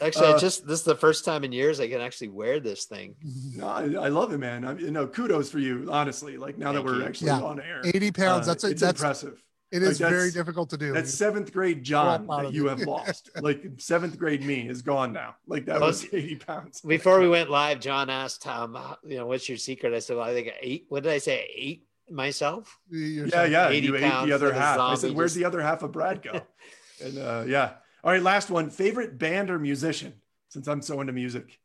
Actually, 0.00 0.26
I 0.26 0.30
Uh, 0.32 0.38
just 0.38 0.66
this 0.66 0.80
is 0.80 0.84
the 0.84 0.94
first 0.94 1.24
time 1.24 1.44
in 1.44 1.52
years 1.52 1.80
I 1.80 1.88
can 1.88 2.00
actually 2.00 2.28
wear 2.28 2.60
this 2.60 2.84
thing. 2.84 3.14
no, 3.56 3.66
I, 3.68 3.82
I 3.82 4.08
love 4.08 4.32
it, 4.32 4.38
man. 4.38 4.64
I, 4.64 4.72
you 4.76 4.90
know, 4.90 5.06
kudos 5.06 5.50
for 5.50 5.58
you. 5.58 5.88
Honestly, 5.90 6.36
like 6.36 6.58
now 6.58 6.72
that 6.72 6.84
we're 6.84 6.98
you. 7.00 7.04
actually 7.04 7.28
Yeah. 7.28 7.40
on 7.42 7.60
air, 7.60 7.80
Eighty 7.84 8.10
pounds. 8.10 8.46
uh, 8.48 8.52
that's 8.52 8.64
a, 8.64 8.68
it's 8.70 8.80
that's 8.80 9.00
impressive. 9.00 9.42
it 9.72 9.82
Like, 9.82 9.96
very 9.96 10.30
difficult 10.32 10.70
to 10.70 10.76
do. 10.76 10.92
That's 10.92 11.12
seventh 11.14 11.52
grade 11.52 11.82
John 11.84 12.26
that 12.26 12.52
you 12.52 12.62
you. 12.64 12.68
have 12.68 12.80
lost. 12.94 13.30
like 13.40 13.62
seventh 13.78 14.18
grade 14.18 14.42
me 14.44 14.68
is 14.68 14.82
gone 14.82 15.12
now. 15.12 15.36
Like 15.46 15.66
that 15.66 15.78
Well, 15.80 15.88
was 15.90 16.04
80 16.12 16.36
pounds. 16.36 16.80
Before 16.80 17.20
we 17.20 17.28
went 17.28 17.50
live, 17.50 17.78
John 17.80 18.10
asked 18.10 18.42
Tom, 18.42 18.76
you 19.06 19.16
know, 19.18 19.26
what's 19.26 19.48
your 19.48 19.58
secret? 19.58 19.94
I 19.94 20.00
said, 20.00 20.16
well, 20.16 20.26
I 20.28 20.34
think 20.34 20.48
I 20.48 20.54
ate. 20.60 20.86
What 20.88 21.04
did 21.04 21.12
I 21.12 21.18
say? 21.18 21.38
I 21.40 21.46
ate 21.54 21.84
myself. 22.10 22.76
Yeah, 22.90 23.44
yeah. 23.44 23.68
80 23.68 23.86
You 23.86 23.96
ate 23.96 24.00
the 24.26 24.32
other 24.32 24.52
half. 24.52 24.74
I 24.74 24.76
zombie 24.94 25.00
said, 25.00 25.12
"Where's 25.12 25.30
just- 25.32 25.38
the 25.38 25.44
other 25.44 25.60
half 25.62 25.82
of 25.84 25.92
Brad 25.92 26.22
go?" 26.22 26.40
and 27.04 27.16
uh, 27.18 27.44
yeah. 27.46 27.74
All 28.02 28.12
right, 28.12 28.22
last 28.22 28.50
one. 28.50 28.70
Favorite 28.70 29.18
band 29.18 29.50
or 29.50 29.58
musician? 29.58 30.14
Since 30.48 30.66
I'm 30.68 30.82
so 30.82 31.00
into 31.00 31.12
music, 31.12 31.58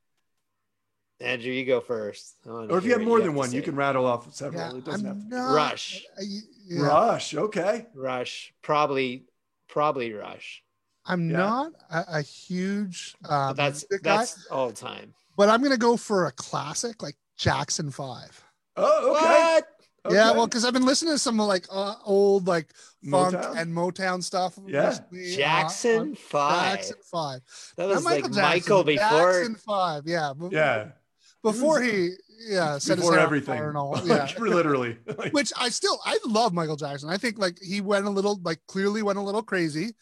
Andrew, 1.21 1.51
you 1.51 1.65
go 1.65 1.79
first. 1.79 2.35
Or 2.45 2.77
if 2.77 2.83
you 2.85 2.91
have 2.91 3.01
more 3.01 3.17
have 3.17 3.25
than 3.25 3.33
to 3.33 3.39
one, 3.39 3.51
you 3.53 3.61
can 3.61 3.75
rattle 3.75 4.05
off 4.05 4.33
several. 4.33 4.61
Yeah, 4.61 4.77
it 4.77 4.83
doesn't 4.83 5.05
have 5.05 5.15
I'm 5.15 5.29
to. 5.29 5.35
not, 5.35 5.55
Rush. 5.55 6.05
I, 6.19 6.23
yeah, 6.67 6.81
Rush. 6.81 7.33
Okay. 7.35 7.85
Rush, 7.95 8.53
probably, 8.61 9.25
probably 9.69 10.13
Rush. 10.13 10.61
I'm 11.05 11.29
Yeah. 11.29 11.37
not 11.37 11.71
a, 11.89 12.05
a 12.17 12.21
huge 12.21 13.15
uh, 13.23 13.49
But 13.49 13.57
that's 13.57 13.85
music 13.89 14.03
guy, 14.03 14.17
that's 14.17 14.47
all 14.47 14.71
time. 14.71 15.13
but 15.37 15.49
I'm 15.49 15.63
gonna 15.63 15.77
go 15.77 15.97
for 15.97 16.25
a 16.25 16.31
classic 16.31 17.01
like 17.01 17.15
Jackson 17.37 17.91
Five. 17.91 18.43
Oh, 18.75 19.15
okay. 19.15 19.25
What? 19.25 19.67
Yeah, 20.11 20.31
well, 20.31 20.47
because 20.47 20.65
I've 20.65 20.73
been 20.73 20.85
listening 20.85 21.13
to 21.13 21.19
some 21.19 21.37
like 21.37 21.65
uh, 21.71 21.95
old 22.05 22.47
like 22.47 22.67
funk 23.09 23.35
Motown? 23.35 23.57
and 23.57 23.73
Motown 23.73 24.23
stuff. 24.23 24.57
Yeah. 24.67 24.87
recently, 24.89 25.33
uh, 25.33 25.37
Jackson 25.37 25.99
on 25.99 26.15
Five. 26.15 26.75
Jackson 26.75 26.97
Five. 27.11 27.41
That 27.77 27.87
Not 27.87 27.95
was 27.95 28.05
like 28.05 28.23
Jackson, 28.23 28.41
Michael 28.41 28.83
before. 28.83 29.31
Jackson 29.33 29.55
Five. 29.55 30.03
Yeah. 30.05 30.33
be- 30.39 30.49
yeah. 30.55 30.87
Before 31.43 31.79
he, 31.81 32.09
yeah, 32.47 32.79
set 32.79 32.97
his 32.97 33.05
Before 33.05 33.11
hair 33.13 33.19
on 33.21 33.25
everything. 33.25 33.55
fire 33.57 33.69
and 33.69 33.77
all. 33.77 33.99
Yeah. 34.05 34.27
Literally. 34.39 34.97
Like, 35.17 35.31
Which 35.33 35.53
I 35.57 35.69
still, 35.69 35.99
I 36.03 36.17
love 36.25 36.53
Michael 36.53 36.75
Jackson. 36.75 37.09
I 37.09 37.17
think 37.17 37.37
like 37.37 37.59
he 37.61 37.81
went 37.81 38.05
a 38.05 38.09
little, 38.09 38.39
like 38.43 38.59
clearly 38.67 39.03
went 39.03 39.19
a 39.19 39.21
little 39.21 39.43
crazy. 39.43 39.93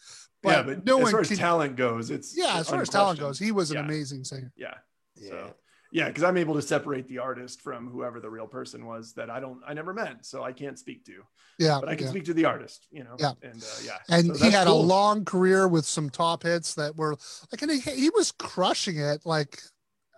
But 0.42 0.50
yeah, 0.50 0.62
but 0.62 0.84
no 0.86 0.98
as 0.98 1.02
one 1.04 1.12
far 1.12 1.20
as 1.20 1.28
can. 1.28 1.36
talent 1.38 1.76
goes, 1.76 2.10
it's 2.10 2.36
yeah, 2.36 2.56
as 2.58 2.68
far 2.68 2.80
as 2.82 2.88
talent 2.88 3.18
goes, 3.20 3.38
he 3.38 3.52
was 3.52 3.70
an 3.70 3.76
Yeah. 3.76 3.82
amazing 3.84 4.24
singer. 4.24 4.52
Yeah. 4.56 4.74
Yeah. 5.16 5.28
So 5.30 5.36
yeah, 5.36 5.50
because 5.94 6.24
I'm 6.24 6.36
able 6.36 6.54
to 6.54 6.62
separate 6.62 7.06
the 7.08 7.18
artist 7.18 7.62
from 7.62 7.88
whoever 7.88 8.18
the 8.18 8.28
real 8.28 8.48
person 8.48 8.84
was 8.84 9.12
that 9.14 9.30
I 9.30 9.38
don't, 9.38 9.60
I 9.66 9.74
never 9.74 9.94
met, 9.94 10.26
so 10.26 10.42
I 10.42 10.52
can't 10.52 10.76
speak 10.76 11.04
to, 11.06 11.22
Yeah. 11.58 11.78
but 11.80 11.88
I 11.88 11.94
can 11.94 12.06
yeah. 12.06 12.10
speak 12.10 12.24
to 12.24 12.34
the 12.34 12.46
artist, 12.46 12.88
you 12.90 13.04
know. 13.04 13.14
Yeah. 13.18 13.32
And 13.42 13.62
uh, 13.62 13.66
yeah. 13.84 13.98
and 14.08 14.36
So 14.36 14.44
he 14.44 14.50
had 14.50 14.66
cool. 14.66 14.80
a 14.80 14.82
long 14.82 15.24
career 15.24 15.68
with 15.68 15.84
some 15.84 16.10
top 16.10 16.42
hits 16.42 16.74
that 16.74 16.96
were 16.96 17.16
like 17.52 17.62
and 17.62 17.70
he, 17.70 17.78
he 17.78 18.10
was 18.10 18.32
crushing 18.32 18.98
it 18.98 19.24
like 19.24 19.60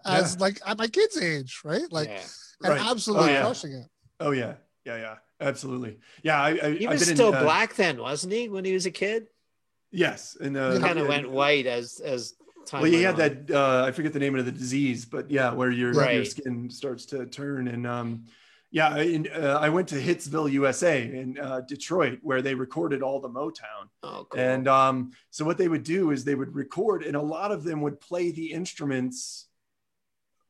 as 0.06 0.34
Yeah. 0.36 0.40
like 0.46 0.60
at 0.66 0.78
my 0.78 0.86
kid's 0.88 1.20
age 1.20 1.60
right 1.62 1.90
like 1.92 2.08
yeah. 2.08 2.22
and 2.62 2.70
Right. 2.70 2.80
absolutely 2.90 3.28
Oh, 3.30 3.32
yeah. 3.32 3.40
crushing 3.42 3.72
it 3.72 3.86
Oh 4.18 4.30
yeah, 4.30 4.54
yeah, 4.86 4.96
yeah, 4.96 5.14
absolutely. 5.42 5.98
Yeah, 6.22 6.40
I, 6.40 6.48
I 6.48 6.70
He 6.72 6.86
I've 6.86 6.92
was 6.94 7.02
been 7.02 7.10
in, 7.10 7.16
still 7.16 7.34
uh, 7.34 7.42
black 7.42 7.74
then, 7.74 7.98
wasn't 7.98 8.32
he? 8.32 8.48
When 8.48 8.64
he 8.64 8.72
was 8.72 8.86
a 8.86 8.90
kid, 8.90 9.26
Yes, 9.92 10.36
and 10.40 10.56
uh, 10.56 10.72
Yeah. 10.74 10.80
kind 10.80 10.98
of 10.98 11.06
went 11.06 11.30
white 11.30 11.66
as 11.66 12.00
as 12.00 12.32
time. 12.66 12.82
Well, 12.82 12.90
he 12.90 13.02
had 13.02 13.16
went 13.16 13.46
that. 13.46 13.56
Uh, 13.56 13.84
I 13.84 13.92
forget 13.92 14.12
the 14.12 14.18
name 14.18 14.36
of 14.36 14.44
the 14.44 14.52
disease, 14.52 15.04
but 15.04 15.30
yeah, 15.30 15.52
where 15.52 15.70
your 15.70 15.92
your 16.12 16.24
skin 16.24 16.70
starts 16.70 17.06
to 17.06 17.26
turn. 17.26 17.68
And 17.68 17.86
um, 17.86 18.24
yeah, 18.70 18.88
I, 18.88 19.24
uh, 19.34 19.58
I 19.60 19.68
went 19.68 19.88
to 19.88 19.94
Hitsville, 19.96 20.50
USA, 20.52 21.02
in 21.02 21.38
uh, 21.38 21.60
Detroit, 21.60 22.18
where 22.22 22.42
they 22.42 22.54
recorded 22.54 23.02
all 23.02 23.20
the 23.20 23.28
Motown. 23.28 23.88
Oh, 24.02 24.26
cool. 24.28 24.40
And 24.40 24.68
um, 24.68 25.12
so 25.30 25.44
what 25.44 25.58
they 25.58 25.68
would 25.68 25.84
do 25.84 26.10
is 26.10 26.24
they 26.24 26.34
would 26.34 26.54
record, 26.54 27.02
and 27.02 27.16
a 27.16 27.22
lot 27.22 27.52
of 27.52 27.64
them 27.64 27.80
would 27.82 28.00
play 28.00 28.30
the 28.30 28.52
instruments 28.52 29.46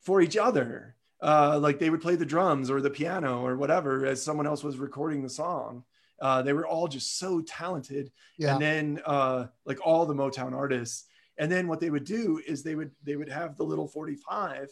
for 0.01 0.21
each 0.21 0.37
other. 0.37 0.95
Uh, 1.23 1.59
like 1.59 1.79
they 1.79 1.89
would 1.89 2.03
play 2.03 2.15
the 2.15 2.27
drums 2.27 2.71
or 2.71 2.81
the 2.81 2.91
piano 2.91 3.45
or 3.45 3.57
whatever 3.57 4.05
as 4.05 4.23
someone 4.23 4.47
else 4.47 4.63
was 4.63 4.77
recording 4.77 5.23
the 5.23 5.31
song. 5.31 5.83
Uh, 6.21 6.43
they 6.43 6.53
were 6.53 6.67
all 6.67 6.89
just 6.89 7.19
so 7.19 7.43
talented 7.43 8.11
yeah 8.39 8.53
and 8.53 8.63
then 8.63 9.01
uh, 9.05 9.47
like 9.65 9.79
all 9.85 10.07
the 10.07 10.15
Motown 10.15 10.53
artists. 10.53 11.05
And 11.39 11.51
then 11.53 11.69
what 11.69 11.81
they 11.81 11.91
would 11.91 12.05
do 12.05 12.41
is 12.47 12.63
they 12.63 12.75
would 12.75 12.93
they 13.03 13.17
would 13.17 13.29
have 13.29 13.57
the 13.57 13.65
little 13.65 13.89
45 13.89 14.71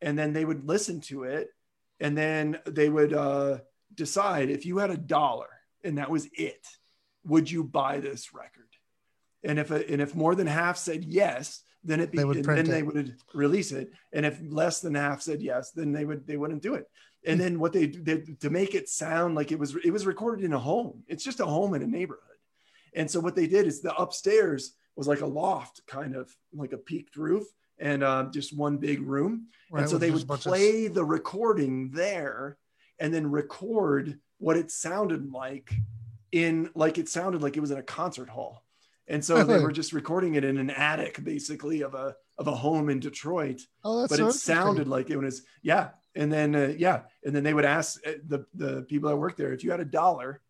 and 0.00 0.18
then 0.18 0.32
they 0.32 0.44
would 0.44 0.66
listen 0.66 1.00
to 1.02 1.24
it 1.24 1.48
and 2.00 2.16
then 2.16 2.58
they 2.66 2.88
would 2.88 3.12
uh, 3.12 3.58
decide 3.94 4.50
if 4.50 4.66
you 4.66 4.78
had 4.78 4.90
a 4.90 4.96
dollar 4.96 5.48
and 5.84 5.98
that 5.98 6.10
was 6.10 6.28
it, 6.34 6.66
would 7.24 7.50
you 7.50 7.64
buy 7.64 8.00
this 8.00 8.34
record? 8.34 8.68
And 9.44 9.58
if 9.58 9.70
a, 9.70 9.88
and 9.90 10.00
if 10.00 10.14
more 10.14 10.34
than 10.34 10.46
half 10.46 10.76
said 10.76 11.04
yes, 11.04 11.62
then 11.84 12.00
it 12.00 12.12
be, 12.12 12.18
They 12.18 12.24
would 12.24 12.44
then 12.44 12.58
it. 12.58 12.66
they 12.66 12.82
would 12.82 13.16
release 13.34 13.72
it. 13.72 13.90
And 14.12 14.24
if 14.24 14.38
less 14.46 14.80
than 14.80 14.94
half 14.94 15.22
said 15.22 15.42
yes, 15.42 15.72
then 15.72 15.92
they 15.92 16.04
would 16.04 16.26
they 16.26 16.36
wouldn't 16.36 16.62
do 16.62 16.74
it. 16.74 16.88
And 17.24 17.40
then 17.40 17.60
what 17.60 17.72
they, 17.72 17.86
did 17.86 18.40
to 18.40 18.50
make 18.50 18.74
it 18.74 18.88
sound 18.88 19.34
like 19.34 19.52
it 19.52 19.58
was 19.58 19.76
it 19.84 19.92
was 19.92 20.06
recorded 20.06 20.44
in 20.44 20.52
a 20.52 20.58
home. 20.58 21.02
It's 21.08 21.24
just 21.24 21.40
a 21.40 21.46
home 21.46 21.74
in 21.74 21.82
a 21.82 21.86
neighborhood. 21.86 22.22
And 22.94 23.10
so 23.10 23.20
what 23.20 23.34
they 23.34 23.46
did 23.46 23.66
is 23.66 23.80
the 23.80 23.94
upstairs 23.94 24.74
was 24.96 25.08
like 25.08 25.20
a 25.20 25.26
loft, 25.26 25.80
kind 25.86 26.14
of 26.14 26.34
like 26.52 26.72
a 26.72 26.78
peaked 26.78 27.16
roof, 27.16 27.44
and 27.78 28.02
uh, 28.02 28.26
just 28.32 28.56
one 28.56 28.76
big 28.76 29.00
room. 29.02 29.48
right, 29.70 29.82
and 29.82 29.90
so 29.90 29.98
they 29.98 30.10
would 30.10 30.26
bunch 30.26 30.46
of- 30.46 30.50
play 30.50 30.88
the 30.88 31.04
recording 31.04 31.90
there, 31.90 32.58
and 32.98 33.12
then 33.12 33.30
record 33.30 34.18
what 34.38 34.56
it 34.56 34.70
sounded 34.70 35.30
like 35.30 35.72
in 36.32 36.70
like 36.74 36.98
it 36.98 37.08
sounded 37.08 37.42
like 37.42 37.56
it 37.56 37.60
was 37.60 37.70
in 37.70 37.78
a 37.78 37.82
concert 37.82 38.28
hall. 38.28 38.64
And 39.08 39.24
so 39.24 39.42
they 39.44 39.58
were 39.62 39.72
just 39.72 39.92
recording 39.92 40.34
it 40.34 40.44
in 40.44 40.58
an 40.58 40.70
attic, 40.70 41.22
basically, 41.22 41.82
of 41.82 41.94
a 41.94 42.14
of 42.38 42.46
a 42.46 42.54
home 42.54 42.88
in 42.88 43.00
Detroit. 43.00 43.60
Oh 43.84 44.00
that's 44.00 44.12
but 44.12 44.18
so 44.18 44.26
it 44.28 44.32
sounded 44.32 44.88
like 44.88 45.10
it 45.10 45.16
was 45.16 45.42
yeah. 45.62 45.90
And 46.14 46.32
then 46.32 46.54
uh, 46.54 46.74
yeah. 46.76 47.02
And 47.24 47.34
then 47.34 47.42
they 47.42 47.54
would 47.54 47.64
ask 47.64 48.00
uh, 48.06 48.12
the 48.26 48.46
the 48.54 48.82
people 48.82 49.08
that 49.10 49.16
work 49.16 49.36
there 49.36 49.52
if 49.52 49.64
you 49.64 49.70
had 49.70 49.80
a 49.80 49.84
dollar 49.84 50.40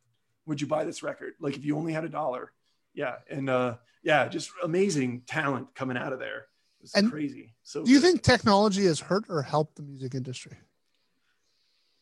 would 0.47 0.61
you 0.61 0.67
buy 0.67 0.85
this 0.85 1.03
record? 1.03 1.35
Like 1.41 1.57
if 1.57 1.65
you 1.65 1.77
only 1.77 1.93
had 1.93 2.05
a 2.05 2.09
dollar 2.09 2.53
yeah 2.95 3.17
and 3.31 3.49
uh 3.51 3.77
yeah 4.03 4.29
just 4.29 4.51
amazing 4.63 5.23
talent 5.27 5.75
coming 5.75 5.97
out 5.97 6.13
of 6.13 6.19
there 6.19 6.47
it's 6.83 6.95
And 6.95 7.11
crazy 7.11 7.55
so 7.63 7.85
do 7.85 7.91
you 7.91 8.01
good. 8.01 8.07
think 8.09 8.23
technology 8.23 8.85
has 8.87 9.01
hurt 9.01 9.25
or 9.29 9.43
helped 9.43 9.77
the 9.77 9.83
music 9.83 10.15
industry 10.15 10.57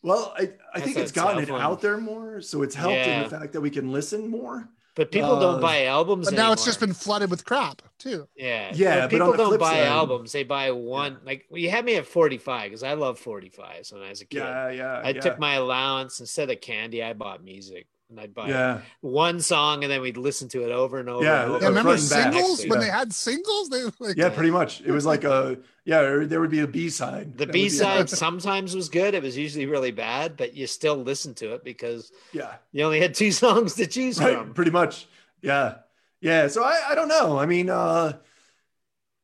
well 0.02 0.32
i, 0.36 0.42
I 0.42 0.48
That's 0.74 0.84
think 0.84 0.96
it's 0.98 1.12
gotten 1.12 1.42
it 1.42 1.50
one. 1.50 1.60
out 1.60 1.80
there 1.80 1.98
more 1.98 2.40
so 2.40 2.62
it's 2.62 2.74
helped 2.74 2.96
in 2.96 3.22
the 3.22 3.28
fact 3.28 3.52
that 3.52 3.60
we 3.60 3.70
can 3.70 3.92
listen 3.92 4.28
more 4.28 4.68
but 4.96 5.12
people 5.12 5.36
uh, 5.36 5.40
don't 5.40 5.60
buy 5.60 5.84
albums. 5.86 6.26
but 6.28 6.34
now 6.34 6.50
it's 6.52 6.64
just 6.64 6.80
been 6.80 6.92
flooded 6.92 7.30
with 7.30 7.44
crap 7.44 7.80
too 7.98 8.26
Yeah. 8.36 8.72
Yeah, 8.74 9.00
but 9.02 9.10
people 9.10 9.26
on 9.26 9.32
the 9.32 9.36
don't 9.36 9.58
buy 9.60 9.74
side- 9.76 9.86
albums. 9.86 10.32
They 10.32 10.42
buy 10.42 10.72
one. 10.72 11.18
Like 11.24 11.46
well, 11.48 11.58
you 11.60 11.70
had 11.70 11.84
me 11.84 11.94
at 11.94 12.06
45 12.06 12.64
because 12.64 12.82
I 12.82 12.94
love 12.94 13.20
45s 13.22 13.92
when 13.92 14.02
I 14.02 14.10
was 14.10 14.20
a 14.20 14.26
kid. 14.26 14.38
yeah 14.38 14.68
yeah 14.70 15.00
I 15.04 15.10
yeah. 15.10 15.20
took 15.20 15.38
my 15.38 15.54
allowance 15.54 16.18
instead 16.18 16.50
of 16.50 16.60
candy. 16.60 17.04
I 17.04 17.12
bought 17.12 17.42
music 17.44 17.86
and 18.10 18.18
I'd 18.20 18.34
buy 18.34 18.48
yeah 18.48 18.80
one 19.00 19.40
song 19.40 19.84
and 19.84 19.90
then 19.90 20.00
we'd 20.00 20.16
listen 20.16 20.48
to 20.48 20.64
it 20.64 20.70
over 20.72 20.98
and 20.98 21.08
over. 21.08 21.24
Yeah, 21.24 21.42
and 21.44 21.50
over. 21.52 21.62
yeah 21.62 21.68
remember 21.68 21.96
front 21.96 22.10
back. 22.10 22.32
singles 22.32 22.60
when 22.66 22.80
Yeah. 22.80 22.86
they 22.86 22.90
had 22.90 23.12
singles 23.12 23.68
they 23.68 23.84
like 23.98 24.16
yeah 24.16 24.28
pretty 24.28 24.50
much 24.50 24.80
it 24.82 24.90
was 24.90 25.06
like 25.06 25.24
a 25.24 25.58
yeah 25.84 26.02
there 26.24 26.40
would 26.40 26.50
be 26.50 26.60
a 26.60 26.66
b-side 26.66 27.32
The 27.32 27.38
That 27.38 27.48
would 27.48 27.52
be- 27.52 27.62
B 27.64 27.68
side 27.68 28.10
sometimes 28.24 28.74
was 28.76 28.88
good. 28.88 29.14
It 29.14 29.22
was 29.22 29.36
usually 29.36 29.66
really 29.66 29.90
bad, 29.92 30.36
but 30.36 30.54
you 30.54 30.66
still 30.66 30.96
listened 30.96 31.36
to 31.38 31.54
it 31.54 31.64
because 31.64 32.12
yeah 32.32 32.54
you 32.72 32.84
only 32.84 33.00
had 33.00 33.14
two 33.14 33.32
songs 33.42 33.74
to 33.76 33.86
choose 33.86 34.18
right 34.20 34.36
from. 34.38 34.52
pretty 34.54 34.70
much 34.72 35.06
yeah 35.42 35.76
yeah 36.20 36.48
so 36.48 36.62
i 36.62 36.78
i 36.90 36.94
don't 36.94 37.08
know 37.08 37.38
i 37.38 37.46
mean 37.46 37.70
uh 37.70 38.12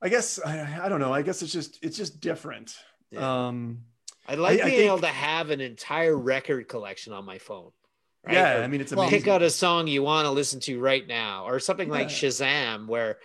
i 0.00 0.08
guess 0.08 0.40
i, 0.44 0.84
I 0.84 0.88
don't 0.88 1.00
know 1.00 1.12
i 1.12 1.20
guess 1.22 1.42
it's 1.42 1.52
just 1.52 1.78
it's 1.82 1.96
just 1.96 2.20
different 2.20 2.74
Yeah. 3.10 3.46
um 3.48 3.82
I 4.28 4.34
like 4.34 4.58
I- 4.60 4.62
I 4.62 4.64
being 4.66 4.76
think- 4.78 4.86
able 4.88 4.98
to 5.00 5.06
have 5.08 5.50
an 5.50 5.60
entire 5.60 6.16
record 6.16 6.66
collection 6.68 7.12
on 7.12 7.24
my 7.24 7.38
phone. 7.38 7.70
Right? 8.26 8.34
yeah 8.34 8.58
Or 8.60 8.62
i 8.64 8.66
mean 8.66 8.80
it's 8.80 8.92
amazing 8.92 9.10
pick 9.10 9.28
out 9.28 9.42
a 9.42 9.50
song 9.50 9.86
you 9.86 10.02
want 10.02 10.26
to 10.26 10.30
listen 10.30 10.60
to 10.60 10.80
right 10.80 11.06
now, 11.06 11.46
or 11.46 11.58
something 11.60 11.88
like 11.88 12.08
Shazam, 12.08 12.86
where 12.88 13.18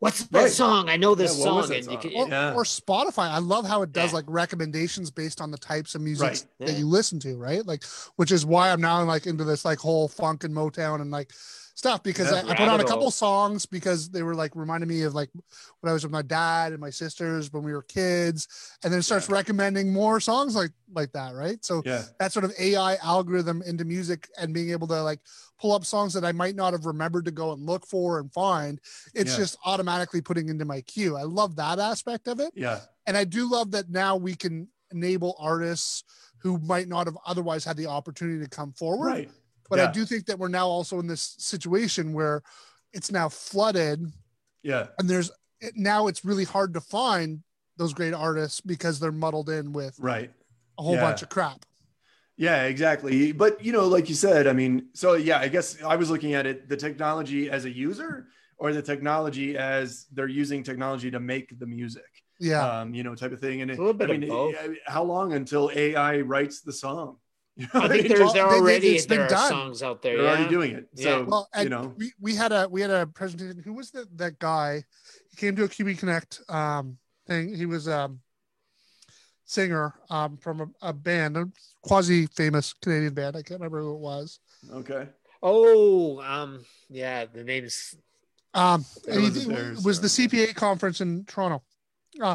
what's 0.00 0.22
that 0.24 0.38
Right. 0.42 0.50
song? 0.50 0.88
I 0.88 0.96
know 0.96 1.14
this 1.16 1.36
Yeah, 1.38 1.44
what 1.52 1.64
song. 1.66 1.74
And 1.76 1.84
you 1.86 1.90
song? 1.92 2.00
can, 2.00 2.12
or, 2.14 2.28
Yeah. 2.28 2.54
or 2.54 2.62
Spotify. 2.62 3.30
I 3.30 3.38
love 3.38 3.66
how 3.66 3.82
it 3.82 3.92
does 3.92 4.10
Yeah. 4.12 4.16
like 4.16 4.24
recommendations 4.28 5.10
based 5.10 5.40
on 5.40 5.50
the 5.50 5.58
types 5.58 5.96
of 5.96 6.00
music 6.02 6.22
Right. 6.28 6.44
that 6.60 6.70
Yeah. 6.72 6.78
you 6.78 6.86
listen 6.88 7.18
to, 7.20 7.36
right? 7.36 7.66
Like, 7.66 7.82
which 8.16 8.30
is 8.30 8.46
why 8.46 8.70
I'm 8.70 8.80
now 8.80 9.02
like 9.04 9.26
into 9.26 9.42
this 9.44 9.64
like 9.64 9.78
whole 9.80 10.06
funk 10.06 10.44
and 10.44 10.54
Motown 10.54 11.00
and 11.00 11.10
like 11.10 11.32
stuff 11.78 12.02
because 12.02 12.32
I, 12.32 12.40
I 12.40 12.56
put 12.56 12.66
on 12.68 12.80
a 12.80 12.84
couple 12.84 13.08
songs 13.12 13.64
because 13.64 14.10
they 14.10 14.24
were 14.24 14.34
like 14.34 14.50
reminding 14.56 14.88
me 14.88 15.02
of 15.02 15.14
like 15.14 15.30
when 15.80 15.88
I 15.88 15.92
was 15.92 16.02
with 16.02 16.10
my 16.10 16.22
dad 16.22 16.72
and 16.72 16.80
my 16.80 16.90
sisters 16.90 17.52
when 17.52 17.62
we 17.62 17.72
were 17.72 17.82
kids, 17.84 18.48
and 18.82 18.92
then 18.92 18.98
it 18.98 19.04
starts 19.04 19.30
recommending 19.30 19.92
more 19.92 20.18
songs 20.18 20.56
like 20.56 20.72
like 20.92 21.12
that, 21.12 21.34
right? 21.36 21.64
So 21.64 21.82
Yeah. 21.86 22.02
that 22.18 22.32
sort 22.32 22.44
of 22.44 22.52
AI 22.58 22.96
algorithm 22.96 23.62
into 23.62 23.84
music 23.84 24.28
and 24.36 24.52
being 24.52 24.70
able 24.70 24.88
to 24.88 25.00
like 25.04 25.20
pull 25.60 25.70
up 25.72 25.84
songs 25.84 26.12
that 26.14 26.24
I 26.24 26.32
might 26.32 26.56
not 26.56 26.72
have 26.72 26.84
remembered 26.84 27.24
to 27.26 27.30
go 27.30 27.52
and 27.52 27.64
look 27.64 27.86
for 27.86 28.18
and 28.18 28.32
find. 28.32 28.80
It's 29.14 29.30
Yeah. 29.32 29.36
just 29.36 29.56
automatically 29.64 30.20
putting 30.20 30.48
into 30.48 30.64
my 30.64 30.80
queue. 30.80 31.16
I 31.16 31.22
love 31.22 31.54
that 31.56 31.78
aspect 31.78 32.26
of 32.26 32.40
it. 32.40 32.50
Yeah. 32.56 32.80
And 33.06 33.16
I 33.16 33.22
do 33.22 33.48
love 33.48 33.70
that 33.70 33.88
now 33.88 34.16
we 34.16 34.34
can 34.34 34.66
enable 34.90 35.36
artists 35.38 36.02
who 36.38 36.58
might 36.58 36.88
not 36.88 37.06
have 37.06 37.16
otherwise 37.24 37.64
had 37.64 37.76
the 37.76 37.86
opportunity 37.86 38.42
to 38.42 38.50
come 38.50 38.72
forward. 38.72 39.06
Right. 39.06 39.30
But 39.68 39.80
I 39.80 39.90
do 39.92 40.04
think 40.04 40.26
that 40.26 40.38
we're 40.38 40.48
now 40.48 40.66
also 40.68 40.98
in 40.98 41.06
this 41.06 41.34
situation 41.38 42.12
where 42.12 42.42
it's 42.92 43.10
now 43.12 43.28
flooded 43.28 44.10
Yeah. 44.62 44.86
and 44.98 45.08
there's 45.08 45.30
it, 45.60 45.72
now 45.76 46.06
it's 46.06 46.24
really 46.24 46.44
hard 46.44 46.72
to 46.74 46.80
find 46.80 47.42
those 47.76 47.92
great 47.92 48.14
artists 48.14 48.60
because 48.60 48.98
they're 49.00 49.12
muddled 49.12 49.50
in 49.50 49.72
with 49.72 49.98
Right. 49.98 50.32
a 50.78 50.82
whole 50.82 50.94
Yeah. 50.94 51.00
bunch 51.02 51.22
of 51.22 51.28
crap. 51.28 51.64
Yeah, 52.36 52.64
exactly. 52.64 53.32
But 53.32 53.62
you 53.64 53.72
know, 53.72 53.88
like 53.88 54.08
you 54.08 54.14
said, 54.14 54.46
I 54.46 54.52
mean, 54.52 54.88
so 54.94 55.14
yeah, 55.14 55.38
I 55.40 55.48
guess 55.48 55.82
I 55.82 55.96
was 55.96 56.10
looking 56.10 56.34
at 56.34 56.46
it 56.46 56.68
the 56.68 56.76
technology 56.76 57.50
as 57.50 57.64
a 57.64 57.70
user 57.70 58.28
or 58.56 58.72
the 58.72 58.82
technology 58.82 59.56
as 59.58 60.06
they're 60.12 60.28
using 60.28 60.62
technology 60.62 61.10
to 61.10 61.20
make 61.20 61.58
the 61.58 61.66
music. 61.66 62.04
Yeah. 62.40 62.64
Um, 62.80 62.94
you 62.94 63.02
know, 63.02 63.14
type 63.16 63.32
of 63.32 63.40
thing. 63.40 63.62
And 63.62 63.70
It's 63.70 63.78
a 63.78 63.82
little 63.82 63.92
bit 63.98 64.10
I 64.10 64.14
of 64.14 64.20
mean, 64.20 64.28
both. 64.30 64.54
How 64.86 65.02
long 65.02 65.32
until 65.32 65.70
AI 65.74 66.20
writes 66.20 66.60
the 66.60 66.72
song? 66.72 67.16
You 67.58 67.66
know 67.74 67.80
I 67.82 67.88
think 67.88 68.06
there's 68.06 68.20
Well, 68.20 68.32
they- 68.32 68.38
they- 68.38 68.44
already 68.44 69.00
there 69.00 69.24
are 69.24 69.28
done. 69.28 69.48
songs 69.50 69.82
out 69.82 70.00
there. 70.00 70.16
they're 70.16 70.24
yeah. 70.26 70.30
already 70.30 70.48
doing 70.48 70.70
it. 70.76 70.88
So 70.94 71.24
well, 71.24 71.48
you 71.60 71.68
know, 71.68 71.92
we, 71.96 72.12
we 72.20 72.34
had 72.36 72.52
a 72.52 72.68
we 72.68 72.80
had 72.80 72.90
a 72.92 73.04
presentation. 73.06 73.60
Who 73.64 73.72
was 73.72 73.90
that 73.90 74.16
that 74.16 74.38
guy? 74.38 74.84
He 75.30 75.36
came 75.36 75.56
to 75.56 75.64
a 75.64 75.68
QB 75.68 75.98
Connect 75.98 76.40
um 76.48 76.98
thing. 77.26 77.52
He 77.52 77.66
was 77.66 77.88
um 77.88 78.20
singer 79.44 79.94
um 80.10 80.36
from 80.36 80.60
a, 80.60 80.88
a 80.88 80.92
band, 80.92 81.36
a 81.36 81.46
quasi 81.82 82.26
famous 82.26 82.72
Canadian 82.74 83.14
band. 83.14 83.36
I 83.36 83.42
can't 83.42 83.60
remember 83.60 83.80
who 83.82 83.94
it 83.94 84.00
was. 84.00 84.38
okay. 84.72 85.08
Oh, 85.40 86.20
um, 86.20 86.64
yeah, 86.90 87.24
the 87.24 87.44
name's 87.44 87.94
Um, 88.54 88.84
That 89.04 89.12
and 89.14 89.20
he 89.20 89.28
wasn't 89.30 89.48
theirs, 89.56 89.84
was 89.84 90.00
the 90.00 90.08
CPA 90.08 90.54
conference 90.54 91.00
in 91.00 91.24
Toronto. 91.26 91.62
Uh, 92.20 92.34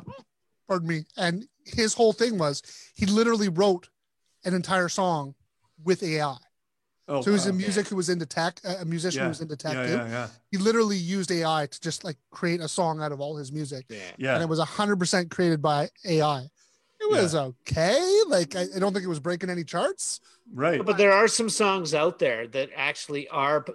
pardon 0.69 0.87
me. 0.87 1.05
And 1.17 1.45
his 1.65 1.93
whole 1.93 2.13
thing 2.13 2.37
was 2.37 2.61
he 2.95 3.05
literally 3.05 3.49
wrote 3.49 3.89
an 4.45 4.53
entire 4.53 4.89
song 4.89 5.35
with 5.83 6.03
AI. 6.03 6.37
Oh, 7.07 7.21
So 7.21 7.31
he 7.31 7.33
was 7.33 7.45
wow. 7.45 7.51
a 7.51 7.53
music 7.53 7.87
who 7.89 7.95
was 7.97 8.07
into 8.09 8.25
tech, 8.25 8.59
a 8.63 8.85
musician 8.85 9.19
Yeah. 9.19 9.23
who 9.25 9.29
was 9.29 9.41
into 9.41 9.57
tech 9.57 9.73
yeah, 9.73 9.85
too. 9.87 9.91
yeah, 9.93 10.07
yeah, 10.07 10.27
He 10.51 10.57
literally 10.57 10.95
used 10.95 11.31
AI 11.31 11.67
to 11.69 11.81
just 11.81 12.03
like 12.05 12.15
create 12.31 12.61
a 12.61 12.67
song 12.67 13.01
out 13.01 13.11
of 13.11 13.19
all 13.19 13.35
his 13.35 13.51
music. 13.51 13.85
yeah. 13.89 13.97
yeah. 14.17 14.33
And 14.35 14.43
it 14.43 14.47
was 14.47 14.59
hundred 14.59 14.99
percent 14.99 15.29
created 15.29 15.61
by 15.61 15.89
AI. 16.05 16.43
It 17.01 17.11
was 17.11 17.35
okay. 17.35 18.21
Like 18.27 18.55
I, 18.55 18.65
I 18.73 18.79
don't 18.79 18.93
think 18.93 19.03
it 19.03 19.09
was 19.09 19.19
breaking 19.19 19.49
any 19.49 19.65
charts. 19.65 20.21
right. 20.53 20.83
But 20.85 20.95
there 20.97 21.11
are 21.11 21.27
some 21.27 21.49
songs 21.49 21.93
out 21.93 22.17
there 22.19 22.47
that 22.47 22.69
actually 22.75 23.27
are 23.27 23.65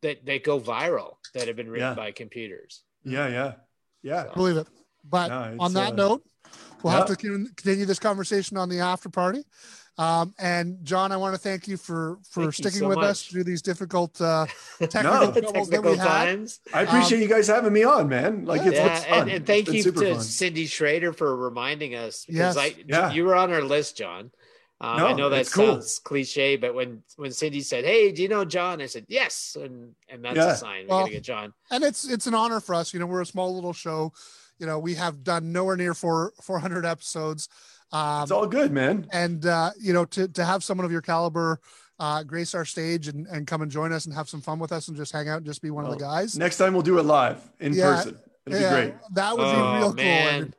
that 0.00 0.26
that 0.26 0.42
go 0.42 0.58
viral 0.58 1.14
that 1.34 1.46
have 1.46 1.54
been 1.54 1.70
written 1.70 1.90
Yeah. 1.90 1.94
by 1.94 2.10
computers. 2.10 2.82
Yeah, 3.04 3.28
yeah, 3.28 3.52
yeah. 4.02 4.24
So- 4.24 4.32
Believe 4.34 4.56
it. 4.56 4.66
But 5.04 5.28
No, 5.28 5.56
on 5.60 5.72
that 5.74 5.92
uh, 5.92 5.96
note, 5.96 6.24
we'll 6.82 6.92
have 6.92 7.06
to 7.06 7.16
continue 7.16 7.84
this 7.86 7.98
conversation 8.00 8.56
on 8.56 8.68
the 8.68 8.80
after 8.80 9.08
party. 9.08 9.44
Um, 9.98 10.34
and 10.38 10.78
John, 10.84 11.12
I 11.12 11.18
want 11.18 11.34
to 11.34 11.38
thank 11.40 11.68
you 11.68 11.76
for 11.76 12.18
for 12.30 12.44
Thank 12.44 12.54
sticking 12.54 12.80
so 12.80 12.88
with 12.88 12.98
us 12.98 13.24
through 13.26 13.44
these 13.44 13.60
difficult 13.60 14.18
uh, 14.20 14.46
technical 14.78 15.02
No. 15.26 15.32
troubles 15.32 15.68
that 15.68 15.82
we 15.82 15.90
Technical 15.90 15.96
had. 15.96 16.24
times. 16.24 16.60
I 16.72 16.82
appreciate 16.82 17.18
Um, 17.18 17.22
you 17.22 17.28
guys 17.28 17.46
having 17.46 17.72
me 17.74 17.84
on, 17.84 18.08
man. 18.08 18.46
Like 18.46 18.62
it's, 18.62 18.74
yeah, 18.74 18.96
it's 18.96 19.04
fun. 19.04 19.18
and, 19.22 19.30
and 19.30 19.46
thank 19.46 19.68
It's 19.68 19.84
you 19.84 19.92
to 19.92 20.14
fun. 20.14 20.20
Cindy 20.22 20.66
Schrader 20.66 21.12
for 21.12 21.36
reminding 21.36 21.94
us 21.94 22.24
because 22.24 22.56
Yes. 22.56 22.56
I 22.56 22.74
Yeah. 22.88 23.12
you 23.12 23.24
were 23.26 23.36
on 23.36 23.52
our 23.52 23.62
list, 23.62 23.96
John. 23.98 24.30
Um, 24.80 24.90
I 24.96 25.10
No, 25.12 25.16
know 25.16 25.28
that 25.28 25.40
it's 25.42 25.52
cool. 25.54 25.74
sounds 25.74 25.98
cliche, 26.00 26.56
but 26.56 26.74
when 26.74 27.02
when 27.16 27.30
Cindy 27.30 27.60
said, 27.60 27.84
"Hey, 27.84 28.10
do 28.12 28.20
you 28.22 28.28
know 28.28 28.44
John?" 28.46 28.80
I 28.80 28.86
said, 28.86 29.04
"Yes," 29.08 29.56
and 29.60 29.94
and 30.08 30.24
that's 30.24 30.36
Yeah. 30.36 30.52
a 30.52 30.56
sign 30.56 30.84
we 30.84 30.88
Well, 30.88 31.00
gotta 31.00 31.12
get 31.12 31.22
John. 31.22 31.52
and 31.70 31.84
it's 31.84 32.08
it's 32.08 32.26
an 32.26 32.34
honor 32.34 32.58
for 32.60 32.74
us. 32.74 32.92
You 32.94 32.98
know, 32.98 33.06
we're 33.06 33.20
a 33.20 33.26
small 33.26 33.54
little 33.54 33.74
show. 33.74 34.12
You 34.58 34.66
know, 34.66 34.78
we 34.78 34.94
have 34.94 35.22
done 35.22 35.52
nowhere 35.52 35.76
near 35.76 35.92
four 35.94 36.32
400 36.42 36.84
episodes. 36.86 37.48
Um, 37.92 38.22
It's 38.22 38.30
all 38.32 38.46
good, 38.46 38.72
man. 38.72 39.06
and 39.12 39.44
uh, 39.46 39.70
you 39.78 39.92
know, 39.92 40.04
to 40.06 40.28
to 40.28 40.44
have 40.44 40.64
someone 40.64 40.84
of 40.84 40.92
your 40.92 41.02
caliber 41.02 41.60
uh, 41.98 42.22
grace 42.24 42.54
our 42.54 42.64
stage 42.64 43.06
and, 43.08 43.26
and 43.28 43.46
come 43.46 43.62
and 43.62 43.70
join 43.70 43.92
us 43.92 44.06
and 44.06 44.14
have 44.14 44.28
some 44.28 44.40
fun 44.40 44.58
with 44.58 44.72
us 44.72 44.88
and 44.88 44.96
just 44.96 45.12
hang 45.12 45.28
out 45.28 45.36
and 45.38 45.46
just 45.46 45.62
be 45.62 45.70
one 45.70 45.84
of 45.84 45.90
the 45.90 45.96
Oh, 45.96 46.08
guys. 46.08 46.36
Next 46.36 46.56
time 46.58 46.72
we'll 46.72 46.82
do 46.82 46.98
it 46.98 47.04
live 47.04 47.38
in 47.60 47.74
Yeah. 47.74 47.94
person. 47.94 48.18
It'll 48.46 48.60
Yeah, 48.60 48.68
be 48.70 48.74
great. 48.90 48.94
That 49.12 49.36
would 49.38 49.46
Oh, 49.46 49.52
be 49.72 49.78
real 49.78 49.88
cool. 49.90 50.04
man. 50.04 50.42
And, 50.42 50.56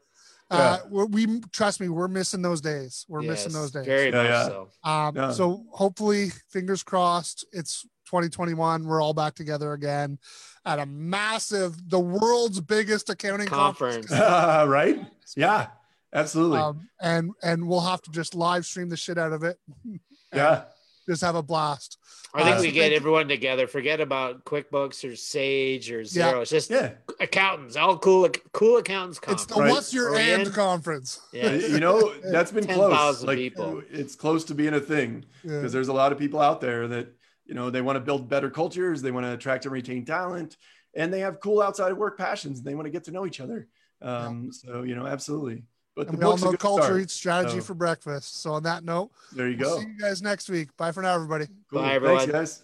uh, 0.52 0.80
we're, 0.90 1.06
we 1.06 1.42
trust 1.52 1.82
me, 1.82 1.90
we're 1.90 2.08
missing 2.08 2.42
those 2.44 2.62
days. 2.62 3.06
We're 3.10 3.24
missing 3.24 3.52
those 3.52 3.72
days. 3.72 3.86
Very 3.86 4.12
Yeah, 4.12 4.22
much 4.24 4.30
yeah. 4.30 4.46
so. 4.46 4.70
Um, 4.84 5.16
Yeah. 5.16 5.32
So 5.32 5.66
hopefully, 5.72 6.30
fingers 6.50 6.82
crossed, 6.84 7.44
it's 7.52 7.82
2021. 8.06 8.86
We're 8.86 9.02
all 9.02 9.14
back 9.16 9.34
together 9.34 9.74
again 9.74 10.20
at 10.64 10.80
a 10.80 10.86
massive, 10.86 11.90
the 11.90 12.00
world's 12.00 12.62
biggest 12.62 13.10
accounting 13.10 13.48
conference. 13.48 14.08
Conference. 14.08 14.70
right? 14.70 15.06
Yeah, 15.36 15.68
absolutely. 16.14 16.60
Um, 16.60 16.88
and 17.02 17.32
and 17.42 17.68
we'll 17.68 17.82
have 17.82 18.02
to 18.04 18.12
just 18.12 18.36
live 18.36 18.66
stream 18.66 18.90
the 18.90 18.98
shit 18.98 19.18
out 19.18 19.34
of 19.34 19.44
it. 19.44 19.58
yeah. 20.34 20.64
Just 21.08 21.22
have 21.22 21.36
a 21.36 21.44
blast. 21.44 21.98
I 22.34 22.44
think 22.44 22.56
Uh, 22.56 22.62
we 22.62 22.68
so 22.70 22.74
get 22.74 22.82
thank- 22.84 22.96
everyone 22.96 23.28
together. 23.28 23.68
Forget 23.68 24.00
about 24.00 24.46
QuickBooks 24.46 25.04
or 25.12 25.18
Sage 25.18 25.92
or 25.92 26.00
Xero. 26.02 26.42
It's 26.42 26.50
just 26.50 26.70
Yeah. 26.70 26.94
accountants. 27.20 27.76
All 27.76 27.98
cool, 27.98 28.30
cool 28.54 28.78
accountants. 28.78 29.20
It's 29.28 29.46
the 29.46 29.54
conference. 29.54 29.58
Right. 29.58 29.70
what's 29.72 29.94
your 29.94 30.10
Are 30.12 30.14
we 30.14 30.32
and 30.34 30.54
conference. 30.54 31.20
Yeah. 31.34 31.52
You 31.52 31.82
know, 31.82 32.14
that's 32.32 32.54
been 32.54 32.66
close. 32.68 33.22
Like 33.22 33.38
people. 33.38 33.82
it's 33.92 34.16
close 34.16 34.46
to 34.46 34.56
being 34.56 34.74
a 34.76 34.80
thing 34.80 35.26
Yeah. 35.44 35.58
because 35.58 35.74
there's 35.74 35.90
a 35.90 35.94
lot 35.94 36.14
of 36.14 36.18
people 36.18 36.40
out 36.40 36.62
there 36.62 36.88
that, 36.88 37.10
you 37.46 37.54
know, 37.54 37.70
they 37.70 37.82
want 37.82 37.98
to 37.98 38.00
build 38.00 38.30
better 38.30 38.50
cultures, 38.50 39.02
they 39.02 39.12
want 39.12 39.26
to 39.26 39.34
attract 39.34 39.66
and 39.66 39.74
retain 39.74 40.06
talent, 40.06 40.56
and 40.94 41.14
they 41.14 41.20
have 41.20 41.42
cool 41.42 41.62
outside 41.62 41.92
of 41.92 41.98
work 41.98 42.18
passions. 42.18 42.60
And 42.60 42.66
they 42.66 42.76
want 42.76 42.86
to 42.86 42.92
get 42.92 43.04
to 43.04 43.12
know 43.12 43.26
each 43.26 43.42
other. 43.42 43.68
Um, 44.02 44.54
so 44.54 44.84
you 44.84 44.96
know, 44.96 45.06
absolutely. 45.06 45.64
But 45.96 46.08
And 46.08 46.18
the 46.18 46.26
we 46.26 46.26
all 46.26 46.38
know 46.38 46.54
culture 46.54 46.84
start. 46.84 47.02
eats 47.02 47.14
strategy 47.14 47.60
So- 47.60 47.66
for 47.66 47.74
breakfast. 47.76 48.42
So 48.42 48.54
on 48.54 48.64
that 48.64 48.84
note, 48.84 49.12
There 49.32 49.48
you 49.48 49.58
we'll 49.58 49.76
go. 49.76 49.82
see 49.82 49.88
you 49.88 50.00
guys 50.00 50.22
next 50.22 50.50
week. 50.50 50.76
Bye 50.76 50.92
for 50.92 51.04
now, 51.04 51.14
everybody. 51.14 51.48
Cool. 51.70 51.82
Bye, 51.82 52.00
Thanks, 52.00 52.26
guys. 52.32 52.62